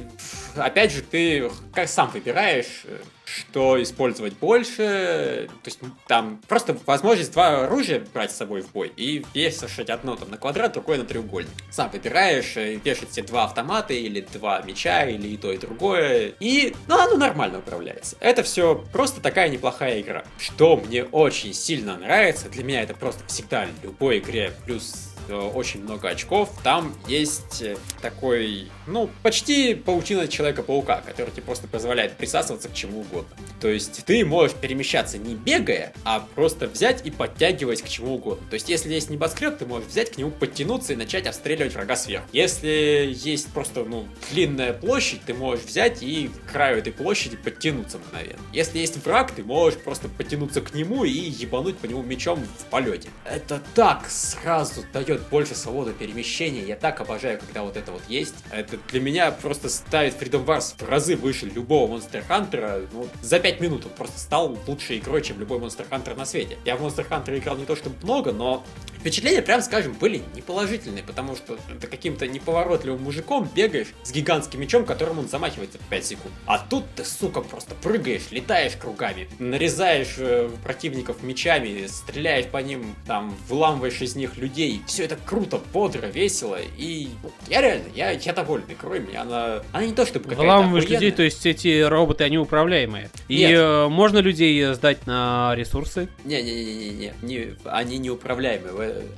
опять 0.55 0.91
же, 0.91 1.01
ты 1.01 1.49
как 1.73 1.87
сам 1.87 2.09
выбираешь, 2.11 2.85
что 3.31 3.81
использовать 3.81 4.33
больше. 4.33 5.49
То 5.63 5.67
есть 5.67 5.79
там 6.07 6.41
просто 6.47 6.77
возможность 6.85 7.31
два 7.31 7.65
оружия 7.65 8.03
брать 8.13 8.31
с 8.31 8.37
собой 8.37 8.61
в 8.61 8.71
бой 8.71 8.91
и 8.95 9.25
вешать 9.33 9.89
одно 9.89 10.15
там 10.15 10.29
на 10.29 10.37
квадрат, 10.37 10.73
другое 10.73 10.97
на 10.97 11.05
треугольник. 11.05 11.51
Сам 11.69 11.89
выбираешь, 11.89 12.57
э, 12.57 12.75
вешать 12.83 13.13
себе 13.13 13.27
два 13.27 13.45
автомата 13.45 13.93
или 13.93 14.21
два 14.33 14.61
меча, 14.61 15.05
или 15.05 15.27
и 15.27 15.37
то, 15.37 15.51
и 15.51 15.57
другое. 15.57 16.33
И, 16.39 16.75
ну, 16.87 16.99
оно 16.99 17.17
нормально 17.17 17.59
управляется. 17.59 18.17
Это 18.19 18.43
все 18.43 18.83
просто 18.91 19.21
такая 19.21 19.49
неплохая 19.49 20.01
игра. 20.01 20.23
Что 20.37 20.77
мне 20.77 21.03
очень 21.05 21.53
сильно 21.53 21.97
нравится, 21.97 22.49
для 22.49 22.63
меня 22.63 22.81
это 22.81 22.93
просто 22.93 23.25
всегда 23.27 23.67
в 23.81 23.83
любой 23.83 24.19
игре 24.19 24.53
плюс 24.65 25.10
очень 25.29 25.83
много 25.83 26.09
очков. 26.09 26.49
Там 26.63 26.95
есть 27.07 27.61
э, 27.61 27.77
такой, 28.01 28.69
ну, 28.87 29.09
почти 29.23 29.75
паутина 29.75 30.27
Человека-паука, 30.27 31.01
который 31.05 31.31
тебе 31.31 31.43
просто 31.43 31.67
позволяет 31.67 32.13
присасываться 32.13 32.69
к 32.69 32.73
чему 32.73 33.01
угодно. 33.01 33.29
То 33.59 33.67
есть 33.67 34.03
ты 34.05 34.25
можешь 34.25 34.55
перемещаться 34.55 35.17
не 35.17 35.35
бегая, 35.35 35.93
а 36.03 36.25
просто 36.35 36.67
взять 36.67 37.05
и 37.05 37.11
подтягивать 37.11 37.81
к 37.81 37.87
чему 37.87 38.15
угодно. 38.15 38.45
То 38.49 38.55
есть 38.55 38.69
если 38.69 38.93
есть 38.93 39.09
небоскреб, 39.09 39.57
ты 39.57 39.65
можешь 39.65 39.87
взять 39.87 40.11
к 40.11 40.17
нему, 40.17 40.31
подтянуться 40.31 40.93
и 40.93 40.95
начать 40.95 41.27
обстреливать 41.27 41.73
врага 41.73 41.95
сверху. 41.95 42.27
Если 42.31 43.13
есть 43.13 43.51
просто, 43.53 43.83
ну, 43.83 44.07
длинная 44.31 44.73
площадь, 44.73 45.21
ты 45.25 45.33
можешь 45.33 45.65
взять 45.65 46.01
и 46.01 46.29
к 46.29 46.51
краю 46.51 46.79
этой 46.79 46.93
площади 46.93 47.37
подтянуться 47.37 47.99
мгновенно. 47.99 48.39
Если 48.53 48.79
есть 48.79 49.03
враг, 49.03 49.31
ты 49.31 49.43
можешь 49.43 49.79
просто 49.79 50.09
подтянуться 50.09 50.61
к 50.61 50.73
нему 50.73 51.03
и 51.03 51.11
ебануть 51.11 51.77
по 51.77 51.85
нему 51.85 52.01
мечом 52.01 52.39
в 52.59 52.65
полете. 52.65 53.09
Это 53.25 53.61
так 53.75 54.09
сразу 54.09 54.83
дает 54.93 55.10
дает 55.11 55.27
больше 55.29 55.55
свободы 55.55 55.93
перемещения. 55.93 56.61
Я 56.61 56.75
так 56.75 57.01
обожаю, 57.01 57.37
когда 57.39 57.63
вот 57.63 57.75
это 57.75 57.91
вот 57.91 58.01
есть. 58.07 58.35
Это 58.51 58.77
для 58.89 59.01
меня 59.01 59.31
просто 59.31 59.69
ставит 59.69 60.13
Freedom 60.21 60.45
Wars 60.45 60.73
в 60.77 60.87
разы 60.87 61.15
выше 61.15 61.47
любого 61.47 61.97
Monster 61.97 62.23
Hunter. 62.27 62.87
Ну, 62.93 63.07
за 63.21 63.39
5 63.39 63.59
минут 63.59 63.85
он 63.85 63.91
просто 63.91 64.19
стал 64.19 64.57
лучшей 64.67 64.99
игрой, 64.99 65.21
чем 65.21 65.39
любой 65.39 65.59
Monster 65.59 65.85
Hunter 65.89 66.15
на 66.17 66.25
свете. 66.25 66.57
Я 66.65 66.77
в 66.77 66.81
Monster 66.81 67.07
Hunter 67.07 67.37
играл 67.37 67.57
не 67.57 67.65
то 67.65 67.75
чтобы 67.75 67.95
много, 68.03 68.31
но 68.31 68.63
впечатления, 69.01 69.41
прям 69.41 69.61
скажем, 69.61 69.93
были 69.93 70.21
неположительные, 70.35 71.03
потому 71.03 71.35
что 71.35 71.57
ты 71.79 71.87
каким-то 71.87 72.27
неповоротливым 72.27 73.01
мужиком 73.03 73.49
бегаешь 73.53 73.87
с 74.03 74.11
гигантским 74.11 74.61
мечом, 74.61 74.85
которым 74.85 75.19
он 75.19 75.27
замахивается 75.27 75.79
в 75.79 75.89
5 75.89 76.05
секунд. 76.05 76.33
А 76.45 76.59
тут 76.59 76.85
ты, 76.95 77.03
сука, 77.03 77.41
просто 77.41 77.75
прыгаешь, 77.75 78.31
летаешь 78.31 78.75
кругами, 78.77 79.27
нарезаешь 79.39 80.15
э, 80.17 80.49
противников 80.63 81.23
мечами, 81.23 81.87
стреляешь 81.87 82.45
по 82.45 82.57
ним, 82.57 82.95
там, 83.05 83.35
выламываешь 83.49 84.01
из 84.01 84.15
них 84.15 84.37
людей. 84.37 84.81
Все 84.85 85.00
это 85.03 85.17
круто, 85.25 85.59
бодро, 85.73 86.07
весело, 86.07 86.57
и 86.77 87.09
я 87.49 87.61
реально, 87.61 87.85
я, 87.95 88.11
я 88.11 88.33
доволен 88.33 88.65
игрой, 88.69 88.99
мне 88.99 89.17
она, 89.17 89.61
она 89.71 89.85
не 89.85 89.93
то 89.93 90.05
чтобы 90.05 90.25
какая-то 90.25 90.43
Выламываешь 90.43 90.87
людей, 90.87 91.11
то 91.11 91.23
есть 91.23 91.45
эти 91.45 91.81
роботы, 91.81 92.23
они 92.23 92.37
управляемые. 92.37 93.09
И 93.27 93.37
Нет. 93.37 93.59
Э, 93.59 93.87
можно 93.87 94.19
людей 94.19 94.73
сдать 94.73 95.05
на 95.07 95.53
ресурсы? 95.55 96.09
Не-не-не-не, 96.23 97.13
не, 97.21 97.55
они 97.65 97.97
не 97.97 98.09
управляемые 98.09 98.71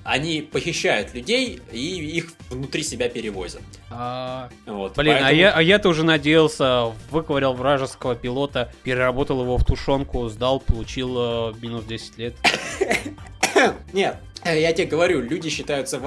они 0.03 0.41
похищают 0.41 1.13
людей 1.13 1.59
и 1.71 2.17
их 2.17 2.33
внутри 2.49 2.83
себя 2.83 3.09
перевозят. 3.09 3.61
А... 3.89 4.49
Вот, 4.65 4.95
Блин, 4.95 5.15
а 5.15 5.19
поэтому... 5.19 5.29
а, 5.29 5.33
я, 5.33 5.51
а 5.51 5.61
я-то 5.61 5.89
уже 5.89 6.03
надеялся, 6.03 6.93
выковырял 7.09 7.53
вражеского 7.53 8.15
пилота, 8.15 8.71
переработал 8.83 9.41
его 9.41 9.57
в 9.57 9.65
тушенку, 9.65 10.27
сдал, 10.29 10.59
получил 10.59 11.51
э, 11.51 11.53
минус 11.61 11.85
10 11.85 12.17
лет. 12.17 12.35
Нет, 13.93 14.17
Э, 14.23 14.32
я 14.45 14.73
тебе 14.73 14.87
говорю, 14.87 15.21
люди 15.21 15.49
считаются 15.49 16.01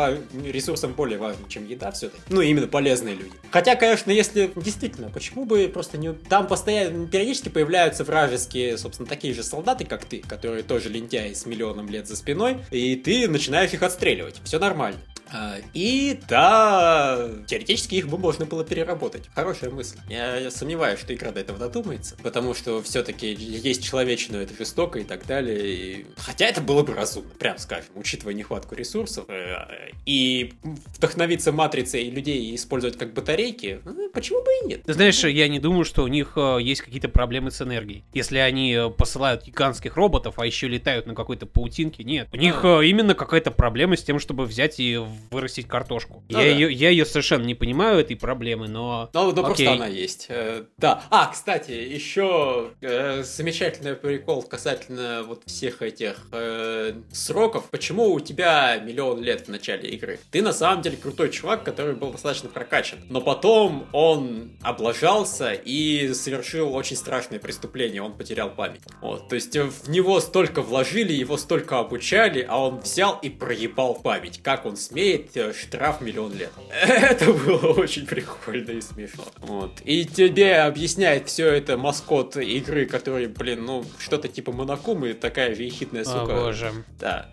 ресурсом 0.44 0.92
более 0.92 1.18
важным, 1.18 1.48
чем 1.48 1.66
еда 1.66 1.90
все-таки. 1.92 2.22
Ну, 2.28 2.40
именно 2.40 2.66
полезные 2.66 3.14
люди. 3.14 3.32
Хотя, 3.50 3.76
конечно, 3.76 4.10
если 4.10 4.50
действительно, 4.56 5.10
почему 5.10 5.44
бы 5.44 5.68
просто 5.68 5.98
не... 5.98 6.12
Там 6.12 6.46
постоянно, 6.46 7.06
периодически 7.06 7.48
появляются 7.48 8.04
вражеские, 8.04 8.78
собственно, 8.78 9.08
такие 9.08 9.34
же 9.34 9.42
солдаты, 9.42 9.84
как 9.84 10.04
ты, 10.04 10.18
которые 10.18 10.62
тоже 10.62 10.88
лентяи 10.88 11.32
с 11.32 11.46
миллионом 11.46 11.88
лет 11.88 12.06
за 12.06 12.16
спиной, 12.16 12.58
и 12.70 12.96
ты 12.96 13.28
начинаешь 13.28 13.72
их 13.72 13.82
отстреливать. 13.82 14.40
Все 14.44 14.58
нормально. 14.58 14.98
А, 15.32 15.56
и 15.74 16.20
да, 16.28 17.28
теоретически 17.46 17.96
их 17.96 18.08
бы 18.08 18.16
можно 18.16 18.46
было 18.46 18.64
переработать. 18.64 19.24
Хорошая 19.34 19.70
мысль. 19.70 19.98
Я, 20.08 20.36
я 20.36 20.50
сомневаюсь, 20.50 21.00
что 21.00 21.14
игра 21.14 21.32
до 21.32 21.40
этого 21.40 21.58
додумается, 21.58 22.16
потому 22.22 22.54
что 22.54 22.82
все-таки 22.82 23.32
есть 23.32 23.84
человечину, 23.84 24.38
это 24.38 24.54
жестоко 24.56 25.00
и 25.00 25.04
так 25.04 25.26
далее. 25.26 25.74
И... 25.74 26.06
Хотя 26.16 26.46
это 26.46 26.60
было 26.60 26.82
бы 26.82 26.94
разумно, 26.94 27.30
прям 27.38 27.58
скажем, 27.58 27.90
учитывая 27.94 28.25
нехватку 28.30 28.74
ресурсов. 28.74 29.26
Э, 29.28 29.90
и 30.04 30.52
вдохновиться 30.96 31.52
матрицей 31.52 32.04
и 32.04 32.10
людей 32.10 32.54
использовать 32.54 32.96
как 32.96 33.12
батарейки, 33.14 33.80
ну, 33.84 34.10
почему 34.10 34.42
бы 34.42 34.50
и 34.62 34.68
нет? 34.68 34.82
Ты 34.84 34.94
знаешь, 34.94 35.22
я 35.24 35.48
не 35.48 35.58
думаю, 35.58 35.84
что 35.84 36.02
у 36.02 36.08
них 36.08 36.32
э, 36.36 36.58
есть 36.60 36.82
какие-то 36.82 37.08
проблемы 37.08 37.50
с 37.50 37.60
энергией. 37.62 38.04
Если 38.14 38.38
они 38.38 38.72
э, 38.72 38.90
посылают 38.90 39.44
гигантских 39.44 39.96
роботов, 39.96 40.34
а 40.38 40.46
еще 40.46 40.68
летают 40.68 41.06
на 41.06 41.14
какой-то 41.14 41.46
паутинке, 41.46 42.04
нет. 42.04 42.28
У 42.32 42.36
них 42.36 42.64
а. 42.64 42.80
именно 42.80 43.14
какая-то 43.14 43.50
проблема 43.50 43.96
с 43.96 44.02
тем, 44.02 44.18
чтобы 44.18 44.44
взять 44.44 44.80
и 44.80 45.00
вырастить 45.30 45.66
картошку. 45.66 46.22
Ну, 46.28 46.38
я, 46.38 46.44
да. 46.44 46.50
ее, 46.50 46.72
я 46.72 46.90
ее 46.90 47.04
совершенно 47.04 47.44
не 47.44 47.54
понимаю, 47.54 48.00
этой 48.00 48.16
проблемы, 48.16 48.68
но... 48.68 49.10
Ну, 49.12 49.32
ну 49.32 49.42
просто 49.42 49.72
она 49.72 49.86
есть. 49.86 50.26
Э, 50.28 50.64
да. 50.78 51.02
А, 51.10 51.26
кстати, 51.26 51.72
еще 51.72 52.70
э, 52.80 53.22
замечательный 53.22 53.94
прикол 53.94 54.42
касательно 54.42 55.22
вот 55.26 55.42
всех 55.46 55.82
этих 55.82 56.26
э, 56.32 56.94
сроков. 57.12 57.70
Почему 57.70 58.15
у 58.16 58.20
тебя 58.20 58.78
миллион 58.78 59.22
лет 59.22 59.46
в 59.46 59.48
начале 59.48 59.90
игры? 59.90 60.18
Ты 60.30 60.42
на 60.42 60.52
самом 60.52 60.82
деле 60.82 60.96
крутой 60.96 61.30
чувак, 61.30 61.64
который 61.64 61.94
был 61.94 62.10
достаточно 62.12 62.48
прокачан. 62.48 62.98
Но 63.08 63.20
потом 63.20 63.86
он 63.92 64.52
облажался 64.62 65.52
и 65.52 66.12
совершил 66.14 66.74
очень 66.74 66.96
страшное 66.96 67.38
преступление. 67.38 68.02
Он 68.02 68.16
потерял 68.16 68.50
память. 68.50 68.80
Вот. 69.00 69.28
То 69.28 69.34
есть 69.34 69.56
в 69.56 69.90
него 69.90 70.20
столько 70.20 70.62
вложили, 70.62 71.12
его 71.12 71.36
столько 71.36 71.78
обучали, 71.78 72.44
а 72.48 72.58
он 72.58 72.80
взял 72.80 73.18
и 73.22 73.28
проебал 73.28 73.94
память. 73.94 74.40
Как 74.42 74.64
он 74.64 74.76
смеет 74.76 75.36
э, 75.36 75.52
штраф 75.52 76.00
миллион 76.00 76.34
лет. 76.34 76.50
Это 76.86 77.32
было 77.32 77.72
очень 77.72 78.06
прикольно 78.06 78.70
и 78.72 78.80
смешно. 78.80 79.24
Вот. 79.38 79.80
И 79.84 80.04
тебе 80.04 80.56
объясняет 80.58 81.28
все 81.28 81.48
это 81.48 81.76
маскот 81.76 82.36
игры, 82.36 82.86
который, 82.86 83.26
блин, 83.26 83.64
ну, 83.64 83.84
что-то 83.98 84.28
типа 84.28 84.52
Монакумы, 84.52 85.14
такая 85.14 85.54
вехитная 85.54 86.04
сука. 86.04 86.22
О 86.22 86.44
боже. 86.44 86.72
Да. 86.98 87.30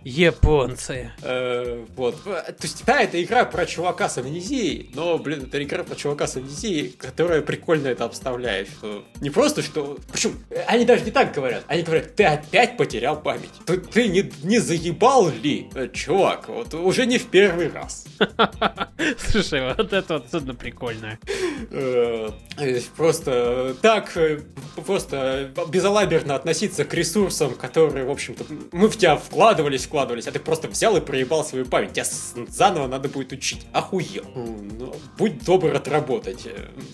Японцы. 0.73 1.11
Э, 1.21 1.85
вот. 1.95 2.23
То 2.23 2.55
есть, 2.61 2.83
да, 2.85 3.01
это 3.01 3.21
игра 3.23 3.45
про 3.45 3.65
чувака 3.65 4.09
с 4.09 4.17
амнезией, 4.17 4.89
но, 4.93 5.17
блин, 5.17 5.43
это 5.43 5.61
игра 5.63 5.83
про 5.83 5.95
чувака 5.95 6.27
с 6.27 6.35
амнезией, 6.37 6.89
которая 6.89 7.41
прикольно 7.41 7.87
это 7.87 8.05
обставляет. 8.05 8.67
Что 8.67 9.05
не 9.21 9.29
просто, 9.29 9.61
что... 9.61 9.97
Причем, 10.11 10.37
они 10.67 10.85
даже 10.85 11.05
не 11.05 11.11
так 11.11 11.33
говорят. 11.33 11.63
Они 11.67 11.83
говорят, 11.83 12.15
ты 12.15 12.25
опять 12.25 12.77
потерял 12.77 13.21
память. 13.21 13.51
Ты, 13.65 13.77
ты 13.77 14.07
не, 14.07 14.31
не 14.43 14.59
заебал 14.59 15.29
ли, 15.29 15.69
э, 15.75 15.89
чувак? 15.89 16.49
Вот 16.49 16.73
уже 16.73 17.05
не 17.05 17.17
в 17.17 17.27
первый 17.27 17.69
раз. 17.69 18.05
Слушай, 19.17 19.73
вот 19.75 19.93
это 19.93 20.15
вот 20.15 20.27
судно 20.31 20.55
прикольное. 20.55 21.19
Э, 21.71 22.29
просто 22.95 23.75
так, 23.81 24.15
э, 24.17 24.41
просто 24.85 25.51
безалаберно 25.69 26.35
относиться 26.35 26.85
к 26.85 26.93
ресурсам, 26.93 27.53
которые, 27.55 28.05
в 28.05 28.11
общем-то, 28.11 28.45
мы 28.71 28.89
в 28.89 28.97
тебя 28.97 29.15
вкладывались, 29.17 29.85
вкладывались, 29.85 30.27
а 30.27 30.31
ты 30.31 30.39
просто 30.39 30.62
взял 30.67 30.95
и 30.97 31.01
проебал 31.01 31.43
свою 31.43 31.65
память. 31.65 31.93
Тебя 31.93 32.05
заново 32.49 32.87
надо 32.87 33.09
будет 33.09 33.31
учить. 33.31 33.65
Охуел. 33.71 34.25
Ну, 34.35 34.95
будь 35.17 35.43
добр 35.43 35.73
отработать. 35.73 36.47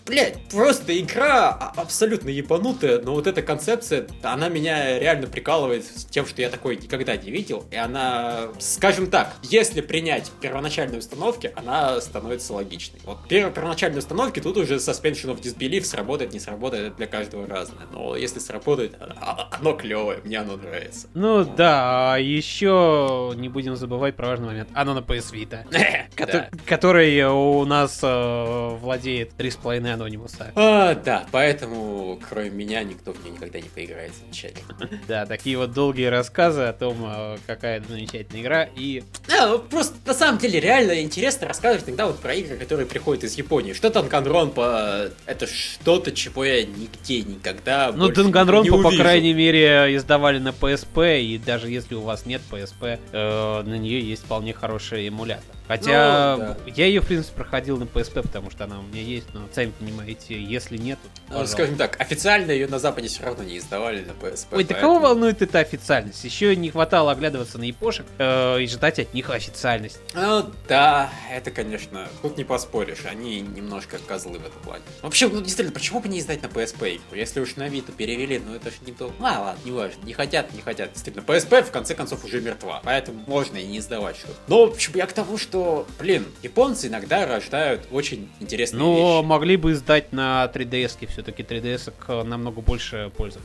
Блять, 0.05 0.38
просто 0.49 0.97
игра 0.99 1.49
а, 1.49 1.74
абсолютно 1.76 2.30
ебанутая, 2.30 3.01
но 3.01 3.13
вот 3.13 3.28
эта 3.28 3.41
концепция, 3.41 4.07
она 4.24 4.49
меня 4.49 4.99
реально 4.99 5.28
прикалывает 5.28 5.86
с 5.86 6.05
тем, 6.05 6.26
что 6.26 6.41
я 6.41 6.49
такой 6.49 6.78
никогда 6.78 7.15
не 7.15 7.32
видел. 7.32 7.65
И 7.72 7.76
она, 7.76 8.49
скажем 8.59 9.07
так, 9.07 9.36
если 9.43 9.82
принять 9.82 10.32
первоначальные 10.41 10.99
установки, 10.99 11.51
она 11.55 11.99
становится 12.01 12.53
логичной. 12.53 12.99
Вот 13.05 13.28
первоначальные 13.28 13.99
установки 13.99 14.39
тут 14.39 14.57
уже 14.57 14.76
suspension 14.76 15.36
of 15.36 15.41
disbelief 15.41 15.84
сработает, 15.84 16.34
не 16.34 16.39
сработает, 16.39 16.95
для 16.95 17.07
каждого 17.07 17.47
разное. 17.47 17.88
Но 17.91 18.15
если 18.15 18.39
сработает, 18.39 18.95
а, 18.99 19.49
оно 19.51 19.74
клевое, 19.74 20.20
мне 20.24 20.39
оно 20.39 20.55
нравится. 20.55 21.07
Ну 21.13 21.43
да, 21.43 22.13
а 22.13 22.17
еще 22.17 23.34
не 23.36 23.49
будем 23.50 23.76
забывать 23.76 24.16
про 24.16 24.28
важный 24.30 24.47
момент. 24.47 24.70
Оно 24.74 24.93
на 24.93 25.00
PS 25.00 25.34
Vita, 25.34 26.50
который 26.66 27.24
у 27.26 27.66
нас 27.66 28.00
э, 28.01 28.78
владеет 28.82 29.34
3,5 29.38 29.92
анонимуса. 29.92 30.51
А, 30.55 30.96
да, 30.96 31.26
поэтому 31.32 32.20
кроме 32.28 32.50
меня 32.50 32.84
никто 32.84 33.13
в 33.13 33.24
нее 33.24 33.34
никогда 33.34 33.59
не 33.59 33.70
поиграет 33.70 34.12
замечательно. 34.16 34.78
Да, 35.08 35.26
такие 35.26 35.58
вот 35.58 35.74
долгие 35.74 36.05
рассказы 36.05 36.63
о 36.63 36.74
том, 36.74 36.97
э, 37.04 37.38
какая 37.47 37.78
это 37.78 37.89
замечательная 37.89 38.42
игра 38.42 38.70
и... 38.76 39.04
Да, 39.28 39.58
просто 39.58 39.96
на 40.05 40.13
самом 40.13 40.38
деле 40.39 40.59
реально 40.59 41.01
интересно 41.01 41.47
рассказывать 41.47 41.88
иногда 41.88 42.08
вот 42.08 42.20
про 42.20 42.34
игры, 42.36 42.58
которые 42.58 42.86
приходят 42.86 43.24
из 43.24 43.36
Японии. 43.36 43.74
Что 43.74 43.89
Танганронпа, 43.89 45.09
это 45.26 45.47
что-то, 45.47 46.12
чего 46.12 46.46
я 46.46 46.63
нигде 46.63 47.21
никогда 47.21 47.92
Ну, 47.93 48.09
Танганронпа, 48.09 48.82
по 48.82 48.92
крайней 48.92 49.34
мере, 49.34 49.96
издавали 49.96 50.39
на 50.39 50.50
PSP, 50.50 51.21
и 51.21 51.38
даже 51.38 51.70
если 51.70 51.96
у 51.96 52.01
вас 52.01 52.26
нет 52.26 52.42
PSP, 52.51 53.00
э, 53.12 53.38
на 53.66 53.78
нее 53.78 54.01
есть 54.01 54.24
вполне 54.24 54.53
хороший 54.53 55.07
эмулятор. 55.07 55.55
Хотя 55.67 56.36
ну, 56.36 56.43
да. 56.45 56.57
я 56.66 56.87
ее, 56.87 56.99
в 56.99 57.05
принципе, 57.05 57.36
проходил 57.37 57.78
на 57.78 57.83
PSP, 57.83 58.24
потому 58.24 58.49
что 58.49 58.63
она 58.63 58.79
у 58.79 58.82
меня 58.82 59.03
есть, 59.03 59.28
но 59.36 59.41
сами 59.53 59.71
понимаете, 59.78 60.41
если 60.41 60.78
нет, 60.78 60.97
ну, 61.29 61.45
Скажем 61.45 61.78
так, 61.78 61.99
официально 62.01 62.51
ее 62.51 62.67
на 62.67 62.79
Западе 62.79 63.07
все 63.07 63.24
равно 63.24 63.43
не 63.43 63.59
издавали 63.59 64.01
на 64.01 64.11
PSP. 64.11 64.47
Ой, 64.51 64.66
поэтому... 64.66 64.67
да 64.67 64.75
кого 64.79 64.99
волнует 64.99 65.41
эта 65.43 65.59
официальность? 65.59 66.24
Еще 66.24 66.55
не 66.55 66.71
хватало 66.71 67.11
оглядываться 67.11 67.59
на 67.59 67.63
япошек 67.63 68.05
э, 68.17 68.61
и 68.61 68.67
ждать 68.67 68.97
от 68.97 69.13
них 69.13 69.29
официальность. 69.29 69.99
Ну 70.16 70.45
да, 70.67 71.11
это, 71.32 71.51
конечно, 71.51 72.07
тут 72.24 72.37
не 72.37 72.43
поспоришь, 72.43 73.05
они 73.05 73.41
немножко 73.41 73.99
козлы 73.99 74.39
в 74.39 74.45
этом 74.47 74.61
плане. 74.63 74.83
Вообще, 75.03 75.28
ну 75.28 75.41
действительно, 75.41 75.74
почему 75.74 75.99
бы 75.99 76.07
не 76.07 76.20
издать 76.20 76.41
на 76.41 76.47
PSP? 76.47 76.99
Если 77.13 77.39
уж 77.39 77.55
на 77.57 77.67
Виту 77.67 77.91
перевели, 77.91 78.39
ну 78.39 78.55
это 78.55 78.71
же 78.71 78.78
не 78.87 78.91
то. 78.91 79.13
А, 79.20 79.39
ладно, 79.39 79.59
не 79.63 79.71
важно, 79.71 80.03
не 80.03 80.13
хотят, 80.13 80.51
не 80.53 80.61
хотят. 80.61 80.93
Действительно, 80.93 81.24
PSP 81.24 81.63
в 81.63 81.71
конце 81.71 81.93
концов 81.93 82.25
уже 82.25 82.41
мертва, 82.41 82.82
поэтому 82.83 83.24
можно 83.30 83.58
и 83.58 83.66
не 83.66 83.78
издавать 83.78 84.18
что-то. 84.18 84.36
Но, 84.47 84.66
в 84.66 84.72
общем, 84.72 84.93
я 84.96 85.06
к 85.06 85.14
тому, 85.14 85.38
что 85.38 85.50
что, 85.60 85.86
блин, 86.00 86.26
японцы 86.43 86.88
иногда 86.88 87.26
рождают 87.26 87.82
очень 87.92 88.30
интересные 88.39 88.80
Но 88.80 88.92
вещи. 88.93 89.01
Но 89.01 89.24
могли 89.24 89.58
бы 89.58 89.72
издать 89.72 90.14
на 90.14 90.50
3DS, 90.54 91.08
все-таки 91.08 91.43
3DS 91.43 92.24
намного 92.24 92.62
больше 92.62 93.12
пользы. 93.18 93.39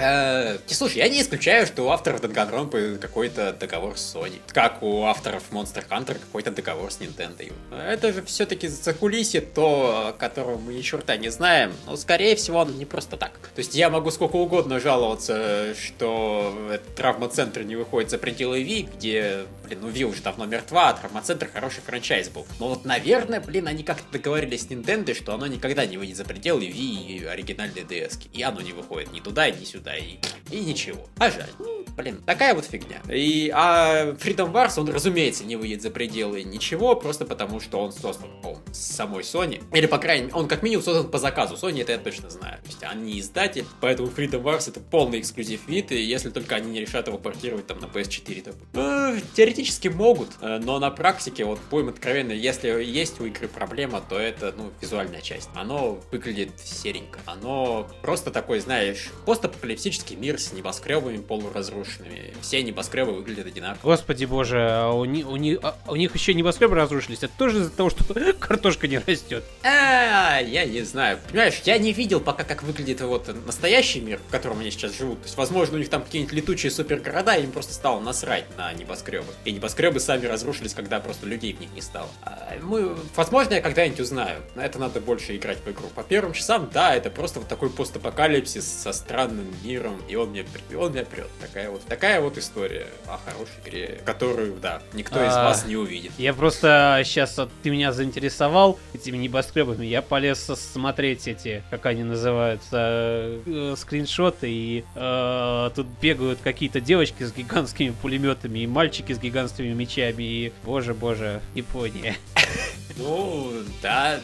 Э, 0.00 0.56
слушай, 0.66 0.96
я 0.96 1.08
не 1.08 1.20
исключаю, 1.20 1.66
что 1.66 1.82
у 1.82 1.90
авторов 1.90 2.22
Danganronpa 2.22 2.96
какой-то 2.98 3.52
договор 3.52 3.98
с 3.98 4.14
Sony. 4.14 4.40
Как 4.48 4.82
у 4.82 5.04
авторов 5.04 5.42
Monster 5.50 5.86
Hunter 5.88 6.14
какой-то 6.18 6.50
договор 6.50 6.90
с 6.90 7.00
Nintendo. 7.00 7.52
Это 7.70 8.12
же 8.12 8.22
все-таки 8.22 8.66
за 8.68 8.94
кулисье 8.94 9.42
то, 9.42 10.16
которого 10.18 10.56
мы 10.56 10.72
ни 10.72 10.80
черта 10.80 11.16
не 11.16 11.28
знаем. 11.28 11.72
Но, 11.86 11.96
скорее 11.96 12.34
всего, 12.36 12.60
он 12.60 12.78
не 12.78 12.86
просто 12.86 13.18
так. 13.18 13.32
То 13.54 13.58
есть 13.58 13.74
я 13.74 13.90
могу 13.90 14.10
сколько 14.10 14.36
угодно 14.36 14.80
жаловаться, 14.80 15.74
что 15.74 16.80
травма-центр 16.96 17.62
не 17.62 17.76
выходит 17.76 18.10
за 18.10 18.16
пределы 18.16 18.62
Wii, 18.62 18.96
где, 18.96 19.40
блин, 19.64 19.80
ну 19.82 19.90
Wii 19.90 20.04
уже 20.04 20.22
давно 20.22 20.46
мертва, 20.46 20.88
а 20.88 20.94
травма-центр 20.94 21.50
хороший 21.52 21.82
франчайз 21.82 22.30
был. 22.30 22.46
Но 22.58 22.68
вот, 22.68 22.86
наверное, 22.86 23.40
блин, 23.40 23.68
они 23.68 23.82
как-то 23.82 24.10
договорились 24.12 24.62
с 24.62 24.66
Nintendo, 24.68 25.14
что 25.14 25.34
оно 25.34 25.46
никогда 25.46 25.84
не 25.84 25.98
выйдет 25.98 26.16
за 26.16 26.24
пределы 26.24 26.64
Wii 26.64 27.06
и 27.06 27.24
оригинальной 27.24 27.82
DS. 27.82 28.28
И 28.32 28.42
оно 28.42 28.62
не 28.62 28.72
выходит 28.72 29.12
ни 29.12 29.20
туда, 29.20 29.50
ни 29.50 29.64
сюда 29.64 29.89
да, 29.90 29.96
и, 29.96 30.18
и 30.50 30.60
ничего. 30.64 31.00
А 31.18 31.30
жаль. 31.30 31.50
Ну, 31.58 31.84
блин, 31.96 32.22
такая 32.24 32.54
вот 32.54 32.64
фигня. 32.64 33.00
И, 33.12 33.50
а 33.54 34.12
Freedom 34.12 34.52
Wars, 34.52 34.78
он, 34.78 34.88
разумеется, 34.88 35.44
не 35.44 35.56
выйдет 35.56 35.82
за 35.82 35.90
пределы 35.90 36.42
ничего, 36.42 36.94
просто 36.94 37.24
потому 37.24 37.60
что 37.60 37.78
он 37.78 37.92
создан 37.92 38.30
с 38.72 38.78
самой 38.78 39.22
Sony. 39.22 39.62
Или, 39.72 39.86
по 39.86 39.98
крайней 39.98 40.26
мере, 40.26 40.36
он 40.36 40.48
как 40.48 40.62
минимум 40.62 40.84
создан 40.84 41.10
по 41.10 41.18
заказу 41.18 41.54
Sony, 41.54 41.82
это 41.82 41.92
я 41.92 41.98
точно 41.98 42.30
знаю. 42.30 42.58
То 42.62 42.66
есть 42.66 42.82
они 42.82 43.18
издатель, 43.18 43.64
поэтому 43.80 44.08
Freedom 44.08 44.42
Wars 44.42 44.68
это 44.68 44.80
полный 44.80 45.20
эксклюзив 45.20 45.66
вид, 45.66 45.92
и 45.92 46.00
если 46.00 46.30
только 46.30 46.54
они 46.54 46.70
не 46.70 46.80
решат 46.80 47.08
его 47.08 47.18
портировать 47.18 47.66
там 47.66 47.80
на 47.80 47.86
PS4, 47.86 48.42
то 48.42 48.54
ну, 48.72 49.20
теоретически 49.34 49.88
могут, 49.88 50.30
э, 50.40 50.60
но 50.62 50.78
на 50.78 50.90
практике, 50.90 51.44
вот 51.44 51.58
будем 51.70 51.88
откровенны, 51.88 52.32
если 52.32 52.68
есть 52.82 53.20
у 53.20 53.26
игры 53.26 53.48
проблема, 53.48 54.02
то 54.08 54.18
это, 54.18 54.54
ну, 54.56 54.70
визуальная 54.80 55.20
часть. 55.20 55.50
Оно 55.54 56.00
выглядит 56.10 56.58
серенько. 56.60 57.20
Оно 57.26 57.88
просто 58.02 58.30
такой, 58.30 58.60
знаешь, 58.60 59.10
постапокалипсис 59.26 59.79
фантастический 59.80 60.16
мир 60.16 60.38
с 60.38 60.52
небоскребами 60.52 61.16
полуразрушенными. 61.18 62.34
Все 62.42 62.62
небоскребы 62.62 63.12
выглядят 63.12 63.46
одинаково. 63.46 63.90
Господи 63.90 64.26
боже, 64.26 64.58
а 64.60 64.92
у, 64.92 65.06
ни, 65.06 65.22
у, 65.22 65.36
ни, 65.36 65.58
а 65.62 65.74
у 65.88 65.96
них 65.96 66.14
еще 66.14 66.34
небоскребы 66.34 66.74
разрушились. 66.74 67.18
Это 67.22 67.32
тоже 67.38 67.60
из-за 67.60 67.70
того, 67.70 67.88
что 67.88 68.04
картошка 68.38 68.88
не 68.88 68.98
растет. 68.98 69.42
А, 69.62 70.38
я 70.40 70.66
не 70.66 70.82
знаю. 70.82 71.18
Понимаешь, 71.30 71.62
я 71.64 71.78
не 71.78 71.94
видел 71.94 72.20
пока, 72.20 72.44
как 72.44 72.62
выглядит 72.62 73.00
вот 73.00 73.34
настоящий 73.46 74.00
мир, 74.00 74.20
в 74.28 74.30
котором 74.30 74.60
они 74.60 74.70
сейчас 74.70 74.96
живут. 74.96 75.20
То 75.20 75.26
есть, 75.26 75.38
возможно, 75.38 75.76
у 75.76 75.78
них 75.78 75.88
там 75.88 76.02
какие-нибудь 76.02 76.34
летучие 76.34 76.70
супергорода, 76.70 77.36
и 77.36 77.44
им 77.44 77.52
просто 77.52 77.72
стало 77.72 78.00
насрать 78.00 78.44
на 78.58 78.70
небоскребы. 78.74 79.32
И 79.46 79.52
небоскребы 79.52 79.98
сами 79.98 80.26
разрушились, 80.26 80.74
когда 80.74 81.00
просто 81.00 81.26
людей 81.26 81.54
в 81.54 81.60
них 81.60 81.70
не 81.74 81.80
стало. 81.80 82.08
А 82.22 82.58
мы, 82.62 82.96
возможно, 83.16 83.54
я 83.54 83.62
когда-нибудь 83.62 84.00
узнаю. 84.00 84.42
На 84.54 84.66
это 84.66 84.78
надо 84.78 85.00
больше 85.00 85.36
играть 85.36 85.58
в 85.64 85.70
игру. 85.70 85.88
По 85.94 86.02
первым 86.02 86.34
часам, 86.34 86.68
да, 86.72 86.94
это 86.94 87.08
просто 87.10 87.40
вот 87.40 87.48
такой 87.48 87.70
постапокалипсис 87.70 88.66
со 88.66 88.92
странным 88.92 89.46
миром, 89.64 90.00
и 90.08 90.16
он 90.16 90.30
мне, 90.30 90.44
он 90.76 90.92
меня 90.92 91.04
прет. 91.04 91.28
Такая 91.40 91.70
вот, 91.70 91.82
такая 91.82 92.20
вот 92.20 92.38
история 92.38 92.86
о 93.06 93.18
хорошей 93.18 93.60
игре, 93.64 94.00
которую, 94.04 94.56
да, 94.56 94.82
никто 94.92 95.24
из 95.24 95.32
а, 95.32 95.44
вас 95.44 95.66
не 95.66 95.76
увидит. 95.76 96.12
Я 96.18 96.34
просто 96.34 97.02
сейчас, 97.04 97.38
ты 97.62 97.70
меня 97.70 97.92
заинтересовал 97.92 98.78
этими 98.94 99.16
небоскребами, 99.16 99.86
я 99.86 100.02
полез 100.02 100.44
смотреть 100.44 101.28
эти, 101.28 101.62
как 101.70 101.86
они 101.86 102.04
называются, 102.04 103.40
э, 103.46 103.74
скриншоты, 103.76 104.50
и 104.50 104.84
э, 104.94 105.70
тут 105.74 105.86
бегают 106.00 106.40
какие-то 106.42 106.80
девочки 106.80 107.22
с 107.22 107.32
гигантскими 107.32 107.94
пулеметами, 108.02 108.60
и 108.60 108.66
мальчики 108.66 109.12
с 109.12 109.18
гигантскими 109.18 109.72
мечами, 109.72 110.22
и, 110.22 110.52
боже-боже, 110.64 111.40
Япония. 111.54 112.16
Ну, 113.00 113.52
да. 113.82 114.20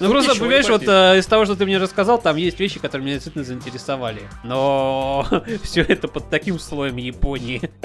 Ну, 0.00 0.10
просто, 0.10 0.34
понимаешь, 0.34 0.68
вот 0.68 0.82
э, 0.86 1.18
из 1.18 1.26
того, 1.26 1.44
что 1.44 1.54
ты 1.56 1.64
мне 1.64 1.78
рассказал, 1.78 2.20
там 2.20 2.36
есть 2.36 2.58
вещи, 2.58 2.80
которые 2.80 3.04
меня 3.04 3.14
действительно 3.14 3.44
заинтересовали. 3.44 4.22
Но 4.44 5.26
все 5.62 5.82
это 5.82 6.08
под 6.08 6.28
таким 6.30 6.58
слоем 6.58 6.96
Японии. 6.96 7.62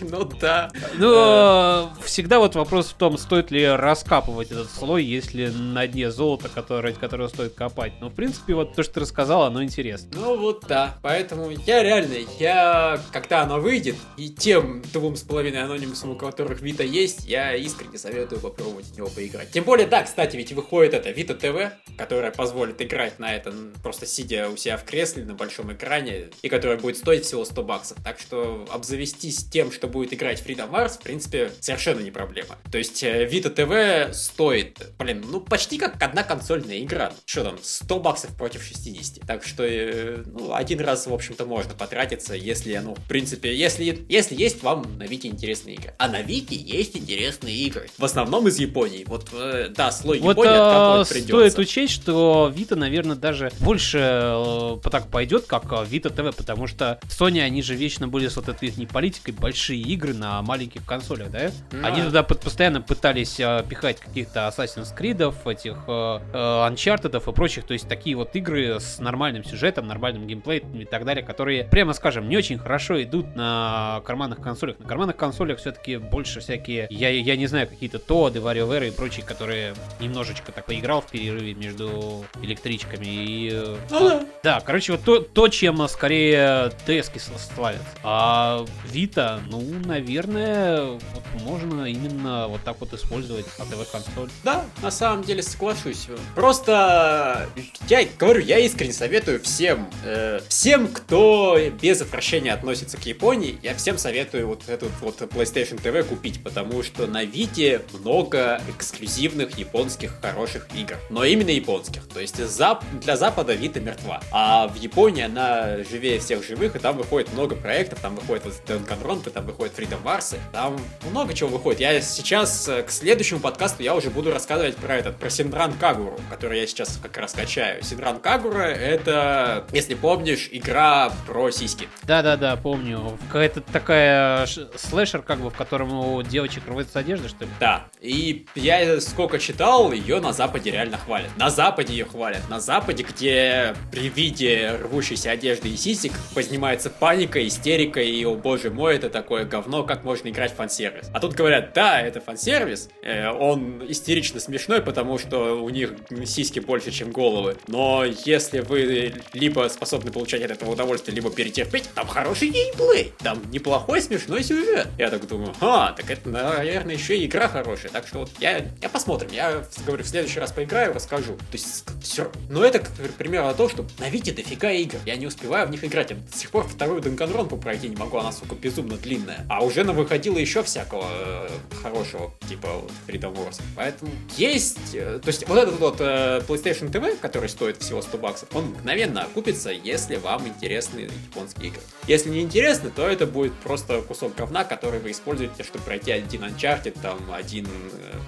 Ну, 0.00 0.24
да. 0.40 0.70
Ну, 0.94 1.12
э, 1.12 1.86
всегда 2.04 2.38
вот 2.38 2.54
вопрос 2.54 2.90
в 2.90 2.94
том, 2.94 3.18
стоит 3.18 3.50
ли 3.50 3.66
раскапывать 3.66 4.52
этот 4.52 4.70
слой, 4.70 5.04
если 5.04 5.48
на 5.48 5.88
дне 5.88 6.12
золото, 6.12 6.48
которое, 6.48 6.92
которое 6.92 7.28
стоит 7.28 7.54
копать. 7.54 7.94
Но, 8.00 8.08
в 8.08 8.14
принципе, 8.14 8.54
вот 8.54 8.76
то, 8.76 8.84
что 8.84 8.94
ты 8.94 9.00
рассказал, 9.00 9.42
оно 9.42 9.64
интересно. 9.64 10.08
Ну, 10.14 10.38
вот 10.38 10.64
да. 10.68 10.98
Поэтому 11.02 11.50
я 11.50 11.82
реально, 11.82 12.14
я, 12.38 13.00
когда 13.12 13.42
оно 13.42 13.58
выйдет, 13.58 13.96
и 14.16 14.30
тем 14.30 14.82
двум 14.92 15.16
с 15.16 15.22
половиной 15.22 15.64
анонимусам, 15.64 16.10
у 16.10 16.14
которых 16.14 16.60
Вита 16.60 16.84
есть, 16.84 17.26
я 17.26 17.54
искренне 17.56 17.98
советую 17.98 18.40
попробовать 18.40 18.86
в 18.86 18.96
него 18.96 19.08
поиграть. 19.08 19.45
Тем 19.52 19.64
более, 19.64 19.86
да, 19.86 20.02
кстати, 20.02 20.36
ведь 20.36 20.52
выходит 20.52 20.94
это 20.94 21.10
Vita 21.10 21.38
TV, 21.38 21.72
которая 21.96 22.30
позволит 22.30 22.80
играть 22.80 23.18
на 23.18 23.34
это 23.34 23.52
просто 23.82 24.06
сидя 24.06 24.48
у 24.50 24.56
себя 24.56 24.76
в 24.76 24.84
кресле 24.84 25.24
на 25.24 25.34
большом 25.34 25.72
экране, 25.72 26.26
и 26.42 26.48
которая 26.48 26.78
будет 26.78 26.96
стоить 26.96 27.24
всего 27.24 27.44
100 27.44 27.62
баксов. 27.62 27.98
Так 28.04 28.18
что 28.18 28.66
обзавестись 28.70 29.44
тем, 29.44 29.72
что 29.72 29.88
будет 29.88 30.12
играть 30.12 30.42
Freedom 30.42 30.70
Wars, 30.70 30.98
в 30.98 31.02
принципе, 31.02 31.50
совершенно 31.60 32.00
не 32.00 32.10
проблема. 32.10 32.58
То 32.70 32.78
есть 32.78 33.02
э, 33.02 33.26
Vita 33.26 33.54
TV 33.54 34.12
стоит, 34.12 34.80
блин, 34.98 35.24
ну 35.28 35.40
почти 35.40 35.78
как 35.78 36.02
одна 36.02 36.22
консольная 36.22 36.80
игра. 36.80 37.12
Что 37.24 37.44
там, 37.44 37.58
100 37.62 38.00
баксов 38.00 38.36
против 38.36 38.62
60. 38.62 39.26
Так 39.26 39.44
что, 39.44 39.64
э, 39.64 40.22
ну, 40.26 40.54
один 40.54 40.80
раз, 40.80 41.06
в 41.06 41.14
общем-то, 41.14 41.44
можно 41.46 41.74
потратиться, 41.74 42.34
если, 42.34 42.76
ну, 42.76 42.94
в 42.94 43.08
принципе, 43.08 43.54
если, 43.54 44.04
если 44.08 44.34
есть 44.34 44.62
вам 44.62 44.98
на 44.98 45.04
Вите 45.04 45.28
интересные 45.28 45.76
игры. 45.76 45.94
А 45.98 46.08
на 46.08 46.22
Вите 46.22 46.56
есть 46.56 46.96
интересные 46.96 47.56
игры. 47.56 47.88
В 47.98 48.04
основном 48.04 48.48
из 48.48 48.58
Японии. 48.58 49.04
Вот, 49.06 49.25
э, 49.25 49.25
да, 49.74 49.90
слой 49.90 50.20
вот, 50.20 50.32
Японии 50.32 50.52
э, 50.52 50.60
откапывать 50.60 51.08
придется. 51.08 51.50
стоит 51.50 51.58
учесть, 51.58 51.92
что 51.94 52.52
Vita, 52.54 52.74
наверное, 52.74 53.16
даже 53.16 53.50
больше 53.60 53.98
э, 54.02 54.76
так 54.90 55.08
пойдет, 55.08 55.46
как 55.46 55.64
э, 55.64 55.84
Vita 55.84 56.14
TV, 56.14 56.34
потому 56.34 56.66
что 56.66 56.98
Sony, 57.08 57.40
они 57.40 57.62
же 57.62 57.74
вечно 57.74 58.08
были 58.08 58.28
с 58.28 58.36
вот 58.36 58.48
этой 58.48 58.68
их 58.68 58.88
политикой 58.88 59.32
большие 59.32 59.80
игры 59.80 60.14
на 60.14 60.42
маленьких 60.42 60.84
консолях, 60.84 61.30
да? 61.30 61.50
Да. 61.70 61.88
Они 61.88 62.02
туда 62.02 62.22
под- 62.22 62.40
постоянно 62.40 62.80
пытались 62.80 63.40
э, 63.40 63.64
пихать 63.68 64.00
каких-то 64.00 64.52
Assassin's 64.54 64.96
Creed, 64.96 65.16
этих 65.50 65.84
э, 65.86 66.20
э, 66.32 66.36
Uncharted 66.70 67.16
и 67.16 67.32
прочих, 67.32 67.64
то 67.64 67.72
есть 67.72 67.88
такие 67.88 68.16
вот 68.16 68.34
игры 68.36 68.78
с 68.80 68.98
нормальным 68.98 69.44
сюжетом, 69.44 69.86
нормальным 69.86 70.26
геймплеем 70.26 70.80
и 70.80 70.84
так 70.84 71.04
далее, 71.04 71.24
которые, 71.24 71.64
прямо 71.64 71.92
скажем, 71.92 72.28
не 72.28 72.36
очень 72.36 72.58
хорошо 72.58 73.02
идут 73.02 73.34
на 73.34 74.02
карманных 74.04 74.40
консолях. 74.40 74.78
На 74.78 74.86
карманных 74.86 75.16
консолях 75.16 75.58
все-таки 75.58 75.96
больше 75.96 76.40
всякие, 76.40 76.86
я, 76.90 77.10
я 77.10 77.36
не 77.36 77.46
знаю, 77.46 77.66
какие-то 77.66 77.98
Тоады, 77.98 78.40
WarioWare 78.40 78.88
и 78.88 78.90
прочие, 78.90 79.15
которые 79.22 79.74
немножечко 80.00 80.52
так 80.52 80.66
поиграл 80.66 81.00
в 81.00 81.06
перерыве 81.06 81.54
между 81.54 82.24
электричками 82.42 83.06
и... 83.06 83.50
э, 83.52 83.76
Ну 83.90 84.08
да. 84.08 84.26
да, 84.42 84.60
короче, 84.60 84.92
вот 84.92 85.02
то, 85.02 85.20
то 85.20 85.48
чем 85.48 85.82
э, 85.82 85.88
скорее 85.88 86.72
ds 86.86 87.10
славятся. 87.54 87.86
А 88.02 88.64
Vita, 88.92 89.40
ну, 89.48 89.62
наверное, 89.84 90.84
вот 90.84 91.42
можно 91.42 91.84
именно 91.84 92.48
вот 92.48 92.62
так 92.64 92.76
вот 92.80 92.92
использовать 92.92 93.46
АТВ-консоль. 93.58 94.30
Да, 94.44 94.64
на 94.82 94.90
самом 94.90 95.22
деле 95.22 95.42
соглашусь. 95.42 96.08
Просто 96.34 97.48
я 97.88 98.06
говорю, 98.18 98.40
я 98.40 98.58
искренне 98.58 98.92
советую 98.92 99.40
всем, 99.40 99.88
э, 100.04 100.40
всем, 100.48 100.88
кто 100.88 101.58
без 101.80 102.00
отвращения 102.00 102.52
относится 102.52 102.96
к 102.96 103.06
Японии, 103.06 103.58
я 103.62 103.74
всем 103.74 103.98
советую 103.98 104.46
вот 104.48 104.68
этот 104.68 104.90
вот 105.00 105.20
PlayStation 105.20 105.80
TV 105.82 106.02
купить, 106.04 106.42
потому 106.42 106.82
что 106.82 107.06
на 107.06 107.24
Вите 107.24 107.82
много 107.98 108.60
эксклюзивных 108.68 109.05
японских 109.06 110.12
хороших 110.20 110.68
игр, 110.74 110.96
но 111.10 111.24
именно 111.24 111.50
японских. 111.50 112.06
То 112.08 112.20
есть 112.20 112.36
для 112.36 113.16
Запада 113.16 113.54
Вита 113.54 113.80
мертва, 113.80 114.20
а 114.30 114.68
в 114.68 114.76
Японии 114.76 115.24
она 115.24 115.78
живее 115.84 116.18
всех 116.18 116.44
живых, 116.44 116.76
и 116.76 116.78
там 116.78 116.96
выходит 116.96 117.32
много 117.32 117.56
проектов, 117.56 118.00
там 118.00 118.16
выходит 118.16 118.44
вот 118.44 118.54
Danganronpa, 118.66 119.30
там 119.30 119.46
выходит 119.46 119.78
Freedom 119.78 120.02
Wars, 120.02 120.38
там 120.52 120.78
много 121.10 121.34
чего 121.34 121.48
выходит. 121.48 121.80
Я 121.80 122.00
сейчас 122.00 122.68
э, 122.68 122.82
к 122.82 122.90
следующему 122.90 123.40
подкасту 123.40 123.82
я 123.82 123.94
уже 123.94 124.10
буду 124.10 124.30
рассказывать 124.32 124.76
про 124.76 124.96
этот, 124.96 125.16
про 125.16 125.30
Синдран 125.30 125.72
Кагуру, 125.74 126.18
который 126.30 126.60
я 126.60 126.66
сейчас 126.66 126.98
как 127.02 127.16
раз 127.16 127.32
качаю. 127.32 127.82
Синдран 127.82 128.20
Кагура 128.20 128.62
это, 128.62 129.66
если 129.72 129.94
помнишь, 129.94 130.48
игра 130.50 131.12
про 131.26 131.50
сиськи. 131.50 131.88
Да-да-да, 132.02 132.56
помню. 132.56 133.18
Какая-то 133.28 133.60
такая 133.60 134.46
слэшер, 134.46 135.22
как 135.22 135.40
бы, 135.40 135.50
в 135.50 135.54
котором 135.54 135.92
у 135.92 136.22
девочек 136.22 136.64
рвется 136.66 136.98
одежда, 136.98 137.28
что 137.28 137.44
ли? 137.44 137.50
Да, 137.60 137.86
и 138.00 138.46
я 138.54 138.95
сколько 139.00 139.38
читал, 139.38 139.92
ее 139.92 140.20
на 140.20 140.32
Западе 140.32 140.70
реально 140.70 140.98
хвалят. 140.98 141.30
На 141.36 141.50
Западе 141.50 141.92
ее 141.94 142.04
хвалят. 142.04 142.48
На 142.48 142.60
Западе, 142.60 143.02
где 143.02 143.74
при 143.90 144.08
виде 144.08 144.78
рвущейся 144.82 145.30
одежды 145.30 145.68
и 145.68 145.76
сисек 145.76 146.12
поднимается 146.34 146.90
паника, 146.90 147.44
истерика, 147.46 148.00
и, 148.00 148.24
о 148.24 148.34
боже 148.34 148.70
мой, 148.70 148.96
это 148.96 149.10
такое 149.10 149.44
говно, 149.44 149.84
как 149.84 150.04
можно 150.04 150.28
играть 150.28 150.52
в 150.52 150.56
фан-сервис. 150.56 151.10
А 151.12 151.20
тут 151.20 151.34
говорят, 151.34 151.72
да, 151.74 152.00
это 152.00 152.20
фан-сервис, 152.20 152.88
э, 153.02 153.28
он 153.30 153.82
истерично 153.88 154.40
смешной, 154.40 154.82
потому 154.82 155.18
что 155.18 155.62
у 155.62 155.68
них 155.68 155.94
сиськи 156.24 156.60
больше, 156.60 156.90
чем 156.90 157.10
головы. 157.10 157.56
Но 157.68 158.04
если 158.04 158.60
вы 158.60 159.14
либо 159.32 159.68
способны 159.68 160.10
получать 160.10 160.42
от 160.42 160.50
этого 160.50 160.70
удовольствие, 160.72 161.14
либо 161.14 161.30
перетерпеть, 161.30 161.88
там 161.94 162.06
хороший 162.06 162.48
геймплей, 162.48 163.12
там 163.18 163.42
неплохой 163.50 164.00
смешной 164.00 164.42
сюжет. 164.42 164.88
Я 164.98 165.10
так 165.10 165.26
думаю, 165.26 165.54
а, 165.60 165.92
так 165.92 166.10
это, 166.10 166.28
наверное, 166.28 166.94
еще 166.94 167.16
и 167.16 167.26
игра 167.26 167.48
хорошая. 167.48 167.90
Так 167.92 168.06
что 168.06 168.20
вот 168.20 168.30
я, 168.40 168.64
я 168.86 168.90
посмотрим, 168.90 169.30
я 169.32 169.64
говорю, 169.84 170.04
в 170.04 170.06
следующий 170.06 170.38
раз 170.38 170.52
поиграю, 170.52 170.94
расскажу. 170.94 171.34
То 171.36 171.52
есть, 171.52 171.84
все. 172.00 172.30
Но 172.48 172.64
это, 172.64 172.78
к 172.78 172.88
примеру, 173.18 173.52
то, 173.54 173.68
что 173.68 173.84
на 173.98 174.08
Вите 174.08 174.32
дофига 174.32 174.70
игр. 174.70 174.98
Я 175.04 175.16
не 175.16 175.26
успеваю 175.26 175.66
в 175.66 175.70
них 175.70 175.82
играть. 175.84 176.10
Я 176.10 176.16
до 176.16 176.38
сих 176.38 176.50
пор 176.50 176.68
вторую 176.68 177.02
Данганронпу 177.02 177.56
пройти 177.56 177.88
не 177.88 177.96
могу, 177.96 178.18
она, 178.18 178.30
сука, 178.30 178.54
безумно 178.54 178.96
длинная. 178.96 179.44
А 179.50 179.64
уже 179.64 179.82
на 179.82 179.92
выходило 179.92 180.38
еще 180.38 180.62
всякого 180.62 181.04
э, 181.08 181.48
хорошего, 181.82 182.32
типа 182.48 182.68
вот, 182.68 182.92
Freedom 183.08 183.34
Wars. 183.34 183.60
Поэтому 183.74 184.10
есть... 184.36 184.94
э, 184.94 185.18
то 185.20 185.28
есть 185.28 185.48
вот 185.48 185.58
этот 185.58 185.80
вот 185.80 185.96
э, 185.98 186.42
PlayStation 186.46 186.90
TV, 186.90 187.16
который 187.16 187.48
стоит 187.48 187.78
всего 187.78 188.02
100 188.02 188.18
баксов, 188.18 188.48
он 188.54 188.66
мгновенно 188.66 189.22
окупится, 189.22 189.70
если 189.70 190.16
вам 190.16 190.46
интересны 190.46 191.10
японские 191.28 191.68
игры. 191.68 191.80
Если 192.06 192.30
не 192.30 192.40
интересны, 192.40 192.90
то 192.90 193.08
это 193.08 193.26
будет 193.26 193.54
просто 193.54 194.00
кусок 194.02 194.36
говна, 194.36 194.62
который 194.62 195.00
вы 195.00 195.10
используете, 195.10 195.64
чтобы 195.64 195.84
пройти 195.84 196.12
один 196.12 196.44
Uncharted, 196.44 197.00
там 197.02 197.18
один 197.32 197.66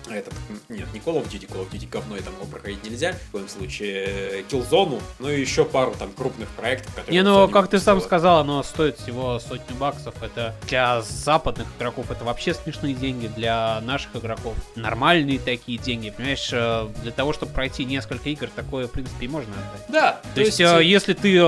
э, 0.09 0.15
этот, 0.19 0.35
нет, 0.69 0.89
не 0.93 1.01
Call 1.01 1.23
of 1.23 1.29
Duty, 1.29 1.49
Call 1.49 1.69
of 1.69 1.71
Duty 1.71 1.89
говно, 1.91 2.17
и 2.17 2.21
там 2.21 2.35
его 2.35 2.47
проходить 2.47 2.83
нельзя, 2.85 3.13
в 3.13 3.33
коем 3.33 3.49
случае 3.49 4.07
э, 4.07 4.43
Killzone, 4.49 5.01
ну 5.19 5.31
и 5.31 5.41
еще 5.41 5.65
пару 5.65 5.95
там 5.99 6.13
крупных 6.13 6.49
проектов, 6.51 6.95
которые... 6.95 7.15
Не, 7.15 7.23
ну, 7.23 7.49
как 7.49 7.69
ты 7.69 7.79
сам 7.79 8.01
сказал, 8.01 8.41
оно 8.41 8.63
стоит 8.63 8.99
всего 8.99 9.39
сотню 9.39 9.77
баксов. 9.77 10.15
Это 10.23 10.55
для 10.67 11.03
западных 11.03 11.67
игроков 11.79 12.11
это 12.11 12.25
вообще 12.25 12.55
смешные 12.55 12.95
деньги, 12.95 13.29
для 13.29 13.81
наших 13.83 14.17
игроков 14.17 14.55
нормальные 14.77 15.39
такие 15.39 15.79
деньги. 15.79 16.11
Понимаешь, 16.11 16.51
э, 16.53 16.89
для 17.03 17.13
того, 17.13 17.33
чтобы 17.33 17.53
пройти 17.53 17.85
несколько 17.85 18.29
игр, 18.29 18.49
такое, 18.55 18.87
в 18.87 18.93
принципе, 18.93 19.27
и 19.27 19.29
можно 19.29 19.53
отдать. 19.53 19.87
Да, 19.89 20.21
То 20.35 20.41
есть, 20.41 20.61
э, 20.61 20.81
если 20.83 21.15
ты 21.15 21.39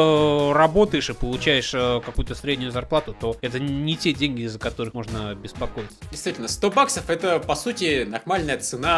работаешь 0.53 1.09
и 1.11 1.13
получаешь 1.13 1.71
какую-то 2.05 2.35
среднюю 2.35 2.71
зарплату, 2.71 3.17
то 3.19 3.37
это 3.41 3.59
не 3.59 3.97
те 3.97 4.13
деньги, 4.13 4.47
за 4.47 4.59
которых 4.59 4.95
можно 4.95 5.35
беспокоиться. 5.35 5.97
Действительно, 6.11 6.49
100 6.49 6.71
баксов 6.71 7.11
это, 7.11 7.39
по 7.39 7.55
сути, 7.55 8.07
нормальная 8.09 8.59
цена, 8.59 8.90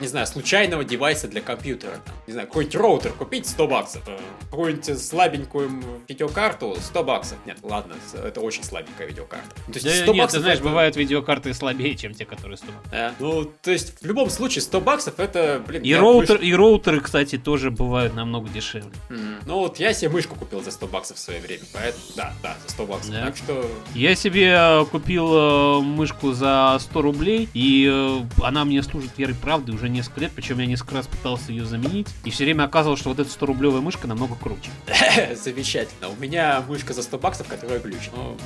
не 0.00 0.06
знаю, 0.06 0.26
случайного 0.26 0.84
девайса 0.84 1.28
для 1.28 1.40
компьютера. 1.40 1.92
Там, 2.04 2.14
не 2.26 2.32
знаю, 2.32 2.48
какой-нибудь 2.48 2.76
роутер 2.76 3.12
купить 3.12 3.46
100 3.46 3.66
баксов, 3.68 4.02
э, 4.08 4.18
какую-нибудь 4.50 5.00
слабенькую 5.00 5.70
видеокарту 6.08 6.76
100 6.80 7.04
баксов. 7.04 7.38
Нет, 7.46 7.58
ладно, 7.62 7.94
это 8.14 8.40
очень 8.40 8.64
слабенькая 8.64 9.06
видеокарта. 9.06 9.46
Ну, 9.66 9.72
То 9.72 9.78
есть 9.78 9.86
Да, 9.86 10.02
100 10.04 10.12
нет, 10.12 10.22
баксов 10.22 10.38
ты 10.38 10.42
знаешь, 10.42 10.58
это- 10.58 10.68
бывают 10.68 10.96
видеокарты 10.96 11.54
слабее, 11.54 11.94
чем 11.96 12.14
те, 12.14 12.24
которые 12.24 12.56
стоят. 12.56 12.74
Да. 12.90 13.14
Ну, 13.18 13.44
то 13.62 13.70
есть, 13.70 14.00
в 14.02 14.06
любом 14.06 14.30
случае, 14.30 14.62
100 14.62 14.80
баксов 14.80 15.18
это, 15.20 15.62
блин... 15.66 15.82
И, 15.82 15.94
роутер, 15.94 16.36
мышь- 16.38 16.44
и 16.44 16.54
роутеры, 16.54 17.00
кстати, 17.00 17.38
тоже 17.38 17.70
бывают 17.70 18.14
намного 18.14 18.48
дешевле. 18.48 18.90
М, 19.10 19.38
Ну, 19.46 19.58
вот 19.58 19.78
я 19.78 19.92
себе 19.92 20.10
мышку 20.10 20.34
купил 20.36 20.62
за 20.62 20.70
100 20.70 20.86
баксов 20.86 21.16
в 21.16 21.20
свое 21.20 21.40
время, 21.40 21.62
поэтому, 21.72 22.04
да, 22.16 22.32
да, 22.42 22.56
за 22.66 22.72
100 22.72 22.86
баксов. 22.86 23.10
Да. 23.12 23.26
Так 23.26 23.36
что, 23.36 23.66
Я 23.94 24.14
себе 24.14 24.54
э, 24.56 24.84
купил 24.86 25.32
э, 25.34 25.80
мышку 25.80 26.32
за 26.32 26.76
100 26.80 27.02
рублей, 27.02 27.48
и 27.54 27.88
э, 27.90 28.20
она 28.44 28.64
мне 28.64 28.82
служит 28.82 29.10
верой 29.22 29.32
и 29.32 29.34
правдой 29.34 29.74
уже 29.74 29.88
несколько 29.88 30.22
лет, 30.22 30.32
причем 30.34 30.58
я 30.58 30.66
несколько 30.66 30.96
раз 30.96 31.06
пытался 31.06 31.52
ее 31.52 31.64
заменить, 31.64 32.08
и 32.24 32.30
все 32.30 32.44
время 32.44 32.64
оказывалось, 32.64 33.00
что 33.00 33.10
вот 33.10 33.20
эта 33.20 33.30
100-рублевая 33.30 33.80
мышка 33.80 34.08
намного 34.08 34.34
круче. 34.34 34.70
Замечательно. 35.36 36.08
У 36.08 36.16
меня 36.16 36.62
мышка 36.66 36.92
за 36.92 37.02
100 37.02 37.18
баксов, 37.18 37.46
которая 37.46 37.78
глючит. 37.78 38.10
Ну, 38.16 38.36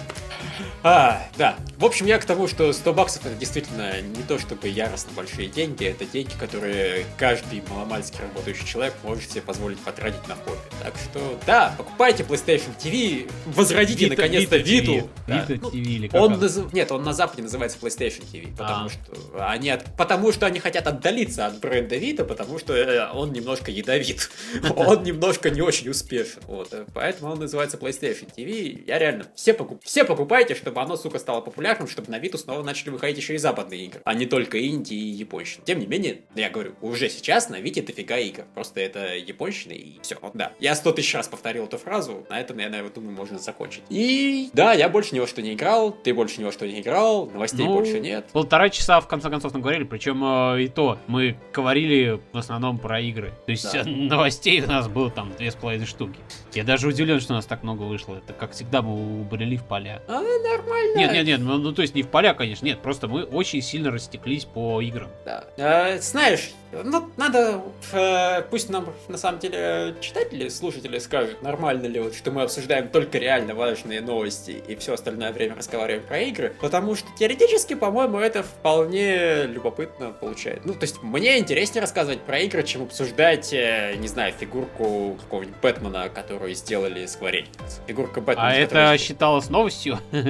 а, 0.83 1.27
да. 1.37 1.57
В 1.79 1.85
общем, 1.85 2.07
я 2.07 2.19
к 2.19 2.25
тому, 2.25 2.47
что 2.47 2.73
100 2.73 2.93
баксов 2.93 3.27
это 3.27 3.35
действительно 3.35 4.01
не 4.01 4.23
то 4.23 4.39
чтобы 4.39 4.69
яростно 4.69 5.13
большие 5.15 5.49
деньги, 5.49 5.85
это 5.85 6.05
деньги, 6.05 6.33
которые 6.39 7.07
каждый 7.19 7.63
маломальски 7.71 8.21
работающий 8.21 8.67
человек 8.67 8.95
может 9.03 9.31
себе 9.31 9.43
позволить 9.43 9.79
потратить 9.79 10.27
на 10.29 10.35
хобби. 10.35 10.59
Так 10.83 10.95
что, 10.97 11.39
да, 11.47 11.75
покупайте 11.77 12.23
PlayStation 12.23 12.71
TV, 12.79 13.31
возродите 13.47 14.09
наконец-то 14.09 14.57
TV. 14.57 14.63
Виту. 14.63 15.11
Да. 15.27 15.45
Vita 15.45 15.59
Ну, 15.61 15.71
TV 15.71 15.81
или 15.81 16.09
как 16.09 16.21
он 16.21 16.41
Нет, 16.73 16.93
он 16.93 17.03
на 17.03 17.13
Западе 17.13 17.43
называется 17.43 17.79
PlayStation 17.81 18.23
TV, 18.31 18.55
потому 18.57 18.87
А. 18.87 18.89
что 18.91 19.49
они 19.49 19.71
от... 19.71 19.97
потому 19.97 20.33
что 20.33 20.47
они 20.47 20.56
хотят 20.59 20.87
отдалиться 20.87 21.47
от 21.47 21.59
бренда 21.61 21.97
Vita, 21.97 22.25
потому 22.25 22.59
что 22.59 22.75
э, 22.75 23.11
он 23.13 23.33
немножко 23.33 23.71
ядовит, 23.71 24.31
он 24.77 25.03
немножко 25.03 25.51
не 25.51 25.61
очень 25.61 25.89
успешен, 25.89 26.43
вот, 26.47 26.73
э, 26.73 26.87
поэтому 26.95 27.33
он 27.33 27.39
называется 27.39 27.77
PlayStation 27.77 28.29
TV. 28.35 28.85
Я 28.87 28.99
реально 28.99 29.27
все 29.35 29.55
покуп... 29.55 29.83
все 29.85 30.05
покупайте, 30.05 30.55
чтобы 30.55 30.81
оно, 30.81 30.97
сука, 30.97 31.19
стало 31.19 31.41
популярным, 31.41 31.89
чтобы 31.89 32.11
на 32.11 32.19
Vita 32.19 32.37
снова 32.37 32.63
начали 32.63 32.91
выходить 32.91 33.19
еще 33.19 33.35
и 33.35 33.39
западные 33.39 33.87
игры, 33.87 34.01
а 34.05 34.15
не 34.15 34.27
только 34.27 34.65
инди 34.65 34.95
и 34.95 35.11
японщина. 35.11 35.65
Тем 35.65 35.79
не 35.79 35.87
менее, 35.87 36.23
я 36.35 36.51
говорю, 36.51 36.75
уже 36.81 37.09
сейчас 37.09 37.49
на 37.49 37.61
Vita 37.61 37.85
дофига 37.85 38.19
игр, 38.19 38.45
просто 38.55 38.81
это 38.81 39.17
японщина 39.17 39.73
и 39.73 40.01
все. 40.03 40.17
Вот, 40.21 40.33
да, 40.35 40.53
я 40.61 40.75
сто 40.75 40.93
тысяч 40.93 41.15
раз 41.15 41.29
повторил 41.29 41.65
эту 41.65 41.79
фразу, 41.79 42.27
на 42.29 42.41
этом 42.41 42.59
я, 42.59 42.69
наверное, 42.69 42.93
думаю, 42.93 43.15
можно 43.15 43.39
закончить. 43.39 43.83
И 43.89 44.51
да, 44.53 44.73
я 44.73 44.89
больше 44.89 45.15
ни 45.15 45.21
во 45.21 45.27
что 45.27 45.43
не 45.43 45.55
играл, 45.55 45.93
ты 45.93 46.15
больше 46.15 46.41
ни 46.41 46.45
во 46.45 46.53
что 46.53 46.67
не 46.67 46.81
играл, 46.81 47.27
новостей 47.27 47.67
Ну, 47.67 47.75
больше 47.75 48.01
нет. 48.01 48.27
Полтора 48.33 48.71
часа, 48.71 49.01
в 49.01 49.09
конце 49.09 49.31
концов, 49.31 49.55
наговорили, 49.55 49.85
причем 49.85 50.23
э, 50.55 50.63
и 50.63 50.69
то, 50.69 50.99
мы 51.07 51.37
говорили 51.53 52.21
в 52.33 52.39
основном 52.39 52.79
про 52.79 53.01
игры. 53.01 53.33
То 53.47 53.53
есть 53.53 53.73
Да. 53.73 53.81
э, 53.81 53.85
новостей 53.85 54.63
у 54.63 54.67
нас 54.67 54.89
было 54.89 55.11
там 55.11 55.33
две 55.37 55.51
с 55.51 55.55
половиной 55.55 55.87
штуки. 55.87 56.19
Я 56.53 56.65
даже 56.65 56.89
удивлен, 56.89 57.21
что 57.21 57.33
у 57.33 57.37
нас 57.37 57.47
так 57.47 57.63
много 57.63 57.83
вышло. 57.83 58.17
Это, 58.17 58.33
как 58.33 58.53
всегда, 58.53 58.83
мы 58.83 59.21
убрели 59.23 59.57
в 59.57 59.65
поля. 59.65 60.03
А, 60.09 60.21
нормально. 60.21 60.97
Нет, 60.99 61.13
нет, 61.13 61.27
нет, 61.27 61.41
ну, 61.41 61.59
ну 61.59 61.73
то 61.73 61.83
есть 61.83 61.95
не 61.95 62.03
в 62.03 62.09
поля, 62.09 62.35
конечно, 62.35 62.65
нет, 62.67 62.81
просто 62.81 63.09
мы 63.09 63.25
очень 63.25 63.63
сильно 63.63 63.91
растеклись 63.91 64.45
по 64.45 64.81
играм. 64.81 65.09
Да. 65.25 65.45
А, 65.59 65.99
знаешь, 65.99 66.51
ну, 66.73 67.11
надо, 67.17 67.63
э, 67.93 68.43
пусть 68.51 68.69
нам, 68.71 68.93
на 69.09 69.19
самом 69.19 69.39
деле, 69.39 69.95
читатели, 70.01 70.49
слушатели 70.49 70.99
скажут, 70.99 71.43
нормально 71.43 71.87
ли 71.87 72.01
вот, 72.01 72.15
что 72.15 72.31
мы 72.31 72.43
обсуждаем 72.43 72.89
только 72.89 73.19
реально 73.19 73.55
важные 73.55 74.01
новости 74.01 74.63
и 74.67 74.77
все 74.77 74.95
остальное 74.95 75.33
время 75.33 75.57
разговариваем 75.57 76.05
про 76.07 76.21
игры, 76.21 76.55
потому 76.61 76.95
что 76.95 77.09
теоретически, 77.19 77.75
по-моему, 77.75 78.19
это 78.19 78.43
вполне 78.43 79.45
любопытно 79.45 80.11
получает. 80.11 80.65
Ну, 80.65 80.75
то 80.75 80.83
есть, 80.83 81.03
мне 81.03 81.39
интереснее 81.39 81.81
рассказывать 81.81 82.21
про 82.23 82.41
игры, 82.41 82.63
чем 82.63 82.83
обсуждать, 82.83 83.53
э, 83.53 83.95
не 83.97 84.09
знаю, 84.09 84.33
фигурку 84.39 85.17
какого-нибудь 85.21 85.57
Бэтмена, 85.63 86.09
которую 86.09 86.55
сделали 86.55 87.05
Square 87.05 87.45
Enix. 87.45 87.81
Фигурка 87.87 88.21
Бэтмена. 88.21 88.49
А 88.49 88.55
это 88.55 88.99
считалось 88.99 89.49
новостью? 89.51 89.99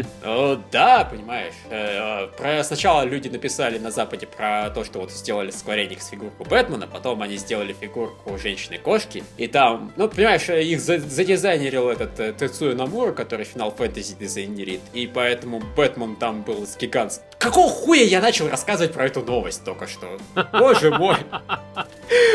Да, 0.73 1.09
понимаешь. 1.11 1.55
Э, 1.71 2.27
про... 2.37 2.63
Сначала 2.63 3.03
люди 3.03 3.29
написали 3.29 3.79
на 3.79 3.91
Западе 3.91 4.27
про 4.27 4.71
то, 4.71 4.85
что 4.85 5.01
вот 5.01 5.11
сделали 5.11 5.51
Square 5.51 5.89
Enix 5.89 6.11
фигурку 6.11 6.26
фигурку 6.27 6.45
Бэтмена, 6.45 6.87
потом 6.87 7.23
они 7.23 7.37
сделали 7.37 7.73
фигурку 7.73 8.39
женщины-кошки, 8.39 9.25
и 9.37 9.47
там, 9.47 9.93
ну, 9.97 10.09
понимаешь, 10.09 10.49
их 10.49 10.81
задизайнерил 10.81 11.89
этот 11.89 12.19
э, 12.21 12.35
Тецуя 12.39 12.75
Намура, 12.75 13.13
который 13.13 13.45
финал 13.45 13.71
фэнтези 13.71 14.15
дизайнерит, 14.19 14.81
и 14.93 15.07
поэтому 15.07 15.63
Бэтмен 15.77 16.17
там 16.17 16.43
был 16.43 16.67
с 16.67 16.77
гигантским... 16.77 17.25
Какого 17.39 17.69
хуя 17.69 18.03
я 18.03 18.21
начал 18.21 18.49
рассказывать 18.49 18.93
про 18.93 19.07
эту 19.07 19.23
новость 19.23 19.65
только 19.65 19.87
что? 19.87 20.19
Боже 20.53 20.91
мой! 20.91 21.17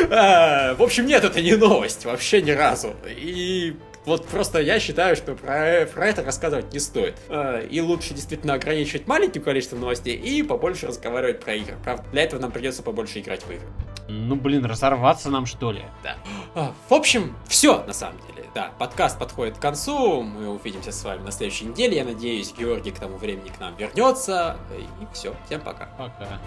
А, 0.09 0.75
в 0.75 0.83
общем, 0.83 1.05
нет, 1.05 1.23
это 1.23 1.41
не 1.41 1.55
новость, 1.55 2.05
вообще 2.05 2.41
ни 2.41 2.51
разу. 2.51 2.95
И 3.07 3.75
вот 4.05 4.27
просто 4.27 4.59
я 4.59 4.79
считаю, 4.79 5.15
что 5.15 5.35
про, 5.35 5.85
про 5.85 6.07
это 6.07 6.23
рассказывать 6.23 6.73
не 6.73 6.79
стоит. 6.79 7.15
А, 7.29 7.59
и 7.59 7.79
лучше 7.81 8.13
действительно 8.13 8.53
ограничивать 8.53 9.07
маленьким 9.07 9.43
количеством 9.43 9.81
новостей 9.81 10.15
и 10.15 10.43
побольше 10.43 10.87
разговаривать 10.87 11.39
про 11.39 11.55
игры. 11.55 11.75
Правда, 11.83 12.03
для 12.11 12.23
этого 12.23 12.39
нам 12.39 12.51
придется 12.51 12.83
побольше 12.83 13.19
играть 13.19 13.43
в 13.43 13.51
игры. 13.51 13.67
Ну, 14.07 14.35
блин, 14.35 14.65
разорваться 14.65 15.29
нам, 15.29 15.45
что 15.45 15.71
ли? 15.71 15.83
Да. 16.03 16.17
А, 16.55 16.73
в 16.89 16.93
общем, 16.93 17.35
все, 17.47 17.83
на 17.83 17.93
самом 17.93 18.19
деле. 18.27 18.49
Да, 18.53 18.71
подкаст 18.77 19.17
подходит 19.17 19.57
к 19.57 19.61
концу. 19.61 20.21
Мы 20.23 20.49
увидимся 20.49 20.91
с 20.91 21.03
вами 21.03 21.21
на 21.21 21.31
следующей 21.31 21.65
неделе. 21.65 21.97
Я 21.97 22.03
надеюсь, 22.03 22.53
Георгий 22.57 22.91
к 22.91 22.99
тому 22.99 23.17
времени 23.17 23.49
к 23.49 23.59
нам 23.59 23.75
вернется. 23.77 24.57
И 25.01 25.13
все. 25.13 25.33
Всем 25.45 25.61
пока. 25.61 25.85
Пока. 25.97 26.39